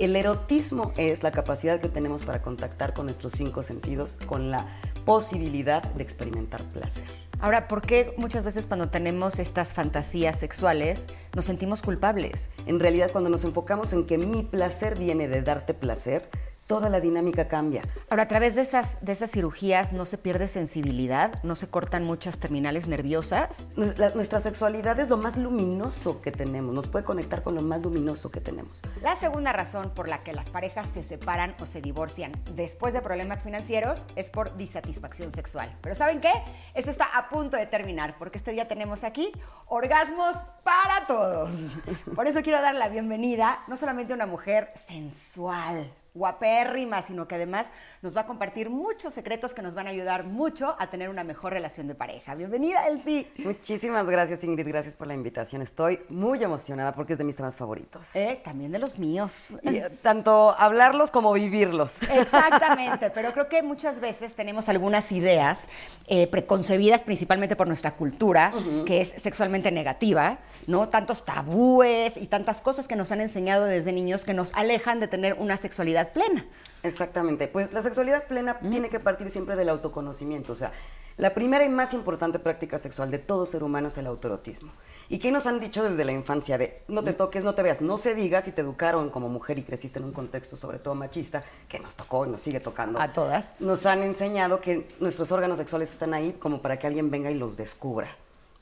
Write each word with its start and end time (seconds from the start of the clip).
El 0.00 0.16
erotismo 0.16 0.94
es 0.96 1.22
la 1.22 1.30
capacidad 1.30 1.78
que 1.78 1.90
tenemos 1.90 2.24
para 2.24 2.40
contactar 2.40 2.94
con 2.94 3.04
nuestros 3.04 3.34
cinco 3.34 3.62
sentidos 3.62 4.16
con 4.24 4.50
la 4.50 4.66
posibilidad 5.04 5.82
de 5.82 6.02
experimentar 6.02 6.64
placer. 6.70 7.04
Ahora, 7.38 7.68
¿por 7.68 7.82
qué 7.82 8.14
muchas 8.16 8.42
veces 8.42 8.64
cuando 8.66 8.88
tenemos 8.88 9.38
estas 9.38 9.74
fantasías 9.74 10.38
sexuales 10.38 11.06
nos 11.36 11.44
sentimos 11.44 11.82
culpables? 11.82 12.48
En 12.64 12.80
realidad, 12.80 13.10
cuando 13.12 13.28
nos 13.28 13.44
enfocamos 13.44 13.92
en 13.92 14.06
que 14.06 14.16
mi 14.16 14.42
placer 14.42 14.98
viene 14.98 15.28
de 15.28 15.42
darte 15.42 15.74
placer, 15.74 16.30
toda 16.70 16.88
la 16.88 17.00
dinámica 17.00 17.48
cambia. 17.48 17.82
Ahora, 18.10 18.22
a 18.22 18.28
través 18.28 18.54
de 18.54 18.62
esas, 18.62 19.04
de 19.04 19.10
esas 19.10 19.32
cirugías 19.32 19.92
no 19.92 20.04
se 20.04 20.18
pierde 20.18 20.46
sensibilidad, 20.46 21.42
no 21.42 21.56
se 21.56 21.66
cortan 21.68 22.04
muchas 22.04 22.38
terminales 22.38 22.86
nerviosas. 22.86 23.66
La- 23.74 24.10
nuestra 24.10 24.38
sexualidad 24.38 25.00
es 25.00 25.08
lo 25.08 25.16
más 25.16 25.36
luminoso 25.36 26.20
que 26.20 26.30
tenemos, 26.30 26.72
nos 26.72 26.86
puede 26.86 27.04
conectar 27.04 27.42
con 27.42 27.56
lo 27.56 27.62
más 27.62 27.82
luminoso 27.82 28.30
que 28.30 28.40
tenemos. 28.40 28.82
La 29.02 29.16
segunda 29.16 29.52
razón 29.52 29.90
por 29.96 30.08
la 30.08 30.20
que 30.20 30.32
las 30.32 30.48
parejas 30.48 30.86
se 30.94 31.02
separan 31.02 31.56
o 31.60 31.66
se 31.66 31.80
divorcian 31.80 32.30
después 32.54 32.94
de 32.94 33.00
problemas 33.02 33.42
financieros 33.42 34.06
es 34.14 34.30
por 34.30 34.56
disatisfacción 34.56 35.32
sexual. 35.32 35.76
Pero 35.80 35.96
¿saben 35.96 36.20
qué? 36.20 36.30
Eso 36.74 36.92
está 36.92 37.06
a 37.16 37.30
punto 37.30 37.56
de 37.56 37.66
terminar 37.66 38.14
porque 38.16 38.38
este 38.38 38.52
día 38.52 38.68
tenemos 38.68 39.02
aquí 39.02 39.32
orgasmos 39.66 40.36
para 40.62 41.04
todos. 41.08 41.74
Por 42.14 42.28
eso 42.28 42.42
quiero 42.42 42.62
dar 42.62 42.76
la 42.76 42.88
bienvenida 42.88 43.58
no 43.66 43.76
solamente 43.76 44.12
a 44.12 44.16
una 44.16 44.26
mujer 44.26 44.70
sensual, 44.86 45.90
guapérrima, 46.14 47.02
sino 47.02 47.28
que 47.28 47.36
además 47.36 47.68
nos 48.02 48.16
va 48.16 48.22
a 48.22 48.26
compartir 48.26 48.70
muchos 48.70 49.14
secretos 49.14 49.54
que 49.54 49.62
nos 49.62 49.74
van 49.74 49.86
a 49.86 49.90
ayudar 49.90 50.24
mucho 50.24 50.74
a 50.78 50.90
tener 50.90 51.08
una 51.08 51.24
mejor 51.24 51.52
relación 51.52 51.86
de 51.86 51.94
pareja. 51.94 52.34
Bienvenida, 52.34 52.86
Elsie. 52.88 53.30
Muchísimas 53.38 54.06
gracias 54.06 54.42
Ingrid, 54.44 54.68
gracias 54.68 54.94
por 54.94 55.06
la 55.06 55.14
invitación. 55.14 55.62
Estoy 55.62 56.00
muy 56.08 56.42
emocionada 56.42 56.92
porque 56.92 57.12
es 57.12 57.18
de 57.18 57.24
mis 57.24 57.36
temas 57.36 57.56
favoritos. 57.56 58.14
Eh, 58.16 58.40
también 58.44 58.72
de 58.72 58.78
los 58.78 58.98
míos. 58.98 59.56
Y, 59.62 59.76
eh, 59.76 59.90
tanto 60.02 60.54
hablarlos 60.58 61.10
como 61.10 61.32
vivirlos. 61.32 61.96
Exactamente, 62.12 63.10
pero 63.10 63.32
creo 63.32 63.48
que 63.48 63.62
muchas 63.62 64.00
veces 64.00 64.34
tenemos 64.34 64.68
algunas 64.68 65.12
ideas 65.12 65.68
eh, 66.06 66.26
preconcebidas 66.26 67.04
principalmente 67.04 67.56
por 67.56 67.66
nuestra 67.66 67.92
cultura, 67.96 68.52
que 68.86 69.00
es 69.00 69.08
sexualmente 69.10 69.70
negativa, 69.70 70.38
¿no? 70.66 70.88
Tantos 70.88 71.24
tabúes 71.24 72.16
y 72.16 72.26
tantas 72.26 72.62
cosas 72.62 72.88
que 72.88 72.96
nos 72.96 73.12
han 73.12 73.20
enseñado 73.20 73.64
desde 73.64 73.92
niños 73.92 74.24
que 74.24 74.34
nos 74.34 74.52
alejan 74.54 75.00
de 75.00 75.08
tener 75.08 75.34
una 75.34 75.56
sexualidad 75.56 75.99
plena. 76.06 76.46
Exactamente. 76.82 77.48
Pues 77.48 77.72
la 77.72 77.82
sexualidad 77.82 78.24
plena 78.24 78.58
tiene 78.58 78.88
que 78.88 79.00
partir 79.00 79.30
siempre 79.30 79.56
del 79.56 79.68
autoconocimiento. 79.68 80.52
O 80.52 80.56
sea, 80.56 80.72
la 81.16 81.34
primera 81.34 81.64
y 81.64 81.68
más 81.68 81.92
importante 81.92 82.38
práctica 82.38 82.78
sexual 82.78 83.10
de 83.10 83.18
todo 83.18 83.44
ser 83.44 83.62
humano 83.62 83.88
es 83.88 83.98
el 83.98 84.06
autoerotismo. 84.06 84.72
¿Y 85.08 85.18
qué 85.18 85.30
nos 85.32 85.46
han 85.46 85.60
dicho 85.60 85.82
desde 85.82 86.04
la 86.04 86.12
infancia? 86.12 86.56
De 86.56 86.82
no 86.88 87.02
te 87.02 87.12
toques, 87.12 87.44
no 87.44 87.54
te 87.54 87.62
veas, 87.62 87.80
no 87.80 87.98
se 87.98 88.14
diga 88.14 88.40
si 88.40 88.52
te 88.52 88.62
educaron 88.62 89.10
como 89.10 89.28
mujer 89.28 89.58
y 89.58 89.62
creciste 89.64 89.98
en 89.98 90.06
un 90.06 90.12
contexto 90.12 90.56
sobre 90.56 90.78
todo 90.78 90.94
machista, 90.94 91.44
que 91.68 91.80
nos 91.80 91.96
tocó 91.96 92.24
y 92.26 92.30
nos 92.30 92.40
sigue 92.40 92.60
tocando. 92.60 93.00
A 93.00 93.12
todas. 93.12 93.54
Nos 93.60 93.84
han 93.86 94.02
enseñado 94.02 94.60
que 94.60 94.88
nuestros 95.00 95.30
órganos 95.32 95.58
sexuales 95.58 95.92
están 95.92 96.14
ahí 96.14 96.32
como 96.32 96.62
para 96.62 96.78
que 96.78 96.86
alguien 96.86 97.10
venga 97.10 97.30
y 97.30 97.34
los 97.34 97.56
descubra 97.56 98.08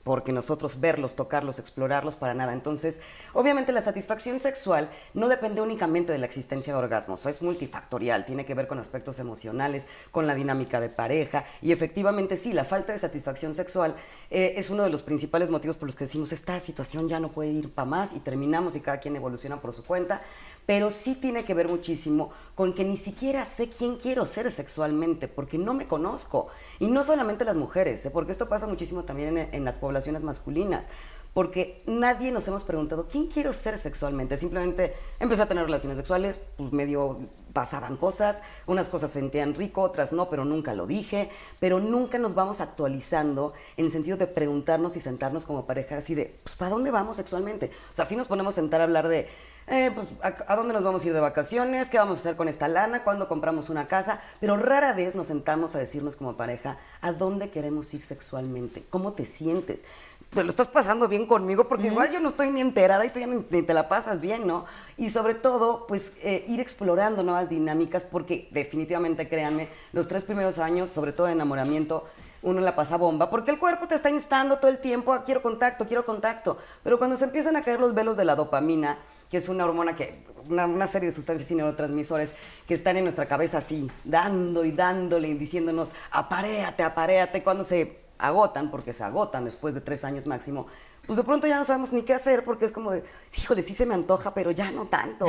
porque 0.08 0.32
nosotros 0.32 0.80
verlos, 0.80 1.16
tocarlos, 1.16 1.58
explorarlos 1.58 2.16
para 2.16 2.32
nada. 2.32 2.54
Entonces, 2.54 3.02
obviamente 3.34 3.72
la 3.72 3.82
satisfacción 3.82 4.40
sexual 4.40 4.88
no 5.12 5.28
depende 5.28 5.60
únicamente 5.60 6.12
de 6.12 6.18
la 6.18 6.24
existencia 6.24 6.72
de 6.72 6.78
orgasmos, 6.78 7.26
es 7.26 7.42
multifactorial, 7.42 8.24
tiene 8.24 8.46
que 8.46 8.54
ver 8.54 8.68
con 8.68 8.78
aspectos 8.78 9.18
emocionales, 9.18 9.86
con 10.10 10.26
la 10.26 10.34
dinámica 10.34 10.80
de 10.80 10.88
pareja 10.88 11.44
y 11.60 11.72
efectivamente 11.72 12.38
sí, 12.38 12.54
la 12.54 12.64
falta 12.64 12.94
de 12.94 12.98
satisfacción 12.98 13.52
sexual 13.52 13.96
eh, 14.30 14.54
es 14.56 14.70
uno 14.70 14.82
de 14.82 14.88
los 14.88 15.02
principales 15.02 15.50
motivos 15.50 15.76
por 15.76 15.86
los 15.86 15.94
que 15.94 16.04
decimos 16.04 16.32
esta 16.32 16.58
situación 16.58 17.06
ya 17.06 17.20
no 17.20 17.28
puede 17.30 17.50
ir 17.50 17.70
para 17.70 17.84
más 17.84 18.14
y 18.14 18.20
terminamos 18.20 18.76
y 18.76 18.80
cada 18.80 19.00
quien 19.00 19.14
evoluciona 19.14 19.60
por 19.60 19.74
su 19.74 19.84
cuenta, 19.84 20.22
pero 20.68 20.90
sí 20.90 21.14
tiene 21.14 21.46
que 21.46 21.54
ver 21.54 21.66
muchísimo 21.66 22.30
con 22.54 22.74
que 22.74 22.84
ni 22.84 22.98
siquiera 22.98 23.46
sé 23.46 23.70
quién 23.70 23.96
quiero 23.96 24.26
ser 24.26 24.50
sexualmente, 24.50 25.26
porque 25.26 25.56
no 25.56 25.72
me 25.72 25.88
conozco. 25.88 26.48
Y 26.78 26.88
no 26.88 27.02
solamente 27.04 27.46
las 27.46 27.56
mujeres, 27.56 28.04
¿eh? 28.04 28.10
porque 28.10 28.32
esto 28.32 28.50
pasa 28.50 28.66
muchísimo 28.66 29.04
también 29.04 29.38
en, 29.50 29.64
las 29.64 29.78
poblaciones 29.78 30.20
masculinas, 30.22 30.86
porque 31.32 31.82
nadie 31.86 32.30
nos 32.32 32.46
hemos 32.48 32.64
preguntado 32.64 33.08
quién 33.10 33.28
quiero 33.28 33.54
ser 33.54 33.78
sexualmente. 33.78 34.36
Simplemente 34.36 34.92
empecé 35.18 35.40
a 35.40 35.48
tener 35.48 35.64
relaciones 35.64 35.96
sexuales, 35.96 36.38
pues 36.58 36.70
medio 36.70 37.18
pasaban 37.54 37.96
cosas, 37.96 38.42
unas 38.66 38.90
cosas 38.90 39.10
sentían 39.10 39.54
rico, 39.54 39.80
otras 39.80 40.12
no, 40.12 40.28
pero 40.28 40.44
nunca 40.44 40.74
lo 40.74 40.86
dije, 40.86 41.30
pero 41.60 41.80
nunca 41.80 42.18
nos 42.18 42.34
vamos 42.34 42.60
actualizando 42.60 43.54
en 43.78 43.86
el 43.86 43.90
sentido 43.90 44.18
de 44.18 44.26
preguntarnos 44.26 44.96
y 44.96 45.00
sentarnos 45.00 45.46
como 45.46 45.64
pareja 45.64 45.96
así 45.96 46.14
de, 46.14 46.38
pues, 46.42 46.56
¿para 46.56 46.72
dónde 46.72 46.90
vamos 46.90 47.16
sexualmente? 47.16 47.70
O 47.90 47.96
sea, 47.96 48.04
si 48.04 48.16
nos 48.16 48.28
ponemos 48.28 48.52
a 48.52 48.56
sentar 48.56 48.82
a 48.82 48.84
hablar 48.84 49.08
de, 49.08 49.28
eh, 49.70 49.90
pues, 49.94 50.08
¿a, 50.22 50.52
a 50.52 50.56
dónde 50.56 50.74
nos 50.74 50.82
vamos 50.82 51.02
a 51.02 51.06
ir 51.06 51.12
de 51.12 51.20
vacaciones? 51.20 51.88
¿Qué 51.88 51.98
vamos 51.98 52.18
a 52.18 52.20
hacer 52.20 52.36
con 52.36 52.48
esta 52.48 52.68
lana? 52.68 53.04
¿Cuándo 53.04 53.28
compramos 53.28 53.68
una 53.68 53.86
casa? 53.86 54.20
Pero 54.40 54.56
rara 54.56 54.92
vez 54.92 55.14
nos 55.14 55.26
sentamos 55.26 55.74
a 55.74 55.78
decirnos 55.78 56.16
como 56.16 56.36
pareja 56.36 56.78
a 57.00 57.12
dónde 57.12 57.50
queremos 57.50 57.92
ir 57.94 58.00
sexualmente, 58.00 58.84
cómo 58.90 59.12
te 59.12 59.26
sientes. 59.26 59.84
Te 60.30 60.44
lo 60.44 60.50
estás 60.50 60.68
pasando 60.68 61.08
bien 61.08 61.26
conmigo 61.26 61.68
porque 61.68 61.86
igual 61.86 62.12
yo 62.12 62.20
no 62.20 62.28
estoy 62.28 62.50
ni 62.50 62.60
enterada 62.60 63.06
y 63.06 63.10
tú 63.10 63.18
ya 63.18 63.26
ni, 63.26 63.46
ni 63.48 63.62
te 63.62 63.72
la 63.72 63.88
pasas 63.88 64.20
bien, 64.20 64.46
¿no? 64.46 64.66
Y 64.98 65.08
sobre 65.08 65.34
todo, 65.34 65.86
pues 65.86 66.18
eh, 66.22 66.44
ir 66.48 66.60
explorando 66.60 67.22
nuevas 67.22 67.48
dinámicas 67.48 68.04
porque 68.04 68.46
definitivamente, 68.50 69.26
créanme, 69.26 69.70
los 69.92 70.06
tres 70.06 70.24
primeros 70.24 70.58
años, 70.58 70.90
sobre 70.90 71.12
todo 71.12 71.28
de 71.28 71.32
enamoramiento, 71.32 72.04
uno 72.42 72.60
la 72.60 72.76
pasa 72.76 72.96
bomba, 72.96 73.30
porque 73.30 73.50
el 73.50 73.58
cuerpo 73.58 73.88
te 73.88 73.94
está 73.94 74.10
instando 74.10 74.58
todo 74.58 74.70
el 74.70 74.78
tiempo 74.78 75.12
a 75.12 75.24
quiero 75.24 75.42
contacto, 75.42 75.86
quiero 75.86 76.04
contacto. 76.04 76.58
Pero 76.84 76.98
cuando 76.98 77.16
se 77.16 77.24
empiezan 77.24 77.56
a 77.56 77.62
caer 77.62 77.80
los 77.80 77.94
velos 77.94 78.16
de 78.16 78.24
la 78.24 78.36
dopamina, 78.36 78.98
que 79.30 79.36
es 79.36 79.48
una 79.48 79.64
hormona 79.64 79.96
que, 79.96 80.24
una, 80.48 80.66
una 80.66 80.86
serie 80.86 81.08
de 81.08 81.14
sustancias 81.14 81.50
y 81.50 81.54
neurotransmisores 81.54 82.34
que 82.66 82.74
están 82.74 82.96
en 82.96 83.04
nuestra 83.04 83.26
cabeza 83.26 83.58
así, 83.58 83.90
dando 84.04 84.64
y 84.64 84.72
dándole 84.72 85.28
y 85.28 85.34
diciéndonos, 85.34 85.92
aparéate, 86.10 86.82
aparéate, 86.82 87.42
cuando 87.42 87.64
se 87.64 87.98
agotan, 88.18 88.70
porque 88.70 88.92
se 88.92 89.04
agotan 89.04 89.44
después 89.44 89.74
de 89.74 89.80
tres 89.80 90.04
años 90.04 90.26
máximo, 90.26 90.66
pues 91.06 91.16
de 91.16 91.24
pronto 91.24 91.46
ya 91.46 91.56
no 91.56 91.64
sabemos 91.64 91.92
ni 91.92 92.02
qué 92.02 92.12
hacer, 92.12 92.44
porque 92.44 92.66
es 92.66 92.72
como 92.72 92.90
de, 92.90 93.02
híjole, 93.38 93.62
sí 93.62 93.74
se 93.74 93.86
me 93.86 93.94
antoja, 93.94 94.34
pero 94.34 94.50
ya 94.50 94.70
no 94.70 94.86
tanto. 94.86 95.26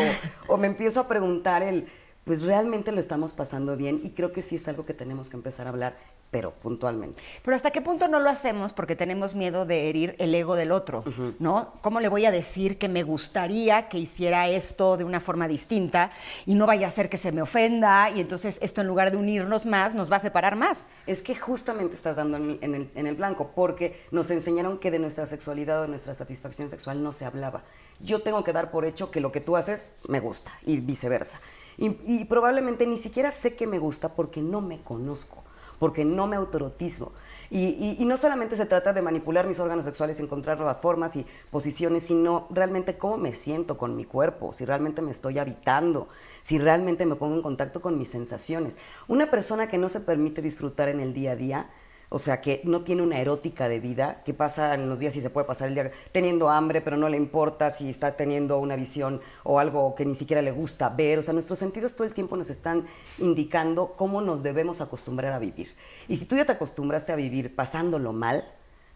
o 0.48 0.58
me 0.58 0.68
empiezo 0.68 1.00
a 1.00 1.08
preguntar 1.08 1.64
el, 1.64 1.88
pues 2.30 2.44
realmente 2.44 2.92
lo 2.92 3.00
estamos 3.00 3.34
pasando 3.34 3.76
bien 3.76 4.02
y 4.04 4.12
creo 4.12 4.32
que 4.32 4.44
sí 4.44 4.58
es 4.58 4.68
algo 4.68 4.86
que 4.86 4.94
tenemos 4.94 5.30
que 5.30 5.36
empezar 5.36 5.66
a 5.66 5.72
hablar, 5.72 5.98
pero 6.30 6.52
puntualmente. 6.52 7.20
Pero 7.44 7.56
hasta 7.56 7.72
qué 7.72 7.82
punto 7.82 8.08
no 8.08 8.20
lo 8.20 8.30
hacemos 8.30 8.72
porque 8.72 8.96
tenemos 8.96 9.34
miedo 9.34 9.66
de 9.66 9.90
herir 9.90 10.16
el 10.20 10.36
ego 10.36 10.56
del 10.56 10.72
otro, 10.72 11.04
¿no? 11.40 11.74
¿Cómo 11.82 12.00
le 12.00 12.08
voy 12.08 12.26
a 12.26 12.32
decir 12.32 12.78
que 12.78 12.88
me 12.88 13.02
gustaría 13.02 13.90
que 13.90 13.98
hiciera 13.98 14.48
esto 14.48 14.96
de 14.96 15.06
una 15.06 15.20
forma 15.20 15.48
distinta 15.48 16.12
y 16.46 16.54
no 16.54 16.68
vaya 16.68 16.86
a 16.86 16.92
ser 16.92 17.10
que 17.10 17.18
se 17.18 17.32
me 17.32 17.42
ofenda 17.42 18.12
y 18.12 18.20
entonces 18.20 18.60
esto 18.62 18.82
en 18.82 18.86
lugar 18.86 19.10
de 19.10 19.18
unirnos 19.18 19.66
más 19.66 19.96
nos 19.96 20.12
va 20.12 20.18
a 20.18 20.20
separar 20.20 20.56
más? 20.56 20.86
Es 21.08 21.24
que 21.24 21.34
justamente 21.34 21.96
estás 21.96 22.16
dando 22.18 22.38
en 22.38 22.44
el, 22.52 22.60
en 22.62 22.76
el- 22.76 22.92
en 22.94 23.08
el 23.08 23.16
blanco, 23.16 23.54
porque 23.56 24.00
nos 24.12 24.30
enseñaron 24.30 24.78
que 24.78 24.92
de 24.92 25.00
nuestra 25.00 25.26
sexualidad 25.26 25.80
o 25.80 25.82
de 25.82 25.88
nuestra 25.88 26.14
satisfacción 26.14 26.70
sexual 26.70 27.02
no 27.02 27.12
se 27.12 27.26
hablaba. 27.26 27.64
Yo 28.02 28.22
tengo 28.22 28.44
que 28.44 28.54
dar 28.54 28.70
por 28.70 28.86
hecho 28.86 29.10
que 29.10 29.20
lo 29.20 29.32
que 29.32 29.42
tú 29.42 29.58
haces 29.58 29.90
me 30.08 30.20
gusta 30.20 30.52
y 30.64 30.80
viceversa. 30.80 31.42
Y, 31.82 32.26
probablemente 32.26 32.86
ni 32.86 32.98
siquiera 32.98 33.32
sé 33.32 33.56
que 33.56 33.66
me 33.66 33.80
gusta 33.80 34.10
porque 34.16 34.42
no 34.42 34.60
me 34.60 34.82
conozco, 34.82 35.44
porque 35.80 36.04
no 36.04 36.28
me 36.28 36.36
autorotismo. 36.36 37.14
Y, 37.50 37.68
y- 37.70 37.96
y 38.00 38.06
no 38.06 38.18
solamente 38.18 38.58
se 38.58 38.66
trata 38.66 38.92
de 38.92 39.02
manipular 39.02 39.48
mis 39.48 39.60
órganos 39.60 39.86
sexuales, 39.86 40.20
encontrar 40.20 40.58
nuevas 40.58 40.82
formas 40.82 41.16
y 41.16 41.26
posiciones, 41.52 42.04
sino 42.04 42.48
realmente 42.50 42.98
cómo 42.98 43.18
me 43.18 43.34
siento 43.34 43.78
con 43.78 43.96
mi 43.96 44.04
cuerpo, 44.04 44.52
si 44.54 44.66
realmente 44.66 45.02
me 45.02 45.12
estoy 45.12 45.40
habitando, 45.40 46.10
si 46.44 46.58
realmente 46.60 47.06
me 47.06 47.16
pongo 47.16 47.36
en 47.36 47.42
contacto 47.42 47.82
con 47.82 47.98
mis 47.98 48.10
sensaciones. 48.10 48.78
Una 49.08 49.32
persona 49.32 49.70
que 49.70 49.78
no 49.78 49.88
se 49.90 50.02
permite 50.02 50.42
disfrutar 50.42 50.90
en 50.90 51.00
el 51.00 51.14
día 51.14 51.32
a 51.32 51.36
día, 51.38 51.70
o 52.10 52.18
sea, 52.18 52.42
que 52.42 52.62
no 52.64 52.82
tiene 52.82 53.04
una 53.04 53.20
erótica 53.20 53.70
de 53.70 53.80
vida, 53.80 54.22
que 54.26 54.34
pasa 54.34 54.74
en 54.74 54.90
los 54.90 54.98
días 54.98 55.16
y 55.16 55.22
se 55.22 55.30
puede 55.30 55.46
pasar 55.46 55.68
el 55.68 55.76
día 55.76 55.92
teniendo 56.12 56.50
hambre, 56.50 56.82
pero 56.82 56.98
no 56.98 57.08
le 57.08 57.18
importa 57.18 57.70
si 57.70 57.90
está 57.90 58.18
teniendo 58.18 58.58
una 58.58 58.76
visión 58.76 59.22
o 59.44 59.60
algo 59.60 59.94
que 59.94 60.06
ni 60.06 60.16
siquiera 60.16 60.42
le 60.42 60.52
gusta 60.52 60.90
ver. 60.90 61.20
O 61.20 61.24
sea, 61.24 61.34
nuestros 61.34 61.60
sentidos 61.60 61.96
todo 61.96 62.08
el 62.08 62.14
tiempo 62.14 62.36
nos 62.36 62.50
están 62.50 62.88
indicando 63.20 63.94
cómo 63.96 64.22
nos 64.22 64.42
debemos 64.42 64.82
acostumbrar 64.82 65.34
a 65.34 65.40
vivir. 65.40 65.76
Y 66.08 66.18
si 66.18 66.26
tú 66.26 66.36
ya 66.36 66.46
te 66.46 66.54
acostumbraste 66.54 67.12
a 67.12 67.16
vivir 67.16 67.56
pasándolo 67.56 68.12
mal, 68.12 68.44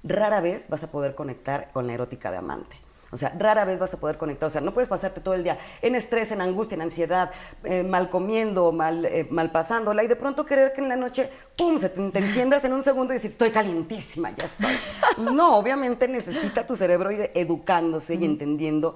rara 0.03 0.41
vez 0.41 0.67
vas 0.69 0.83
a 0.83 0.91
poder 0.91 1.13
conectar 1.13 1.69
con 1.71 1.85
la 1.85 1.93
erótica 1.93 2.31
de 2.31 2.37
amante. 2.37 2.82
O 3.13 3.17
sea, 3.17 3.33
rara 3.37 3.63
vez 3.63 3.79
vas 3.79 3.93
a 3.93 3.97
poder 3.99 4.17
conectar. 4.17 4.47
O 4.47 4.49
sea, 4.49 4.61
no 4.61 4.73
puedes 4.73 4.89
pasarte 4.89 5.21
todo 5.21 5.35
el 5.35 5.43
día 5.43 5.59
en 5.81 5.95
estrés, 5.95 6.31
en 6.31 6.41
angustia, 6.41 6.75
en 6.75 6.81
ansiedad, 6.81 7.31
eh, 7.63 7.83
mal 7.83 8.09
comiendo, 8.09 8.71
mal, 8.71 9.05
eh, 9.05 9.27
mal 9.29 9.51
pasándola 9.51 10.03
y 10.03 10.07
de 10.07 10.15
pronto 10.15 10.45
querer 10.45 10.73
que 10.73 10.81
en 10.81 10.89
la 10.89 10.95
noche, 10.95 11.29
¡pum!, 11.55 11.77
se 11.77 11.89
te, 11.89 12.11
te 12.11 12.19
enciendas 12.19 12.65
en 12.65 12.73
un 12.73 12.83
segundo 12.83 13.13
y 13.13 13.17
decir, 13.17 13.31
estoy 13.31 13.51
calientísima, 13.51 14.31
ya 14.35 14.45
estoy. 14.45 14.75
Pues 15.15 15.31
no, 15.31 15.57
obviamente 15.57 16.07
necesita 16.07 16.65
tu 16.65 16.75
cerebro 16.75 17.11
ir 17.11 17.31
educándose 17.35 18.15
y 18.15 18.25
entendiendo 18.25 18.95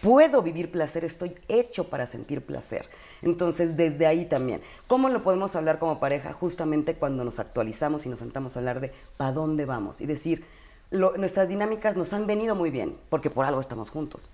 puedo 0.00 0.42
vivir 0.42 0.70
placer, 0.70 1.04
estoy 1.04 1.34
hecho 1.48 1.88
para 1.88 2.06
sentir 2.06 2.42
placer. 2.42 2.86
Entonces, 3.22 3.76
desde 3.76 4.06
ahí 4.06 4.26
también, 4.26 4.60
¿cómo 4.86 5.08
lo 5.08 5.22
podemos 5.22 5.56
hablar 5.56 5.78
como 5.78 5.98
pareja? 5.98 6.32
Justamente 6.32 6.94
cuando 6.94 7.24
nos 7.24 7.38
actualizamos 7.38 8.06
y 8.06 8.08
nos 8.08 8.18
sentamos 8.18 8.56
a 8.56 8.58
hablar 8.60 8.80
de 8.80 8.92
para 9.16 9.32
dónde 9.32 9.64
vamos 9.64 10.00
y 10.00 10.06
decir, 10.06 10.44
lo- 10.90 11.16
nuestras 11.16 11.48
dinámicas 11.48 11.96
nos 11.96 12.12
han 12.12 12.26
venido 12.26 12.54
muy 12.54 12.70
bien, 12.70 12.96
porque 13.08 13.30
por 13.30 13.44
algo 13.44 13.60
estamos 13.60 13.90
juntos. 13.90 14.30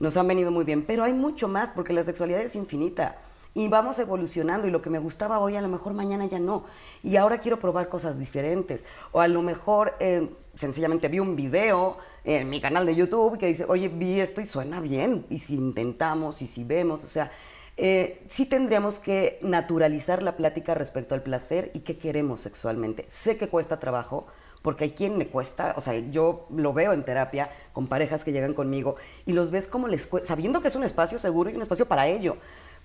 Nos 0.00 0.16
han 0.16 0.28
venido 0.28 0.50
muy 0.50 0.64
bien, 0.64 0.84
pero 0.86 1.04
hay 1.04 1.12
mucho 1.12 1.48
más, 1.48 1.70
porque 1.70 1.92
la 1.92 2.04
sexualidad 2.04 2.40
es 2.40 2.54
infinita. 2.54 3.16
Y 3.54 3.66
vamos 3.66 3.98
evolucionando 3.98 4.68
y 4.68 4.70
lo 4.70 4.82
que 4.82 4.90
me 4.90 4.98
gustaba 5.00 5.40
hoy 5.40 5.56
a 5.56 5.60
lo 5.60 5.68
mejor 5.68 5.92
mañana 5.94 6.26
ya 6.26 6.38
no. 6.38 6.64
Y 7.02 7.16
ahora 7.16 7.38
quiero 7.38 7.58
probar 7.58 7.88
cosas 7.88 8.18
diferentes. 8.18 8.84
O 9.10 9.20
a 9.20 9.26
lo 9.26 9.42
mejor 9.42 9.94
eh, 9.98 10.28
sencillamente 10.54 11.08
vi 11.08 11.18
un 11.18 11.34
video 11.34 11.96
en 12.24 12.48
mi 12.50 12.60
canal 12.60 12.86
de 12.86 12.94
YouTube 12.94 13.38
que 13.38 13.46
dice, 13.46 13.64
oye, 13.66 13.88
vi 13.88 14.20
esto 14.20 14.40
y 14.40 14.46
suena 14.46 14.80
bien. 14.80 15.26
Y 15.30 15.38
si 15.40 15.54
intentamos 15.56 16.40
y 16.42 16.46
si 16.46 16.62
vemos, 16.62 17.02
o 17.02 17.08
sea, 17.08 17.32
eh, 17.76 18.22
sí 18.28 18.44
tendríamos 18.46 18.98
que 19.00 19.38
naturalizar 19.42 20.22
la 20.22 20.36
plática 20.36 20.74
respecto 20.74 21.14
al 21.16 21.22
placer 21.22 21.70
y 21.74 21.80
qué 21.80 21.96
queremos 21.98 22.40
sexualmente. 22.40 23.06
Sé 23.10 23.38
que 23.38 23.48
cuesta 23.48 23.80
trabajo, 23.80 24.26
porque 24.62 24.84
hay 24.84 24.90
quien 24.90 25.18
le 25.18 25.28
cuesta, 25.28 25.74
o 25.76 25.80
sea, 25.80 25.98
yo 25.98 26.46
lo 26.54 26.72
veo 26.72 26.92
en 26.92 27.04
terapia 27.04 27.50
con 27.72 27.86
parejas 27.86 28.24
que 28.24 28.32
llegan 28.32 28.54
conmigo 28.54 28.96
y 29.26 29.32
los 29.32 29.50
ves 29.50 29.66
como 29.66 29.88
les 29.88 30.06
cuesta, 30.06 30.28
sabiendo 30.28 30.60
que 30.60 30.68
es 30.68 30.74
un 30.74 30.84
espacio 30.84 31.18
seguro 31.18 31.50
y 31.50 31.54
un 31.54 31.62
espacio 31.62 31.86
para 31.86 32.06
ello, 32.06 32.36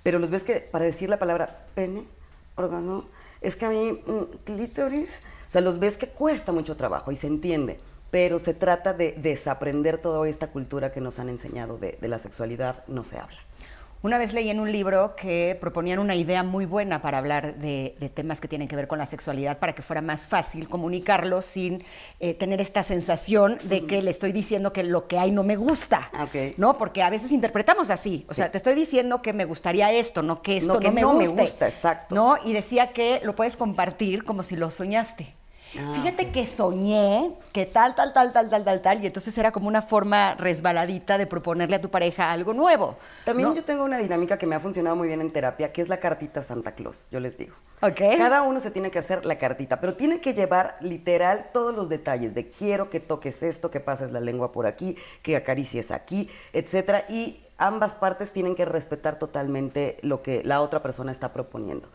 pero 0.04 0.20
los 0.20 0.30
ves 0.30 0.44
que 0.44 0.56
para 0.60 0.86
decir 0.86 1.10
la 1.10 1.18
palabra 1.18 1.66
pene, 1.76 2.06
órgano, 2.56 3.06
es 3.42 3.56
que 3.56 3.66
a 3.66 3.70
mí, 3.70 3.92
mm, 3.92 4.38
clítoris, 4.44 5.10
o 5.48 5.52
sea, 5.52 5.62
los 5.62 5.80
ves 5.80 5.98
que 5.98 6.08
cuesta 6.08 6.52
mucho 6.52 6.76
trabajo 6.76 7.12
y 7.12 7.16
se 7.16 7.28
entiende, 7.28 7.80
pero 8.12 8.40
se 8.40 8.54
trata 8.54 8.94
de 8.94 9.14
desaprender 9.14 9.98
toda 9.98 10.28
esta 10.28 10.48
cultura 10.48 10.92
que 10.92 11.02
nos 11.02 11.20
han 11.20 11.30
enseñado 11.30 11.78
de, 11.78 11.98
de 12.00 12.08
la 12.08 12.20
sexualidad, 12.20 12.84
no 12.88 13.04
se 13.04 13.18
habla. 13.18 13.38
Una 14.04 14.18
vez 14.18 14.34
leí 14.34 14.50
en 14.50 14.60
un 14.60 14.70
libro 14.70 15.16
que 15.16 15.58
proponían 15.62 15.98
una 15.98 16.14
idea 16.14 16.44
muy 16.44 16.66
buena 16.66 17.02
para 17.02 17.20
hablar 17.20 17.56
de, 17.56 17.96
de 18.02 18.10
temas 18.10 18.42
que 18.42 18.50
tienen 18.50 18.68
que 18.68 18.76
ver 18.76 18.86
con 18.86 19.00
la 19.00 19.06
sexualidad 19.06 19.60
para 19.60 19.74
que 19.74 19.82
fuera 19.82 20.02
más 20.02 20.28
fácil 20.28 20.68
comunicarlo 20.68 21.42
sin 21.42 21.86
eh, 22.20 22.34
tener 22.34 22.60
esta 22.60 22.84
sensación 22.84 23.58
de 23.64 23.86
que 23.86 24.02
le 24.02 24.12
estoy 24.12 24.34
diciendo 24.34 24.74
que 24.74 24.84
lo 24.84 25.08
que 25.08 25.20
hay 25.20 25.32
no 25.32 25.44
me 25.44 25.56
gusta. 25.56 26.12
¿No? 26.58 26.78
Porque 26.78 27.02
a 27.02 27.10
veces 27.10 27.32
interpretamos 27.32 27.90
así. 27.90 28.26
O 28.28 28.34
sea, 28.34 28.52
te 28.52 28.58
estoy 28.58 28.76
diciendo 28.76 29.22
que 29.22 29.32
me 29.32 29.46
gustaría 29.46 29.90
esto, 29.94 30.22
no 30.22 30.42
que 30.42 30.58
esto 30.58 30.74
No, 30.74 30.80
que 30.82 30.90
no, 30.90 30.94
me, 30.94 31.02
no 31.02 31.14
me 31.14 31.28
gusta, 31.30 31.66
exacto. 31.68 32.14
¿No? 32.14 32.36
Y 32.44 32.52
decía 32.52 32.92
que 32.92 33.22
lo 33.24 33.38
puedes 33.38 33.56
compartir 33.56 34.26
como 34.26 34.44
si 34.44 34.58
lo 34.58 34.70
soñaste. 34.70 35.34
Ah, 35.78 35.92
Fíjate 35.96 36.32
que 36.32 36.46
soñé 36.46 37.32
que 37.52 37.66
tal, 37.66 37.96
tal, 37.96 38.14
tal, 38.14 38.32
tal, 38.32 38.50
tal, 38.50 38.64
tal, 38.64 38.82
tal, 38.82 39.04
y 39.04 39.08
entonces 39.08 39.38
era 39.38 39.52
como 39.52 39.68
una 39.68 39.82
forma 39.82 40.36
resbaladita 40.36 41.18
de 41.18 41.26
proponerle 41.26 41.76
a 41.76 41.82
tu 41.82 41.90
pareja 41.90 42.32
algo 42.32 42.54
nuevo. 42.54 42.96
También 43.26 43.50
¿no? 43.50 43.56
yo 43.56 43.64
tengo 43.64 43.84
una 43.84 43.98
dinámica 43.98 44.38
que 44.38 44.46
me 44.46 44.56
ha 44.56 44.60
funcionado 44.60 44.96
muy 44.96 45.08
bien 45.08 45.22
en 45.22 45.32
terapia, 45.32 45.72
que 45.72 45.82
es 45.82 45.90
la 45.90 46.00
cartita 46.00 46.44
Santa 46.44 46.74
Claus, 46.74 47.08
yo 47.12 47.20
les 47.20 47.38
digo. 47.38 47.56
Ok. 47.82 48.00
Cada 48.18 48.44
uno 48.44 48.60
se 48.60 48.72
tiene 48.72 48.92
que 48.92 49.00
hacer 49.00 49.26
la 49.26 49.38
cartita, 49.38 49.80
pero 49.80 49.96
tiene 49.96 50.22
que 50.22 50.34
llevar 50.34 50.78
literal 50.82 51.50
todos 51.54 51.74
los 51.74 51.90
detalles 51.90 52.34
de 52.34 52.50
quiero 52.50 52.90
que 52.90 53.00
toques 53.00 53.44
esto, 53.44 53.72
que 53.72 53.80
pases 53.80 54.12
la 54.12 54.20
lengua 54.20 54.52
por 54.52 54.66
aquí, 54.66 54.98
que 55.22 55.36
acaricies 55.36 55.92
aquí, 55.92 56.30
etcétera, 56.54 57.06
y 57.10 57.44
ambas 57.58 57.96
partes 57.96 58.32
tienen 58.32 58.56
que 58.56 58.66
respetar 58.66 59.20
totalmente 59.20 59.98
lo 60.02 60.22
que 60.22 60.44
la 60.44 60.62
otra 60.62 60.82
persona 60.82 61.12
está 61.12 61.34
proponiendo. 61.34 61.90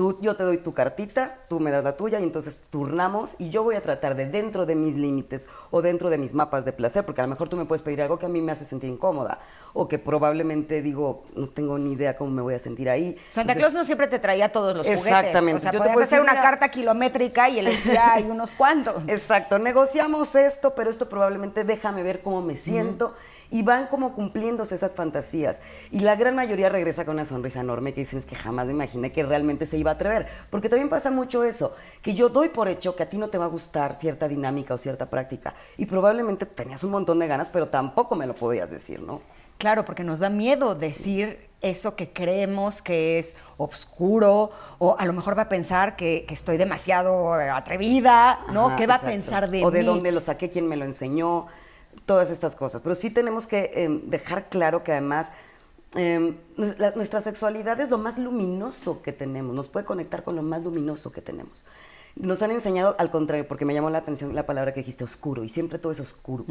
Tú, 0.00 0.16
yo 0.22 0.34
te 0.34 0.44
doy 0.44 0.56
tu 0.56 0.72
cartita, 0.72 1.40
tú 1.50 1.60
me 1.60 1.70
das 1.70 1.84
la 1.84 1.94
tuya 1.94 2.20
y 2.20 2.22
entonces 2.22 2.58
turnamos 2.70 3.36
y 3.38 3.50
yo 3.50 3.62
voy 3.64 3.74
a 3.74 3.82
tratar 3.82 4.16
de 4.16 4.24
dentro 4.24 4.64
de 4.64 4.74
mis 4.74 4.96
límites 4.96 5.46
o 5.70 5.82
dentro 5.82 6.08
de 6.08 6.16
mis 6.16 6.32
mapas 6.32 6.64
de 6.64 6.72
placer, 6.72 7.04
porque 7.04 7.20
a 7.20 7.24
lo 7.24 7.28
mejor 7.28 7.50
tú 7.50 7.58
me 7.58 7.66
puedes 7.66 7.82
pedir 7.82 8.00
algo 8.00 8.18
que 8.18 8.24
a 8.24 8.30
mí 8.30 8.40
me 8.40 8.50
hace 8.50 8.64
sentir 8.64 8.88
incómoda 8.88 9.40
o 9.74 9.88
que 9.88 9.98
probablemente 9.98 10.80
digo, 10.80 11.24
no 11.36 11.50
tengo 11.50 11.76
ni 11.76 11.92
idea 11.92 12.16
cómo 12.16 12.30
me 12.30 12.40
voy 12.40 12.54
a 12.54 12.58
sentir 12.58 12.88
ahí. 12.88 13.14
Santa 13.28 13.52
Entonces, 13.52 13.58
Claus 13.58 13.74
no 13.74 13.84
siempre 13.84 14.06
te 14.06 14.18
traía 14.18 14.50
todos 14.50 14.74
los 14.74 14.86
juguetes. 14.86 15.04
Exactamente. 15.06 15.58
O 15.58 15.60
sea, 15.60 15.72
Yo 15.72 15.82
te 15.82 15.90
hacer 15.90 16.22
una 16.22 16.32
mira- 16.32 16.42
carta 16.44 16.70
kilométrica 16.70 17.50
y 17.50 17.58
elegir 17.58 17.98
ahí 17.98 18.24
unos 18.24 18.52
cuantos. 18.52 19.02
Exacto, 19.06 19.58
negociamos 19.58 20.34
esto, 20.34 20.74
pero 20.74 20.88
esto 20.88 21.10
probablemente 21.10 21.62
déjame 21.62 22.02
ver 22.02 22.22
cómo 22.22 22.40
me 22.40 22.56
siento. 22.56 23.12
Y 23.50 23.62
van 23.62 23.88
como 23.88 24.14
cumpliéndose 24.14 24.74
esas 24.74 24.94
fantasías. 24.94 25.60
Y 25.90 26.00
la 26.00 26.16
gran 26.16 26.34
mayoría 26.34 26.68
regresa 26.68 27.04
con 27.04 27.14
una 27.14 27.24
sonrisa 27.24 27.60
enorme 27.60 27.92
que 27.92 28.00
dicen 28.00 28.18
es 28.18 28.24
que 28.24 28.36
jamás 28.36 28.66
me 28.66 28.72
imaginé 28.72 29.12
que 29.12 29.24
realmente 29.24 29.66
se 29.66 29.76
iba 29.76 29.90
a 29.90 29.94
atrever. 29.94 30.28
Porque 30.50 30.68
también 30.68 30.88
pasa 30.88 31.10
mucho 31.10 31.44
eso, 31.44 31.74
que 32.02 32.14
yo 32.14 32.28
doy 32.28 32.48
por 32.50 32.68
hecho 32.68 32.94
que 32.96 33.02
a 33.02 33.08
ti 33.08 33.18
no 33.18 33.28
te 33.28 33.38
va 33.38 33.46
a 33.46 33.48
gustar 33.48 33.94
cierta 33.94 34.28
dinámica 34.28 34.74
o 34.74 34.78
cierta 34.78 35.10
práctica. 35.10 35.54
Y 35.76 35.86
probablemente 35.86 36.46
tenías 36.46 36.84
un 36.84 36.90
montón 36.90 37.18
de 37.18 37.26
ganas, 37.26 37.48
pero 37.48 37.68
tampoco 37.68 38.14
me 38.16 38.26
lo 38.26 38.34
podías 38.34 38.70
decir, 38.70 39.00
¿no? 39.02 39.20
Claro, 39.58 39.84
porque 39.84 40.04
nos 40.04 40.20
da 40.20 40.30
miedo 40.30 40.74
decir 40.74 41.50
eso 41.60 41.94
que 41.94 42.14
creemos 42.14 42.80
que 42.80 43.18
es 43.18 43.34
obscuro, 43.58 44.50
o 44.78 44.96
a 44.98 45.04
lo 45.04 45.12
mejor 45.12 45.36
va 45.36 45.42
a 45.42 45.48
pensar 45.50 45.96
que, 45.96 46.24
que 46.26 46.32
estoy 46.32 46.56
demasiado 46.56 47.34
atrevida, 47.34 48.40
¿no? 48.52 48.68
Ajá, 48.68 48.76
¿Qué 48.76 48.86
va 48.86 48.94
exacto. 48.94 49.06
a 49.06 49.10
pensar 49.10 49.50
de 49.50 49.64
O 49.64 49.70
de 49.70 49.80
mí? 49.80 49.84
dónde 49.84 50.12
lo 50.12 50.22
saqué, 50.22 50.48
quién 50.48 50.66
me 50.66 50.76
lo 50.76 50.86
enseñó, 50.86 51.46
todas 52.06 52.30
estas 52.30 52.54
cosas. 52.56 52.80
Pero 52.82 52.94
sí 52.94 53.10
tenemos 53.10 53.46
que 53.46 53.70
eh, 53.74 54.00
dejar 54.04 54.48
claro 54.48 54.82
que 54.84 54.92
además 54.92 55.32
eh, 55.94 56.36
la- 56.56 56.92
nuestra 56.92 57.20
sexualidad 57.20 57.80
es 57.80 57.90
lo 57.90 57.98
más 57.98 58.18
luminoso 58.18 59.02
que 59.02 59.12
tenemos, 59.12 59.54
nos 59.54 59.68
puede 59.68 59.86
conectar 59.86 60.22
con 60.22 60.36
lo 60.36 60.42
más 60.42 60.62
luminoso 60.62 61.10
que 61.12 61.20
tenemos. 61.20 61.64
Nos 62.16 62.42
han 62.42 62.50
enseñado 62.50 62.96
al 62.98 63.10
contrario, 63.10 63.46
porque 63.46 63.64
me 63.64 63.72
llamó 63.72 63.88
la 63.88 63.98
atención 63.98 64.34
la 64.34 64.44
palabra 64.44 64.72
que 64.74 64.80
dijiste, 64.80 65.04
oscuro, 65.04 65.44
y 65.44 65.48
siempre 65.48 65.78
todo 65.78 65.92
es 65.92 66.00
oscuro, 66.00 66.44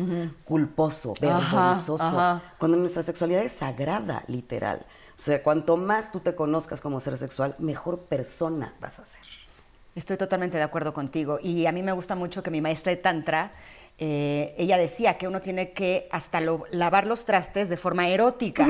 culposo, 0.46 1.14
Ajá, 1.22 1.22
vergonzoso, 1.22 2.04
ajá. 2.04 2.42
cuando 2.58 2.78
nuestra 2.78 3.04
sexualidad 3.04 3.44
es 3.44 3.54
sagrada, 3.54 4.24
literal. 4.28 4.86
O 5.18 5.22
sea, 5.22 5.44
cuanto 5.44 5.76
más 5.76 6.12
tú 6.14 6.22
te 6.22 6.34
conozcas 6.34 6.80
como 6.80 7.00
ser 7.02 7.18
sexual, 7.18 7.56
mejor 7.60 8.00
persona 8.00 8.74
vas 8.80 9.00
a 9.00 9.06
ser. 9.06 9.22
Estoy 9.96 10.16
totalmente 10.16 10.56
de 10.56 10.64
acuerdo 10.64 10.94
contigo. 10.94 11.40
Y 11.44 11.66
a 11.66 11.74
mí 11.74 11.84
me 11.84 11.92
gusta 11.92 12.16
mucho 12.16 12.42
que 12.42 12.52
mi 12.52 12.62
maestra 12.62 12.92
de 12.92 12.98
Tantra, 12.98 13.52
eh, 14.02 14.56
ella 14.58 14.78
decía 14.78 15.18
que 15.18 15.28
uno 15.28 15.42
tiene 15.42 15.72
que 15.72 16.08
hasta 16.12 16.40
lo- 16.42 16.64
lavar 16.72 17.06
los 17.06 17.26
trastes 17.26 17.68
de 17.70 17.78
forma 17.78 18.08
erótica. 18.08 18.68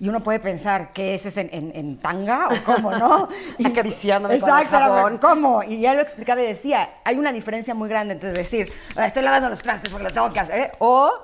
Y 0.00 0.08
uno 0.08 0.22
puede 0.22 0.40
pensar 0.40 0.92
que 0.92 1.14
eso 1.14 1.28
es 1.28 1.36
en, 1.36 1.48
en- 1.52 1.70
en 1.74 1.98
tanga 1.98 2.48
o 2.48 2.64
cómo, 2.64 2.90
¿no? 2.90 3.28
Y- 3.58 3.66
Acariciándome 3.68 4.38
con 4.40 4.48
el 4.50 4.54
Exacto. 4.64 5.18
¿cómo? 5.20 5.62
Y 5.62 5.78
ya 5.80 5.94
lo 5.94 6.00
explicaba 6.00 6.42
y 6.42 6.46
decía, 6.46 6.94
hay 7.04 7.16
una 7.18 7.32
diferencia 7.32 7.74
muy 7.74 7.88
grande 7.88 8.14
entre 8.14 8.32
decir, 8.32 8.72
"Ah, 8.96 9.06
estoy 9.06 9.22
lavando 9.22 9.48
los 9.48 9.60
trastes 9.62 9.90
porque 9.90 10.04
lo 10.04 10.12
tengo 10.12 10.32
que 10.32 10.40
hacer, 10.40 10.72
o 10.80 11.08
eh, 11.08 11.20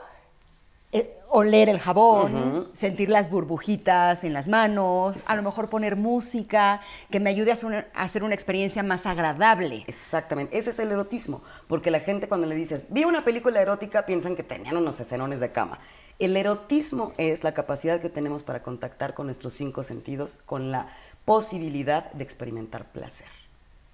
oler 1.33 1.69
el 1.69 1.79
jabón, 1.79 2.69
sentir 2.73 3.09
las 3.09 3.31
burbujitas 3.31 4.25
en 4.25 4.33
las 4.33 4.49
manos, 4.49 5.23
a 5.29 5.37
lo 5.37 5.43
mejor 5.43 5.71
poner 5.71 5.95
música 5.95 6.81
que 7.09 7.21
me 7.21 7.31
ayude 7.31 7.53
a 7.53 7.55
hacer, 7.55 7.67
una, 7.67 7.87
a 7.95 8.03
hacer 8.03 8.25
una 8.25 8.35
experiencia 8.35 8.83
más 8.83 9.07
agradable. 9.07 9.85
Exactamente, 9.87 10.59
ese 10.59 10.71
es 10.71 10.79
el 10.81 10.91
erotismo, 10.91 11.43
porque 11.69 11.93
la 11.93 12.01
gente 12.01 12.29
cuando 12.29 12.49
le 12.49 12.57
dices, 12.57 12.83
vi 12.89 13.05
una 13.05 13.25
película 13.25 13.61
erótica, 13.61 14.07
piensan 14.07 14.35
que 14.35 14.43
tenían 14.43 14.77
unos 14.77 14.99
escenones 14.99 15.39
de 15.39 15.53
cama. 15.53 15.79
El 16.19 16.37
erotismo 16.37 17.13
es 17.17 17.45
la 17.45 17.55
capacidad 17.55 18.01
que 18.01 18.11
tenemos 18.11 18.43
para 18.43 18.63
contactar 18.63 19.15
con 19.15 19.27
nuestros 19.27 19.55
cinco 19.55 19.85
sentidos, 19.85 20.37
con 20.47 20.73
la 20.73 20.89
posibilidad 21.25 22.11
de 22.13 22.25
experimentar 22.25 22.87
placer, 22.87 23.29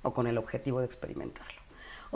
o 0.02 0.14
con 0.14 0.26
el 0.26 0.38
objetivo 0.38 0.80
de 0.80 0.86
experimentarlo. 0.86 1.55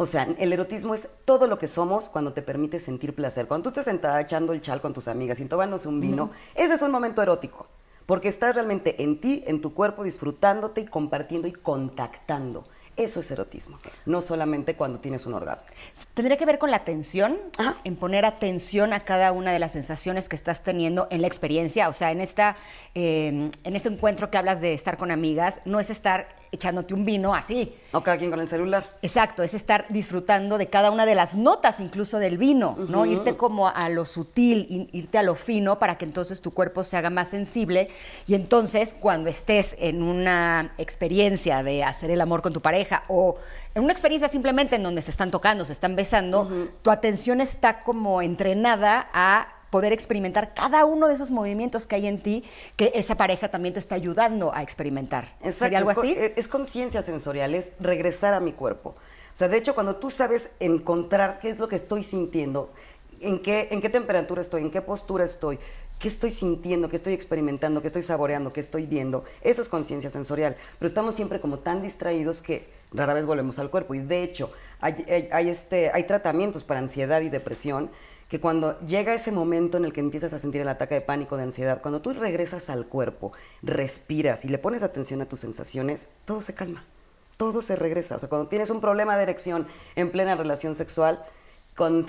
O 0.02 0.06
sea, 0.06 0.26
el 0.38 0.50
erotismo 0.50 0.94
es 0.94 1.10
todo 1.26 1.46
lo 1.46 1.58
que 1.58 1.68
somos 1.68 2.08
cuando 2.08 2.32
te 2.32 2.40
permite 2.40 2.80
sentir 2.80 3.14
placer. 3.14 3.46
Cuando 3.46 3.64
tú 3.64 3.68
estás 3.68 3.84
sentada 3.84 4.18
echando 4.18 4.54
el 4.54 4.62
chal 4.62 4.80
con 4.80 4.94
tus 4.94 5.08
amigas 5.08 5.40
y 5.40 5.44
tomándose 5.44 5.88
un 5.88 6.00
vino, 6.00 6.30
ese 6.54 6.72
es 6.72 6.80
un 6.80 6.90
momento 6.90 7.20
erótico. 7.20 7.66
Porque 8.06 8.28
estás 8.28 8.54
realmente 8.54 9.02
en 9.02 9.20
ti, 9.20 9.44
en 9.46 9.60
tu 9.60 9.74
cuerpo, 9.74 10.02
disfrutándote 10.02 10.80
y 10.80 10.86
compartiendo 10.86 11.48
y 11.48 11.52
contactando. 11.52 12.64
Eso 13.00 13.20
es 13.20 13.30
erotismo. 13.30 13.78
No 14.04 14.20
solamente 14.20 14.74
cuando 14.74 14.98
tienes 14.98 15.24
un 15.24 15.32
orgasmo. 15.32 15.66
Tendría 16.12 16.36
que 16.36 16.44
ver 16.44 16.58
con 16.58 16.70
la 16.70 16.76
atención, 16.76 17.38
Ajá. 17.56 17.78
en 17.84 17.96
poner 17.96 18.26
atención 18.26 18.92
a 18.92 19.00
cada 19.00 19.32
una 19.32 19.52
de 19.52 19.58
las 19.58 19.72
sensaciones 19.72 20.28
que 20.28 20.36
estás 20.36 20.62
teniendo 20.62 21.08
en 21.10 21.22
la 21.22 21.26
experiencia. 21.26 21.88
O 21.88 21.94
sea, 21.94 22.12
en, 22.12 22.20
esta, 22.20 22.56
eh, 22.94 23.50
en 23.64 23.76
este 23.76 23.88
encuentro 23.88 24.30
que 24.30 24.36
hablas 24.36 24.60
de 24.60 24.74
estar 24.74 24.98
con 24.98 25.10
amigas, 25.10 25.60
no 25.64 25.80
es 25.80 25.88
estar 25.88 26.28
echándote 26.52 26.94
un 26.94 27.04
vino 27.04 27.34
así. 27.34 27.74
O 27.92 28.02
cada 28.02 28.18
quien 28.18 28.30
con 28.30 28.40
el 28.40 28.48
celular. 28.48 28.98
Exacto, 29.02 29.42
es 29.42 29.54
estar 29.54 29.86
disfrutando 29.88 30.58
de 30.58 30.66
cada 30.68 30.90
una 30.90 31.06
de 31.06 31.14
las 31.14 31.34
notas, 31.34 31.80
incluso 31.80 32.18
del 32.18 32.38
vino, 32.38 32.76
¿no? 32.88 33.06
Irte 33.06 33.36
como 33.36 33.68
a 33.68 33.88
lo 33.88 34.04
sutil, 34.04 34.88
irte 34.92 35.18
a 35.18 35.22
lo 35.22 35.34
fino 35.34 35.78
para 35.78 35.96
que 35.96 36.04
entonces 36.04 36.40
tu 36.40 36.52
cuerpo 36.52 36.84
se 36.84 36.96
haga 36.96 37.10
más 37.10 37.28
sensible 37.28 37.88
y 38.26 38.34
entonces 38.34 38.94
cuando 38.98 39.30
estés 39.30 39.76
en 39.78 40.02
una 40.02 40.74
experiencia 40.78 41.62
de 41.62 41.84
hacer 41.84 42.10
el 42.10 42.20
amor 42.20 42.42
con 42.42 42.52
tu 42.52 42.60
pareja 42.60 42.89
o 43.08 43.36
en 43.74 43.84
una 43.84 43.92
experiencia 43.92 44.28
simplemente 44.28 44.76
en 44.76 44.82
donde 44.82 45.02
se 45.02 45.10
están 45.10 45.30
tocando, 45.30 45.64
se 45.64 45.72
están 45.72 45.96
besando, 45.96 46.70
tu 46.82 46.90
atención 46.90 47.40
está 47.40 47.80
como 47.80 48.22
entrenada 48.22 49.08
a 49.12 49.48
poder 49.70 49.92
experimentar 49.92 50.52
cada 50.52 50.84
uno 50.84 51.06
de 51.06 51.14
esos 51.14 51.30
movimientos 51.30 51.86
que 51.86 51.94
hay 51.94 52.06
en 52.06 52.20
ti 52.20 52.44
que 52.76 52.92
esa 52.94 53.16
pareja 53.16 53.48
también 53.48 53.72
te 53.72 53.80
está 53.80 53.94
ayudando 53.94 54.52
a 54.52 54.62
experimentar. 54.62 55.36
¿Sería 55.52 55.78
algo 55.78 55.90
así? 55.90 56.12
Es, 56.12 56.32
es 56.36 56.48
conciencia 56.48 57.02
sensorial, 57.02 57.54
es 57.54 57.72
regresar 57.78 58.34
a 58.34 58.40
mi 58.40 58.52
cuerpo. 58.52 58.96
O 59.32 59.36
sea, 59.36 59.48
de 59.48 59.56
hecho, 59.56 59.74
cuando 59.74 59.96
tú 59.96 60.10
sabes 60.10 60.50
encontrar 60.58 61.38
qué 61.40 61.50
es 61.50 61.58
lo 61.58 61.68
que 61.68 61.76
estoy 61.76 62.02
sintiendo, 62.02 62.72
en 63.20 63.40
qué, 63.40 63.68
en 63.70 63.80
qué 63.80 63.88
temperatura 63.88 64.40
estoy, 64.40 64.62
en 64.62 64.70
qué 64.70 64.82
postura 64.82 65.24
estoy, 65.24 65.58
qué 66.00 66.08
estoy 66.08 66.32
sintiendo, 66.32 66.88
qué 66.88 66.96
estoy 66.96 67.12
experimentando, 67.12 67.82
qué 67.82 67.86
estoy 67.86 68.02
saboreando, 68.02 68.52
qué 68.52 68.60
estoy 68.60 68.86
viendo, 68.86 69.24
eso 69.42 69.62
es 69.62 69.68
conciencia 69.68 70.10
sensorial. 70.10 70.56
Pero 70.78 70.88
estamos 70.88 71.14
siempre 71.14 71.40
como 71.40 71.60
tan 71.60 71.82
distraídos 71.82 72.40
que 72.40 72.66
rara 72.92 73.14
vez 73.14 73.26
volvemos 73.26 73.58
al 73.58 73.70
cuerpo. 73.70 73.94
Y 73.94 74.00
de 74.00 74.22
hecho, 74.24 74.50
hay, 74.80 75.04
este, 75.48 75.90
hay 75.92 76.04
tratamientos 76.04 76.64
para 76.64 76.80
ansiedad 76.80 77.20
y 77.20 77.28
depresión 77.28 77.90
que 78.30 78.40
cuando 78.40 78.78
llega 78.80 79.12
ese 79.12 79.30
momento 79.30 79.76
en 79.76 79.84
el 79.84 79.92
que 79.92 80.00
empiezas 80.00 80.32
a 80.32 80.38
sentir 80.38 80.62
el 80.62 80.68
ataque 80.68 80.94
de 80.94 81.00
pánico, 81.00 81.36
de 81.36 81.42
ansiedad, 81.42 81.82
cuando 81.82 82.00
tú 82.00 82.14
regresas 82.14 82.70
al 82.70 82.86
cuerpo, 82.86 83.32
respiras 83.60 84.44
y 84.44 84.48
le 84.48 84.58
pones 84.58 84.82
atención 84.82 85.20
a 85.20 85.26
tus 85.26 85.40
sensaciones, 85.40 86.06
todo 86.24 86.40
se 86.40 86.54
calma, 86.54 86.84
todo 87.36 87.60
se 87.60 87.76
regresa. 87.76 88.16
O 88.16 88.18
sea, 88.20 88.28
cuando 88.28 88.48
tienes 88.48 88.70
un 88.70 88.80
problema 88.80 89.16
de 89.16 89.24
erección 89.24 89.66
en 89.96 90.10
plena 90.12 90.36
relación 90.36 90.76
sexual, 90.76 91.24
con 91.74 92.00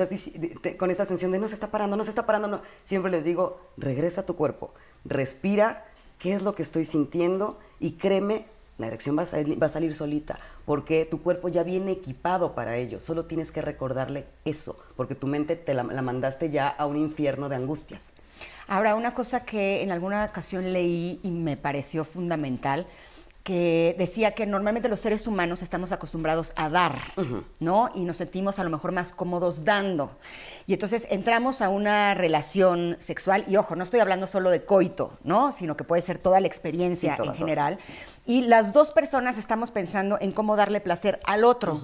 esta 0.92 1.06
sensación 1.06 1.32
de 1.32 1.40
no 1.40 1.48
se 1.48 1.54
está 1.54 1.72
parando, 1.72 1.96
no 1.96 2.04
se 2.04 2.10
está 2.10 2.26
parando, 2.26 2.48
no, 2.48 2.62
siempre 2.84 3.12
les 3.12 3.24
digo, 3.24 3.60
regresa 3.78 4.22
a 4.22 4.26
tu 4.26 4.36
cuerpo, 4.36 4.74
respira, 5.06 5.86
qué 6.20 6.34
es 6.34 6.42
lo 6.42 6.54
que 6.56 6.62
estoy 6.62 6.86
sintiendo 6.86 7.60
y 7.80 7.94
créeme, 7.94 8.46
la 8.78 8.88
erección 8.88 9.18
va 9.18 9.24
a, 9.24 9.26
salir, 9.26 9.62
va 9.62 9.68
a 9.68 9.70
salir 9.70 9.96
solita, 9.96 10.40
porque 10.66 11.06
tu 11.06 11.22
cuerpo 11.22 11.50
ya 11.50 11.64
viene 11.64 11.92
equipado 11.92 12.54
para 12.54 12.78
ello, 12.78 13.00
solo 13.00 13.26
tienes 13.26 13.52
que 13.52 13.62
recordarle 13.62 14.26
eso, 14.46 14.78
porque 14.96 15.16
tu 15.16 15.28
mente 15.28 15.56
te 15.56 15.74
la, 15.74 15.84
la 15.84 16.02
mandaste 16.02 16.50
ya 16.50 16.68
a 16.68 16.86
un 16.86 16.98
infierno 16.98 17.50
de 17.50 17.56
angustias. 17.56 18.14
Ahora, 18.68 18.96
una 18.96 19.14
cosa 19.14 19.46
que 19.46 19.82
en 19.82 19.92
alguna 19.92 20.26
ocasión 20.26 20.74
leí 20.74 21.20
y 21.24 21.32
me 21.32 21.58
pareció 21.58 22.06
fundamental, 22.06 22.88
que 23.44 23.96
decía 23.98 24.32
que 24.36 24.46
normalmente 24.46 24.88
los 24.88 25.00
seres 25.00 25.26
humanos 25.26 25.64
estamos 25.64 25.92
acostumbrados 25.92 26.54
a 26.56 26.70
dar, 26.70 27.00
¿no? 27.60 27.90
Y 27.96 28.06
nos 28.06 28.18
sentimos 28.18 28.60
a 28.60 28.64
lo 28.64 28.70
mejor 28.70 28.92
más 28.92 29.14
cómodos 29.14 29.66
dando. 29.66 30.12
Y 30.68 30.74
entonces 30.74 31.08
entramos 31.10 31.62
a 31.62 31.70
una 31.70 32.14
relación 32.14 32.96
sexual, 33.00 33.44
y 33.48 33.58
ojo, 33.58 33.76
no 33.76 33.84
estoy 33.84 34.00
hablando 34.00 34.28
solo 34.28 34.52
de 34.52 34.64
coito, 34.64 35.18
¿no? 35.24 35.52
Sino 35.52 35.76
que 35.76 35.84
puede 35.84 36.04
ser 36.04 36.20
toda 36.20 36.40
la 36.40 36.46
experiencia 36.48 37.12
Sí, 37.14 37.18
toda, 37.18 37.30
en 37.30 37.34
toda. 37.34 37.38
general. 37.40 37.80
Y 38.28 38.44
las 38.44 38.74
dos 38.74 38.92
personas 38.92 39.40
estamos 39.40 39.72
pensando 39.72 40.20
en 40.22 40.32
cómo 40.32 40.56
darle 40.56 40.80
placer 40.80 41.20
al 41.26 41.44
otro. 41.44 41.82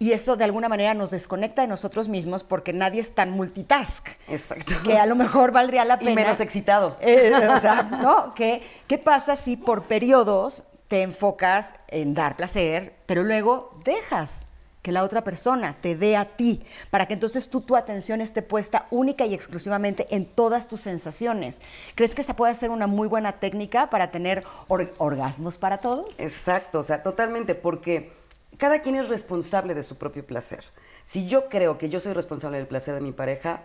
Y 0.00 0.10
eso 0.10 0.34
de 0.36 0.42
alguna 0.42 0.68
manera 0.68 0.92
nos 0.94 1.12
desconecta 1.12 1.62
de 1.62 1.68
nosotros 1.68 2.08
mismos 2.08 2.42
porque 2.42 2.72
nadie 2.72 3.00
es 3.00 3.14
tan 3.14 3.30
multitask. 3.30 4.08
Exacto. 4.26 4.74
Que 4.84 4.98
a 4.98 5.06
lo 5.06 5.14
mejor 5.14 5.52
valdría 5.52 5.84
la 5.84 5.94
Y 5.94 5.98
pena. 6.06 6.14
menos 6.16 6.40
excitado. 6.40 6.96
Eh, 7.00 7.32
o 7.54 7.60
sea, 7.60 7.84
¿no? 7.84 8.34
¿Qué, 8.34 8.62
¿Qué 8.88 8.98
pasa 8.98 9.36
si 9.36 9.56
por 9.56 9.84
periodos 9.84 10.64
te 10.88 11.02
enfocas 11.02 11.74
en 11.88 12.14
dar 12.14 12.36
placer, 12.36 12.94
pero 13.06 13.22
luego 13.22 13.78
dejas 13.84 14.46
que 14.82 14.92
la 14.92 15.02
otra 15.02 15.24
persona 15.24 15.76
te 15.80 15.96
dé 15.96 16.16
a 16.16 16.36
ti, 16.36 16.62
para 16.90 17.06
que 17.06 17.14
entonces 17.14 17.48
tú 17.50 17.60
tu 17.60 17.74
atención 17.74 18.20
esté 18.20 18.40
puesta 18.40 18.86
única 18.92 19.26
y 19.26 19.34
exclusivamente 19.34 20.06
en 20.14 20.26
todas 20.26 20.68
tus 20.68 20.80
sensaciones? 20.82 21.60
¿Crees 21.96 22.14
que 22.14 22.20
esa 22.22 22.36
puede 22.36 22.54
ser 22.54 22.70
una 22.70 22.86
muy 22.86 23.08
buena 23.08 23.32
técnica 23.32 23.90
para 23.90 24.12
tener 24.12 24.44
or- 24.68 24.94
orgasmos 24.98 25.58
para 25.58 25.78
todos? 25.78 26.20
Exacto, 26.20 26.78
o 26.78 26.84
sea, 26.84 27.02
totalmente, 27.02 27.56
porque 27.56 28.12
cada 28.58 28.80
quien 28.80 28.94
es 28.94 29.08
responsable 29.08 29.74
de 29.74 29.82
su 29.82 29.96
propio 29.96 30.24
placer. 30.24 30.64
Si 31.04 31.26
yo 31.26 31.48
creo 31.48 31.78
que 31.78 31.88
yo 31.88 31.98
soy 31.98 32.12
responsable 32.12 32.58
del 32.58 32.68
placer 32.68 32.94
de 32.94 33.00
mi 33.00 33.10
pareja, 33.10 33.62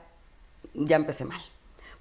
ya 0.73 0.95
empecé 0.95 1.25
mal. 1.25 1.41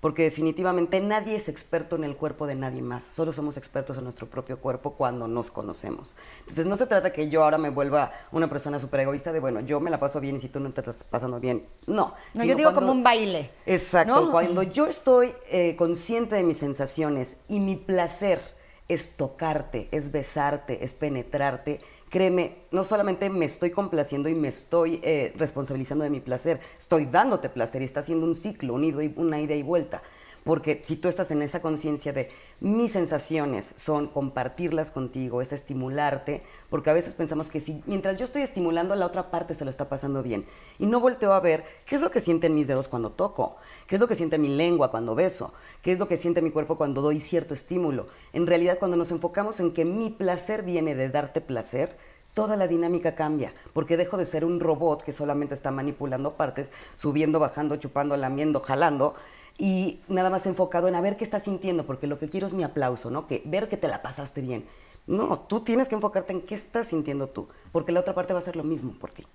Porque 0.01 0.23
definitivamente 0.23 0.99
nadie 1.01 1.37
es 1.37 1.49
experto 1.51 1.95
en 1.97 2.05
el 2.05 2.17
cuerpo 2.17 2.47
de 2.47 2.55
nadie 2.55 2.81
más. 2.81 3.05
Solo 3.05 3.33
somos 3.33 3.59
expertos 3.59 3.99
en 3.99 4.05
nuestro 4.05 4.27
propio 4.27 4.59
cuerpo 4.59 4.95
cuando 4.95 5.29
nos 5.29 5.51
conocemos. 5.51 6.15
Entonces 6.41 6.65
no 6.65 6.77
se 6.77 6.87
trata 6.87 7.13
que 7.13 7.29
yo 7.29 7.45
ahora 7.45 7.59
me 7.59 7.69
vuelva 7.69 8.11
una 8.33 8.49
persona 8.49 8.79
súper 8.79 9.01
egoísta 9.01 9.31
de, 9.31 9.41
bueno, 9.41 9.61
yo 9.61 9.79
me 9.79 9.91
la 9.91 10.01
paso 10.01 10.19
bien 10.19 10.37
y 10.37 10.41
si 10.41 10.49
tú 10.49 10.59
no 10.59 10.73
te 10.73 10.81
estás 10.81 11.05
pasando 11.05 11.39
bien. 11.39 11.67
No. 11.87 12.15
No, 12.33 12.45
yo 12.45 12.55
digo 12.55 12.71
cuando- 12.73 12.81
como 12.81 12.93
un 12.93 13.03
baile. 13.05 13.51
Exacto. 13.67 14.15
¿no? 14.25 14.31
Cuando 14.31 14.63
yo 14.63 14.87
estoy 14.87 15.35
eh, 15.51 15.77
consciente 15.77 16.35
de 16.35 16.45
mis 16.45 16.57
sensaciones 16.57 17.37
y 17.47 17.61
mi 17.61 17.77
placer 17.77 18.41
es 18.89 19.17
tocarte, 19.19 19.89
es 19.93 20.11
besarte, 20.13 20.83
es 20.83 20.95
penetrarte, 20.95 21.81
créeme, 22.11 22.57
no 22.73 22.85
solamente 22.85 23.31
me 23.31 23.47
estoy 23.47 23.71
complaciendo 23.71 24.29
y 24.29 24.35
me 24.35 24.49
estoy 24.49 25.01
eh, 25.03 25.33
responsabilizando 25.39 26.05
de 26.05 26.11
mi 26.11 26.21
placer, 26.21 26.61
estoy 26.77 27.07
dándote 27.07 27.49
placer 27.49 27.83
y 27.83 27.87
está 27.87 28.01
haciendo 28.01 28.27
un 28.27 28.35
ciclo, 28.35 28.75
un 28.75 28.85
ido 28.85 29.01
y- 29.01 29.13
una 29.17 29.41
ida 29.41 29.55
y 29.55 29.63
vuelta. 29.63 30.03
Porque 30.45 30.83
si 30.85 30.97
tú 30.97 31.09
estás 31.09 31.31
en 31.31 31.43
esa 31.43 31.61
conciencia 31.61 32.13
de 32.13 32.31
mis 32.61 32.93
sensaciones 32.93 33.73
son 33.77 34.09
compartirlas 34.09 34.91
contigo, 34.91 35.43
es 35.43 35.53
estimularte, 35.53 36.43
porque 36.71 36.91
a 36.91 36.95
veces 36.95 37.15
pensamos 37.15 37.51
que 37.51 37.61
si 37.61 37.83
mientras 37.87 38.19
yo 38.19 38.25
estoy 38.25 38.43
estimulando, 38.43 38.95
la 38.95 39.07
otra 39.07 39.31
parte 39.31 39.55
se 39.55 39.65
lo 39.65 39.71
está 39.71 39.89
pasando 39.89 40.23
bien. 40.23 40.47
Y 40.79 40.87
no 40.87 41.01
volteo 41.01 41.33
a 41.33 41.41
ver 41.41 41.65
qué 41.85 41.97
es 41.97 42.01
lo 42.01 42.11
que 42.11 42.21
sienten 42.21 42.55
mis 42.55 42.67
dedos 42.67 42.89
cuando 42.89 43.11
toco, 43.11 43.57
qué 43.87 43.97
es 43.97 44.01
lo 44.01 44.09
que 44.09 44.15
siente 44.15 44.39
mi 44.39 44.49
lengua 44.49 44.91
cuando 44.91 45.15
beso, 45.15 45.53
qué 45.83 45.93
es 45.93 45.99
lo 45.99 46.09
que 46.09 46.17
siente 46.17 46.43
mi 46.43 46.51
cuerpo 46.51 46.77
cuando 46.77 47.03
doy 47.03 47.21
cierto 47.21 47.55
estímulo. 47.55 48.07
En 48.33 48.47
realidad, 48.47 48.79
cuando 48.79 48.97
nos 48.97 49.11
enfocamos 49.11 49.61
en 49.61 49.73
que 49.73 49.85
mi 49.85 50.11
placer 50.11 50.63
viene 50.63 50.95
de 50.95 51.11
darte 51.11 51.41
placer, 51.41 51.97
toda 52.35 52.57
la 52.57 52.69
dinámica 52.69 53.15
cambia, 53.15 53.53
porque 53.73 53.97
dejo 53.97 54.17
de 54.17 54.27
ser 54.27 54.45
un 54.45 54.61
robot 54.61 55.03
que 55.03 55.13
solamente 55.13 55.55
está 55.55 55.71
manipulando 55.71 56.35
partes, 56.35 56.73
subiendo, 56.97 57.39
bajando, 57.39 57.77
chupando, 57.77 58.17
lamiendo, 58.17 58.61
jalando, 58.61 59.15
y 59.61 60.01
nada 60.09 60.31
más 60.31 60.47
enfocado 60.47 60.89
en 60.89 60.95
a 60.95 61.03
ver 61.03 61.19
qué 61.19 61.25
estás 61.25 61.43
sintiendo, 61.43 61.85
porque 61.85 62.07
lo 62.07 62.19
que 62.19 62.31
quiero 62.31 62.47
es 62.47 62.55
mi 62.55 62.65
aplauso, 62.65 63.11
¿no? 63.11 63.27
Que 63.27 63.43
ver 63.45 63.69
que 63.69 63.77
te 63.77 63.89
la 63.89 64.01
pasaste 64.01 64.41
bien. 64.41 64.65
No, 65.07 65.41
tú 65.41 65.61
tienes 65.61 65.89
que 65.89 65.95
enfocarte 65.95 66.33
en 66.33 66.41
qué 66.41 66.55
estás 66.55 66.87
sintiendo 66.89 67.27
tú, 67.27 67.49
porque 67.71 67.93
la 67.93 68.01
otra 68.01 68.15
parte 68.15 68.33
va 68.33 68.39
a 68.39 68.43
hacer 68.43 68.57
lo 68.57 68.65
mismo 68.65 68.93
por 68.93 69.13
ti. 69.13 69.27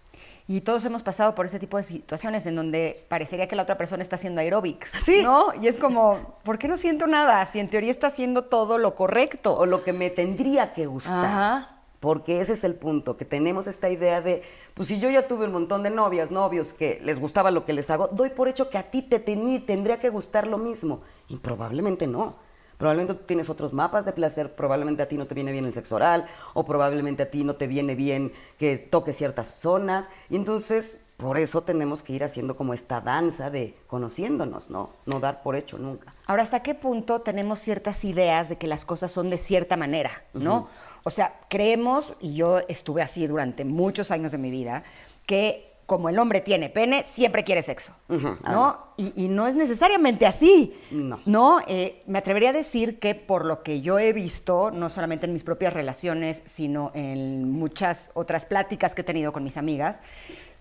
Y 0.48 0.62
todos 0.62 0.84
hemos 0.86 1.04
pasado 1.04 1.36
por 1.36 1.46
ese 1.46 1.60
tipo 1.60 1.78
de 1.78 1.84
situaciones 1.84 2.46
en 2.48 2.56
donde 2.56 3.06
parecería 3.08 3.48
que 3.48 3.56
la 3.56 3.64
otra 3.64 3.78
persona 3.78 4.02
está 4.02 4.16
haciendo 4.16 4.42
aeróbics. 4.42 4.94
Sí. 5.04 5.22
¿No? 5.24 5.54
Y 5.60 5.68
es 5.68 5.78
como, 5.78 6.40
¿por 6.44 6.58
qué 6.58 6.68
no 6.68 6.78
siento 6.78 7.06
nada? 7.08 7.46
Si 7.48 7.60
en 7.60 7.68
teoría 7.68 7.92
está 7.92 8.08
haciendo 8.08 8.46
todo 8.46 8.78
lo 8.78 8.96
correcto. 8.96 9.56
O 9.58 9.66
lo 9.66 9.84
que 9.84 9.94
me 9.94 10.10
tendría 10.10 10.74
que 10.74 10.86
gustar. 10.86 11.26
Ajá. 11.26 11.75
Porque 12.00 12.42
ese 12.42 12.54
es 12.54 12.64
el 12.64 12.76
punto, 12.76 13.18
que 13.18 13.26
tenemos 13.26 13.68
esta 13.68 13.90
idea 13.90 14.22
de, 14.22 14.44
pues 14.74 14.90
si 14.90 15.00
yo 15.00 15.10
ya 15.10 15.28
tuve 15.28 15.46
un 15.46 15.54
montón 15.54 15.82
de 15.82 15.90
novias, 15.90 16.30
novios 16.30 16.74
que 16.74 17.00
les 17.04 17.20
gustaba 17.20 17.50
lo 17.52 17.66
que 17.66 17.74
les 17.74 17.90
hago, 17.90 18.10
doy 18.10 18.30
por 18.30 18.48
hecho 18.48 18.70
que 18.70 18.78
a 18.78 18.92
ti 18.92 19.02
te 19.02 19.24
teni- 19.24 19.66
tendría 19.66 20.00
que 20.00 20.10
gustar 20.10 20.46
lo 20.46 20.58
mismo. 20.58 21.02
Y 21.28 21.38
probablemente 21.38 22.06
no. 22.06 22.36
Probablemente 22.78 23.14
tú 23.14 23.24
tienes 23.26 23.50
otros 23.50 23.72
mapas 23.72 24.04
de 24.06 24.12
placer, 24.12 24.54
probablemente 24.54 25.02
a 25.02 25.08
ti 25.08 25.18
no 25.18 25.28
te 25.28 25.34
viene 25.34 25.54
bien 25.54 25.64
el 25.66 25.74
sexo 25.74 25.96
oral, 25.96 26.26
o 26.54 26.66
probablemente 26.66 27.24
a 27.24 27.32
ti 27.32 27.46
no 27.46 27.56
te 27.56 27.68
viene 27.68 27.96
bien 27.96 28.34
que 28.60 28.78
toques 28.78 29.16
ciertas 29.16 29.56
zonas. 29.58 30.10
Y 30.30 30.36
entonces, 30.36 31.00
por 31.16 31.38
eso 31.38 31.62
tenemos 31.62 32.04
que 32.04 32.12
ir 32.12 32.26
haciendo 32.26 32.58
como 32.58 32.74
esta 32.74 33.00
danza 33.00 33.50
de 33.50 33.78
conociéndonos, 33.88 34.70
¿no? 34.70 34.90
No 35.06 35.22
dar 35.22 35.42
por 35.42 35.56
hecho 35.56 35.78
nunca. 35.78 36.14
Ahora, 36.28 36.44
¿hasta 36.44 36.62
qué 36.64 36.76
punto 36.76 37.22
tenemos 37.22 37.60
ciertas 37.60 38.04
ideas 38.04 38.50
de 38.50 38.58
que 38.58 38.68
las 38.68 38.84
cosas 38.84 39.10
son 39.10 39.30
de 39.30 39.38
cierta 39.38 39.78
manera, 39.78 40.12
no? 40.34 40.68
O 41.08 41.12
sea, 41.12 41.40
creemos, 41.50 42.14
y 42.20 42.34
yo 42.34 42.60
estuve 42.68 43.04
así 43.04 43.28
durante 43.28 43.64
muchos 43.64 44.10
años 44.10 44.32
de 44.32 44.40
mi 44.40 44.50
vida, 44.50 44.84
que 45.28 45.72
como 45.86 46.10
el 46.10 46.18
hombre 46.18 46.42
tiene 46.42 46.70
pene, 46.70 47.04
siempre 47.04 47.44
quiere 47.44 47.62
sexo. 47.62 47.94
¿no? 48.10 48.88
Y, 48.98 49.14
y 49.16 49.28
no 49.28 49.46
es 49.46 49.56
necesariamente 49.56 50.26
así, 50.26 50.76
No. 50.90 51.20
¿no? 51.28 51.60
Eh, 51.68 52.02
me 52.08 52.18
atrevería 52.18 52.50
a 52.50 52.54
decir 52.54 52.98
que 52.98 53.14
por 53.14 53.46
lo 53.46 53.62
que 53.62 53.82
yo 53.82 54.00
he 54.00 54.12
visto, 54.12 54.72
no 54.72 54.90
solamente 54.90 55.28
en 55.28 55.34
mis 55.34 55.44
propias 55.44 55.74
relaciones, 55.76 56.42
sino 56.46 56.90
en 56.96 57.52
muchas 57.52 58.10
otras 58.16 58.48
pláticas 58.48 58.96
que 58.96 59.02
he 59.02 59.04
tenido 59.04 59.32
con 59.32 59.44
mis 59.44 59.58
amigas, 59.58 60.00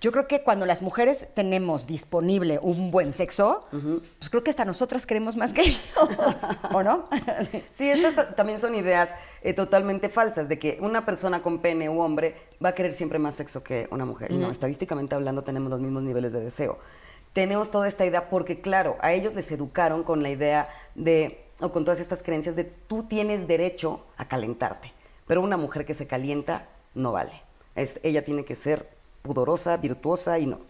yo 0.04 0.12
creo 0.12 0.28
que 0.28 0.42
cuando 0.42 0.66
las 0.66 0.82
mujeres 0.82 1.28
tenemos 1.34 1.86
disponible 1.86 2.58
un 2.60 2.90
buen 2.90 3.14
sexo, 3.14 3.66
pues 4.18 4.28
creo 4.28 4.44
que 4.44 4.50
hasta 4.50 4.66
nosotras 4.66 5.06
queremos 5.06 5.34
más 5.34 5.54
que 5.54 5.62
ellos, 5.62 5.80
¿o 6.72 6.82
no? 6.82 7.08
Sí, 7.72 7.88
estas 7.88 8.14
ta- 8.14 8.34
también 8.34 8.58
son 8.58 8.74
ideas 8.74 9.08
eh, 9.42 9.54
totalmente 9.54 10.10
falsas 10.10 10.46
de 10.48 10.58
que 10.58 10.76
una 10.82 11.06
persona 11.06 11.42
con 11.42 11.60
pene 11.60 11.88
u 11.88 12.00
hombre 12.00 12.36
va 12.62 12.68
a 12.68 12.74
querer 12.74 12.92
siempre 12.92 13.18
más 13.18 13.34
sexo 13.36 13.62
que 13.64 13.88
una 13.90 14.04
mujer. 14.04 14.30
Y 14.30 14.36
no, 14.36 14.50
estadísticamente 14.50 15.14
hablando 15.14 15.42
tenemos 15.42 15.70
los 15.70 15.80
mismos 15.80 16.02
niveles 16.02 16.32
de 16.34 16.40
deseo. 16.40 16.78
Tenemos 17.32 17.70
toda 17.70 17.88
esta 17.88 18.04
idea 18.04 18.28
porque, 18.28 18.60
claro, 18.60 18.96
a 19.00 19.12
ellos 19.12 19.34
les 19.34 19.50
educaron 19.50 20.04
con 20.04 20.22
la 20.22 20.28
idea 20.30 20.68
de, 20.94 21.44
o 21.60 21.72
con 21.72 21.84
todas 21.84 21.98
estas 21.98 22.22
creencias 22.22 22.56
de 22.56 22.64
tú 22.64 23.04
tienes 23.04 23.48
derecho 23.48 24.04
a 24.18 24.28
calentarte, 24.28 24.92
pero 25.26 25.40
una 25.40 25.56
mujer 25.56 25.84
que 25.86 25.94
se 25.94 26.06
calienta 26.06 26.68
no 26.94 27.10
vale. 27.10 27.32
Es, 27.74 27.98
ella 28.04 28.24
tiene 28.24 28.44
que 28.44 28.54
ser 28.54 28.93
pudorosa, 29.24 29.78
virtuosa 29.78 30.38
y 30.38 30.44
no. 30.44 30.60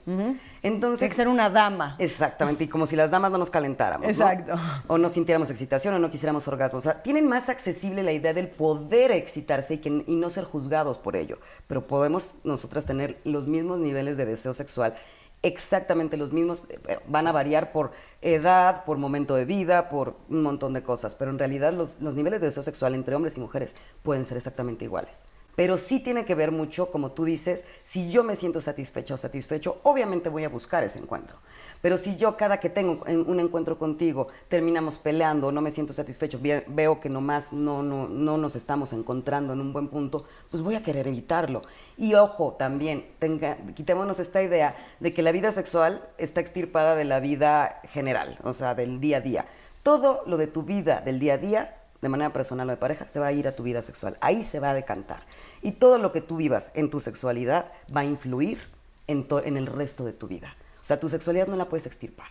Entonces, 0.62 1.10
que 1.10 1.14
ser 1.16 1.26
una 1.26 1.50
dama. 1.50 1.96
Exactamente, 1.98 2.62
y 2.62 2.68
como 2.68 2.86
si 2.86 2.94
las 2.94 3.10
damas 3.10 3.32
no 3.32 3.38
nos 3.38 3.50
calentáramos. 3.50 4.06
¿no? 4.06 4.10
Exacto. 4.10 4.54
O 4.86 4.96
no 4.96 5.08
sintiéramos 5.08 5.50
excitación 5.50 5.92
o 5.94 5.98
no 5.98 6.08
quisiéramos 6.08 6.46
orgasmo. 6.46 6.78
O 6.78 6.80
sea, 6.80 7.02
tienen 7.02 7.26
más 7.26 7.48
accesible 7.48 8.04
la 8.04 8.12
idea 8.12 8.32
del 8.32 8.46
poder 8.46 9.10
excitarse 9.10 9.74
y, 9.74 9.78
que, 9.78 10.04
y 10.06 10.14
no 10.14 10.30
ser 10.30 10.44
juzgados 10.44 10.98
por 10.98 11.16
ello. 11.16 11.38
Pero 11.66 11.88
podemos 11.88 12.30
nosotras 12.44 12.86
tener 12.86 13.18
los 13.24 13.48
mismos 13.48 13.80
niveles 13.80 14.16
de 14.16 14.24
deseo 14.24 14.54
sexual 14.54 14.94
exactamente 15.42 16.16
los 16.16 16.32
mismos, 16.32 16.64
eh, 16.70 17.00
van 17.06 17.26
a 17.26 17.32
variar 17.32 17.70
por 17.70 17.92
edad, 18.22 18.84
por 18.86 18.96
momento 18.96 19.34
de 19.34 19.44
vida, 19.44 19.90
por 19.90 20.16
un 20.30 20.42
montón 20.42 20.72
de 20.72 20.82
cosas, 20.82 21.14
pero 21.14 21.30
en 21.30 21.38
realidad 21.38 21.74
los, 21.74 22.00
los 22.00 22.14
niveles 22.14 22.40
de 22.40 22.46
deseo 22.46 22.62
sexual 22.62 22.94
entre 22.94 23.14
hombres 23.14 23.36
y 23.36 23.40
mujeres 23.40 23.74
pueden 24.02 24.24
ser 24.24 24.38
exactamente 24.38 24.86
iguales. 24.86 25.22
Pero 25.56 25.78
sí 25.78 26.00
tiene 26.00 26.24
que 26.24 26.34
ver 26.34 26.50
mucho, 26.50 26.90
como 26.90 27.12
tú 27.12 27.24
dices, 27.24 27.64
si 27.82 28.10
yo 28.10 28.24
me 28.24 28.36
siento 28.36 28.60
satisfecha 28.60 29.14
o 29.14 29.18
satisfecho, 29.18 29.78
obviamente 29.82 30.28
voy 30.28 30.44
a 30.44 30.48
buscar 30.48 30.82
ese 30.84 30.98
encuentro. 30.98 31.36
Pero 31.80 31.98
si 31.98 32.16
yo 32.16 32.36
cada 32.36 32.60
que 32.60 32.70
tengo 32.70 33.04
un 33.06 33.40
encuentro 33.40 33.78
contigo 33.78 34.28
terminamos 34.48 34.96
peleando, 34.96 35.52
no 35.52 35.60
me 35.60 35.70
siento 35.70 35.92
satisfecho, 35.92 36.40
veo 36.40 36.98
que 36.98 37.10
nomás 37.10 37.52
no, 37.52 37.82
no, 37.82 38.08
no 38.08 38.38
nos 38.38 38.56
estamos 38.56 38.92
encontrando 38.94 39.52
en 39.52 39.60
un 39.60 39.72
buen 39.72 39.88
punto, 39.88 40.24
pues 40.50 40.62
voy 40.62 40.76
a 40.76 40.82
querer 40.82 41.06
evitarlo. 41.06 41.62
Y 41.98 42.14
ojo, 42.14 42.56
también, 42.58 43.06
tenga, 43.18 43.58
quitémonos 43.74 44.18
esta 44.18 44.42
idea 44.42 44.76
de 44.98 45.12
que 45.12 45.22
la 45.22 45.30
vida 45.30 45.52
sexual 45.52 46.08
está 46.16 46.40
extirpada 46.40 46.96
de 46.96 47.04
la 47.04 47.20
vida 47.20 47.80
general, 47.90 48.38
o 48.42 48.54
sea, 48.54 48.74
del 48.74 48.98
día 48.98 49.18
a 49.18 49.20
día. 49.20 49.46
Todo 49.82 50.22
lo 50.26 50.38
de 50.38 50.46
tu 50.46 50.62
vida 50.62 51.02
del 51.02 51.20
día 51.20 51.34
a 51.34 51.38
día 51.38 51.74
de 52.04 52.10
manera 52.10 52.34
personal 52.34 52.68
o 52.68 52.70
de 52.70 52.76
pareja, 52.76 53.06
se 53.06 53.18
va 53.18 53.28
a 53.28 53.32
ir 53.32 53.48
a 53.48 53.56
tu 53.56 53.62
vida 53.62 53.80
sexual. 53.80 54.18
Ahí 54.20 54.44
se 54.44 54.60
va 54.60 54.70
a 54.70 54.74
decantar. 54.74 55.20
Y 55.64 55.72
todo 55.72 55.96
lo 55.96 56.12
que 56.12 56.20
tú 56.20 56.36
vivas 56.36 56.70
en 56.74 56.90
tu 56.90 57.00
sexualidad 57.00 57.72
va 57.94 58.02
a 58.02 58.04
influir 58.04 58.58
en, 59.06 59.26
en 59.46 59.56
el 59.56 59.66
resto 59.66 60.04
de 60.04 60.12
tu 60.12 60.28
vida. 60.28 60.54
O 60.78 60.84
sea, 60.84 61.00
tu 61.00 61.08
sexualidad 61.08 61.46
no 61.46 61.56
la 61.56 61.70
puedes 61.70 61.86
extirpar. 61.86 62.26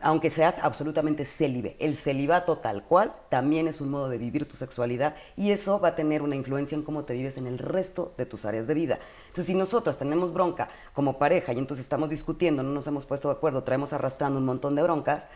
Aunque 0.00 0.30
seas 0.30 0.56
absolutamente 0.62 1.26
célibe. 1.26 1.76
El 1.80 1.98
celibato 1.98 2.56
tal 2.56 2.82
cual 2.84 3.12
también 3.28 3.68
es 3.68 3.82
un 3.82 3.90
modo 3.90 4.08
de 4.08 4.16
vivir 4.16 4.48
tu 4.48 4.56
sexualidad 4.56 5.16
y 5.36 5.50
eso 5.50 5.78
va 5.80 5.88
a 5.88 5.94
tener 5.96 6.22
una 6.22 6.34
influencia 6.34 6.74
en 6.74 6.82
cómo 6.82 7.04
te 7.04 7.12
vives 7.12 7.36
en 7.36 7.46
el 7.46 7.58
resto 7.58 8.14
de 8.16 8.24
tus 8.24 8.46
áreas 8.46 8.66
de 8.66 8.72
vida. 8.72 8.98
Entonces, 9.24 9.46
si 9.48 9.54
nosotras 9.54 9.98
tenemos 9.98 10.32
bronca 10.32 10.70
como 10.94 11.18
pareja 11.18 11.52
y 11.52 11.58
entonces 11.58 11.84
estamos 11.84 12.08
discutiendo, 12.08 12.62
no 12.62 12.70
nos 12.70 12.86
hemos 12.86 13.04
puesto 13.04 13.28
de 13.28 13.34
acuerdo, 13.34 13.64
traemos 13.64 13.92
arrastrando 13.92 14.38
un 14.38 14.46
montón 14.46 14.74
de 14.76 14.82
broncas, 14.82 15.26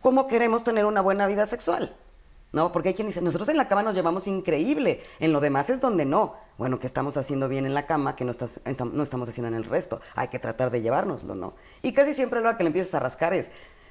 ¿cómo 0.00 0.28
queremos 0.28 0.62
tener 0.62 0.84
una 0.84 1.00
buena 1.00 1.26
vida 1.26 1.44
sexual? 1.46 1.96
¿No? 2.52 2.72
Porque 2.72 2.90
hay 2.90 2.94
quien 2.94 3.08
dice, 3.08 3.20
nosotros 3.20 3.48
en 3.48 3.56
la 3.56 3.68
cama 3.68 3.82
nos 3.82 3.94
llevamos 3.94 4.26
increíble, 4.26 5.02
en 5.20 5.32
lo 5.32 5.40
demás 5.40 5.70
es 5.70 5.80
donde 5.80 6.04
no. 6.04 6.34
Bueno, 6.56 6.78
que 6.78 6.86
estamos 6.86 7.16
haciendo 7.16 7.48
bien 7.48 7.66
en 7.66 7.74
la 7.74 7.86
cama, 7.86 8.16
que 8.16 8.24
no, 8.24 8.30
estás, 8.30 8.60
no 8.92 9.02
estamos 9.02 9.28
haciendo 9.28 9.48
en 9.48 9.54
el 9.54 9.64
resto. 9.64 10.00
Hay 10.14 10.28
que 10.28 10.38
tratar 10.38 10.70
de 10.70 10.82
llevárnoslo, 10.82 11.34
¿no? 11.34 11.54
Y 11.82 11.92
casi 11.92 12.14
siempre 12.14 12.40
lo 12.40 12.56
que 12.56 12.64
le 12.64 12.68
empiezas 12.68 12.94
a 12.94 13.00
rascar 13.00 13.34
es, 13.34 13.48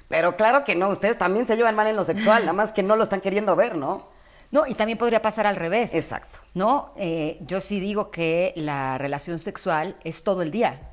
pero 0.08 0.36
claro 0.36 0.64
que 0.64 0.74
no, 0.74 0.88
ustedes 0.88 1.18
también 1.18 1.46
se 1.46 1.56
llevan 1.56 1.74
mal 1.74 1.86
en 1.86 1.96
lo 1.96 2.04
sexual, 2.04 2.40
nada 2.42 2.54
más 2.54 2.72
que 2.72 2.82
no 2.82 2.96
lo 2.96 3.04
están 3.04 3.20
queriendo 3.20 3.54
ver, 3.54 3.76
¿no? 3.76 4.06
No, 4.50 4.66
y 4.66 4.74
también 4.74 4.96
podría 4.96 5.20
pasar 5.20 5.46
al 5.46 5.56
revés. 5.56 5.94
Exacto. 5.94 6.38
¿No? 6.54 6.92
Eh, 6.96 7.38
yo 7.42 7.60
sí 7.60 7.80
digo 7.80 8.10
que 8.10 8.54
la 8.56 8.96
relación 8.96 9.38
sexual 9.38 9.96
es 10.04 10.24
todo 10.24 10.40
el 10.40 10.50
día. 10.50 10.90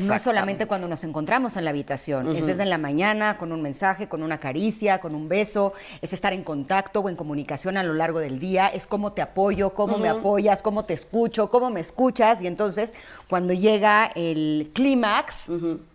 No 0.00 0.18
solamente 0.18 0.66
cuando 0.66 0.86
nos 0.88 1.02
encontramos 1.04 1.56
en 1.56 1.64
la 1.64 1.70
habitación, 1.70 2.36
es 2.36 2.46
desde 2.46 2.64
la 2.66 2.78
mañana, 2.78 3.38
con 3.38 3.52
un 3.52 3.62
mensaje, 3.62 4.08
con 4.08 4.22
una 4.22 4.38
caricia, 4.38 5.00
con 5.00 5.14
un 5.14 5.28
beso, 5.28 5.72
es 6.02 6.12
estar 6.12 6.32
en 6.32 6.44
contacto 6.44 7.00
o 7.00 7.08
en 7.08 7.16
comunicación 7.16 7.76
a 7.76 7.82
lo 7.82 7.94
largo 7.94 8.18
del 8.18 8.38
día, 8.38 8.68
es 8.68 8.86
cómo 8.86 9.12
te 9.12 9.22
apoyo, 9.22 9.70
cómo 9.70 9.98
me 9.98 10.08
apoyas, 10.08 10.62
cómo 10.62 10.84
te 10.84 10.94
escucho, 10.94 11.48
cómo 11.48 11.70
me 11.70 11.80
escuchas, 11.80 12.42
y 12.42 12.46
entonces 12.46 12.92
cuando 13.28 13.52
llega 13.52 14.10
el 14.14 14.70
clímax, 14.74 15.50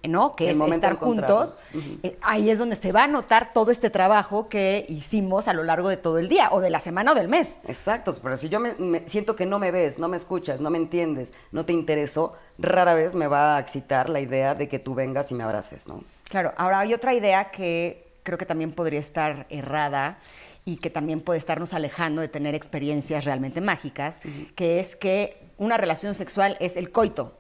¿no? 0.08 0.36
Que 0.36 0.52
es 0.52 0.60
estar 0.60 0.96
juntos, 0.96 1.60
eh, 2.04 2.18
ahí 2.22 2.50
es 2.50 2.60
donde 2.60 2.76
se 2.76 2.92
va 2.92 3.06
a 3.06 3.08
notar 3.08 3.54
todo 3.54 3.72
este 3.72 3.90
trabajo 3.90 4.50
que 4.50 4.86
hicimos 4.90 5.48
a 5.48 5.54
lo 5.54 5.64
largo 5.64 5.90
de 5.90 5.98
todo 5.98 6.20
el 6.20 6.28
día, 6.28 6.50
o 6.52 6.60
de 6.60 6.70
la 6.70 6.80
semana 6.80 7.14
o 7.14 7.16
del 7.16 7.28
mes. 7.28 7.58
Exacto, 7.68 8.16
pero 8.22 8.38
si 8.38 8.50
yo 8.50 8.60
me, 8.60 9.08
siento 9.08 9.36
que 9.36 9.46
no 9.46 9.60
me 9.60 9.72
ves, 9.72 10.00
no 10.00 10.08
me 10.08 10.18
escuchas, 10.18 10.62
no 10.62 10.70
me 10.70 10.78
entiendes, 10.78 11.34
no 11.52 11.66
te 11.66 11.74
intereso, 11.74 12.34
rara 12.58 12.94
vez 12.94 13.16
me 13.16 13.28
va 13.28 13.56
a 13.56 13.60
excitar 13.60 14.10
la 14.10 14.20
idea 14.20 14.56
de 14.56 14.68
que 14.68 14.80
tú 14.80 14.94
vengas 14.94 15.32
y 15.32 15.36
me 15.36 15.44
abraces, 15.44 15.88
¿no? 15.88 16.04
Claro, 16.30 16.52
ahora 16.58 16.80
hay 16.80 16.94
otra 16.94 17.14
idea 17.14 17.52
que 17.52 18.14
creo 18.24 18.38
que 18.38 18.46
también 18.46 18.72
podría 18.72 19.00
estar 19.00 19.46
errada 19.50 20.18
y 20.66 20.78
que 20.78 20.90
también 20.90 21.22
puede 21.22 21.40
estarnos 21.40 21.74
alejando 21.74 22.22
de 22.22 22.30
tener 22.30 22.56
experiencias 22.56 23.26
realmente 23.26 23.62
mágicas, 23.62 24.22
que 24.56 24.80
es 24.80 24.96
que 24.96 25.44
una 25.58 25.78
relación 25.78 26.16
sexual 26.16 26.58
es 26.60 26.78
el 26.78 26.92
coito. 26.92 27.38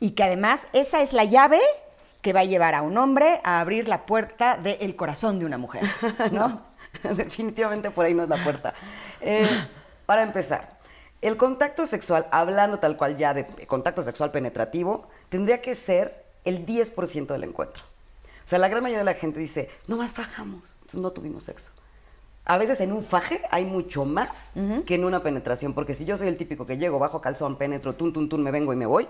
Y 0.00 0.12
que 0.12 0.24
además 0.24 0.66
esa 0.72 1.02
es 1.02 1.12
la 1.12 1.24
llave 1.24 1.60
que 2.22 2.32
va 2.32 2.40
a 2.40 2.44
llevar 2.44 2.74
a 2.74 2.82
un 2.82 2.96
hombre 2.98 3.40
a 3.44 3.60
abrir 3.60 3.88
la 3.88 4.06
puerta 4.06 4.56
del 4.56 4.96
corazón 4.96 5.38
de 5.38 5.46
una 5.46 5.58
mujer, 5.58 5.84
¿no? 6.32 6.62
Definitivamente 7.14 7.90
por 7.90 8.04
ahí 8.04 8.14
no 8.14 8.24
es 8.24 8.28
la 8.28 8.42
puerta. 8.42 8.74
Eh, 9.20 9.48
para 10.06 10.22
empezar, 10.22 10.78
el 11.20 11.36
contacto 11.36 11.86
sexual, 11.86 12.26
hablando 12.30 12.78
tal 12.78 12.96
cual 12.96 13.16
ya 13.16 13.34
de 13.34 13.46
contacto 13.66 14.02
sexual 14.02 14.30
penetrativo, 14.30 15.08
tendría 15.28 15.60
que 15.60 15.74
ser 15.74 16.24
el 16.44 16.64
10% 16.66 17.26
del 17.26 17.44
encuentro. 17.44 17.82
O 18.44 18.48
sea, 18.48 18.58
la 18.58 18.68
gran 18.68 18.82
mayoría 18.82 19.00
de 19.00 19.04
la 19.04 19.14
gente 19.14 19.38
dice, 19.38 19.68
no 19.86 19.98
más 19.98 20.12
fajamos, 20.12 20.62
entonces 20.76 21.00
no 21.00 21.10
tuvimos 21.10 21.44
sexo. 21.44 21.70
A 22.46 22.56
veces 22.56 22.80
en 22.80 22.92
un 22.92 23.04
faje 23.04 23.42
hay 23.50 23.66
mucho 23.66 24.06
más 24.06 24.54
que 24.86 24.94
en 24.94 25.04
una 25.04 25.22
penetración, 25.22 25.74
porque 25.74 25.92
si 25.92 26.06
yo 26.06 26.16
soy 26.16 26.28
el 26.28 26.38
típico 26.38 26.64
que 26.64 26.78
llego, 26.78 26.98
bajo 26.98 27.20
calzón, 27.20 27.56
penetro, 27.56 27.94
tun, 27.94 28.14
tun, 28.14 28.30
tun, 28.30 28.42
me 28.42 28.50
vengo 28.50 28.72
y 28.72 28.76
me 28.76 28.86
voy, 28.86 29.06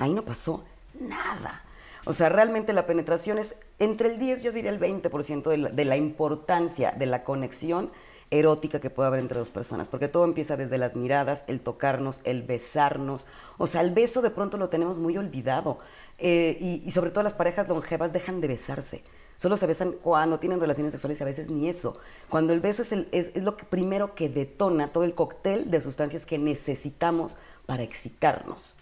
ahí 0.00 0.12
no 0.12 0.24
pasó 0.24 0.64
nada. 0.98 1.62
O 2.06 2.12
sea, 2.12 2.28
realmente 2.28 2.72
la 2.72 2.86
penetración 2.86 3.38
es 3.38 3.56
entre 3.78 4.08
el 4.08 4.18
10, 4.18 4.42
yo 4.42 4.52
diría 4.52 4.70
el 4.70 4.80
20% 4.80 5.48
de 5.48 5.58
la, 5.58 5.68
de 5.68 5.84
la 5.84 5.96
importancia 5.96 6.92
de 6.92 7.06
la 7.06 7.22
conexión 7.22 7.90
erótica 8.30 8.80
que 8.80 8.90
puede 8.90 9.08
haber 9.08 9.20
entre 9.20 9.38
dos 9.38 9.50
personas, 9.50 9.88
porque 9.88 10.08
todo 10.08 10.24
empieza 10.24 10.56
desde 10.56 10.78
las 10.78 10.96
miradas, 10.96 11.44
el 11.48 11.60
tocarnos, 11.60 12.20
el 12.24 12.42
besarnos, 12.42 13.26
o 13.58 13.66
sea, 13.66 13.80
el 13.80 13.90
beso 13.90 14.22
de 14.22 14.30
pronto 14.30 14.56
lo 14.56 14.68
tenemos 14.68 14.98
muy 14.98 15.16
olvidado, 15.18 15.78
eh, 16.18 16.82
y, 16.84 16.90
sobre 16.92 17.10
todo 17.10 17.24
las 17.24 17.34
parejas 17.34 17.68
longevas 17.68 18.12
dejan 18.12 18.40
de 18.40 18.48
besarse, 18.48 19.02
solo 19.36 19.56
se 19.56 19.66
besan 19.66 19.92
cuando 20.02 20.38
tienen 20.38 20.60
relaciones 20.60 20.92
sexuales 20.92 21.18
y 21.18 21.22
a 21.24 21.26
veces 21.26 21.50
ni 21.50 21.68
eso, 21.68 21.98
cuando 22.28 22.52
el 22.52 22.60
beso 22.60 22.82
es, 22.82 22.92
el, 22.92 23.08
es, 23.10 23.34
lo 23.36 23.56
que 23.56 23.64
primero 23.64 24.14
que 24.14 24.28
detona 24.28 24.92
todo 24.92 25.04
el 25.04 25.14
cóctel 25.14 25.70
de 25.70 25.80
sustancias 25.80 26.24
que 26.24 26.38
necesitamos 26.38 27.36
para 27.66 27.82
excitarnos. 27.82 28.76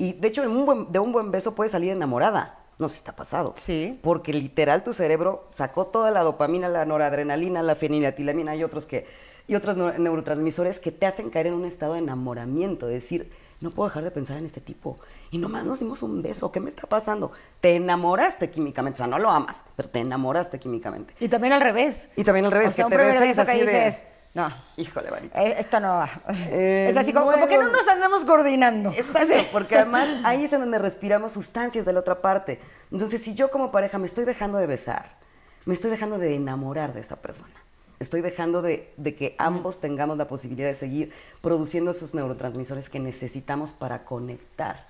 Y 0.00 0.14
de 0.14 0.28
hecho, 0.28 0.40
de 0.40 0.98
un 0.98 1.12
buen 1.12 1.30
beso 1.30 1.54
puede 1.54 1.68
salir 1.68 1.92
enamorada. 1.92 2.58
No 2.78 2.88
sé 2.88 2.94
si 2.94 2.98
está 3.00 3.14
pasado. 3.14 3.52
Sí. 3.56 4.00
Porque 4.02 4.32
literal 4.32 4.82
tu 4.82 4.94
cerebro 4.94 5.46
sacó 5.50 5.88
toda 5.88 6.10
la 6.10 6.22
dopamina, 6.22 6.70
la 6.70 6.86
noradrenalina, 6.86 7.62
la 7.62 7.74
feniletilamina 7.74 8.56
y 8.56 8.64
otros 8.64 8.86
que 8.86 9.06
y 9.46 9.56
otros 9.56 9.76
neurotransmisores 9.76 10.78
que 10.78 10.90
te 10.90 11.04
hacen 11.04 11.28
caer 11.28 11.48
en 11.48 11.54
un 11.54 11.66
estado 11.66 11.94
de 11.94 11.98
enamoramiento, 11.98 12.86
de 12.86 12.94
decir, 12.94 13.30
no 13.60 13.72
puedo 13.72 13.88
dejar 13.88 14.04
de 14.04 14.10
pensar 14.10 14.38
en 14.38 14.46
este 14.46 14.60
tipo. 14.60 14.98
Y 15.32 15.38
nomás 15.38 15.66
nos 15.66 15.80
dimos 15.80 16.02
un 16.02 16.22
beso, 16.22 16.50
¿qué 16.50 16.60
me 16.60 16.70
está 16.70 16.86
pasando? 16.86 17.32
Te 17.60 17.74
enamoraste 17.74 18.48
químicamente, 18.48 18.94
o 18.94 18.98
sea, 18.98 19.06
no 19.06 19.18
lo 19.18 19.28
amas, 19.28 19.64
pero 19.76 19.90
te 19.90 19.98
enamoraste 19.98 20.58
químicamente. 20.58 21.14
Y 21.20 21.28
también 21.28 21.52
al 21.52 21.60
revés. 21.60 22.08
Y 22.16 22.24
también 22.24 22.46
al 22.46 22.52
revés, 22.52 22.70
o 22.70 22.72
sea, 22.72 22.84
que 22.86 22.94
un 22.94 23.00
te 23.00 23.04
beso 23.04 23.44
que 23.44 23.52
dices, 23.52 24.02
no. 24.32 24.48
Híjole, 24.76 25.10
Vanita. 25.10 25.42
Eh, 25.42 25.56
esto 25.58 25.80
no 25.80 25.88
va. 25.88 26.08
Eh, 26.50 26.86
es 26.88 26.96
así 26.96 27.12
como, 27.12 27.30
que 27.30 27.58
no 27.58 27.68
nos 27.68 27.86
andamos 27.88 28.24
coordinando. 28.24 28.92
Exacto, 28.96 29.34
porque 29.52 29.76
además 29.76 30.08
ahí 30.24 30.44
es 30.44 30.52
en 30.52 30.60
donde 30.60 30.78
respiramos 30.78 31.32
sustancias 31.32 31.84
de 31.84 31.92
la 31.92 32.00
otra 32.00 32.22
parte. 32.22 32.60
Entonces, 32.92 33.22
si 33.22 33.34
yo 33.34 33.50
como 33.50 33.72
pareja 33.72 33.98
me 33.98 34.06
estoy 34.06 34.24
dejando 34.24 34.58
de 34.58 34.66
besar, 34.66 35.16
me 35.64 35.74
estoy 35.74 35.90
dejando 35.90 36.18
de 36.18 36.34
enamorar 36.34 36.92
de 36.94 37.00
esa 37.00 37.16
persona. 37.16 37.54
Estoy 37.98 38.20
dejando 38.20 38.62
de, 38.62 38.94
de 38.96 39.14
que 39.14 39.34
ambos 39.36 39.80
tengamos 39.80 40.16
la 40.16 40.28
posibilidad 40.28 40.68
de 40.68 40.74
seguir 40.74 41.12
produciendo 41.42 41.90
esos 41.90 42.14
neurotransmisores 42.14 42.88
que 42.88 43.00
necesitamos 43.00 43.72
para 43.72 44.04
conectar. 44.04 44.86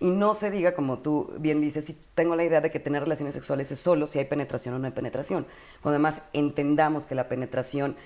Y 0.00 0.10
no 0.10 0.34
se 0.34 0.50
diga, 0.50 0.74
como 0.74 0.98
tú 0.98 1.32
bien 1.38 1.60
dices, 1.60 1.84
si 1.84 1.96
tengo 2.14 2.36
la 2.36 2.44
idea 2.44 2.60
de 2.60 2.70
que 2.70 2.78
tener 2.78 3.02
relaciones 3.02 3.34
sexuales 3.34 3.70
es 3.70 3.80
solo 3.80 4.06
si 4.06 4.18
hay 4.18 4.24
penetración 4.26 4.74
o 4.74 4.78
no 4.78 4.86
hay 4.86 4.92
penetración. 4.92 5.46
Cuando 5.82 5.96
además 5.96 6.22
entendamos 6.32 7.04
que 7.04 7.16
la 7.16 7.28
penetración 7.28 7.96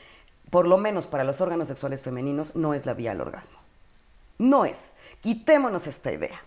por 0.50 0.66
lo 0.66 0.78
menos 0.78 1.06
para 1.06 1.24
los 1.24 1.40
órganos 1.40 1.68
sexuales 1.68 2.02
femeninos, 2.02 2.54
no 2.54 2.74
es 2.74 2.86
la 2.86 2.94
vía 2.94 3.12
al 3.12 3.20
orgasmo. 3.20 3.58
No 4.38 4.64
es. 4.64 4.94
Quitémonos 5.20 5.86
esta 5.86 6.12
idea. 6.12 6.40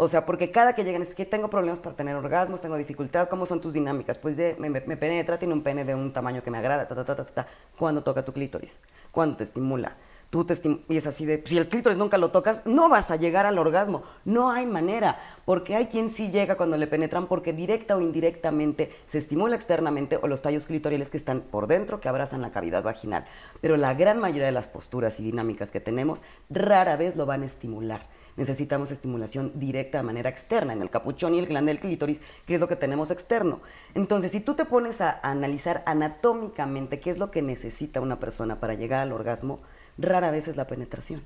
O 0.00 0.06
sea, 0.06 0.26
porque 0.26 0.52
cada 0.52 0.74
que 0.74 0.84
llegan 0.84 1.02
es 1.02 1.14
que 1.14 1.26
tengo 1.26 1.50
problemas 1.50 1.80
para 1.80 1.96
tener 1.96 2.14
orgasmos, 2.14 2.62
tengo 2.62 2.76
dificultad, 2.76 3.28
¿cómo 3.28 3.46
son 3.46 3.60
tus 3.60 3.72
dinámicas? 3.72 4.16
Pues 4.16 4.36
me, 4.36 4.70
me, 4.70 4.96
penetra, 4.96 5.38
tiene 5.40 5.54
un 5.54 5.62
pene 5.62 5.84
de 5.84 5.94
un 5.94 6.12
tamaño 6.12 6.42
que 6.42 6.52
me 6.52 6.58
agrada, 6.58 6.86
ta, 6.86 6.94
ta, 6.94 7.04
ta, 7.04 7.16
ta, 7.16 7.24
ta. 7.24 7.46
¿Cuándo 7.76 8.04
toca 8.04 8.24
tu 8.24 8.32
clítoris? 8.32 8.78
¿Cuándo 9.10 9.36
te 9.36 9.42
estimula? 9.42 9.96
Tú 10.30 10.44
te 10.44 10.54
y 10.88 10.96
es 10.96 11.06
así 11.06 11.24
de, 11.24 11.42
si 11.46 11.56
el 11.56 11.68
clítoris 11.68 11.96
nunca 11.96 12.18
lo 12.18 12.30
tocas, 12.30 12.62
no 12.66 12.88
vas 12.88 13.10
a 13.10 13.16
llegar 13.16 13.46
al 13.46 13.58
orgasmo. 13.58 14.02
No 14.24 14.50
hay 14.50 14.66
manera, 14.66 15.18
porque 15.44 15.74
hay 15.74 15.86
quien 15.86 16.10
sí 16.10 16.30
llega 16.30 16.56
cuando 16.56 16.76
le 16.76 16.86
penetran 16.86 17.26
porque 17.26 17.52
directa 17.52 17.96
o 17.96 18.00
indirectamente 18.00 18.92
se 19.06 19.18
estimula 19.18 19.56
externamente 19.56 20.18
o 20.20 20.26
los 20.26 20.42
tallos 20.42 20.66
clitoriales 20.66 21.10
que 21.10 21.16
están 21.16 21.40
por 21.40 21.66
dentro 21.66 22.00
que 22.00 22.08
abrazan 22.08 22.42
la 22.42 22.50
cavidad 22.50 22.82
vaginal. 22.82 23.24
Pero 23.60 23.76
la 23.76 23.94
gran 23.94 24.18
mayoría 24.18 24.46
de 24.46 24.52
las 24.52 24.66
posturas 24.66 25.18
y 25.20 25.22
dinámicas 25.22 25.70
que 25.70 25.80
tenemos 25.80 26.22
rara 26.50 26.96
vez 26.96 27.16
lo 27.16 27.26
van 27.26 27.42
a 27.42 27.46
estimular. 27.46 28.06
Necesitamos 28.36 28.92
estimulación 28.92 29.52
directa 29.56 29.98
de 29.98 30.04
manera 30.04 30.30
externa, 30.30 30.72
en 30.72 30.80
el 30.80 30.90
capuchón 30.90 31.34
y 31.34 31.40
el 31.40 31.46
glande 31.46 31.72
del 31.72 31.80
clítoris, 31.80 32.20
que 32.46 32.54
es 32.54 32.60
lo 32.60 32.68
que 32.68 32.76
tenemos 32.76 33.10
externo. 33.10 33.60
Entonces, 33.94 34.30
si 34.30 34.38
tú 34.38 34.54
te 34.54 34.64
pones 34.64 35.00
a 35.00 35.18
analizar 35.24 35.82
anatómicamente 35.86 37.00
qué 37.00 37.10
es 37.10 37.18
lo 37.18 37.32
que 37.32 37.42
necesita 37.42 38.00
una 38.00 38.20
persona 38.20 38.60
para 38.60 38.74
llegar 38.74 39.00
al 39.00 39.10
orgasmo, 39.10 39.58
rara 39.98 40.30
vez 40.30 40.48
es 40.48 40.56
la 40.56 40.66
penetración. 40.66 41.22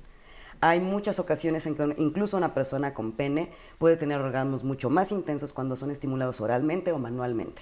Hay 0.61 0.79
muchas 0.79 1.19
ocasiones 1.19 1.65
en 1.65 1.75
que 1.75 1.95
incluso 1.97 2.37
una 2.37 2.53
persona 2.53 2.93
con 2.93 3.11
pene 3.11 3.51
puede 3.77 3.97
tener 3.97 4.21
orgasmos 4.21 4.63
mucho 4.63 4.89
más 4.89 5.11
intensos 5.11 5.53
cuando 5.53 5.75
son 5.75 5.91
estimulados 5.91 6.41
oralmente 6.41 6.91
o 6.91 6.99
manualmente. 6.99 7.61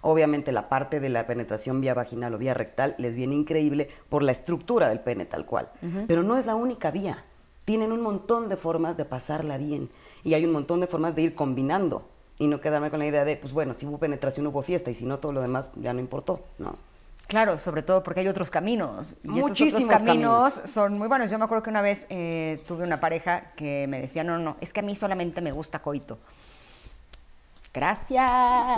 Obviamente 0.00 0.52
la 0.52 0.68
parte 0.68 1.00
de 1.00 1.08
la 1.08 1.26
penetración 1.26 1.80
vía 1.80 1.94
vaginal 1.94 2.34
o 2.34 2.38
vía 2.38 2.54
rectal 2.54 2.94
les 2.98 3.16
viene 3.16 3.34
increíble 3.34 3.88
por 4.08 4.22
la 4.22 4.32
estructura 4.32 4.88
del 4.88 5.00
pene 5.00 5.26
tal 5.26 5.44
cual, 5.44 5.68
pero 6.06 6.22
no 6.22 6.36
es 6.36 6.46
la 6.46 6.54
única 6.54 6.92
vía. 6.92 7.24
Tienen 7.64 7.90
un 7.90 8.00
montón 8.00 8.48
de 8.48 8.56
formas 8.56 8.96
de 8.96 9.04
pasarla 9.04 9.58
bien 9.58 9.90
y 10.22 10.34
hay 10.34 10.44
un 10.44 10.52
montón 10.52 10.80
de 10.80 10.86
formas 10.86 11.16
de 11.16 11.22
ir 11.22 11.34
combinando 11.34 12.06
y 12.38 12.46
no 12.46 12.60
quedarme 12.60 12.90
con 12.90 13.00
la 13.00 13.06
idea 13.06 13.24
de, 13.24 13.36
pues 13.36 13.52
bueno, 13.52 13.74
si 13.74 13.86
hubo 13.86 13.98
penetración 13.98 14.46
hubo 14.46 14.62
fiesta 14.62 14.90
y 14.90 14.94
si 14.94 15.04
no 15.06 15.18
todo 15.18 15.32
lo 15.32 15.40
demás 15.40 15.70
ya 15.74 15.92
no 15.92 15.98
importó, 15.98 16.40
¿no? 16.58 16.76
Claro, 17.26 17.58
sobre 17.58 17.82
todo 17.82 18.02
porque 18.02 18.20
hay 18.20 18.28
otros 18.28 18.50
caminos. 18.50 19.16
Y 19.24 19.38
esos 19.38 19.60
otros 19.60 19.88
caminos, 19.88 20.60
son 20.64 20.96
muy 20.96 21.08
buenos. 21.08 21.30
Yo 21.30 21.38
me 21.38 21.44
acuerdo 21.44 21.62
que 21.64 21.70
una 21.70 21.82
vez 21.82 22.06
eh, 22.08 22.62
tuve 22.68 22.84
una 22.84 23.00
pareja 23.00 23.52
que 23.56 23.86
me 23.88 24.00
decía, 24.00 24.22
no, 24.22 24.38
no, 24.38 24.56
es 24.60 24.72
que 24.72 24.80
a 24.80 24.82
mí 24.82 24.94
solamente 24.94 25.40
me 25.40 25.50
gusta 25.50 25.80
coito. 25.80 26.18
Gracias. 27.76 28.30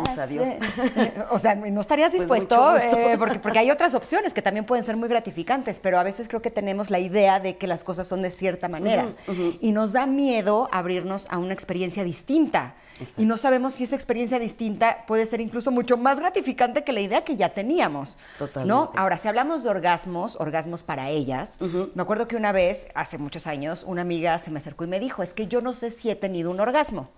Pues 0.04 0.18
adiós. 0.18 0.48
o 1.30 1.38
sea, 1.38 1.54
no 1.54 1.80
estarías 1.80 2.10
pues 2.10 2.22
dispuesto, 2.22 2.76
eh, 2.76 3.14
porque, 3.16 3.38
porque 3.38 3.60
hay 3.60 3.70
otras 3.70 3.94
opciones 3.94 4.34
que 4.34 4.42
también 4.42 4.66
pueden 4.66 4.82
ser 4.82 4.96
muy 4.96 5.08
gratificantes, 5.08 5.78
pero 5.78 6.00
a 6.00 6.02
veces 6.02 6.26
creo 6.26 6.42
que 6.42 6.50
tenemos 6.50 6.90
la 6.90 6.98
idea 6.98 7.38
de 7.38 7.56
que 7.58 7.68
las 7.68 7.84
cosas 7.84 8.08
son 8.08 8.22
de 8.22 8.30
cierta 8.32 8.68
manera 8.68 9.12
y 9.60 9.70
nos 9.70 9.92
da 9.92 10.06
miedo 10.06 10.68
abrirnos 10.72 11.28
a 11.30 11.38
una 11.38 11.54
experiencia 11.54 12.02
distinta. 12.02 12.74
Y 13.16 13.24
no 13.24 13.36
sabemos 13.36 13.74
si 13.74 13.84
esa 13.84 13.94
experiencia 13.94 14.40
distinta 14.40 15.04
puede 15.06 15.24
ser 15.26 15.40
incluso 15.40 15.70
mucho 15.70 15.96
más 15.96 16.18
gratificante 16.18 16.82
que 16.82 16.92
la 16.92 17.00
idea 17.00 17.22
que 17.22 17.36
ya 17.36 17.50
teníamos. 17.50 18.18
Totalmente. 18.36 18.68
¿no? 18.68 18.90
Ahora, 18.96 19.16
si 19.16 19.28
hablamos 19.28 19.62
de 19.62 19.70
orgasmos, 19.70 20.34
orgasmos 20.40 20.82
para 20.82 21.08
ellas, 21.08 21.58
me 21.60 22.02
acuerdo 22.02 22.26
que 22.26 22.34
una 22.34 22.50
vez, 22.50 22.88
hace 22.96 23.16
muchos 23.18 23.46
años, 23.46 23.84
una 23.86 24.02
amiga 24.02 24.36
se 24.40 24.50
me 24.50 24.58
acercó 24.58 24.82
y 24.82 24.88
me 24.88 24.98
dijo, 24.98 25.22
es 25.22 25.34
que 25.34 25.46
yo 25.46 25.60
no 25.60 25.72
sé 25.72 25.92
si 25.92 26.10
he 26.10 26.16
tenido 26.16 26.50
un 26.50 26.58
orgasmo. 26.58 27.10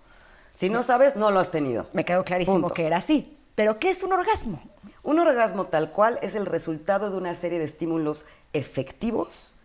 Si 0.53 0.69
no 0.69 0.83
sabes, 0.83 1.15
no 1.15 1.31
lo 1.31 1.39
has 1.39 1.51
tenido. 1.51 1.87
Me 1.93 2.05
quedó 2.05 2.23
clarísimo 2.23 2.71
que 2.71 2.85
era 2.85 2.97
así. 2.97 3.37
Pero, 3.55 3.79
¿qué 3.79 3.89
es 3.89 4.03
un 4.03 4.13
orgasmo? 4.13 4.61
Un 5.03 5.19
orgasmo 5.19 5.65
tal 5.65 5.91
cual 5.91 6.19
es 6.21 6.35
el 6.35 6.45
resultado 6.45 7.09
de 7.09 7.17
una 7.17 7.35
serie 7.35 7.59
de 7.59 7.65
estímulos 7.65 8.25
efectivos 8.53 9.55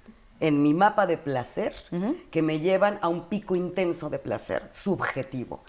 en 0.41 0.63
mi 0.63 0.75
mapa 0.75 1.07
de 1.07 1.17
placer 1.17 1.75
que 2.31 2.43
me 2.43 2.61
llevan 2.61 2.99
a 3.03 3.09
un 3.09 3.29
pico 3.29 3.57
intenso 3.57 4.11
de 4.11 4.19
placer 4.19 4.69
subjetivo. 4.73 5.63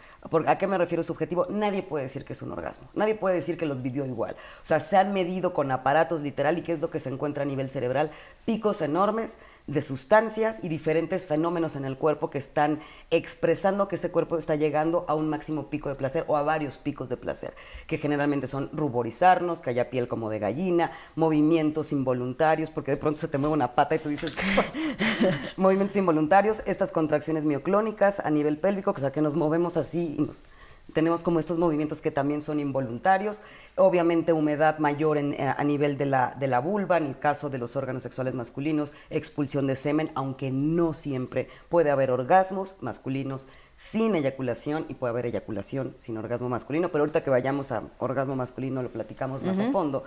¿A 0.46 0.58
qué 0.58 0.68
me 0.68 0.78
refiero 0.78 1.04
subjetivo? 1.04 1.46
Nadie 1.50 1.84
puede 1.84 2.04
decir 2.04 2.26
que 2.26 2.34
es 2.34 2.42
un 2.42 2.52
orgasmo. 2.52 2.90
Nadie 2.94 3.16
puede 3.16 3.36
decir 3.36 3.58
que 3.58 3.66
los 3.66 3.82
vivió 3.82 4.06
igual. 4.06 4.36
O 4.62 4.66
sea, 4.66 4.80
se 4.80 4.98
han 4.98 5.14
medido 5.14 5.54
con 5.54 5.72
aparatos 5.72 6.22
literal 6.22 6.58
y 6.58 6.64
qué 6.64 6.74
es 6.74 6.80
lo 6.80 6.90
que 6.90 7.00
se 7.00 7.10
encuentra 7.10 7.44
a 7.44 7.46
nivel 7.46 7.70
cerebral. 7.70 8.12
Picos 8.46 8.82
enormes 8.82 9.38
de 9.68 9.82
sustancias 9.82 10.64
y 10.64 10.70
diferentes 10.70 11.26
fenómenos 11.26 11.76
en 11.76 11.84
el 11.84 11.98
cuerpo 11.98 12.30
que 12.30 12.38
están 12.38 12.80
expresando 13.12 13.88
que 13.88 13.96
ese 13.96 14.12
cuerpo 14.12 14.38
está 14.38 14.56
llegando 14.56 15.06
a 15.10 15.14
un 15.14 15.30
máximo 15.30 15.70
pico 15.70 15.90
de 15.90 15.96
placer 15.96 16.24
o 16.28 16.38
a 16.38 16.42
varios 16.42 16.78
picos 16.78 17.10
de 17.10 17.18
placer, 17.18 17.54
que 17.86 17.98
generalmente 17.98 18.48
son 18.48 18.70
ruborizarnos, 18.72 19.60
que 19.60 19.70
haya 19.70 19.90
piel 19.90 20.08
como 20.08 20.30
de 20.30 20.40
gallina, 20.40 20.92
movimientos 21.16 21.92
involuntarios, 21.92 22.70
porque 22.70 22.92
de 22.92 22.98
pronto 22.98 23.20
se 23.20 23.28
te 23.28 23.38
mueve 23.38 23.54
una 23.54 23.76
pata 23.76 23.96
y 23.96 24.00
tú 24.00 24.08
dices, 24.08 24.34
movimientos 25.58 25.96
involuntarios, 25.96 26.62
estas 26.66 26.92
contracciones 26.92 27.44
mioclónicas 27.44 28.20
a 28.20 28.30
nivel 28.30 28.58
pélvico, 28.58 28.92
o 28.92 29.00
sea, 29.00 29.12
que 29.12 29.22
nos 29.22 29.36
movemos 29.36 29.78
así 29.78 30.16
y 30.18 30.22
nos 30.22 30.44
tenemos 30.94 31.22
como 31.22 31.40
estos 31.40 31.58
movimientos 31.58 32.02
que 32.02 32.12
también 32.12 32.42
son 32.42 32.60
involuntarios, 32.60 33.42
obviamente 33.76 34.34
humedad 34.34 34.80
mayor 34.80 35.18
en, 35.18 35.34
eh, 35.34 35.54
a 35.56 35.64
nivel 35.64 35.98
de 35.98 36.06
la, 36.06 36.36
de 36.40 36.48
la 36.48 36.60
vulva, 36.60 36.98
en 36.98 37.06
el 37.06 37.20
caso 37.20 37.50
de 37.50 37.58
los 37.58 37.76
órganos 37.76 38.04
sexuales 38.04 38.34
masculinos, 38.36 38.92
expulsión 39.10 39.68
de 39.68 39.76
semen, 39.76 40.12
aunque 40.16 40.50
no 40.50 40.94
siempre 40.94 41.50
puede 41.70 41.92
haber 41.92 42.12
orgasmos 42.12 42.76
masculinos 42.80 43.48
sin 43.76 44.16
eyaculación 44.16 44.86
y 44.90 44.96
puede 44.96 45.12
haber 45.12 45.28
eyaculación 45.28 45.96
sin 46.00 46.18
orgasmo 46.18 46.50
masculino, 46.50 46.90
pero 46.90 47.04
ahorita 47.04 47.24
que 47.24 47.30
vayamos 47.30 47.72
a 47.72 47.84
orgasmo 48.00 48.36
masculino 48.36 48.82
lo 48.82 48.90
platicamos 48.90 49.44
más 49.44 49.60
a 49.60 49.72
fondo. 49.72 50.04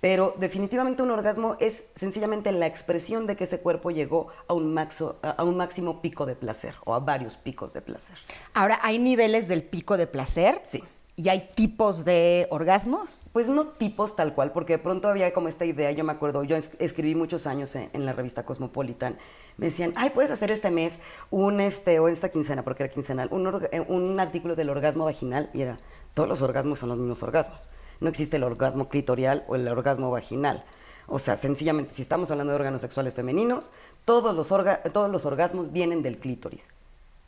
Pero 0.00 0.34
definitivamente 0.38 1.02
un 1.02 1.10
orgasmo 1.10 1.56
es 1.60 1.84
sencillamente 1.96 2.52
la 2.52 2.66
expresión 2.66 3.26
de 3.26 3.36
que 3.36 3.44
ese 3.44 3.60
cuerpo 3.60 3.90
llegó 3.90 4.28
a 4.46 4.54
un, 4.54 4.78
a 4.78 5.44
un 5.44 5.56
máximo 5.56 6.00
pico 6.00 6.26
de 6.26 6.36
placer 6.36 6.74
o 6.84 6.94
a 6.94 7.00
varios 7.00 7.36
picos 7.36 7.72
de 7.72 7.80
placer. 7.80 8.16
Ahora, 8.54 8.78
¿hay 8.82 8.98
niveles 8.98 9.48
del 9.48 9.62
pico 9.62 9.96
de 9.96 10.06
placer? 10.06 10.60
Sí. 10.64 10.82
¿Y 11.16 11.30
hay 11.30 11.50
tipos 11.56 12.04
de 12.04 12.46
orgasmos? 12.48 13.22
Pues 13.32 13.48
no 13.48 13.66
tipos 13.66 14.14
tal 14.14 14.34
cual, 14.34 14.52
porque 14.52 14.74
de 14.74 14.78
pronto 14.78 15.08
había 15.08 15.32
como 15.32 15.48
esta 15.48 15.64
idea, 15.64 15.90
yo 15.90 16.04
me 16.04 16.12
acuerdo, 16.12 16.44
yo 16.44 16.56
escribí 16.78 17.16
muchos 17.16 17.48
años 17.48 17.74
en, 17.74 18.06
la 18.06 18.12
revista 18.12 18.44
Cosmopolitan, 18.44 19.18
me 19.56 19.66
decían, 19.66 19.92
ay, 19.96 20.10
puedes 20.10 20.30
hacer 20.30 20.52
este 20.52 20.70
mes 20.70 21.00
un, 21.30 21.60
este, 21.60 21.98
o 21.98 22.06
esta 22.06 22.28
quincena, 22.28 22.62
porque 22.62 22.84
era 22.84 22.92
quincenal, 22.92 23.26
un, 23.32 23.66
eh, 23.72 23.84
un 23.88 24.20
artículo 24.20 24.54
del 24.54 24.70
orgasmo 24.70 25.06
vaginal, 25.06 25.50
y 25.52 25.62
era, 25.62 25.78
todos 26.14 26.28
los 26.28 26.40
orgasmos 26.40 26.78
son 26.78 26.90
los 26.90 26.98
mismos 26.98 27.20
orgasmos 27.20 27.68
no 28.00 28.08
existe 28.08 28.36
el 28.36 28.44
orgasmo 28.44 28.88
clitorial 28.88 29.44
o 29.48 29.56
el 29.56 29.66
orgasmo 29.68 30.10
vaginal. 30.10 30.64
O 31.08 31.18
sea, 31.18 31.36
sencillamente, 31.36 31.94
si 31.94 32.02
estamos 32.02 32.30
hablando 32.30 32.52
de 32.52 32.56
órganos 32.56 32.82
sexuales 32.82 33.14
femeninos, 33.14 33.70
todos 34.04 34.34
los, 34.34 34.48
todos 34.92 35.10
los 35.10 35.24
orgasmos 35.24 35.72
vienen 35.72 36.02
del 36.02 36.18
clítoris. 36.18 36.64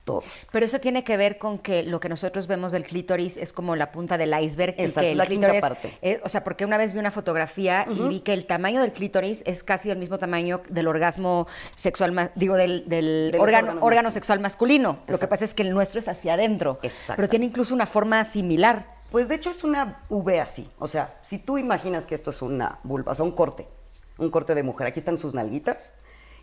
Todos. 0.05 0.25
Pero 0.51 0.65
eso 0.65 0.81
tiene 0.81 1.05
que 1.05 1.17
ver 1.19 1.37
con 1.37 1.59
que 1.59 1.83
lo 1.83 2.01
que 2.01 2.09
nosotros 2.09 2.47
vemos 2.47 2.73
del 2.73 2.85
clítoris 2.85 3.37
es 3.37 3.53
como 3.53 3.77
la 3.77 3.93
punta 3.93 4.17
del 4.17 4.33
iceberg. 4.39 4.75
Exacto, 4.79 5.15
la 5.15 5.27
quinta 5.27 5.53
parte. 5.61 6.21
o 6.23 6.29
sea, 6.29 6.43
porque 6.43 6.65
una 6.65 6.79
vez 6.79 6.93
vi 6.93 6.99
una 6.99 7.11
fotografía 7.11 7.87
y 7.91 8.01
vi 8.09 8.21
que 8.21 8.33
el 8.33 8.47
tamaño 8.47 8.81
del 8.81 8.93
clítoris 8.93 9.43
es 9.47 9.63
casi 9.63 9.91
el 9.91 9.99
mismo 9.99 10.19
tamaño 10.19 10.63
del 10.69 10.89
orgasmo 10.89 11.47
sexual, 11.75 12.33
digo, 12.35 12.57
del, 12.57 13.37
órgano, 13.39 13.79
órgano 13.81 14.11
sexual 14.11 14.41
masculino. 14.41 15.01
Lo 15.07 15.19
que 15.19 15.27
pasa 15.27 15.45
es 15.45 15.53
que 15.53 15.63
el 15.63 15.71
nuestro 15.71 15.99
es 15.99 16.09
hacia 16.09 16.35
adentro. 16.35 16.81
Pero 17.15 17.29
tiene 17.29 17.47
incluso 17.47 17.75
una 17.75 17.87
forma 17.87 18.25
similar. 18.25 19.00
Pues 19.11 19.29
de 19.29 19.35
hecho 19.35 19.51
es 19.51 19.65
una 19.65 20.05
V 20.09 20.41
así. 20.41 20.71
O 20.79 20.89
sea, 20.89 21.19
si 21.23 21.39
tú 21.39 21.59
imaginas 21.59 22.07
que 22.07 22.15
esto 22.15 22.31
es 22.31 22.43
una 22.43 22.79
vulva, 22.85 23.13
o 23.13 23.15
sea, 23.15 23.25
un 23.25 23.33
corte, 23.33 23.67
un 24.19 24.31
corte 24.31 24.55
de 24.55 24.63
mujer, 24.63 24.87
aquí 24.87 25.01
están 25.01 25.19
sus 25.19 25.35
nalguitas, 25.35 25.93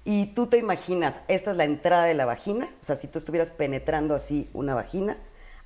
y 0.03 0.27
tú 0.27 0.47
te 0.47 0.57
imaginas, 0.57 1.19
esta 1.27 1.51
es 1.51 1.57
la 1.57 1.65
entrada 1.65 2.05
de 2.05 2.13
la 2.13 2.25
vagina, 2.25 2.69
o 2.81 2.85
sea, 2.85 2.95
si 2.95 3.07
tú 3.07 3.19
estuvieras 3.19 3.51
penetrando 3.51 4.15
así 4.15 4.49
una 4.53 4.73
vagina, 4.73 5.17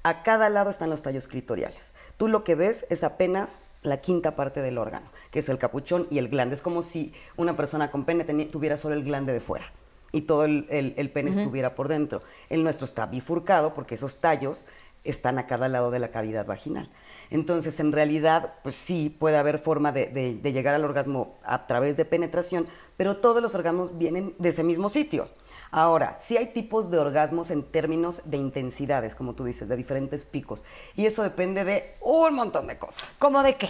a 0.04 0.24
cada 0.24 0.50
lado 0.50 0.70
están 0.70 0.90
los 0.90 1.04
tallos 1.04 1.28
clitoriales. 1.28 1.94
Tú 2.18 2.28
lo 2.28 2.44
que 2.44 2.56
ves 2.56 2.88
es 2.90 3.04
apenas 3.04 3.62
la 3.84 3.98
quinta 3.98 4.36
parte 4.36 4.62
del 4.62 4.78
órgano, 4.78 5.08
que 5.30 5.40
es 5.40 5.50
el 5.50 5.60
capuchón 5.60 6.08
y 6.10 6.18
el 6.18 6.30
glande. 6.30 6.56
Es 6.56 6.62
como 6.62 6.82
si 6.82 7.14
una 7.38 7.56
persona 7.56 7.92
con 7.92 8.06
pene 8.06 8.24
tuviera 8.46 8.78
solo 8.78 8.96
el 8.96 9.04
glande 9.04 9.34
de 9.34 9.40
fuera 9.40 9.66
y 10.12 10.22
todo 10.22 10.46
el, 10.46 11.12
pene 11.14 11.32
estuviera 11.32 11.76
por 11.76 11.88
dentro. 11.88 12.22
El 12.50 12.64
nuestro 12.64 12.86
está 12.86 13.06
bifurcado 13.06 13.74
porque 13.74 13.96
esos 13.96 14.18
tallos 14.18 14.66
están 15.04 15.40
a 15.40 15.48
cada 15.48 15.68
lado 15.68 15.92
de 15.92 16.00
la 16.00 16.12
cavidad 16.12 16.46
vaginal. 16.46 16.90
Entonces, 17.30 17.80
en 17.80 17.92
realidad, 17.92 18.56
pues 18.62 18.76
sí, 18.76 19.10
puede 19.10 19.38
haber 19.38 19.58
forma 19.58 19.92
de, 19.92 20.40
llegar 20.44 20.76
al 20.76 20.84
orgasmo 20.84 21.38
a 21.44 21.66
través 21.66 21.96
de 21.96 22.06
penetración, 22.06 22.68
pero 22.98 23.18
todos 23.18 23.42
los 23.42 23.56
orgasmos 23.56 23.98
vienen 23.98 24.36
de 24.38 24.50
ese 24.50 24.64
mismo 24.64 24.90
sitio. 24.90 25.30
Ahora, 25.72 26.18
sí 26.20 26.36
hay 26.36 26.48
tipos 26.48 26.92
de 26.92 27.00
orgasmos 27.00 27.50
en 27.50 27.64
términos 27.64 28.22
de 28.26 28.36
intensidades, 28.36 29.16
como 29.16 29.34
tú 29.34 29.46
dices, 29.46 29.70
de 29.70 29.78
diferentes 29.78 30.26
picos. 30.26 30.64
Y 30.96 31.06
eso 31.06 31.24
depende 31.24 31.64
de 31.64 31.96
un 32.02 32.34
montón 32.34 32.68
de 32.68 32.78
cosas. 32.78 33.16
¿Cómo 33.18 33.42
de 33.42 33.56
qué? 33.56 33.70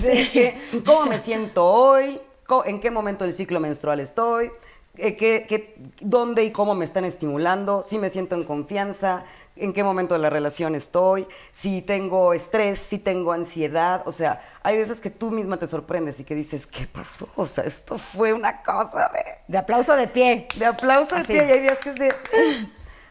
De 0.00 0.56
cómo 0.86 1.06
me 1.06 1.18
siento 1.18 1.66
hoy, 1.66 2.20
en 2.64 2.80
qué 2.80 2.92
momento 2.92 3.24
del 3.24 3.32
ciclo 3.32 3.58
menstrual 3.58 3.98
estoy, 3.98 4.52
eh, 4.96 5.78
dónde 6.00 6.44
y 6.44 6.50
cómo 6.50 6.74
me 6.74 6.84
están 6.84 7.04
estimulando, 7.04 7.82
si 7.82 7.98
me 7.98 8.10
siento 8.10 8.34
en 8.34 8.44
confianza, 8.44 9.24
en 9.60 9.72
qué 9.72 9.84
momento 9.84 10.14
de 10.14 10.20
la 10.20 10.30
relación 10.30 10.74
estoy, 10.74 11.26
si 11.52 11.82
tengo 11.82 12.32
estrés, 12.32 12.78
si 12.78 12.98
tengo 12.98 13.32
ansiedad. 13.32 14.02
O 14.06 14.12
sea, 14.12 14.42
hay 14.62 14.76
veces 14.76 15.00
que 15.00 15.10
tú 15.10 15.30
misma 15.30 15.58
te 15.58 15.66
sorprendes 15.66 16.18
y 16.20 16.24
que 16.24 16.34
dices, 16.34 16.66
¿qué 16.66 16.86
pasó? 16.86 17.28
O 17.36 17.46
sea, 17.46 17.64
esto 17.64 17.98
fue 17.98 18.32
una 18.32 18.62
cosa 18.62 19.10
de... 19.14 19.24
De 19.48 19.58
aplauso 19.58 19.96
de 19.96 20.08
pie. 20.08 20.48
De 20.56 20.66
aplauso 20.66 21.16
de 21.16 21.24
pie. 21.24 21.46
Y 21.46 21.50
hay 21.50 21.60
días 21.60 21.78
que 21.78 21.90
es 21.90 21.96
de... 21.96 22.08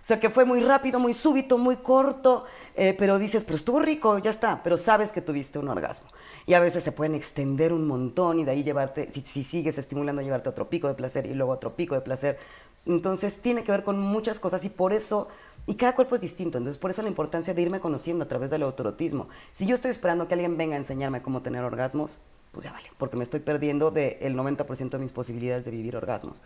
O 0.01 0.05
sea, 0.09 0.19
que 0.19 0.29
fue 0.29 0.45
muy 0.45 0.61
rápido, 0.61 0.99
muy 0.99 1.13
súbito, 1.13 1.57
muy 1.57 1.77
corto, 1.77 2.45
eh, 2.75 2.95
pero 2.97 3.19
dices, 3.19 3.43
pero 3.43 3.55
estuvo 3.57 3.79
rico, 3.79 4.17
ya 4.17 4.31
está, 4.31 4.63
pero 4.63 4.77
sabes 4.77 5.11
que 5.11 5.21
tuviste 5.21 5.59
un 5.59 5.67
orgasmo. 5.67 6.09
Y 6.47 6.55
a 6.55 6.59
veces 6.59 6.83
se 6.83 6.91
pueden 6.91 7.13
extender 7.13 7.73
un 7.73 7.85
montón 7.85 8.39
y 8.39 8.45
de 8.45 8.51
ahí 8.51 8.63
llevarte, 8.63 9.11
si, 9.11 9.21
si 9.21 9.43
sigues 9.43 9.77
estimulando, 9.77 10.21
llevarte 10.21 10.49
otro 10.49 10.69
pico 10.69 10.87
de 10.87 10.95
placer 10.95 11.25
y 11.27 11.33
luego 11.35 11.51
otro 11.51 11.75
pico 11.75 11.93
de 11.93 12.01
placer. 12.01 12.39
Entonces 12.85 13.41
tiene 13.41 13.63
que 13.63 13.71
ver 13.71 13.83
con 13.83 13.99
muchas 13.99 14.39
cosas 14.39 14.63
y 14.65 14.69
por 14.69 14.93
eso 14.93 15.27
y 15.67 15.75
cada 15.75 15.93
cuerpo 15.93 16.15
es 16.15 16.21
distinto, 16.21 16.57
entonces 16.57 16.79
por 16.79 16.89
eso 16.89 17.03
la 17.03 17.09
importancia 17.09 17.53
de 17.53 17.61
irme 17.61 17.79
conociendo 17.79 18.25
a 18.25 18.27
través 18.27 18.49
del 18.49 18.63
autorotismo. 18.63 19.29
Si 19.51 19.67
yo 19.67 19.75
estoy 19.75 19.91
esperando 19.91 20.27
que 20.27 20.33
alguien 20.33 20.57
venga 20.57 20.73
a 20.73 20.77
enseñarme 20.77 21.21
cómo 21.21 21.43
tener 21.43 21.63
orgasmos, 21.63 22.17
pues 22.51 22.65
ya 22.65 22.71
vale, 22.71 22.89
porque 22.97 23.17
me 23.17 23.23
estoy 23.23 23.41
perdiendo 23.41 23.91
del 23.91 24.35
90% 24.35 24.89
de 24.89 24.97
mis 24.97 25.11
posibilidades 25.11 25.65
de 25.65 25.71
vivir 25.71 25.95
orgasmos. 25.95 26.41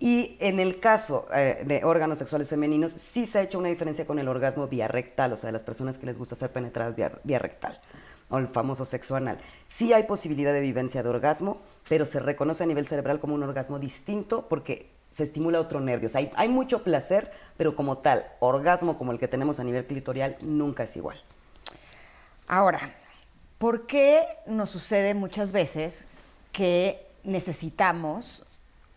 Y 0.00 0.36
en 0.38 0.60
el 0.60 0.78
caso 0.78 1.26
eh, 1.34 1.64
de 1.66 1.84
órganos 1.84 2.18
sexuales 2.18 2.48
femeninos, 2.48 2.92
sí 2.92 3.26
se 3.26 3.38
ha 3.38 3.42
hecho 3.42 3.58
una 3.58 3.68
diferencia 3.68 4.06
con 4.06 4.20
el 4.20 4.28
orgasmo 4.28 4.68
vía 4.68 4.86
rectal, 4.86 5.32
o 5.32 5.36
sea, 5.36 5.48
de 5.48 5.52
las 5.52 5.64
personas 5.64 5.98
que 5.98 6.06
les 6.06 6.16
gusta 6.16 6.36
ser 6.36 6.52
penetradas 6.52 6.94
vía, 6.94 7.38
rectal, 7.40 7.80
o 8.30 8.38
el 8.38 8.46
famoso 8.46 8.84
sexo 8.84 9.16
anal. 9.16 9.38
Sí 9.66 9.92
hay 9.92 10.04
posibilidad 10.04 10.52
de 10.52 10.60
vivencia 10.60 11.02
de 11.02 11.08
orgasmo, 11.08 11.62
pero 11.88 12.06
se 12.06 12.20
reconoce 12.20 12.62
a 12.62 12.66
nivel 12.66 12.86
cerebral 12.86 13.18
como 13.18 13.34
un 13.34 13.42
orgasmo 13.42 13.80
distinto 13.80 14.46
porque 14.48 14.97
se 15.18 15.24
estimula 15.24 15.60
otro 15.60 15.80
nervio. 15.80 16.06
O 16.06 16.10
sea, 16.10 16.20
hay, 16.20 16.30
hay 16.36 16.48
mucho 16.48 16.84
placer, 16.84 17.32
pero 17.56 17.74
como 17.74 17.98
tal, 17.98 18.24
orgasmo 18.38 18.96
como 18.96 19.10
el 19.10 19.18
que 19.18 19.26
tenemos 19.26 19.58
a 19.58 19.64
nivel 19.64 19.84
clitorial 19.84 20.36
nunca 20.40 20.84
es 20.84 20.96
igual. 20.96 21.20
Ahora, 22.46 22.78
¿por 23.58 23.88
qué 23.88 24.22
nos 24.46 24.70
sucede 24.70 25.14
muchas 25.14 25.50
veces 25.50 26.06
que 26.52 27.04
necesitamos 27.24 28.44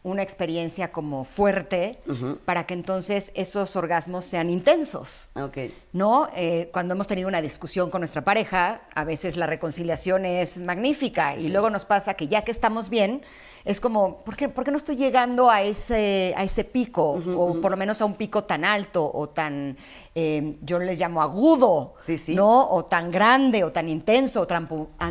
una 0.04 0.22
experiencia 0.22 0.92
como 0.92 1.24
fuerte 1.24 2.00
para 2.46 2.68
que 2.68 2.76
entonces 2.76 3.32
esos 3.34 3.76
orgasmos 3.76 4.24
sean 4.24 4.52
intensos? 4.52 5.30
Ok. 5.34 5.58
¿No? 5.92 6.30
Eh, 6.36 6.70
cuando 6.72 6.94
hemos 6.94 7.08
tenido 7.08 7.28
una 7.28 7.42
discusión 7.42 7.90
con 7.90 8.02
nuestra 8.02 8.24
pareja, 8.24 8.82
a 8.94 9.04
veces 9.06 9.38
la 9.38 9.48
reconciliación 9.48 10.28
es 10.28 10.60
magnífica 10.60 11.36
y 11.36 11.50
luego 11.50 11.72
nos 11.72 11.86
pasa 11.86 12.14
que 12.14 12.28
ya 12.28 12.44
que 12.44 12.52
estamos 12.52 12.90
bien, 12.90 13.24
es 13.66 13.80
como, 13.80 14.18
¿por 14.24 14.36
qué, 14.36 14.50
por 14.50 14.64
qué 14.64 14.72
no 14.72 14.78
estoy 14.78 14.96
llegando 14.96 15.50
a 15.50 15.62
ese, 15.62 16.34
a 16.38 16.44
ese 16.44 16.64
pico? 16.64 17.22
o 17.36 17.62
por 17.62 17.72
lo 17.72 17.78
menos 17.78 18.02
a 18.02 18.06
un 18.06 18.16
pico 18.16 18.44
tan 18.44 18.66
alto 18.66 19.10
o 19.14 19.30
tan, 19.30 19.78
eh, 20.16 20.58
yo 20.62 20.80
les 20.80 21.00
llamo 21.00 21.22
agudo, 21.22 21.96
Sí, 22.06 22.18
sí. 22.18 22.36
¿no? 22.36 22.70
O 22.70 22.86
tan 22.86 23.12
grande 23.12 23.64
o 23.64 23.72
tan 23.72 23.88
intenso 23.90 24.42
o 24.42 24.48
tan, 24.48 24.68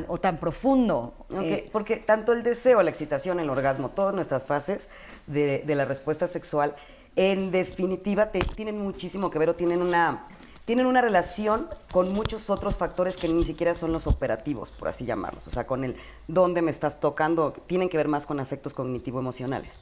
o 0.08 0.18
tan 0.18 0.36
profundo. 0.38 1.14
Eh, 1.42 1.68
Porque 1.72 1.96
tanto 1.98 2.32
el 2.32 2.42
deseo, 2.42 2.82
la 2.82 2.90
excitación, 2.90 3.38
el 3.40 3.50
orgasmo, 3.50 3.90
todas 3.90 4.14
nuestras 4.14 4.44
fases 4.44 4.88
de, 5.26 5.62
de 5.66 5.74
la 5.74 5.84
respuesta 5.84 6.26
sexual, 6.28 6.74
en 7.16 7.50
definitiva 7.50 8.30
te- 8.30 8.38
tienen 8.40 8.78
muchísimo 8.78 9.30
que 9.30 9.38
ver 9.38 9.50
o 9.50 9.54
tienen 9.54 9.82
una, 9.82 10.26
tienen 10.64 10.86
una 10.86 11.00
relación 11.00 11.68
con 11.90 12.12
muchos 12.12 12.50
otros 12.50 12.76
factores 12.76 13.16
que 13.16 13.28
ni 13.28 13.44
siquiera 13.44 13.74
son 13.74 13.92
los 13.92 14.06
operativos, 14.06 14.70
por 14.70 14.88
así 14.88 15.04
llamarlos. 15.04 15.46
O 15.46 15.50
sea, 15.50 15.66
con 15.66 15.84
el 15.84 15.96
dónde 16.28 16.62
me 16.62 16.70
estás 16.70 17.00
tocando, 17.00 17.52
tienen 17.66 17.88
que 17.88 17.96
ver 17.96 18.08
más 18.08 18.26
con 18.26 18.40
afectos 18.40 18.74
cognitivo-emocionales. 18.74 19.80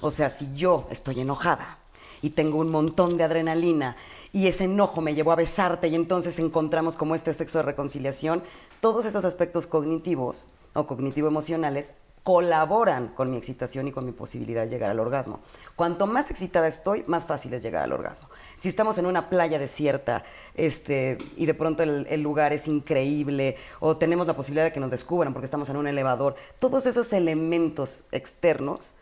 O 0.00 0.10
sea, 0.10 0.30
si 0.30 0.48
yo 0.54 0.86
estoy 0.90 1.20
enojada 1.20 1.78
y 2.22 2.30
tengo 2.30 2.58
un 2.58 2.70
montón 2.70 3.16
de 3.16 3.24
adrenalina 3.24 3.96
y 4.32 4.46
ese 4.46 4.64
enojo 4.64 5.00
me 5.00 5.14
llevó 5.14 5.32
a 5.32 5.36
besarte 5.36 5.88
y 5.88 5.94
entonces 5.94 6.38
encontramos 6.38 6.96
como 6.96 7.14
este 7.14 7.34
sexo 7.34 7.58
de 7.58 7.64
reconciliación, 7.64 8.42
todos 8.80 9.04
esos 9.04 9.24
aspectos 9.24 9.66
cognitivos 9.66 10.46
o 10.72 10.86
cognitivo-emocionales 10.86 11.94
colaboran 12.22 13.08
con 13.08 13.30
mi 13.30 13.36
excitación 13.36 13.88
y 13.88 13.92
con 13.92 14.04
mi 14.04 14.12
posibilidad 14.12 14.62
de 14.62 14.68
llegar 14.68 14.90
al 14.90 15.00
orgasmo. 15.00 15.40
Cuanto 15.74 16.06
más 16.06 16.30
excitada 16.30 16.68
estoy, 16.68 17.04
más 17.06 17.24
fácil 17.24 17.54
es 17.54 17.62
llegar 17.62 17.82
al 17.82 17.92
orgasmo. 17.92 18.28
Si 18.58 18.68
estamos 18.68 18.98
en 18.98 19.06
una 19.06 19.30
playa 19.30 19.58
desierta 19.58 20.24
este, 20.54 21.16
y 21.36 21.46
de 21.46 21.54
pronto 21.54 21.82
el, 21.82 22.06
el 22.10 22.20
lugar 22.20 22.52
es 22.52 22.68
increíble 22.68 23.56
o 23.80 23.96
tenemos 23.96 24.26
la 24.26 24.36
posibilidad 24.36 24.64
de 24.64 24.72
que 24.72 24.80
nos 24.80 24.90
descubran 24.90 25.32
porque 25.32 25.46
estamos 25.46 25.68
en 25.70 25.76
un 25.76 25.86
elevador, 25.86 26.36
todos 26.58 26.86
esos 26.86 27.12
elementos 27.12 28.04
externos 28.12 28.94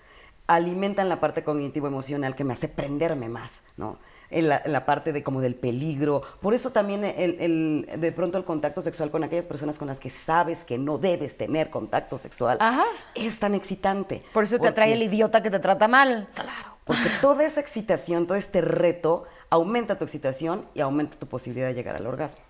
alimentan 0.46 1.08
la 1.08 1.20
parte 1.20 1.44
cognitivo-emocional 1.44 2.34
que 2.34 2.44
me 2.44 2.54
hace 2.54 2.68
prenderme 2.68 3.28
más, 3.28 3.62
¿no? 3.76 3.98
En 4.30 4.48
la, 4.50 4.60
en 4.62 4.72
la 4.72 4.84
parte 4.84 5.12
de 5.14 5.22
como 5.22 5.40
del 5.40 5.54
peligro. 5.54 6.22
Por 6.42 6.52
eso 6.52 6.70
también 6.70 7.02
el, 7.04 7.36
el- 7.40 8.00
de 8.00 8.12
pronto 8.12 8.36
el 8.36 8.44
contacto 8.44 8.82
sexual 8.82 9.10
con 9.10 9.24
aquellas 9.24 9.46
personas 9.46 9.78
con 9.78 9.88
las 9.88 10.00
que 10.00 10.10
sabes 10.10 10.64
que 10.64 10.76
no 10.76 10.98
debes 10.98 11.36
tener 11.38 11.70
contacto 11.70 12.18
sexual 12.18 12.58
es 13.14 13.38
tan 13.38 13.54
excitante. 13.54 14.22
por 14.34 14.44
eso 14.44 14.58
te 14.58 14.68
atrae 14.68 14.92
el 14.92 15.02
idiota 15.02 15.42
que 15.42 15.50
te 15.50 15.58
trata 15.58 15.88
mal. 15.88 16.28
Claro. 16.34 16.76
Porque 16.84 17.08
toda 17.22 17.44
esa 17.46 17.60
excitación, 17.60 18.26
todo 18.26 18.36
este 18.36 18.60
reto, 18.60 19.24
aumenta 19.50 19.96
tu 19.96 20.04
excitación 20.04 20.66
y 20.74 20.80
aumenta 20.80 21.16
tu 21.18 21.26
posibilidad 21.26 21.66
de 21.68 21.74
llegar 21.74 21.96
al 21.96 22.06
orgasmo. 22.06 22.40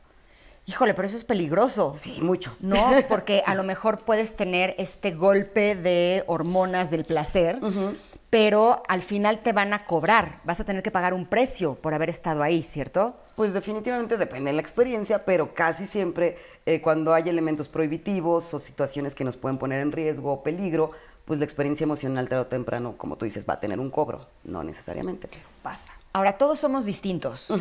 Híjole, 0.67 0.95
pero 0.95 1.07
eso 1.09 1.17
es 1.17 1.25
peligroso. 1.25 1.95
Sí, 1.97 2.19
mucho. 2.21 2.55
¿no? 2.61 2.91
Porque 3.09 3.43
a 3.47 3.55
lo 3.55 3.63
mejor 3.63 4.01
puedes 4.01 4.37
tener 4.37 4.75
este 4.79 5.13
golpe 5.13 5.75
de 5.77 6.25
hormonas 6.27 6.91
del 6.91 7.05
placer, 7.05 7.59
pero 8.31 8.83
al 8.89 9.03
final 9.03 9.41
te 9.41 9.53
van 9.53 9.73
a 9.73 9.85
cobrar, 9.85 10.41
vas 10.45 10.61
a 10.61 10.65
tener 10.65 10.83
que 10.83 10.91
pagar 10.91 11.15
un 11.15 11.27
precio 11.27 11.75
por 11.77 11.95
haber 11.95 12.11
estado 12.11 12.43
ahí, 12.43 12.63
¿cierto? 12.63 13.17
Pues 13.37 13.53
definitivamente 13.53 14.17
depende 14.17 14.51
de 14.51 14.57
la 14.57 14.63
experiencia, 14.63 15.25
pero 15.25 15.55
casi 15.55 15.87
siempre 15.87 16.39
eh, 16.67 16.81
cuando 16.81 17.15
hay 17.15 17.29
elementos 17.29 17.69
prohibitivos 17.69 18.53
o 18.53 18.59
situaciones 18.59 19.15
que 19.15 19.25
nos 19.25 19.37
pueden 19.37 19.59
poner 19.59 19.81
en 19.81 19.93
riesgo 19.93 20.33
o 20.33 20.43
peligro, 20.43 20.91
pues 21.25 21.39
la 21.39 21.45
experiencia 21.45 21.85
emocional 21.85 22.29
tarde 22.29 22.43
o 22.43 22.47
temprano, 22.47 22.95
como 22.97 23.17
tú 23.17 23.25
dices, 23.25 23.45
va 23.49 23.55
a 23.55 23.61
tener 23.61 23.79
un 23.81 23.91
cobro. 23.91 24.27
No 24.45 24.65
necesariamente, 24.65 25.29
pero 25.29 25.45
pasa. 25.63 25.93
Ahora, 26.15 26.39
todos 26.39 26.59
somos 26.59 26.87
distintos. 26.87 27.53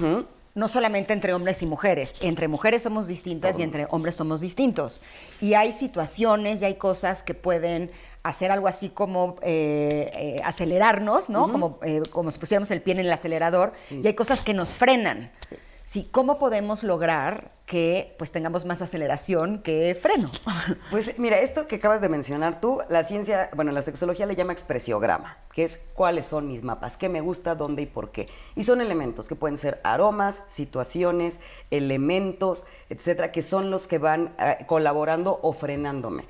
No 0.56 0.68
solamente 0.68 1.14
entre 1.14 1.34
hombres 1.34 1.62
y 1.62 1.68
mujeres, 1.68 2.16
entre 2.22 2.48
mujeres 2.48 2.82
somos 2.82 3.06
distintas 3.06 3.60
y 3.60 3.64
entre 3.64 3.86
hombres 3.92 4.16
somos 4.16 4.42
distintos. 4.42 5.04
Y 5.40 5.54
hay 5.54 5.72
situaciones 5.72 6.62
y 6.62 6.66
hay 6.66 6.76
cosas 6.76 7.22
que 7.22 7.36
pueden 7.36 7.92
hacer 8.30 8.52
algo 8.52 8.68
así 8.68 8.90
como 8.90 9.38
eh, 9.42 10.12
eh, 10.14 10.42
acelerarnos, 10.44 11.30
¿no? 11.30 11.52
como, 11.52 11.80
eh, 11.84 12.04
como 12.12 12.32
si 12.32 12.40
pusiéramos 12.40 12.72
el 12.72 12.82
pie 12.82 12.94
en 12.94 13.00
el 13.00 13.12
acelerador, 13.12 13.74
y 13.90 14.06
hay 14.06 14.14
cosas 14.14 14.44
que 14.44 14.54
nos 14.54 14.76
frenan. 14.76 15.32
Sí. 15.48 15.56
Sí, 15.88 16.10
¿cómo 16.12 16.38
podemos 16.38 16.84
lograr 16.84 17.54
que 17.66 18.14
pues 18.18 18.34
tengamos 18.34 18.66
más 18.66 18.82
aceleración 18.82 19.62
que 19.64 19.96
freno? 19.96 20.30
Pues 20.92 21.18
mira, 21.18 21.40
esto 21.40 21.66
que 21.68 21.78
acabas 21.78 22.02
de 22.02 22.10
mencionar 22.10 22.60
tú, 22.60 22.82
la 22.90 23.06
ciencia, 23.06 23.50
bueno, 23.56 23.72
la 23.72 23.82
sexología 23.82 24.26
le 24.26 24.36
llama 24.36 24.52
expresiograma, 24.52 25.38
que 25.54 25.64
es 25.64 25.80
cuáles 25.94 26.26
son 26.26 26.50
mis 26.50 26.62
mapas, 26.62 26.98
qué 26.98 27.08
me 27.08 27.22
gusta, 27.22 27.56
dónde 27.56 27.84
y 27.84 27.86
por 27.86 28.12
qué. 28.12 28.28
Y 28.56 28.64
son 28.64 28.82
elementos 28.82 29.30
que 29.30 29.36
pueden 29.36 29.58
ser 29.58 29.80
aromas, 29.86 30.44
situaciones, 30.50 31.40
elementos, 31.72 32.66
etcétera, 32.90 33.32
que 33.32 33.42
son 33.42 33.72
los 33.72 33.88
que 33.88 33.98
van 33.98 34.36
eh, 34.40 34.66
colaborando 34.68 35.40
o 35.42 35.54
frenándome. 35.54 36.26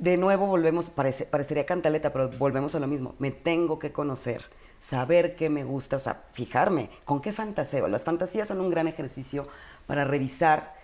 De 0.00 0.16
nuevo 0.16 0.46
volvemos, 0.46 0.88
parece- 0.88 1.26
parecería 1.26 1.66
cantaleta, 1.66 2.10
pero 2.12 2.30
volvemos 2.38 2.74
a 2.74 2.80
lo 2.80 2.86
mismo. 2.86 3.14
Me 3.18 3.30
tengo 3.30 3.78
que 3.78 3.92
conocer, 3.92 4.42
saber 4.78 5.36
qué 5.36 5.50
me 5.50 5.62
gusta, 5.64 5.96
o 5.96 5.98
sea, 5.98 6.24
fijarme 6.32 6.88
con 7.04 7.20
qué 7.20 7.32
fantaseo. 7.34 7.86
Las 7.86 8.04
fantasías 8.04 8.48
son 8.48 8.60
un 8.62 8.70
gran 8.70 8.88
ejercicio 8.88 9.46
para 9.86 10.04
revisar 10.04 10.74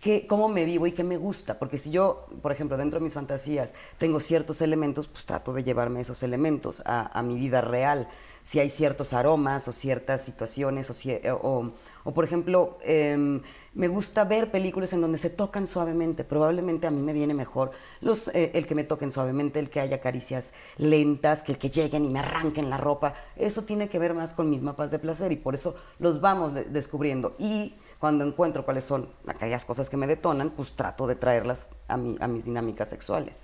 qué, 0.00 0.26
cómo 0.26 0.48
me 0.48 0.66
vivo 0.66 0.86
y 0.86 0.92
qué 0.92 1.04
me 1.04 1.16
gusta. 1.16 1.58
Porque 1.58 1.78
si 1.78 1.90
yo, 1.90 2.26
por 2.42 2.52
ejemplo, 2.52 2.76
dentro 2.76 2.98
de 3.00 3.04
mis 3.04 3.14
fantasías 3.14 3.72
tengo 3.98 4.20
ciertos 4.20 4.60
elementos, 4.60 5.08
pues 5.08 5.24
trato 5.24 5.54
de 5.54 5.64
llevarme 5.64 6.02
esos 6.02 6.22
elementos 6.22 6.82
a, 6.84 7.18
a 7.18 7.22
mi 7.22 7.36
vida 7.38 7.62
real. 7.62 8.08
Si 8.44 8.60
hay 8.60 8.68
ciertos 8.68 9.14
aromas 9.14 9.68
o 9.68 9.72
ciertas 9.72 10.22
situaciones 10.22 10.90
o, 10.90 10.94
o, 11.42 11.72
o, 12.06 12.14
por 12.14 12.24
ejemplo, 12.24 12.78
em, 12.82 13.42
me 13.74 13.88
gusta 13.88 14.24
ver 14.24 14.50
películas 14.50 14.92
en 14.94 15.02
donde 15.02 15.18
se 15.18 15.28
tocan 15.28 15.66
suavemente. 15.66 16.24
Probablemente 16.24 16.86
a 16.86 16.90
mí 16.90 17.02
me 17.02 17.12
viene 17.12 17.34
mejor 17.34 17.72
los, 18.00 18.28
eh, 18.28 18.52
el 18.54 18.66
que 18.66 18.74
me 18.74 18.84
toquen 18.84 19.10
suavemente, 19.12 19.58
el 19.58 19.68
que 19.68 19.80
haya 19.80 20.00
caricias 20.00 20.54
lentas, 20.78 21.42
que 21.42 21.52
el 21.52 21.58
que 21.58 21.68
lleguen 21.68 22.04
y 22.04 22.08
me 22.08 22.20
arranquen 22.20 22.70
la 22.70 22.78
ropa. 22.78 23.14
Eso 23.36 23.62
tiene 23.64 23.88
que 23.90 23.98
ver 23.98 24.14
más 24.14 24.32
con 24.32 24.48
mis 24.48 24.62
mapas 24.62 24.90
de 24.90 24.98
placer 24.98 25.32
y 25.32 25.36
por 25.36 25.54
eso 25.54 25.74
los 25.98 26.20
vamos 26.22 26.54
de- 26.54 26.64
descubriendo. 26.64 27.34
Y 27.38 27.74
cuando 27.98 28.24
encuentro 28.24 28.64
cuáles 28.64 28.84
son 28.84 29.08
aquellas 29.26 29.64
cosas 29.64 29.90
que 29.90 29.96
me 29.96 30.06
detonan, 30.06 30.50
pues 30.50 30.72
trato 30.76 31.06
de 31.06 31.16
traerlas 31.16 31.68
a, 31.88 31.96
mi- 31.96 32.16
a 32.20 32.28
mis 32.28 32.44
dinámicas 32.46 32.88
sexuales. 32.88 33.40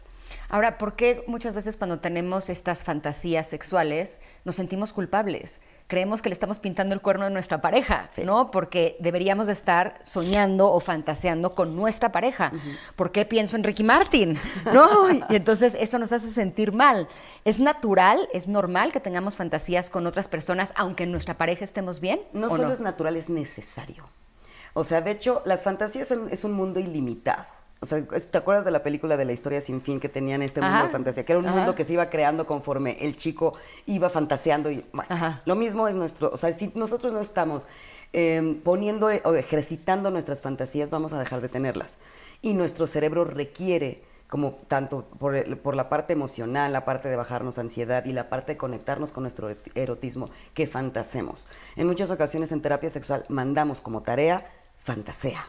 Ahora, 0.49 0.79
¿por 0.79 0.95
qué 0.95 1.25
muchas 1.27 1.55
veces 1.55 1.77
cuando 1.77 1.99
tenemos 2.01 2.49
estas 2.49 2.85
fantasías 2.85 3.49
sexuales 3.49 4.19
nos 4.47 4.57
sentimos 4.57 4.93
culpables? 4.95 5.61
Creemos 5.93 6.23
que 6.23 6.31
le 6.31 6.33
estamos 6.33 6.59
pintando 6.59 6.95
el 6.95 7.03
cuerno 7.03 7.27
a 7.27 7.29
nuestra 7.29 7.61
pareja, 7.61 8.09
Sí. 8.13 8.23
¿no? 8.25 8.51
Porque 8.51 8.97
deberíamos 8.99 9.47
de 9.47 9.53
estar 9.53 10.01
soñando 10.05 10.73
o 10.73 10.81
fantaseando 10.81 11.55
con 11.55 11.77
nuestra 11.77 12.13
pareja. 12.13 12.51
¿Por 12.97 13.13
qué 13.13 13.27
pienso 13.27 13.57
en 13.57 13.63
Ricky 13.63 13.85
Martin? 13.85 14.39
¿No? 14.73 14.87
Y 15.29 15.37
entonces 15.37 15.77
eso 15.79 15.99
nos 15.99 16.15
hace 16.15 16.31
sentir 16.31 16.73
mal. 16.73 17.09
¿Es 17.45 17.59
natural, 17.59 18.27
es 18.33 18.49
normal 18.49 18.91
que 18.91 19.01
tengamos 19.01 19.37
fantasías 19.37 19.91
con 19.91 20.07
otras 20.07 20.29
personas 20.29 20.73
aunque 20.77 21.03
en 21.05 21.13
nuestra 21.13 21.37
pareja 21.37 21.63
estemos 21.63 22.01
bien? 22.01 22.23
No 22.33 22.47
¿o 22.47 22.57
solo 22.57 22.73
es 22.73 22.81
natural, 22.81 23.19
es 23.19 23.29
necesario. 23.29 24.09
O 24.73 24.85
sea, 24.85 25.03
de 25.03 25.11
hecho, 25.11 25.43
las 25.45 25.63
fantasías 25.63 26.11
es 26.11 26.45
un 26.45 26.53
mundo 26.53 26.81
ilimitado. 26.81 27.45
O 27.83 27.87
sea, 27.87 28.01
¿te 28.07 28.39
acuerdas 28.39 28.65
de 28.65 28.71
la 28.71 28.85
película 28.85 29.17
de 29.17 29.25
la 29.25 29.33
historia 29.33 29.61
sin 29.61 29.81
fin 29.81 29.99
que 29.99 30.09
tenían 30.09 30.41
este 30.41 30.61
mundo 30.61 30.77
Ajá. 30.77 30.85
de 30.87 30.91
fantasía? 30.91 31.25
Que 31.25 31.33
era 31.33 31.41
un 31.41 31.47
Ajá. 31.47 31.57
mundo 31.57 31.75
que 31.75 31.83
se 31.85 31.93
iba 31.95 32.09
creando 32.11 32.47
conforme 32.47 32.97
el 33.01 33.17
chico 33.17 33.55
iba 33.87 34.09
fantaseando. 34.09 34.71
Y, 34.71 34.87
bueno, 34.93 35.09
Ajá. 35.13 35.43
lo 35.45 35.57
mismo 35.57 35.89
es 35.89 35.97
nuestro. 35.97 36.31
O 36.33 36.37
sea, 36.37 36.53
si 36.53 36.71
nosotros 36.77 37.13
no 37.13 37.21
estamos 37.21 37.67
eh, 38.13 38.61
poniendo 38.63 39.07
o 39.07 39.35
ejercitando 39.35 40.13
nuestras 40.13 40.43
fantasías, 40.43 40.91
vamos 40.91 41.13
a 41.13 41.19
dejar 41.19 41.41
de 41.41 41.49
tenerlas. 41.49 41.99
Y 42.41 42.55
nuestro 42.55 42.87
cerebro 42.87 43.25
requiere 43.25 44.05
como 44.29 44.53
tanto 44.69 45.05
por, 45.19 45.59
por 45.59 45.75
la 45.75 45.89
parte 45.89 46.13
emocional, 46.13 46.73
la 46.73 46.85
parte 46.85 47.09
de 47.09 47.17
bajarnos 47.17 47.59
ansiedad 47.59 48.05
y 48.05 48.13
la 48.13 48.29
parte 48.29 48.53
de 48.53 48.59
conectarnos 48.59 49.11
con 49.11 49.25
nuestro 49.25 49.55
erotismo, 49.75 50.31
que 50.55 50.69
fantasemos. 50.69 51.49
En 51.77 51.89
muchas 51.89 52.11
ocasiones 52.11 52.53
en 52.53 52.63
terapia 52.63 52.91
sexual 52.91 53.25
mandamos 53.29 53.81
como 53.81 54.03
tarea, 54.03 54.47
fantasea. 54.85 55.45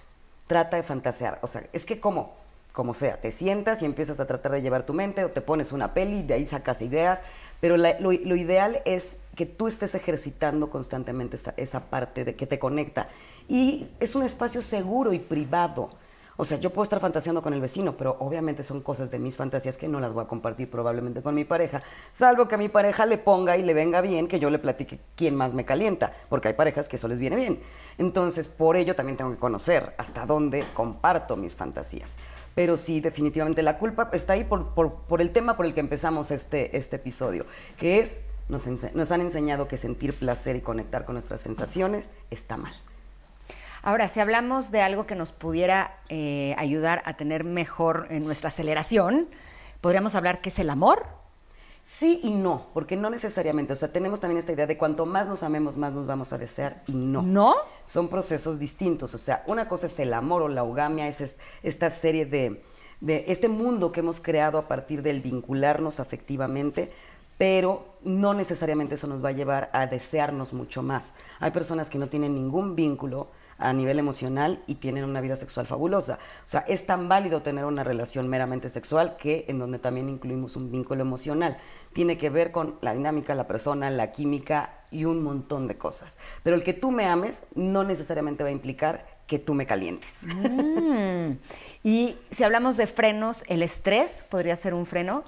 Trata 0.47 0.77
de 0.77 0.83
fantasear. 0.83 1.39
O 1.41 1.47
sea, 1.47 1.63
es 1.73 1.85
que 1.85 1.99
como, 1.99 2.33
como 2.71 2.93
sea, 2.93 3.17
te 3.21 3.31
sientas 3.31 3.81
y 3.81 3.85
empiezas 3.85 4.19
a 4.19 4.27
tratar 4.27 4.51
de 4.51 4.61
llevar 4.61 4.85
tu 4.85 4.93
mente 4.93 5.23
o 5.23 5.29
te 5.31 5.41
pones 5.41 5.71
una 5.71 5.93
peli 5.93 6.19
y 6.19 6.23
de 6.23 6.33
ahí 6.35 6.47
sacas 6.47 6.81
ideas, 6.81 7.21
pero 7.61 7.77
lo 7.77 8.35
ideal 8.35 8.81
es 8.85 9.17
que 9.35 9.45
tú 9.45 9.67
estés 9.67 9.95
ejercitando 9.95 10.69
constantemente 10.69 11.37
esa, 11.37 11.53
esa 11.55 11.81
parte 11.81 12.25
de 12.25 12.35
que 12.35 12.45
te 12.45 12.59
conecta. 12.59 13.07
Y 13.47 13.87
es 13.99 14.15
un 14.15 14.23
espacio 14.23 14.61
seguro 14.61 15.13
y 15.13 15.19
privado. 15.19 15.91
O 16.35 16.45
sea, 16.45 16.57
yo 16.57 16.71
puedo 16.71 16.83
estar 16.83 16.99
fantaseando 16.99 17.43
con 17.43 17.53
el 17.53 17.61
vecino, 17.61 17.95
pero 17.95 18.17
obviamente 18.19 18.63
son 18.63 18.81
cosas 18.81 19.11
de 19.11 19.19
mis 19.19 19.35
fantasías 19.35 19.77
que 19.77 19.87
no 19.87 19.99
las 19.99 20.13
voy 20.13 20.23
a 20.23 20.27
compartir 20.27 20.69
probablemente 20.69 21.21
con 21.21 21.35
mi 21.35 21.45
pareja, 21.45 21.83
salvo 22.11 22.47
que 22.47 22.55
a 22.55 22.57
mi 22.57 22.69
pareja 22.69 23.05
le 23.05 23.19
ponga 23.19 23.55
y 23.55 23.61
le 23.61 23.75
venga 23.75 24.01
bien 24.01 24.27
que 24.27 24.39
yo 24.39 24.49
le 24.49 24.57
platique 24.57 24.99
quién 25.15 25.35
más 25.35 25.53
me 25.53 25.63
calienta, 25.63 26.11
porque 26.29 26.47
hay 26.47 26.53
parejas 26.55 26.87
que 26.87 26.95
eso 26.95 27.07
les 27.07 27.19
viene 27.19 27.35
bien. 27.35 27.59
Entonces, 27.99 28.47
por 28.47 28.75
ello 28.75 28.95
también 28.95 29.17
tengo 29.17 29.31
que 29.31 29.37
conocer 29.37 29.93
hasta 29.97 30.25
dónde 30.25 30.63
comparto 30.73 31.35
mis 31.35 31.55
fantasías. 31.55 32.09
Pero 32.55 32.77
sí, 32.77 32.99
definitivamente 32.99 33.61
la 33.61 33.77
culpa 33.77 34.09
está 34.13 34.33
ahí 34.33 34.43
por, 34.43 34.73
por, 34.73 34.93
por 34.93 35.21
el 35.21 35.31
tema 35.31 35.55
por 35.55 35.65
el 35.65 35.73
que 35.73 35.79
empezamos 35.79 36.31
este, 36.31 36.75
este 36.77 36.95
episodio, 36.95 37.45
que 37.77 37.99
es, 37.99 38.17
nos, 38.49 38.67
nos 38.67 39.11
han 39.11 39.21
enseñado 39.21 39.67
que 39.67 39.77
sentir 39.77 40.13
placer 40.13 40.55
y 40.55 40.61
conectar 40.61 41.05
con 41.05 41.13
nuestras 41.13 41.41
sensaciones 41.41 42.09
está 42.29 42.57
mal. 42.57 42.73
Ahora, 43.85 44.07
si 44.07 44.21
hablamos 44.21 44.71
de 44.71 44.81
algo 44.81 45.05
que 45.05 45.13
nos 45.13 45.33
pudiera 45.33 45.97
eh, 46.07 46.55
ayudar 46.57 47.01
a 47.03 47.17
tener 47.17 47.43
mejor 47.43 48.07
en 48.09 48.23
nuestra 48.23 48.47
aceleración, 48.47 49.27
podríamos 49.81 50.15
hablar 50.15 50.39
que 50.39 50.47
es 50.47 50.59
el 50.59 50.69
amor. 50.69 51.05
Sí 51.83 52.21
y 52.23 52.31
no, 52.31 52.67
porque 52.73 52.95
no 52.95 53.09
necesariamente. 53.09 53.73
O 53.73 53.75
sea, 53.75 53.91
tenemos 53.91 54.21
también 54.21 54.39
esta 54.39 54.53
idea 54.53 54.67
de 54.67 54.77
cuanto 54.77 55.05
más 55.05 55.27
nos 55.27 55.43
amemos, 55.43 55.75
más 55.75 55.91
nos 55.91 56.07
vamos 56.07 56.31
a 56.31 56.37
desear 56.37 56.81
y 56.87 56.93
no. 56.93 57.23
¿No? 57.23 57.55
Son 57.85 58.07
procesos 58.07 58.57
distintos. 58.57 59.13
O 59.15 59.17
sea, 59.17 59.43
una 59.47 59.67
cosa 59.67 59.87
es 59.87 59.99
el 59.99 60.13
amor 60.13 60.43
o 60.43 60.47
la 60.47 60.63
ugamia, 60.63 61.09
es 61.09 61.35
esta 61.61 61.89
serie 61.89 62.25
de, 62.25 62.63
de 63.01 63.25
este 63.27 63.49
mundo 63.49 63.91
que 63.91 63.99
hemos 63.99 64.21
creado 64.21 64.57
a 64.59 64.69
partir 64.69 65.01
del 65.01 65.19
vincularnos 65.19 65.99
afectivamente, 65.99 66.93
pero 67.37 67.97
no 68.05 68.33
necesariamente 68.33 68.95
eso 68.95 69.07
nos 69.07 69.21
va 69.21 69.29
a 69.29 69.33
llevar 69.33 69.69
a 69.73 69.87
desearnos 69.87 70.53
mucho 70.53 70.83
más. 70.83 71.11
Hay 71.41 71.51
personas 71.51 71.89
que 71.89 71.97
no 71.97 72.07
tienen 72.07 72.33
ningún 72.33 72.77
vínculo 72.77 73.27
a 73.57 73.73
nivel 73.73 73.99
emocional 73.99 74.61
y 74.67 74.75
tienen 74.75 75.03
una 75.03 75.21
vida 75.21 75.35
sexual 75.35 75.67
fabulosa. 75.67 76.19
O 76.45 76.49
sea, 76.49 76.61
es 76.61 76.85
tan 76.85 77.09
válido 77.09 77.41
tener 77.41 77.65
una 77.65 77.83
relación 77.83 78.27
meramente 78.27 78.69
sexual 78.69 79.17
que 79.17 79.45
en 79.47 79.59
donde 79.59 79.79
también 79.79 80.09
incluimos 80.09 80.55
un 80.55 80.71
vínculo 80.71 81.01
emocional. 81.01 81.57
Tiene 81.93 82.17
que 82.17 82.29
ver 82.29 82.51
con 82.51 82.75
la 82.81 82.93
dinámica, 82.93 83.35
la 83.35 83.47
persona, 83.47 83.89
la 83.89 84.11
química 84.11 84.83
y 84.91 85.05
un 85.05 85.23
montón 85.23 85.67
de 85.67 85.77
cosas. 85.77 86.17
Pero 86.43 86.55
el 86.55 86.63
que 86.63 86.73
tú 86.73 86.91
me 86.91 87.05
ames 87.05 87.45
no 87.55 87.83
necesariamente 87.83 88.43
va 88.43 88.49
a 88.49 88.53
implicar 88.53 89.05
que 89.27 89.39
tú 89.39 89.53
me 89.53 89.65
calientes. 89.65 90.19
Mm. 90.23 91.37
Y 91.83 92.17
si 92.29 92.43
hablamos 92.43 92.77
de 92.77 92.87
frenos, 92.87 93.43
¿el 93.47 93.61
estrés 93.61 94.25
podría 94.29 94.55
ser 94.55 94.73
un 94.73 94.85
freno? 94.85 95.23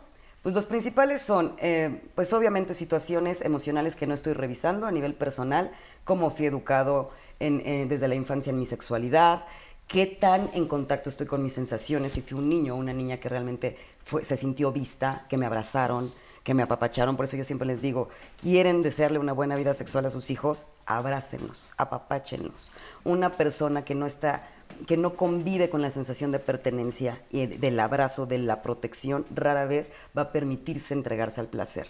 Pues 0.45 0.53
los 0.53 0.67
principales 0.67 1.23
son, 1.23 1.55
eh, 1.59 2.03
pues 2.13 2.31
obviamente 2.31 2.75
situaciones 2.75 3.41
emocionales 3.41 3.95
que 3.95 4.05
no 4.05 4.13
estoy 4.13 4.33
revisando 4.33 4.85
a 4.85 4.91
nivel 4.91 5.15
personal, 5.15 5.71
cómo 6.03 6.29
fui 6.29 6.45
educado, 6.45 7.09
eh, 7.39 7.85
desde 7.87 8.07
la 8.07 8.15
infancia 8.15 8.51
en 8.51 8.59
mi 8.59 8.65
sexualidad, 8.65 9.45
qué 9.87 10.05
tan 10.05 10.49
en 10.53 10.67
contacto 10.67 11.09
estoy 11.09 11.27
con 11.27 11.43
mis 11.43 11.53
sensaciones, 11.53 12.13
si 12.13 12.21
fui 12.21 12.37
un 12.37 12.49
niño 12.49 12.75
o 12.75 12.77
una 12.77 12.93
niña 12.93 13.17
que 13.17 13.29
realmente 13.29 13.77
se 14.21 14.37
sintió 14.37 14.71
vista, 14.71 15.25
que 15.29 15.37
me 15.37 15.45
abrazaron, 15.45 16.13
que 16.43 16.53
me 16.53 16.63
apapacharon. 16.63 17.15
Por 17.15 17.25
eso 17.25 17.37
yo 17.37 17.43
siempre 17.43 17.67
les 17.67 17.81
digo, 17.81 18.09
quieren 18.41 18.83
desearle 18.83 19.19
una 19.19 19.33
buena 19.33 19.55
vida 19.55 19.73
sexual 19.73 20.05
a 20.05 20.11
sus 20.11 20.29
hijos, 20.29 20.65
abrácenlos, 20.85 21.67
apapáchenlos. 21.77 22.71
Una 23.03 23.31
persona 23.31 23.83
que 23.83 23.95
no 23.95 24.05
está 24.05 24.49
que 24.87 24.97
no 24.97 25.15
convive 25.15 25.69
con 25.69 25.81
la 25.81 25.89
sensación 25.89 26.31
de 26.31 26.39
pertenencia 26.39 27.21
y 27.29 27.45
del 27.45 27.79
abrazo, 27.79 28.25
de 28.25 28.39
la 28.39 28.61
protección, 28.61 29.25
rara 29.33 29.65
vez 29.65 29.91
va 30.17 30.23
a 30.23 30.31
permitirse 30.31 30.93
entregarse 30.93 31.39
al 31.39 31.47
placer. 31.47 31.87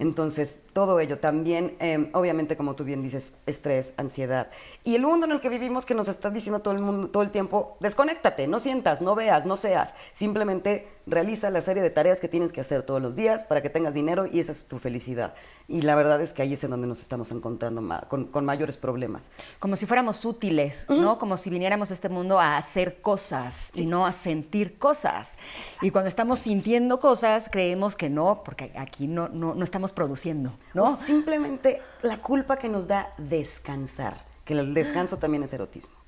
Entonces, 0.00 0.56
todo 0.72 0.98
ello 0.98 1.18
también, 1.18 1.76
em, 1.78 2.08
obviamente, 2.14 2.56
como 2.56 2.74
tú 2.74 2.84
bien 2.84 3.02
dices, 3.02 3.36
estrés, 3.44 3.92
ansiedad. 3.98 4.48
Y 4.82 4.94
el 4.94 5.02
mundo 5.02 5.26
en 5.26 5.32
el 5.32 5.40
que 5.40 5.50
vivimos 5.50 5.84
que 5.84 5.92
nos 5.94 6.08
está 6.08 6.30
diciendo 6.30 6.60
todo 6.60 6.72
el 6.72 6.80
mundo 6.80 7.10
todo 7.10 7.22
el 7.22 7.30
tiempo, 7.30 7.76
desconéctate, 7.80 8.48
no 8.48 8.60
sientas, 8.60 9.02
no 9.02 9.14
veas, 9.14 9.44
no 9.44 9.56
seas. 9.56 9.94
Simplemente 10.14 10.88
realiza 11.10 11.50
la 11.50 11.62
serie 11.62 11.82
de 11.82 11.90
tareas 11.90 12.20
que 12.20 12.28
tienes 12.28 12.52
que 12.52 12.60
hacer 12.60 12.82
todos 12.82 13.02
los 13.02 13.14
días 13.14 13.44
para 13.44 13.62
que 13.62 13.70
tengas 13.70 13.94
dinero 13.94 14.26
y 14.26 14.40
esa 14.40 14.52
es 14.52 14.64
tu 14.64 14.78
felicidad. 14.78 15.34
Y 15.68 15.82
la 15.82 15.94
verdad 15.94 16.20
es 16.20 16.32
que 16.32 16.42
ahí 16.42 16.52
es 16.52 16.64
en 16.64 16.70
donde 16.70 16.86
nos 16.86 17.00
estamos 17.00 17.30
encontrando 17.30 17.82
con, 18.08 18.44
mayores 18.44 18.76
problemas. 18.76 19.30
Como 19.58 19.76
si 19.76 19.86
fuéramos 19.86 20.24
útiles, 20.24 20.86
¿no? 20.88 21.18
Como 21.18 21.36
si 21.36 21.50
viniéramos 21.50 21.90
a 21.90 21.94
este 21.94 22.08
mundo 22.08 22.40
a 22.40 22.56
hacer 22.56 23.00
cosas 23.00 23.70
y 23.74 23.86
no 23.86 24.06
a 24.06 24.12
sentir 24.12 24.78
cosas. 24.78 25.36
Y 25.82 25.90
cuando 25.90 26.08
estamos 26.08 26.40
sintiendo 26.40 27.00
cosas, 27.00 27.48
creemos 27.50 27.96
que 27.96 28.08
no, 28.08 28.42
porque 28.44 28.72
aquí 28.76 29.06
no, 29.06 29.28
no, 29.28 29.54
no 29.54 29.64
estamos 29.64 29.92
produciendo, 29.92 30.52
¿no? 30.74 30.96
simplemente 30.96 31.82
la 32.02 32.18
culpa 32.18 32.56
que 32.56 32.68
nos 32.68 32.86
da 32.86 33.12
descansar, 33.18 34.24
que 34.44 34.54
el 34.54 34.74
descanso 34.74 35.18
también 35.18 35.42
es 35.42 35.52
erotismo. 35.52 35.99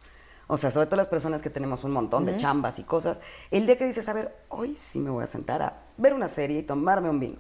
O 0.53 0.59
sea, 0.59 0.71
sobre 0.71 0.85
todo 0.85 0.97
las 0.97 1.07
personas 1.07 1.41
que 1.41 1.49
tenemos 1.49 1.83
un 1.83 1.93
montón 1.93 2.27
de 2.27 2.37
chambas 2.37 2.79
y 2.79 2.83
cosas, 2.83 3.23
el 3.51 3.65
día 3.65 3.79
que 3.79 3.87
dices, 3.87 4.07
a 4.11 4.13
ver, 4.13 4.37
hoy 4.51 4.77
sí 4.77 4.99
me 4.99 5.09
voy 5.09 5.25
a 5.25 5.27
sentar 5.27 5.63
a 5.63 5.79
ver 5.97 6.13
una 6.13 6.29
serie 6.29 6.59
y 6.59 6.63
tomarme 6.63 7.09
un 7.09 7.19
vino. 7.19 7.37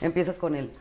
Empiezas 0.00 0.38
con 0.38 0.54
el, 0.54 0.72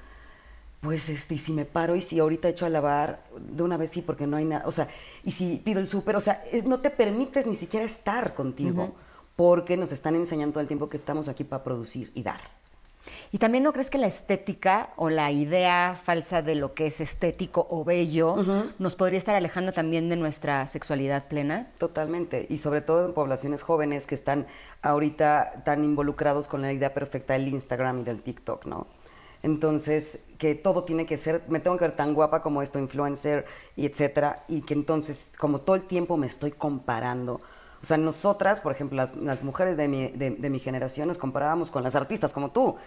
pues, 0.79 1.09
este, 1.09 1.33
y 1.33 1.37
si 1.39 1.51
me 1.51 1.65
paro 1.65 1.97
y 1.97 1.99
si 1.99 2.19
ahorita 2.19 2.47
echo 2.47 2.65
a 2.65 2.69
lavar, 2.69 3.25
de 3.37 3.63
una 3.63 3.75
vez 3.75 3.91
sí, 3.91 4.01
porque 4.01 4.25
no 4.25 4.37
hay 4.37 4.45
nada, 4.45 4.65
o 4.65 4.71
sea, 4.71 4.87
y 5.25 5.31
si 5.31 5.57
pido 5.57 5.81
el 5.81 5.89
súper, 5.89 6.15
o 6.15 6.21
sea, 6.21 6.41
no 6.63 6.79
te 6.79 6.89
permites 6.89 7.45
ni 7.47 7.55
siquiera 7.57 7.85
estar 7.85 8.33
contigo, 8.33 8.95
porque 9.35 9.75
nos 9.75 9.91
están 9.91 10.15
enseñando 10.15 10.53
todo 10.53 10.61
el 10.61 10.67
tiempo 10.67 10.87
que 10.87 10.95
estamos 10.95 11.27
aquí 11.27 11.43
para 11.43 11.65
producir 11.65 12.13
y 12.15 12.23
dar. 12.23 12.62
Y 13.31 13.37
también 13.37 13.63
no 13.63 13.73
crees 13.73 13.89
que 13.89 13.97
la 13.97 14.07
estética 14.07 14.91
o 14.95 15.09
la 15.09 15.31
idea 15.31 15.99
falsa 16.01 16.41
de 16.41 16.55
lo 16.55 16.73
que 16.73 16.87
es 16.87 17.01
estético 17.01 17.67
o 17.69 17.83
bello 17.83 18.37
nos 18.79 18.95
podría 18.95 19.17
estar 19.17 19.35
alejando 19.35 19.73
también 19.73 20.09
de 20.09 20.15
nuestra 20.15 20.65
sexualidad 20.67 21.27
plena? 21.27 21.71
Totalmente, 21.77 22.45
y 22.49 22.57
sobre 22.57 22.81
todo 22.81 23.05
en 23.05 23.13
poblaciones 23.13 23.61
jóvenes 23.61 24.07
que 24.07 24.15
están 24.15 24.47
ahorita 24.81 25.63
tan 25.65 25.83
involucrados 25.83 26.47
con 26.47 26.61
la 26.61 26.71
idea 26.71 26.93
perfecta 26.93 27.33
del 27.33 27.47
Instagram 27.47 27.99
y 27.99 28.03
del 28.03 28.21
TikTok, 28.21 28.65
¿no? 28.65 28.87
Entonces, 29.43 30.23
que 30.37 30.55
todo 30.55 30.85
tiene 30.85 31.05
que 31.05 31.17
ser, 31.17 31.43
me 31.49 31.59
tengo 31.59 31.77
que 31.77 31.83
ver 31.83 31.95
tan 31.97 32.13
guapa 32.13 32.41
como 32.41 32.61
esto, 32.61 32.79
influencer, 32.79 33.45
y 33.75 33.85
etcétera, 33.85 34.45
y 34.47 34.61
que 34.61 34.73
entonces, 34.73 35.31
como 35.37 35.59
todo 35.59 35.75
el 35.75 35.83
tiempo 35.83 36.15
me 36.15 36.27
estoy 36.27 36.51
comparando, 36.51 37.41
o 37.83 37.85
sea, 37.85 37.97
nosotras, 37.97 38.61
por 38.61 38.71
ejemplo, 38.71 39.05
las, 39.13 39.43
mujeres 39.43 39.75
de 39.75 39.89
mi, 39.89 40.07
de, 40.07 40.49
mi, 40.49 40.59
generación 40.59 41.09
nos 41.09 41.17
comparábamos 41.17 41.69
con 41.69 41.83
las 41.83 41.95
artistas 41.95 42.31
como 42.31 42.49
tú, 42.49 42.77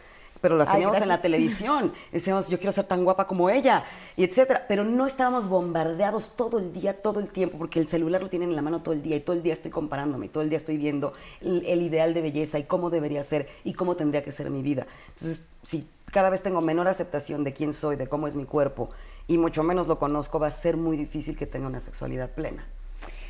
pero 0.41 0.57
las 0.57 0.73
teníamos 0.73 0.97
en 1.03 1.09
la 1.09 1.21
televisión. 1.21 1.93
Decíamos, 2.11 2.49
yo 2.49 2.57
quiero 2.57 2.73
ser 2.73 2.87
tan 2.87 3.05
guapa 3.05 3.27
como 3.27 3.51
ella, 3.51 3.85
y 4.17 4.25
etcétera. 4.25 4.65
Pero 4.67 4.85
no 4.85 5.07
estábamos 5.07 5.51
bombardeados 5.51 6.31
todo 6.35 6.59
el 6.59 6.73
día, 6.73 7.03
todo 7.03 7.21
el 7.21 7.29
tiempo, 7.29 7.59
porque 7.59 7.79
el 7.79 7.89
celular 7.89 8.23
lo 8.23 8.31
tienen 8.31 8.49
en 8.49 8.57
la 8.57 8.63
mano 8.63 8.81
todo 8.81 8.95
el 8.95 9.03
día, 9.03 9.17
y 9.17 9.21
todo 9.21 9.37
el 9.37 9.43
día 9.43 9.53
estoy 9.53 9.71
comparándome, 9.71 10.27
y 10.27 10.29
todo 10.31 10.43
el 10.43 10.49
día 10.49 10.57
estoy 10.57 10.79
viendo 10.79 11.13
el, 11.43 11.67
el 11.67 11.83
ideal 11.83 12.15
de 12.15 12.23
belleza 12.23 12.59
y 12.59 12.65
cómo 12.65 12.89
debería 12.89 13.23
ser 13.23 13.51
y 13.65 13.75
cómo 13.75 13.97
tendría 13.97 14.25
que 14.25 14.33
ser 14.33 14.49
mi 14.49 14.63
vida. 14.63 14.87
Entonces, 15.11 15.47
si 15.63 15.87
cada 16.11 16.31
vez 16.31 16.43
tengo 16.43 16.63
menor 16.63 16.89
aceptación 16.89 17.45
de 17.45 17.53
quién 17.53 17.75
soy, 17.75 17.97
de 17.97 18.07
cómo 18.07 18.29
es 18.29 18.35
mi 18.35 18.47
cuerpo, 18.47 18.89
y 19.29 19.37
mucho 19.37 19.63
menos 19.63 19.89
lo 19.89 19.99
conozco, 19.99 20.39
va 20.39 20.47
a 20.47 20.53
ser 20.53 20.79
muy 20.79 20.97
difícil 20.97 21.37
que 21.37 21.47
tenga 21.47 21.67
una 21.67 21.81
sexualidad 21.81 22.31
plena. 22.31 22.65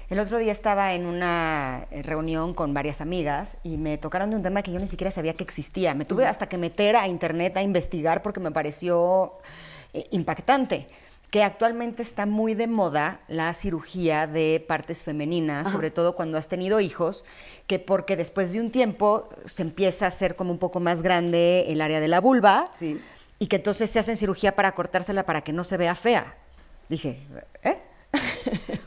El 0.09 0.21
otro 0.21 0.39
día 0.39 0.53
estaba 0.53 0.95
en 0.95 1.05
una 1.05 1.87
eh, 1.91 2.01
reunión 2.03 2.55
con 2.55 2.73
varias 2.73 3.01
amigas 3.01 3.59
y 3.65 3.77
me 3.77 3.99
tocaron 3.99 4.31
de 4.31 4.37
un 4.37 4.43
tema 4.43 4.63
que 4.63 4.71
yo 4.71 4.79
ni 4.79 4.87
siquiera 4.87 5.11
sabía 5.11 5.35
que 5.35 5.43
existía. 5.43 5.95
Me 5.95 6.05
tuve 6.05 6.27
hasta 6.27 6.49
que 6.49 6.59
meter 6.59 6.95
a 6.95 7.09
internet 7.09 7.57
a 7.57 7.63
investigar 7.63 8.23
porque 8.23 8.39
me 8.39 8.53
pareció 8.53 9.33
eh, 9.93 10.07
impactante 10.13 10.87
que 11.31 11.43
actualmente 11.43 12.03
está 12.03 12.25
muy 12.25 12.55
de 12.55 12.69
moda 12.69 13.21
la 13.27 13.53
cirugía 13.53 14.29
de 14.29 14.65
partes 14.67 15.03
femeninas, 15.03 15.71
sobre 15.73 15.91
todo 15.91 16.15
cuando 16.15 16.39
has 16.39 16.47
tenido 16.47 16.79
hijos, 16.79 17.25
que 17.67 17.81
porque 17.81 18.17
después 18.17 18.53
de 18.53 18.61
un 18.61 18.71
tiempo 18.71 19.29
se 19.45 19.63
empieza 19.63 20.05
a 20.05 20.09
hacer 20.09 20.37
como 20.37 20.53
un 20.53 20.59
poco 20.59 20.79
más 20.79 21.03
grande 21.03 21.65
el 21.67 21.81
área 21.81 21.99
de 21.99 22.07
la 22.07 22.21
vulva 22.21 22.71
y 23.41 23.49
que 23.49 23.57
entonces 23.57 23.91
se 23.91 23.99
hacen 23.99 24.17
cirugía 24.17 24.55
para 24.55 24.73
cortársela 24.73 25.27
para 25.27 25.43
que 25.43 25.53
no 25.53 25.65
se 25.65 25.77
vea 25.77 25.97
fea. 25.97 26.37
Dije, 26.89 27.19
¿eh? 27.65 27.77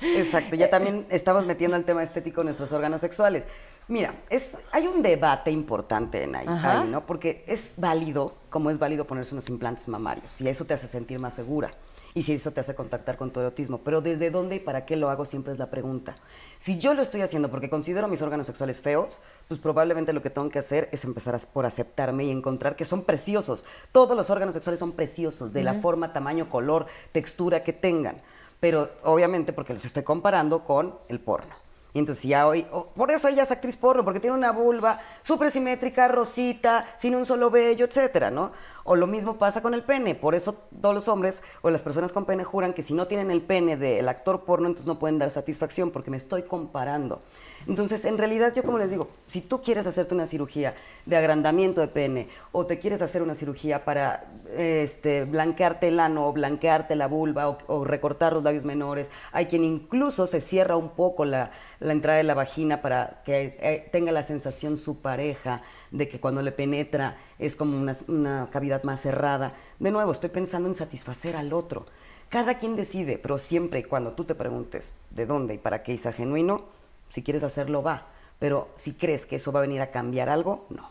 Exacto, 0.01 0.55
ya 0.55 0.69
también 0.69 1.05
estamos 1.09 1.45
metiendo 1.45 1.77
el 1.77 1.85
tema 1.85 2.03
estético 2.03 2.41
en 2.41 2.45
nuestros 2.45 2.71
órganos 2.71 3.01
sexuales. 3.01 3.45
Mira, 3.87 4.13
es, 4.29 4.55
hay 4.71 4.85
un 4.85 5.01
debate 5.01 5.49
importante 5.49 6.23
en 6.23 6.35
ahí, 6.35 6.47
¿no? 6.89 7.07
Porque 7.07 7.43
es 7.47 7.73
válido, 7.75 8.35
como 8.51 8.69
es 8.69 8.77
válido 8.77 9.05
ponerse 9.05 9.33
unos 9.33 9.49
implantes 9.49 9.87
mamarios, 9.87 10.39
y 10.39 10.47
eso 10.47 10.63
te 10.65 10.75
hace 10.75 10.87
sentir 10.87 11.17
más 11.17 11.33
segura, 11.33 11.71
y 12.13 12.21
si 12.21 12.33
eso 12.33 12.51
te 12.51 12.59
hace 12.59 12.75
contactar 12.75 13.17
con 13.17 13.31
tu 13.31 13.39
erotismo. 13.39 13.79
Pero 13.79 14.01
¿desde 14.01 14.29
dónde 14.29 14.57
y 14.57 14.59
para 14.59 14.85
qué 14.85 14.95
lo 14.95 15.09
hago? 15.09 15.25
Siempre 15.25 15.53
es 15.53 15.59
la 15.59 15.71
pregunta. 15.71 16.15
Si 16.59 16.77
yo 16.77 16.93
lo 16.93 17.01
estoy 17.01 17.21
haciendo 17.21 17.49
porque 17.49 17.69
considero 17.69 18.07
mis 18.07 18.21
órganos 18.21 18.45
sexuales 18.45 18.79
feos, 18.79 19.19
pues 19.47 19.59
probablemente 19.59 20.13
lo 20.13 20.21
que 20.21 20.29
tengo 20.29 20.49
que 20.49 20.59
hacer 20.59 20.89
es 20.91 21.03
empezar 21.03 21.39
por 21.51 21.65
aceptarme 21.65 22.25
y 22.25 22.31
encontrar 22.31 22.75
que 22.75 22.85
son 22.85 23.03
preciosos. 23.03 23.65
Todos 23.91 24.15
los 24.15 24.29
órganos 24.29 24.53
sexuales 24.53 24.79
son 24.79 24.91
preciosos, 24.91 25.51
de 25.51 25.63
la 25.63 25.73
forma, 25.73 26.13
tamaño, 26.13 26.47
color, 26.49 26.85
textura 27.11 27.63
que 27.63 27.73
tengan 27.73 28.21
pero 28.59 28.89
obviamente 29.03 29.53
porque 29.53 29.73
les 29.73 29.85
estoy 29.85 30.03
comparando 30.03 30.63
con 30.63 30.95
el 31.07 31.19
porno. 31.19 31.53
Y 31.93 31.99
entonces 31.99 32.23
ya 32.23 32.47
hoy, 32.47 32.67
oh, 32.71 32.87
por 32.87 33.09
eso 33.09 33.27
ella 33.27 33.43
es 33.43 33.51
actriz 33.51 33.75
porno, 33.75 34.03
porque 34.03 34.19
tiene 34.19 34.35
una 34.35 34.51
vulva 34.51 34.99
súper 35.23 35.49
simétrica, 35.49 36.07
rosita, 36.07 36.85
sin 36.97 37.15
un 37.15 37.25
solo 37.25 37.49
vello, 37.49 37.85
etcétera, 37.85 38.29
¿no? 38.29 38.51
O 38.83 38.95
lo 38.95 39.07
mismo 39.07 39.37
pasa 39.37 39.61
con 39.61 39.73
el 39.73 39.83
pene, 39.83 40.13
por 40.13 40.35
eso 40.35 40.55
todos 40.81 40.93
los 40.93 41.07
hombres 41.07 41.41
o 41.61 41.69
las 41.71 41.81
personas 41.81 42.11
con 42.11 42.25
pene 42.25 42.43
juran 42.43 42.73
que 42.73 42.83
si 42.83 42.93
no 42.93 43.07
tienen 43.07 43.31
el 43.31 43.41
pene 43.41 43.75
del 43.75 44.07
actor 44.07 44.45
porno, 44.45 44.67
entonces 44.67 44.87
no 44.87 44.99
pueden 44.99 45.17
dar 45.17 45.31
satisfacción, 45.31 45.89
porque 45.89 46.11
me 46.11 46.17
estoy 46.17 46.43
comparando. 46.43 47.21
Entonces, 47.67 48.05
en 48.05 48.17
realidad, 48.17 48.53
yo 48.55 48.63
como 48.63 48.77
les 48.77 48.89
digo, 48.89 49.09
si 49.27 49.41
tú 49.41 49.61
quieres 49.61 49.85
hacerte 49.87 50.13
una 50.13 50.25
cirugía 50.25 50.75
de 51.05 51.17
agrandamiento 51.17 51.81
de 51.81 51.87
pene 51.87 52.27
o 52.51 52.65
te 52.65 52.79
quieres 52.79 53.01
hacer 53.01 53.21
una 53.21 53.35
cirugía 53.35 53.85
para 53.85 54.25
este, 54.55 55.25
blanquearte 55.25 55.89
el 55.89 55.99
ano 55.99 56.27
o 56.27 56.33
blanquearte 56.33 56.95
la 56.95 57.07
vulva 57.07 57.57
o, 57.67 57.83
recortar 57.83 58.33
los 58.33 58.43
labios 58.43 58.65
menores, 58.65 59.09
hay 59.31 59.47
quien 59.47 59.63
incluso 59.63 60.27
se 60.27 60.41
cierra 60.41 60.75
un 60.75 60.89
poco 60.89 61.25
la, 61.25 61.51
entrada 61.79 62.17
de 62.17 62.23
la 62.23 62.33
vagina 62.33 62.81
para 62.81 63.21
que 63.23 63.57
eh, 63.61 63.89
tenga 63.91 64.11
la 64.11 64.23
sensación 64.23 64.77
su 64.77 65.01
pareja 65.01 65.61
de 65.91 66.09
que 66.09 66.19
cuando 66.19 66.41
le 66.41 66.51
penetra 66.51 67.17
es 67.39 67.55
como 67.55 67.77
una, 67.77 67.93
una 68.07 68.49
cavidad 68.51 68.83
más 68.83 69.01
cerrada. 69.01 69.53
De 69.79 69.91
nuevo, 69.91 70.11
estoy 70.11 70.29
pensando 70.29 70.67
en 70.67 70.75
satisfacer 70.75 71.35
al 71.35 71.53
otro. 71.53 71.85
Cada 72.29 72.59
quien 72.59 72.75
decide, 72.75 73.17
pero 73.17 73.39
siempre 73.39 73.79
y 73.79 73.83
cuando 73.83 74.11
tú 74.11 74.23
te 74.23 74.35
preguntes 74.35 74.91
de 75.09 75.25
dónde 75.25 75.55
y 75.55 75.57
para 75.57 75.81
qué 75.81 75.95
es 75.95 76.03
genuino, 76.15 76.65
si 77.09 77.23
quieres 77.23 77.43
hacerlo, 77.43 77.83
va. 77.83 78.07
Pero 78.39 78.69
si 78.77 78.93
crees 78.93 79.25
que 79.25 79.35
eso 79.35 79.51
va 79.51 79.59
a 79.59 79.63
venir 79.63 79.81
a 79.81 79.91
cambiar 79.91 80.29
algo, 80.29 80.65
no. 80.69 80.83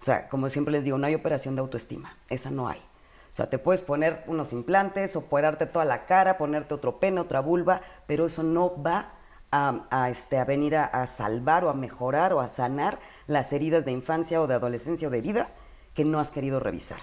O 0.00 0.04
sea, 0.04 0.28
como 0.28 0.50
siempre 0.50 0.72
les 0.72 0.84
digo, 0.84 0.98
no 0.98 1.06
hay 1.06 1.14
operación 1.14 1.54
de 1.54 1.62
autoestima. 1.62 2.16
Esa 2.28 2.50
no 2.50 2.68
hay. 2.68 2.78
O 2.78 3.34
sea, 3.36 3.50
te 3.50 3.58
puedes 3.58 3.82
poner 3.82 4.22
unos 4.26 4.52
implantes, 4.52 5.16
operarte 5.16 5.66
toda 5.66 5.84
la 5.84 6.06
cara, 6.06 6.38
ponerte 6.38 6.74
otro 6.74 6.98
pene, 7.00 7.20
otra 7.20 7.40
vulva, 7.40 7.82
pero 8.06 8.26
eso 8.26 8.42
no 8.42 8.82
va 8.82 9.12
a, 9.50 10.10
este, 10.10 10.38
a 10.38 10.44
venir 10.44 10.76
a, 10.76 11.06
salvar 11.06 11.64
o 11.64 11.70
a 11.70 11.74
mejorar 11.74 12.32
o 12.32 12.40
a 12.40 12.48
sanar 12.48 12.98
las 13.26 13.52
heridas 13.52 13.84
de 13.84 13.92
infancia 13.92 14.40
o 14.40 14.46
de 14.46 14.54
adolescencia 14.54 15.08
o 15.08 15.10
de 15.10 15.20
vida 15.20 15.48
que 15.94 16.04
no 16.04 16.18
has 16.18 16.30
querido 16.30 16.60
revisar. 16.60 17.00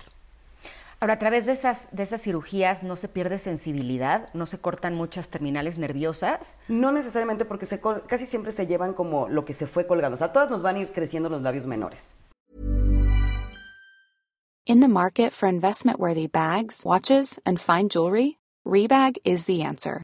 Ahora, 1.04 1.16
a 1.16 1.20
través 1.20 1.46
de 1.46 1.52
esas, 1.52 1.90
de 1.92 2.04
esas 2.04 2.22
cirugías 2.22 2.82
no 2.82 2.96
se 2.96 3.10
pierde 3.10 3.38
sensibilidad, 3.38 4.30
no 4.34 4.46
se 4.46 4.60
cortan 4.60 4.96
muchas 4.96 5.28
terminales 5.28 5.78
nerviosas. 5.78 6.58
No 6.70 6.94
necesariamente 6.94 7.44
porque 7.44 7.66
se, 7.66 7.82
casi 8.08 8.26
siempre 8.26 8.54
se 8.54 8.68
llevan 8.68 8.94
como 8.94 9.28
lo 9.28 9.44
que 9.44 9.54
se 9.54 9.68
fue 9.68 9.86
colgando. 9.86 10.16
O 10.16 10.18
sea, 10.18 10.32
todas 10.32 10.50
nos 10.50 10.62
van 10.62 10.78
a 10.78 10.80
ir 10.80 10.94
creciendo 10.94 11.28
los 11.28 11.42
labios 11.42 11.66
menores. 11.66 12.14
In 14.66 14.80
the 14.80 14.88
market 14.88 15.34
for 15.34 15.50
investment-worthy 15.50 16.30
bags, 16.32 16.86
watches, 16.86 17.38
and 17.46 17.60
fine 17.60 17.90
jewelry, 17.90 18.38
Rebag 18.66 19.18
is 19.26 19.44
the 19.44 19.62
answer. 19.62 20.04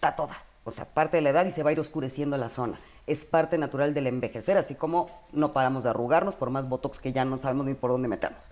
A 0.00 0.14
todas. 0.16 0.54
O 0.64 0.70
sea, 0.70 0.84
parte 0.84 1.16
de 1.16 1.22
la 1.22 1.30
edad 1.30 1.46
y 1.46 1.50
se 1.52 1.62
va 1.62 1.70
a 1.70 1.72
ir 1.72 1.80
oscureciendo 1.80 2.36
la 2.36 2.48
zona. 2.48 2.78
Es 3.06 3.24
parte 3.24 3.58
natural 3.58 3.94
del 3.94 4.06
envejecer, 4.06 4.56
así 4.56 4.74
como 4.74 5.08
no 5.32 5.50
paramos 5.50 5.82
de 5.84 5.90
arrugarnos 5.90 6.36
por 6.36 6.50
más 6.50 6.68
botox 6.68 6.98
que 6.98 7.12
ya 7.12 7.24
no 7.24 7.38
sabemos 7.38 7.66
ni 7.66 7.74
por 7.74 7.90
dónde 7.90 8.08
meternos. 8.08 8.50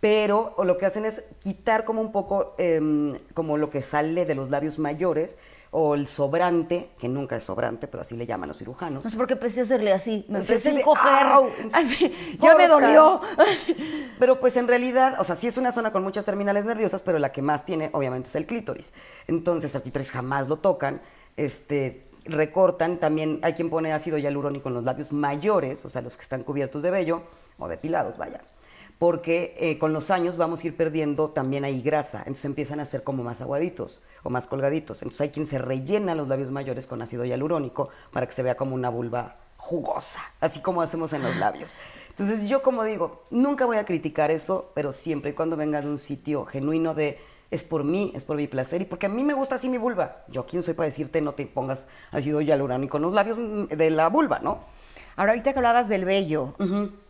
pero 0.00 0.54
lo 0.62 0.76
que 0.76 0.86
hacen 0.86 1.06
es 1.06 1.24
quitar 1.42 1.84
como 1.84 2.02
un 2.02 2.12
poco 2.12 2.54
em, 2.58 3.18
como 3.34 3.56
lo 3.56 3.70
que 3.70 3.82
sale 3.82 4.26
de 4.26 4.34
los 4.34 4.50
labios 4.50 4.78
mayores 4.78 5.38
o 5.78 5.94
el 5.94 6.08
sobrante, 6.08 6.88
que 6.98 7.06
nunca 7.06 7.36
es 7.36 7.44
sobrante, 7.44 7.86
pero 7.86 8.00
así 8.00 8.16
le 8.16 8.24
llaman 8.24 8.48
los 8.48 8.56
cirujanos. 8.56 9.04
No 9.04 9.10
sé 9.10 9.16
por 9.18 9.26
qué 9.26 9.34
empecé 9.34 9.60
a 9.60 9.64
hacerle 9.64 9.92
así, 9.92 10.24
me 10.26 10.38
empecé 10.38 10.70
a 10.70 10.72
encoger, 10.72 11.26
ya 12.40 12.56
me 12.56 12.66
dolió. 12.66 13.20
Pero 14.18 14.40
pues 14.40 14.56
en 14.56 14.68
realidad, 14.68 15.20
o 15.20 15.24
sea, 15.24 15.36
sí 15.36 15.48
es 15.48 15.58
una 15.58 15.72
zona 15.72 15.92
con 15.92 16.02
muchas 16.02 16.24
terminales 16.24 16.64
nerviosas, 16.64 17.02
pero 17.02 17.18
la 17.18 17.30
que 17.30 17.42
más 17.42 17.66
tiene 17.66 17.90
obviamente 17.92 18.28
es 18.28 18.34
el 18.36 18.46
clítoris. 18.46 18.94
Entonces 19.26 19.74
el 19.74 19.82
clítoris 19.82 20.10
jamás 20.10 20.48
lo 20.48 20.56
tocan, 20.56 21.02
este, 21.36 22.06
recortan, 22.24 22.96
también 22.96 23.40
hay 23.42 23.52
quien 23.52 23.68
pone 23.68 23.92
ácido 23.92 24.16
hialurónico 24.16 24.70
en 24.70 24.76
los 24.76 24.84
labios 24.84 25.12
mayores, 25.12 25.84
o 25.84 25.90
sea, 25.90 26.00
los 26.00 26.16
que 26.16 26.22
están 26.22 26.42
cubiertos 26.42 26.80
de 26.80 26.90
vello, 26.90 27.20
o 27.58 27.68
depilados, 27.68 28.16
vaya 28.16 28.40
porque 28.98 29.54
eh, 29.58 29.78
con 29.78 29.92
los 29.92 30.10
años 30.10 30.36
vamos 30.36 30.62
a 30.62 30.66
ir 30.66 30.76
perdiendo 30.76 31.30
también 31.30 31.64
ahí 31.64 31.82
grasa, 31.82 32.20
entonces 32.20 32.46
empiezan 32.46 32.80
a 32.80 32.86
ser 32.86 33.02
como 33.02 33.22
más 33.22 33.40
aguaditos 33.40 34.02
o 34.22 34.30
más 34.30 34.46
colgaditos. 34.46 34.98
Entonces 35.02 35.20
hay 35.20 35.30
quien 35.30 35.46
se 35.46 35.58
rellena 35.58 36.14
los 36.14 36.28
labios 36.28 36.50
mayores 36.50 36.86
con 36.86 37.02
ácido 37.02 37.24
hialurónico 37.24 37.90
para 38.12 38.26
que 38.26 38.32
se 38.32 38.42
vea 38.42 38.56
como 38.56 38.74
una 38.74 38.88
vulva 38.88 39.36
jugosa, 39.56 40.20
así 40.40 40.60
como 40.60 40.82
hacemos 40.82 41.12
en 41.12 41.22
los 41.22 41.36
labios. 41.40 41.74
Entonces 42.10 42.48
yo 42.48 42.62
como 42.62 42.84
digo, 42.84 43.24
nunca 43.30 43.66
voy 43.66 43.76
a 43.76 43.84
criticar 43.84 44.30
eso, 44.30 44.70
pero 44.74 44.92
siempre 44.92 45.32
y 45.32 45.34
cuando 45.34 45.56
venga 45.56 45.82
de 45.82 45.88
un 45.88 45.98
sitio 45.98 46.46
genuino 46.46 46.94
de 46.94 47.18
es 47.50 47.62
por 47.62 47.84
mí, 47.84 48.12
es 48.14 48.24
por 48.24 48.36
mi 48.36 48.48
placer 48.48 48.82
y 48.82 48.86
porque 48.86 49.06
a 49.06 49.08
mí 49.08 49.22
me 49.22 49.34
gusta 49.34 49.56
así 49.56 49.68
mi 49.68 49.78
vulva. 49.78 50.24
Yo 50.28 50.46
quién 50.46 50.62
soy 50.62 50.74
para 50.74 50.86
decirte 50.86 51.20
no 51.20 51.34
te 51.34 51.46
pongas 51.46 51.86
ácido 52.10 52.40
hialurónico 52.40 52.96
en 52.96 53.02
los 53.04 53.12
labios 53.12 53.38
de 53.68 53.90
la 53.90 54.08
vulva, 54.08 54.40
¿no? 54.40 54.60
Ahora 55.16 55.32
ahorita 55.32 55.52
que 55.52 55.58
hablabas 55.58 55.88
del 55.88 56.04
vello, 56.04 56.54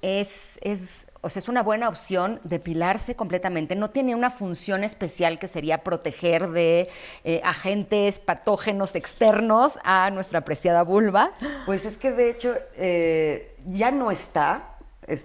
es, 0.02 0.60
es 0.62 1.05
o 1.20 1.28
sea, 1.28 1.40
es 1.40 1.48
una 1.48 1.62
buena 1.62 1.88
opción 1.88 2.40
depilarse 2.44 3.16
completamente. 3.16 3.74
No 3.74 3.90
tiene 3.90 4.14
una 4.14 4.30
función 4.30 4.84
especial 4.84 5.38
que 5.38 5.48
sería 5.48 5.82
proteger 5.82 6.50
de 6.50 6.88
eh, 7.24 7.40
agentes 7.44 8.18
patógenos 8.18 8.94
externos 8.94 9.78
a 9.84 10.10
nuestra 10.10 10.40
apreciada 10.40 10.82
vulva. 10.82 11.32
Pues 11.64 11.84
es 11.84 11.96
que 11.96 12.12
de 12.12 12.30
hecho 12.30 12.54
eh, 12.76 13.56
ya 13.66 13.90
no 13.90 14.10
está, 14.10 14.76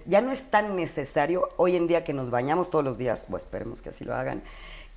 ya 0.06 0.20
no 0.20 0.32
es 0.32 0.50
tan 0.50 0.76
necesario 0.76 1.48
hoy 1.56 1.76
en 1.76 1.86
día 1.86 2.04
que 2.04 2.12
nos 2.12 2.30
bañamos 2.30 2.70
todos 2.70 2.84
los 2.84 2.98
días, 2.98 3.24
pues 3.28 3.42
esperemos 3.42 3.82
que 3.82 3.90
así 3.90 4.04
lo 4.04 4.14
hagan 4.14 4.42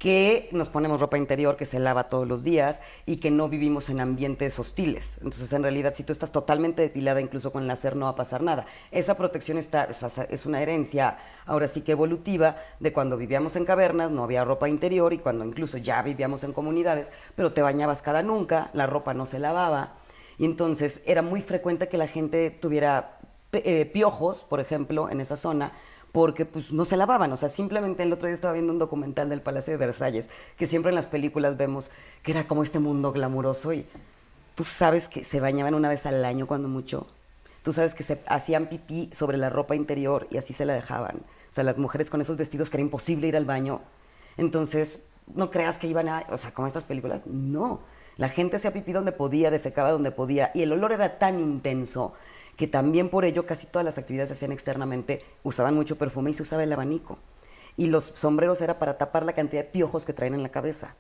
que 0.05 0.49
nos 0.51 0.69
ponemos 0.69 1.01
ropa 1.01 1.17
interior 1.17 1.57
que 1.57 1.65
se 1.65 1.79
lava 1.79 2.09
todos 2.09 2.27
los 2.27 2.43
días 2.43 2.79
y 3.07 3.17
que 3.17 3.31
no 3.31 3.49
vivimos 3.49 3.89
en 3.89 3.99
ambientes 3.99 4.59
hostiles. 4.59 5.17
Entonces, 5.17 5.51
en 5.51 5.63
realidad, 5.63 5.95
si 5.95 6.03
tú 6.03 6.13
estás 6.13 6.31
totalmente 6.31 6.83
depilada, 6.83 7.21
incluso 7.21 7.51
con 7.51 7.65
láser, 7.65 7.95
no 7.95 8.05
va 8.05 8.11
a 8.11 8.15
pasar 8.15 8.43
nada. 8.43 8.67
Esa 8.91 9.17
protección 9.17 9.57
está, 9.57 9.89
es 10.29 10.45
una 10.45 10.61
herencia, 10.61 11.17
ahora 11.47 11.67
sí 11.67 11.81
que 11.81 11.93
evolutiva, 11.93 12.57
de 12.79 12.93
cuando 12.93 13.17
vivíamos 13.17 13.55
en 13.55 13.65
cavernas, 13.65 14.11
no 14.11 14.23
había 14.23 14.45
ropa 14.45 14.69
interior 14.69 15.11
y 15.11 15.17
cuando 15.17 15.43
incluso 15.43 15.79
ya 15.79 16.03
vivíamos 16.03 16.43
en 16.43 16.53
comunidades, 16.53 17.11
pero 17.35 17.53
te 17.53 17.63
bañabas 17.63 18.03
cada 18.03 18.21
nunca, 18.21 18.69
la 18.73 18.85
ropa 18.85 19.15
no 19.15 19.25
se 19.25 19.39
lavaba. 19.39 19.95
Y 20.37 20.45
entonces 20.45 21.01
era 21.07 21.23
muy 21.23 21.41
frecuente 21.41 21.87
que 21.87 21.97
la 21.97 22.07
gente 22.07 22.51
tuviera 22.51 23.17
eh, 23.53 23.89
piojos, 23.91 24.43
por 24.43 24.59
ejemplo, 24.59 25.09
en 25.09 25.19
esa 25.19 25.35
zona, 25.35 25.71
porque 26.15 26.45
pues 26.45 26.71
no 26.71 26.85
se 26.85 26.95
lavaban, 26.95 27.33
o 27.33 27.35
sea, 27.35 27.49
simplemente 27.49 28.01
el 28.01 28.13
otro 28.13 28.27
día 28.27 28.35
estaba 28.35 28.53
viendo 28.53 28.71
un 28.71 28.79
documental 28.79 29.27
del 29.27 29.41
Palacio 29.41 29.73
de 29.73 29.77
Versalles, 29.77 30.29
que 30.57 30.65
siempre 30.65 30.91
en 30.91 30.95
las 30.95 31.07
películas 31.07 31.57
vemos 31.57 31.89
que 32.23 32.31
era 32.31 32.47
como 32.47 32.63
este 32.63 32.79
mundo 32.79 33.11
glamuroso 33.11 33.73
y 33.73 33.85
tú 34.55 34.63
sabes 34.63 35.09
que 35.09 35.25
se 35.25 35.41
bañaban 35.41 35.73
una 35.73 35.89
vez 35.89 36.05
al 36.05 36.23
año 36.23 36.47
cuando 36.47 36.69
mucho, 36.69 37.05
tú 37.63 37.73
sabes 37.73 37.93
que 37.93 38.03
se 38.03 38.21
hacían 38.27 38.67
pipí 38.67 39.09
sobre 39.11 39.35
la 39.35 39.49
ropa 39.49 39.75
interior 39.75 40.25
y 40.31 40.37
así 40.37 40.53
se 40.53 40.63
la 40.63 40.73
dejaban, 40.73 41.17
o 41.17 41.53
sea, 41.53 41.65
las 41.65 41.77
mujeres 41.77 42.09
con 42.09 42.21
esos 42.21 42.37
vestidos 42.37 42.69
que 42.69 42.77
era 42.77 42.83
imposible 42.83 43.27
ir 43.27 43.35
al 43.35 43.43
baño, 43.43 43.81
entonces 44.37 45.03
no 45.33 45.51
creas 45.51 45.77
que 45.77 45.87
iban 45.87 46.07
a, 46.07 46.25
o 46.29 46.37
sea, 46.37 46.53
como 46.53 46.69
estas 46.69 46.85
películas, 46.85 47.27
no, 47.27 47.81
la 48.15 48.29
gente 48.29 48.55
hacía 48.55 48.71
pipí 48.71 48.93
donde 48.93 49.11
podía, 49.11 49.51
defecaba 49.51 49.91
donde 49.91 50.11
podía 50.11 50.51
y 50.53 50.61
el 50.61 50.71
olor 50.71 50.93
era 50.93 51.19
tan 51.19 51.41
intenso 51.41 52.13
que 52.55 52.67
también 52.67 53.09
por 53.09 53.25
ello 53.25 53.45
casi 53.45 53.67
todas 53.67 53.85
las 53.85 53.97
actividades 53.97 54.29
se 54.29 54.33
hacían 54.33 54.51
externamente, 54.51 55.23
usaban 55.43 55.75
mucho 55.75 55.97
perfume 55.97 56.31
y 56.31 56.33
se 56.33 56.43
usaba 56.43 56.63
el 56.63 56.73
abanico. 56.73 57.19
Y 57.77 57.87
los 57.87 58.05
sombreros 58.05 58.61
era 58.61 58.79
para 58.79 58.97
tapar 58.97 59.23
la 59.23 59.33
cantidad 59.33 59.63
de 59.63 59.69
piojos 59.69 60.05
que 60.05 60.13
traen 60.13 60.33
en 60.33 60.43
la 60.43 60.49
cabeza. 60.49 60.95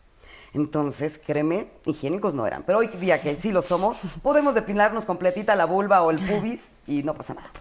Entonces, 0.53 1.19
créeme, 1.25 1.67
higiénicos 1.85 2.33
no 2.33 2.47
eran. 2.47 2.63
Pero 2.63 2.77
hoy 2.77 2.87
día 2.87 3.21
que 3.21 3.35
sí 3.35 3.51
lo 3.51 3.61
somos, 3.61 3.97
podemos 4.23 4.55
depilarnos 4.55 5.05
completita 5.05 5.55
la 5.55 5.65
vulva 5.65 6.01
o 6.01 6.11
el 6.11 6.19
pubis 6.27 6.69
y 6.87 7.03
no 7.03 7.13
pasa 7.13 7.33
nada. 7.33 7.51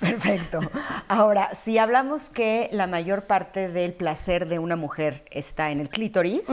Perfecto. 0.00 0.60
Ahora, 1.08 1.54
si 1.54 1.76
hablamos 1.76 2.30
que 2.30 2.70
la 2.72 2.86
mayor 2.86 3.24
parte 3.24 3.68
del 3.68 3.92
placer 3.92 4.48
de 4.48 4.58
una 4.58 4.76
mujer 4.76 5.24
está 5.30 5.70
en 5.70 5.80
el 5.80 5.90
clítoris, 5.90 6.48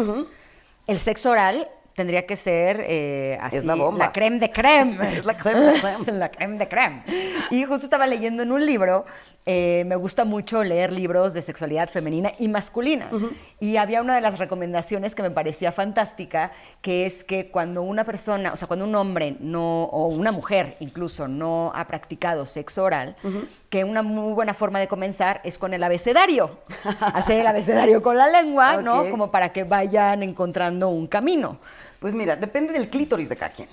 el 0.88 1.00
sexo 1.00 1.32
oral 1.32 1.70
tendría 1.96 2.26
que 2.26 2.36
ser 2.36 2.84
eh, 2.88 3.38
así, 3.42 3.58
Es 3.58 3.64
la 3.64 3.76
bomba. 3.76 4.12
creme 4.12 4.38
de 4.38 4.52
creme. 4.52 5.18
Es 5.20 5.26
la 5.26 5.38
creme 5.38 5.62
de 5.62 5.80
creme. 5.80 6.12
la 6.12 6.30
creme 6.30 6.58
de 6.58 6.68
creme. 6.68 7.04
Y 7.50 7.64
justo 7.64 7.86
estaba 7.86 8.06
leyendo 8.06 8.44
en 8.44 8.52
un 8.52 8.66
libro, 8.66 9.06
eh, 9.46 9.84
me 9.88 9.96
gusta 9.96 10.26
mucho 10.26 10.64
leer 10.64 10.92
libros 10.92 11.34
de 11.34 11.42
sexualidad 11.42 11.90
femenina 11.90 12.34
y 12.38 12.50
masculina. 12.50 13.10
Y 13.60 13.78
había 13.78 14.02
una 14.02 14.16
de 14.16 14.22
las 14.22 14.40
recomendaciones 14.40 15.16
que 15.16 15.22
me 15.22 15.32
parecía 15.32 15.72
fantástica, 15.72 16.52
que 16.82 17.06
es 17.06 17.24
que 17.24 17.50
cuando 17.50 17.82
una 17.82 18.04
persona, 18.04 18.52
o 18.52 18.58
sea, 18.58 18.68
cuando 18.68 18.86
un 18.86 18.96
hombre 18.96 19.38
no, 19.40 19.84
o 19.84 20.08
una 20.08 20.32
mujer 20.32 20.76
incluso, 20.80 21.28
no 21.28 21.72
ha 21.74 21.88
practicado 21.88 22.46
sexo 22.46 22.84
oral, 22.84 23.16
que 23.70 23.84
una 23.84 24.02
muy 24.02 24.34
buena 24.34 24.54
forma 24.54 24.80
de 24.80 24.88
comenzar 24.88 25.40
es 25.44 25.58
con 25.58 25.74
el 25.74 25.84
abecedario. 25.84 26.60
Hacer 27.00 27.40
el 27.40 27.48
abecedario 27.48 28.02
con 28.02 28.18
la 28.18 28.28
lengua, 28.28 28.82
¿no? 28.82 29.02
Ok. 29.02 29.12
Como 29.12 29.32
para 29.32 29.50
que 29.50 29.64
vayan 29.64 30.24
encontrando 30.24 30.90
un 30.90 31.08
camino. 31.08 31.60
Pues 32.06 32.14
mira, 32.14 32.36
depende 32.36 32.72
del 32.72 32.92
clítoris 32.92 33.30
de 33.30 33.36
cada 33.36 33.52
quien. 33.52 33.68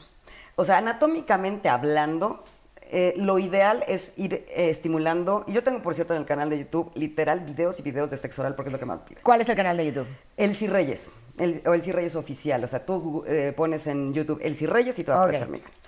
O 0.56 0.64
sea, 0.64 0.78
anatómicamente 0.78 1.68
hablando, 1.68 2.42
eh, 2.90 3.12
lo 3.18 3.38
ideal 3.38 3.84
es 3.86 4.12
ir 4.16 4.32
eh, 4.48 4.70
estimulando. 4.70 5.44
Y 5.46 5.52
yo 5.52 5.62
tengo, 5.62 5.82
por 5.82 5.94
cierto, 5.94 6.14
en 6.14 6.20
el 6.20 6.24
canal 6.24 6.48
de 6.48 6.60
YouTube, 6.60 6.90
literal, 6.94 7.40
videos 7.40 7.78
y 7.78 7.82
videos 7.82 8.08
de 8.08 8.16
sexo 8.16 8.40
oral 8.40 8.54
porque 8.54 8.70
es 8.70 8.72
lo 8.72 8.78
que 8.78 8.86
más 8.86 9.00
pide. 9.00 9.20
¿Cuál 9.20 9.42
es 9.42 9.50
el 9.50 9.56
canal 9.56 9.76
de 9.76 9.84
YouTube? 9.84 10.06
Elsie 10.38 10.66
Reyes, 10.66 11.10
el, 11.36 11.60
o 11.66 11.74
Elsie 11.74 11.92
Reyes 11.92 12.16
oficial. 12.16 12.64
O 12.64 12.66
sea, 12.66 12.86
tú 12.86 13.22
eh, 13.26 13.52
pones 13.54 13.86
en 13.86 14.14
YouTube 14.14 14.40
Elsie 14.42 14.66
Reyes 14.66 14.98
y 14.98 15.04
te 15.04 15.10
va 15.10 15.18
a 15.18 15.22
aparecer 15.24 15.50
mi 15.50 15.58
canal. 15.58 15.78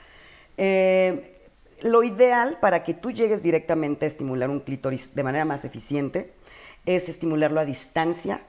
Eh, 0.59 1.41
lo 1.81 2.03
ideal 2.03 2.59
para 2.61 2.85
que 2.85 2.93
tú 2.93 3.11
llegues 3.11 3.43
directamente 3.43 4.05
a 4.05 4.09
estimular 4.09 4.51
un 4.51 4.61
clítoris 4.61 5.15
de 5.15 5.23
manera 5.23 5.47
más 5.47 5.65
eficiente 5.65 6.35
es 6.85 7.09
estimularlo 7.09 7.59
a 7.61 7.65
distancia 7.65 8.43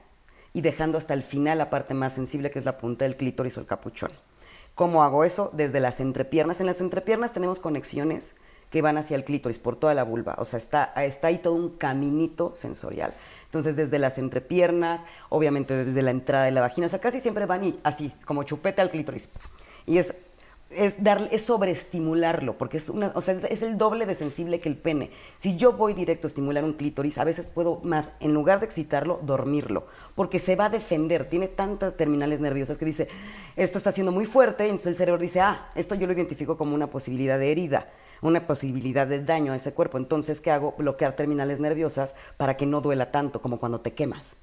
y 0.56 0.62
dejando 0.62 0.96
hasta 0.96 1.12
el 1.12 1.22
final 1.22 1.58
la 1.58 1.68
parte 1.68 1.92
más 1.92 2.14
sensible 2.14 2.50
que 2.50 2.58
es 2.58 2.64
la 2.64 2.78
punta 2.78 3.04
del 3.04 3.18
clítoris 3.18 3.58
o 3.58 3.60
el 3.60 3.66
capuchón. 3.66 4.10
¿Cómo 4.74 5.04
hago 5.04 5.22
eso? 5.22 5.50
Desde 5.52 5.80
las 5.80 6.00
entrepiernas. 6.00 6.60
En 6.60 6.66
las 6.66 6.80
entrepiernas 6.80 7.34
tenemos 7.34 7.58
conexiones 7.58 8.34
que 8.70 8.80
van 8.80 8.96
hacia 8.96 9.16
el 9.16 9.24
clítoris 9.24 9.58
por 9.58 9.76
toda 9.76 9.92
la 9.92 10.02
vulva. 10.02 10.34
O 10.38 10.46
sea, 10.46 10.58
está, 10.58 10.94
está 10.96 11.26
ahí 11.26 11.36
todo 11.36 11.52
un 11.52 11.76
caminito 11.76 12.54
sensorial. 12.54 13.14
Entonces, 13.44 13.76
desde 13.76 13.98
las 13.98 14.16
entrepiernas, 14.16 15.02
obviamente 15.28 15.84
desde 15.84 16.00
la 16.00 16.10
entrada 16.10 16.46
de 16.46 16.52
la 16.52 16.62
vagina, 16.62 16.86
o 16.86 16.90
sea, 16.90 17.00
casi 17.00 17.20
siempre 17.20 17.44
van 17.44 17.76
así, 17.82 18.14
como 18.24 18.42
chupete 18.44 18.80
al 18.80 18.90
clítoris. 18.90 19.28
Y 19.84 19.98
es, 19.98 20.14
es, 20.76 21.02
darle, 21.02 21.28
es 21.32 21.42
sobreestimularlo, 21.42 22.58
porque 22.58 22.76
es, 22.76 22.88
una, 22.88 23.12
o 23.14 23.20
sea, 23.20 23.34
es, 23.34 23.62
el 23.62 23.78
doble 23.78 24.06
de 24.06 24.14
sensible 24.14 24.60
que 24.60 24.68
el 24.68 24.76
pene. 24.76 25.10
Si 25.36 25.56
yo 25.56 25.72
voy 25.72 25.94
directo 25.94 26.26
a 26.26 26.28
estimular 26.28 26.64
un 26.64 26.74
clítoris, 26.74 27.18
a 27.18 27.24
veces 27.24 27.48
puedo 27.48 27.80
más, 27.82 28.12
en 28.20 28.34
lugar 28.34 28.60
de 28.60 28.66
excitarlo, 28.66 29.20
dormirlo, 29.22 29.86
porque 30.14 30.38
se 30.38 30.56
va 30.56 30.66
a 30.66 30.70
defender. 30.70 31.28
Tiene 31.28 31.48
tantas 31.48 31.96
terminales 31.96 32.40
nerviosas 32.40 32.78
que 32.78 32.84
dice, 32.84 33.08
esto 33.56 33.78
está 33.78 33.92
siendo 33.92 34.12
muy 34.12 34.24
fuerte, 34.24 34.64
entonces 34.64 34.88
el 34.88 34.96
cerebro 34.96 35.20
dice, 35.20 35.40
ah, 35.40 35.70
esto 35.74 35.94
yo 35.94 36.06
lo 36.06 36.12
identifico 36.12 36.56
como 36.56 36.74
una 36.74 36.88
posibilidad 36.88 37.38
de 37.38 37.50
herida 37.50 37.88
una 38.22 38.46
posibilidad 38.46 39.06
de 39.06 39.22
daño 39.22 39.52
a 39.52 39.56
ese 39.56 39.74
cuerpo. 39.74 39.98
Entonces, 39.98 40.40
¿qué 40.40 40.50
hago? 40.50 40.74
Bloquear 40.78 41.14
terminales 41.16 41.60
nerviosas 41.60 42.16
para 42.38 42.56
que 42.56 42.64
no 42.64 42.80
duela 42.80 43.10
tanto 43.10 43.42
como 43.42 43.58
cuando 43.58 43.82
te 43.82 43.92
quemas. 43.92 44.36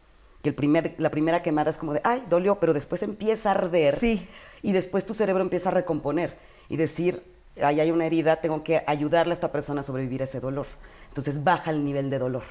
Que 0.44 0.50
el 0.50 0.56
primer, 0.56 0.94
la 1.00 1.10
primera 1.10 1.42
quemada 1.42 1.72
es 1.72 1.80
como 1.80 1.94
de, 1.94 2.02
ay, 2.04 2.24
dolió, 2.30 2.60
pero 2.60 2.74
después 2.74 3.02
empieza 3.02 3.50
a 3.50 3.54
arder. 3.54 3.98
Sí. 3.98 4.28
Y 4.62 4.74
después 4.74 5.06
tu 5.06 5.16
cerebro 5.16 5.42
empieza 5.42 5.70
a 5.70 5.72
recomponer 5.72 6.38
y 6.70 6.78
decir, 6.78 7.24
ahí 7.62 7.80
hay 7.80 7.90
una 7.90 8.06
herida, 8.06 8.42
tengo 8.42 8.64
que 8.64 8.84
ayudarle 8.86 9.32
a 9.32 9.36
esta 9.36 9.52
persona 9.52 9.82
a 9.82 9.84
sobrevivir 9.84 10.22
a 10.22 10.26
ese 10.26 10.40
dolor. 10.40 10.68
Entonces 11.08 11.44
baja 11.44 11.72
el 11.72 11.84
nivel 11.84 12.12
de 12.12 12.20
dolor. 12.20 12.44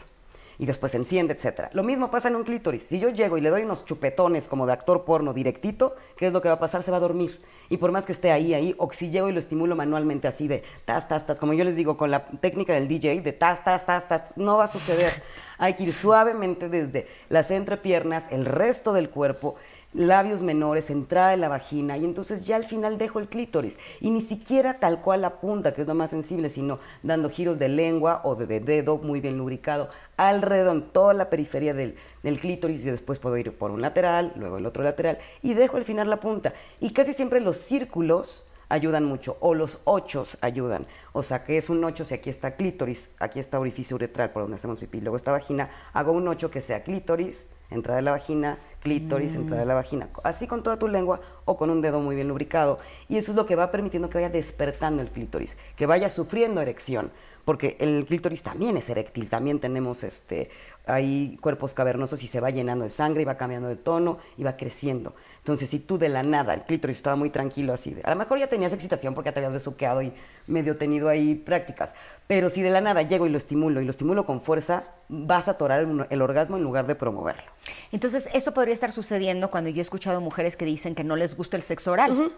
Y 0.59 0.67
después 0.67 0.93
se 0.93 0.99
enciende, 0.99 1.35
etcétera. 1.35 1.71
Lo 1.73 1.83
mismo 1.83 2.11
pasa 2.11 2.29
en 2.29 2.37
un 2.37 2.45
clítoris. 2.45 2.85
Si 2.85 2.99
yo 2.99 3.09
llego 3.09 3.39
y 3.39 3.41
le 3.41 3.51
doy 3.51 3.63
unos 3.63 3.85
chupetones 3.85 4.49
como 4.49 4.67
de 4.67 4.73
actor 4.73 5.05
porno 5.05 5.33
directito, 5.33 5.97
¿qué 6.17 6.27
es 6.27 6.33
lo 6.33 6.43
que 6.43 6.49
va 6.49 6.55
a 6.55 6.61
pasar? 6.61 6.83
Se 6.83 6.91
va 6.91 6.99
a 6.99 7.01
dormir. 7.01 7.41
Y 7.69 7.79
por 7.79 7.91
más 7.91 8.05
que 8.05 8.13
esté 8.13 8.31
ahí, 8.31 8.55
ahí, 8.55 8.75
o 8.79 8.93
si 8.93 9.11
llego 9.11 9.29
y 9.29 9.33
lo 9.33 9.39
estimulo 9.41 9.75
manualmente 9.75 10.29
así 10.29 10.47
de 10.47 10.63
tas, 10.85 11.09
tas, 11.09 11.27
tas, 11.27 11.39
como 11.39 11.55
yo 11.55 11.65
les 11.65 11.75
digo, 11.75 11.97
con 11.97 12.11
la 12.11 12.27
técnica 12.27 12.75
del 12.75 12.87
DJ, 12.87 13.23
de 13.23 13.33
tas, 13.33 13.65
tas, 13.65 13.87
tas, 13.87 14.07
tas, 14.09 14.37
no 14.37 14.59
va 14.59 14.65
a 14.65 14.69
suceder. 14.69 15.23
Hay 15.59 15.75
que 15.75 15.85
ir 15.85 15.93
suavemente 15.93 16.69
desde 16.69 17.07
las 17.29 17.51
entrepiernas, 17.51 18.31
el 18.31 18.45
resto 18.45 18.93
del 18.93 19.11
cuerpo, 19.11 19.57
labios 19.95 20.43
menores, 20.43 20.91
entrada 20.91 21.31
de 21.31 21.37
la 21.37 21.49
vagina, 21.49 21.97
y 21.97 22.05
entonces 22.05 22.47
ya 22.47 22.57
al 22.57 22.65
final 22.65 22.99
dejo 22.99 23.19
el 23.19 23.29
clítoris. 23.29 23.79
Y 24.01 24.11
ni 24.11 24.21
siquiera 24.21 24.81
tal 24.81 25.01
cual 25.01 25.23
la 25.23 25.41
punta, 25.41 25.75
que 25.75 25.83
es 25.83 25.87
lo 25.87 25.95
más 25.95 26.11
sensible, 26.11 26.51
sino 26.51 26.79
dando 27.03 27.31
giros 27.31 27.59
de 27.59 27.69
lengua 27.69 28.21
o 28.25 28.35
de, 28.35 28.47
de 28.47 28.61
dedo 28.61 28.99
muy 28.99 29.21
bien 29.21 29.39
lubricado 29.39 29.91
alrededor, 30.17 30.77
en 30.77 30.83
toda 30.83 31.15
la 31.15 31.31
periferia 31.31 31.75
del, 31.75 31.97
del 32.23 32.41
clítoris, 32.41 32.83
y 32.83 32.91
después 32.91 33.19
puedo 33.19 33.37
ir 33.37 33.53
por 33.57 33.71
un 33.71 33.83
lateral, 33.83 34.33
luego 34.37 34.59
el 34.59 34.67
otro 34.67 34.83
lateral, 34.83 35.19
y 35.43 35.55
dejo 35.55 35.77
al 35.77 35.85
final 35.85 36.09
la 36.09 36.21
punta. 36.21 36.55
Y 36.81 36.93
casi 36.93 37.13
siempre 37.13 37.41
los 37.41 37.57
círculos 37.57 38.45
ayudan 38.69 39.05
mucho, 39.05 39.37
o 39.41 39.55
los 39.55 39.81
ochos 39.85 40.39
ayudan. 40.41 40.87
O 41.13 41.23
sea, 41.23 41.45
que 41.45 41.59
es 41.59 41.69
un 41.69 41.85
ocho 41.85 42.07
si 42.07 42.15
aquí 42.15 42.31
está 42.31 42.57
clítoris, 42.57 43.11
aquí 43.19 43.39
está 43.39 43.61
orificio 43.61 43.97
uretral 43.97 44.31
por 44.31 44.45
donde 44.45 44.55
hacemos 44.55 44.81
pipí, 44.81 45.01
luego 45.01 45.19
está 45.19 45.31
vagina, 45.31 45.69
hago 45.93 46.13
un 46.13 46.27
ocho 46.27 46.51
que 46.51 46.63
sea 46.63 46.83
clítoris, 46.83 47.47
entrada 47.75 47.97
de 47.97 48.03
la 48.03 48.13
vagina, 48.13 48.59
clítoris, 48.83 49.35
entrada 49.35 49.61
de 49.61 49.67
la 49.67 49.75
vagina, 49.75 50.09
así 50.25 50.47
con 50.47 50.63
toda 50.63 50.79
tu 50.79 50.89
lengua 50.89 51.21
o 51.45 51.57
con 51.57 51.71
un 51.71 51.81
dedo 51.81 52.01
muy 52.01 52.17
bien 52.17 52.29
lubricado. 52.29 52.81
Y 53.09 53.17
eso 53.17 53.33
es 53.33 53.37
lo 53.37 53.47
que 53.47 53.57
va 53.57 53.71
permitiendo 53.71 54.11
que 54.11 54.19
vaya 54.19 54.31
despertando 54.31 55.03
el 55.03 55.11
clítoris, 55.11 55.57
que 55.77 55.87
vaya 55.87 56.09
sufriendo 56.09 56.61
erección, 56.61 57.11
porque 57.45 57.77
el 57.81 58.05
clítoris 58.07 58.43
también 58.43 58.77
es 58.77 58.89
eréctil, 58.89 59.29
también 59.29 59.59
tenemos 59.59 60.05
este, 60.05 60.51
hay 60.87 61.39
cuerpos 61.41 61.75
cavernosos 61.75 62.23
y 62.23 62.27
se 62.27 62.41
va 62.41 62.51
llenando 62.51 62.85
de 62.85 62.91
sangre 62.91 63.23
y 63.23 63.25
va 63.25 63.37
cambiando 63.37 63.69
de 63.69 63.77
tono 63.77 64.19
y 64.37 64.45
va 64.45 64.57
creciendo. 64.57 65.15
Entonces, 65.39 65.69
si 65.71 65.81
tú 65.81 65.99
de 65.99 66.09
la 66.09 66.23
nada, 66.23 66.55
el 66.55 66.63
clítoris 66.63 66.97
estaba 66.97 67.17
muy 67.17 67.31
tranquilo 67.31 67.73
así, 67.73 67.97
a 68.05 68.11
lo 68.11 68.17
mejor 68.17 68.39
ya 68.39 68.47
tenías 68.47 68.73
excitación 68.73 69.15
porque 69.15 69.29
ya 69.29 69.35
te 69.35 69.41
habías 69.41 69.53
besuqueado 69.53 70.03
y 70.03 70.13
medio 70.47 70.77
tenido 70.77 71.09
ahí 71.09 71.35
prácticas, 71.35 71.93
pero 72.27 72.49
si 72.49 72.63
de 72.63 72.71
la 72.71 72.81
nada 72.81 73.03
llego 73.03 73.27
y 73.27 73.31
lo 73.31 73.39
estimulo 73.39 73.81
y 73.81 73.85
lo 73.85 73.91
estimulo 73.91 74.25
con 74.25 74.41
fuerza, 74.41 74.85
vas 75.09 75.49
a 75.49 75.53
atorar 75.53 75.81
el, 75.81 76.07
el 76.11 76.23
orgasmo 76.23 76.57
en 76.57 76.63
lugar 76.63 76.87
de 76.87 76.95
promoverlo. 76.95 77.51
Entonces, 77.93 78.29
eso 78.33 78.53
podría 78.55 78.75
estar 78.75 78.93
sucediendo 78.93 79.51
cuando 79.51 79.71
yo 79.71 79.79
he 79.79 79.83
escuchado 79.83 80.21
mujeres 80.21 80.57
que 80.57 80.65
dicen 80.65 80.95
que 80.95 81.05
no 81.05 81.17
les 81.17 81.37
gusta 81.37 81.57
el 81.57 81.63
sexo 81.63 81.93
oral. 81.93 82.33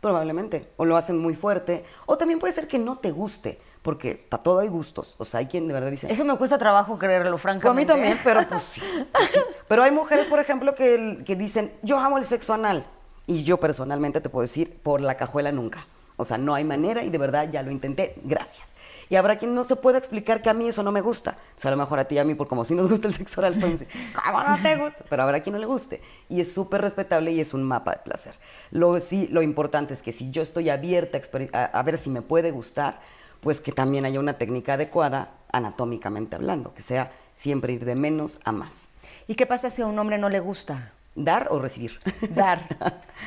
Probablemente. 0.00 0.68
O 0.78 0.84
lo 0.84 0.96
hacen 0.96 1.16
muy 1.18 1.34
fuerte. 1.36 1.84
O 2.06 2.16
también 2.18 2.40
puede 2.40 2.52
ser 2.52 2.66
que 2.66 2.78
no 2.78 2.98
te 2.98 3.12
guste. 3.12 3.60
Porque 3.82 4.14
para 4.16 4.42
todo 4.42 4.58
hay 4.60 4.68
gustos. 4.68 5.14
O 5.18 5.24
sea, 5.24 5.40
hay 5.40 5.46
quien 5.46 5.68
de 5.68 5.74
verdad 5.74 5.90
dice. 5.90 6.12
Eso 6.12 6.24
me 6.24 6.36
cuesta 6.36 6.58
trabajo 6.58 6.98
creerlo, 6.98 7.32
Pues 7.32 7.44
a 7.44 7.48
mí 7.48 7.60
francamente. 7.60 7.92
también, 7.92 8.18
pero 8.24 8.48
pues 8.48 8.62
sí, 8.64 8.80
pues 9.12 9.30
sí. 9.32 9.40
Pero 9.68 9.82
hay 9.84 9.90
mujeres, 9.92 10.26
por 10.26 10.38
ejemplo, 10.40 10.74
que, 10.74 11.22
que 11.24 11.36
dicen, 11.36 11.72
yo 11.82 11.98
amo 11.98 12.18
el 12.18 12.24
sexo 12.24 12.52
anal. 12.52 12.84
Y 13.26 13.44
yo 13.44 13.58
personalmente 13.58 14.20
te 14.20 14.28
puedo 14.28 14.42
decir, 14.42 14.76
por 14.82 15.00
la 15.00 15.16
cajuela 15.16 15.52
nunca. 15.52 15.86
O 16.16 16.24
sea, 16.24 16.36
no 16.36 16.54
hay 16.54 16.64
manera 16.64 17.04
y 17.04 17.10
de 17.10 17.18
verdad 17.18 17.48
ya 17.50 17.62
lo 17.62 17.70
intenté, 17.70 18.14
gracias. 18.24 18.74
Y 19.12 19.16
habrá 19.16 19.36
quien 19.36 19.54
no 19.54 19.62
se 19.62 19.76
pueda 19.76 19.98
explicar 19.98 20.40
que 20.40 20.48
a 20.48 20.54
mí 20.54 20.66
eso 20.66 20.82
no 20.82 20.90
me 20.90 21.02
gusta. 21.02 21.36
O 21.54 21.60
sea, 21.60 21.68
a 21.68 21.72
lo 21.72 21.76
mejor 21.76 21.98
a 21.98 22.08
ti 22.08 22.14
y 22.14 22.18
a 22.18 22.24
mí, 22.24 22.34
por 22.34 22.48
como 22.48 22.64
si 22.64 22.74
nos 22.74 22.88
gusta 22.88 23.08
el 23.08 23.12
sexo 23.12 23.42
oral, 23.42 23.52
podemos 23.52 23.80
decir, 23.80 23.94
¿cómo 24.14 24.42
no 24.42 24.56
te 24.62 24.74
gusta? 24.74 25.04
Pero 25.06 25.22
habrá 25.22 25.40
quien 25.40 25.52
no 25.52 25.58
le 25.58 25.66
guste. 25.66 26.00
Y 26.30 26.40
es 26.40 26.50
súper 26.50 26.80
respetable 26.80 27.30
y 27.30 27.38
es 27.38 27.52
un 27.52 27.62
mapa 27.62 27.90
de 27.90 27.98
placer. 27.98 28.32
Lo, 28.70 28.98
sí, 29.00 29.28
lo 29.30 29.42
importante 29.42 29.92
es 29.92 30.00
que 30.00 30.12
si 30.12 30.30
yo 30.30 30.40
estoy 30.40 30.70
abierta 30.70 31.20
a, 31.52 31.64
a 31.64 31.82
ver 31.82 31.98
si 31.98 32.08
me 32.08 32.22
puede 32.22 32.52
gustar, 32.52 33.00
pues 33.42 33.60
que 33.60 33.72
también 33.72 34.06
haya 34.06 34.18
una 34.18 34.38
técnica 34.38 34.72
adecuada, 34.72 35.32
anatómicamente 35.52 36.34
hablando, 36.34 36.72
que 36.72 36.80
sea 36.80 37.12
siempre 37.36 37.74
ir 37.74 37.84
de 37.84 37.96
menos 37.96 38.40
a 38.46 38.52
más. 38.52 38.88
¿Y 39.26 39.34
qué 39.34 39.44
pasa 39.44 39.68
si 39.68 39.82
a 39.82 39.86
un 39.86 39.98
hombre 39.98 40.16
no 40.16 40.30
le 40.30 40.40
gusta 40.40 40.92
¿Dar 41.14 41.48
o 41.50 41.58
recibir? 41.58 42.00
dar? 42.30 42.66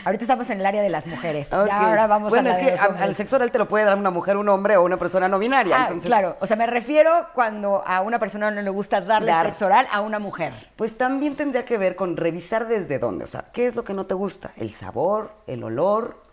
Ahorita 0.05 0.23
estamos 0.23 0.49
en 0.49 0.59
el 0.59 0.65
área 0.65 0.81
de 0.81 0.89
las 0.89 1.05
mujeres. 1.05 1.53
Ahora 1.53 2.07
vamos 2.07 2.29
bueno, 2.31 2.49
a 2.49 2.53
la 2.53 2.59
es 2.59 2.65
de 2.65 2.65
que 2.65 2.71
los 2.75 2.81
a- 2.81 2.87
hombres. 2.87 3.03
al 3.03 3.15
sexo 3.15 3.35
oral 3.35 3.51
te 3.51 3.59
lo 3.59 3.67
puede 3.67 3.85
dar 3.85 3.95
una 3.95 4.09
mujer, 4.09 4.37
un 4.37 4.49
hombre 4.49 4.75
o 4.77 4.83
una 4.83 4.97
persona 4.97 5.27
no 5.27 5.37
binaria. 5.37 5.75
Ah, 5.77 5.81
entonces, 5.83 6.07
claro. 6.07 6.35
O 6.39 6.47
sea, 6.47 6.57
me 6.57 6.65
refiero 6.65 7.11
cuando 7.35 7.83
a 7.85 8.01
una 8.01 8.17
persona 8.17 8.49
no 8.49 8.61
le 8.61 8.69
gusta 8.71 9.01
darle 9.01 9.31
Dar. 9.31 9.45
sexo 9.45 9.67
oral 9.67 9.87
a 9.91 10.01
una 10.01 10.17
mujer. 10.17 10.53
Pues 10.75 10.97
también 10.97 11.35
tendría 11.35 11.63
que 11.63 11.77
ver 11.77 11.95
con 11.95 12.17
revisar 12.17 12.67
desde 12.67 12.97
dónde. 12.97 13.23
O 13.25 13.27
sea, 13.27 13.45
¿qué 13.53 13.67
es 13.67 13.75
lo 13.75 13.83
que 13.83 13.93
no 13.93 14.05
te 14.05 14.15
gusta? 14.15 14.51
El 14.57 14.71
sabor, 14.71 15.31
el 15.45 15.63
olor. 15.63 16.23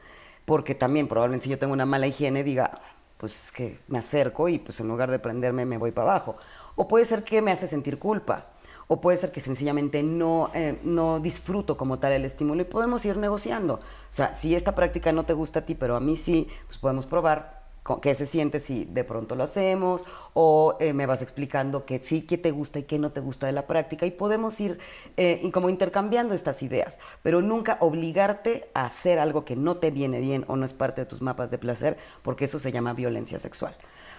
Porque 0.46 0.74
también 0.74 1.06
probablemente 1.06 1.44
si 1.44 1.50
yo 1.50 1.58
tengo 1.58 1.72
una 1.74 1.86
mala 1.86 2.06
higiene 2.06 2.42
diga, 2.42 2.80
pues 3.18 3.44
es 3.46 3.52
que 3.52 3.78
me 3.88 3.98
acerco 3.98 4.48
y 4.48 4.58
pues 4.58 4.80
en 4.80 4.88
lugar 4.88 5.10
de 5.10 5.18
prenderme 5.18 5.66
me 5.66 5.76
voy 5.76 5.92
para 5.92 6.10
abajo. 6.10 6.36
O 6.76 6.88
puede 6.88 7.04
ser 7.04 7.22
que 7.22 7.40
me 7.42 7.52
hace 7.52 7.68
sentir 7.68 7.98
culpa. 7.98 8.46
O 8.92 9.00
puede 9.00 9.16
ser 9.16 9.32
que 9.32 9.40
sencillamente 9.40 10.02
no, 10.02 10.50
eh, 10.52 10.78
no 10.82 11.18
disfruto 11.18 11.78
como 11.78 11.98
tal 11.98 12.12
el 12.12 12.26
estímulo 12.26 12.60
y 12.60 12.66
podemos 12.66 13.02
ir 13.06 13.16
negociando. 13.16 13.76
O 13.76 13.80
sea, 14.10 14.34
si 14.34 14.54
esta 14.54 14.74
práctica 14.74 15.12
no 15.12 15.24
te 15.24 15.32
gusta 15.32 15.60
a 15.60 15.64
ti, 15.64 15.74
pero 15.74 15.96
a 15.96 16.00
mí 16.00 16.14
sí, 16.14 16.46
pues 16.66 16.76
podemos 16.76 17.06
probar 17.06 17.62
qué 18.02 18.14
se 18.14 18.26
siente 18.26 18.60
si 18.60 18.84
de 18.84 19.02
pronto 19.02 19.34
lo 19.34 19.44
hacemos 19.44 20.04
o 20.34 20.76
eh, 20.78 20.92
me 20.92 21.06
vas 21.06 21.22
explicando 21.22 21.86
que 21.86 22.00
sí, 22.00 22.20
qué 22.20 22.36
te 22.36 22.50
gusta 22.50 22.80
y 22.80 22.82
qué 22.82 22.98
no 22.98 23.12
te 23.12 23.20
gusta 23.20 23.46
de 23.46 23.54
la 23.54 23.66
práctica 23.66 24.04
y 24.04 24.10
podemos 24.10 24.60
ir 24.60 24.78
eh, 25.16 25.40
y 25.42 25.50
como 25.52 25.70
intercambiando 25.70 26.34
estas 26.34 26.62
ideas, 26.62 26.98
pero 27.22 27.40
nunca 27.40 27.78
obligarte 27.80 28.68
a 28.74 28.84
hacer 28.84 29.18
algo 29.18 29.46
que 29.46 29.56
no 29.56 29.78
te 29.78 29.90
viene 29.90 30.20
bien 30.20 30.44
o 30.48 30.56
no 30.56 30.66
es 30.66 30.74
parte 30.74 31.00
de 31.00 31.06
tus 31.06 31.22
mapas 31.22 31.50
de 31.50 31.56
placer, 31.56 31.96
porque 32.20 32.44
eso 32.44 32.58
se 32.58 32.72
llama 32.72 32.92
violencia 32.92 33.38
sexual. 33.38 33.74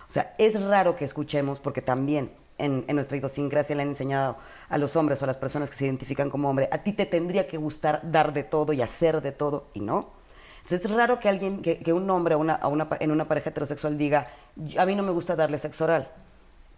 O 0.10 0.12
sea, 0.12 0.34
es 0.40 0.60
raro 0.60 0.96
que 0.96 1.06
escuchemos, 1.06 1.60
porque 1.60 1.82
también 1.84 2.32
en, 2.58 2.86
en 2.88 2.96
nuestra 2.96 3.18
idiosincrasia 3.18 3.76
le 3.76 3.82
han 3.84 3.90
enseñado 3.90 4.38
a 4.70 4.78
los 4.78 4.96
hombres 4.96 5.22
o 5.22 5.26
a 5.26 5.28
las 5.28 5.38
personas 5.38 5.70
que 5.70 5.76
se 5.76 5.86
identifican 5.86 6.30
como 6.30 6.50
hombre, 6.50 6.70
a 6.72 6.80
ti 6.80 6.94
te 6.94 7.06
tendría 7.06 7.48
que 7.48 7.58
gustar 7.58 8.00
dar 8.04 8.34
de 8.34 8.44
todo 8.44 8.74
y 8.74 8.82
hacer 8.82 9.22
de 9.22 9.32
todo, 9.32 9.66
y 9.74 9.80
no. 9.80 10.10
Entonces 10.64 10.86
es 10.86 10.92
raro 10.92 11.20
que 11.20 11.28
alguien, 11.30 11.62
que, 11.62 11.80
que 11.80 11.92
un 11.94 12.10
hombre 12.10 12.36
a 12.36 12.38
una, 12.38 12.54
a 12.56 12.68
una 12.68 12.88
en 13.00 13.12
una 13.12 13.28
pareja 13.28 13.50
heterosexual 13.50 13.98
diga, 13.98 14.28
"Yo- 14.56 14.80
a 14.82 14.86
mí 14.86 14.96
no 14.96 15.04
me 15.04 15.12
gusta 15.12 15.36
darle 15.36 15.60
sexo 15.60 15.84
oral, 15.84 16.08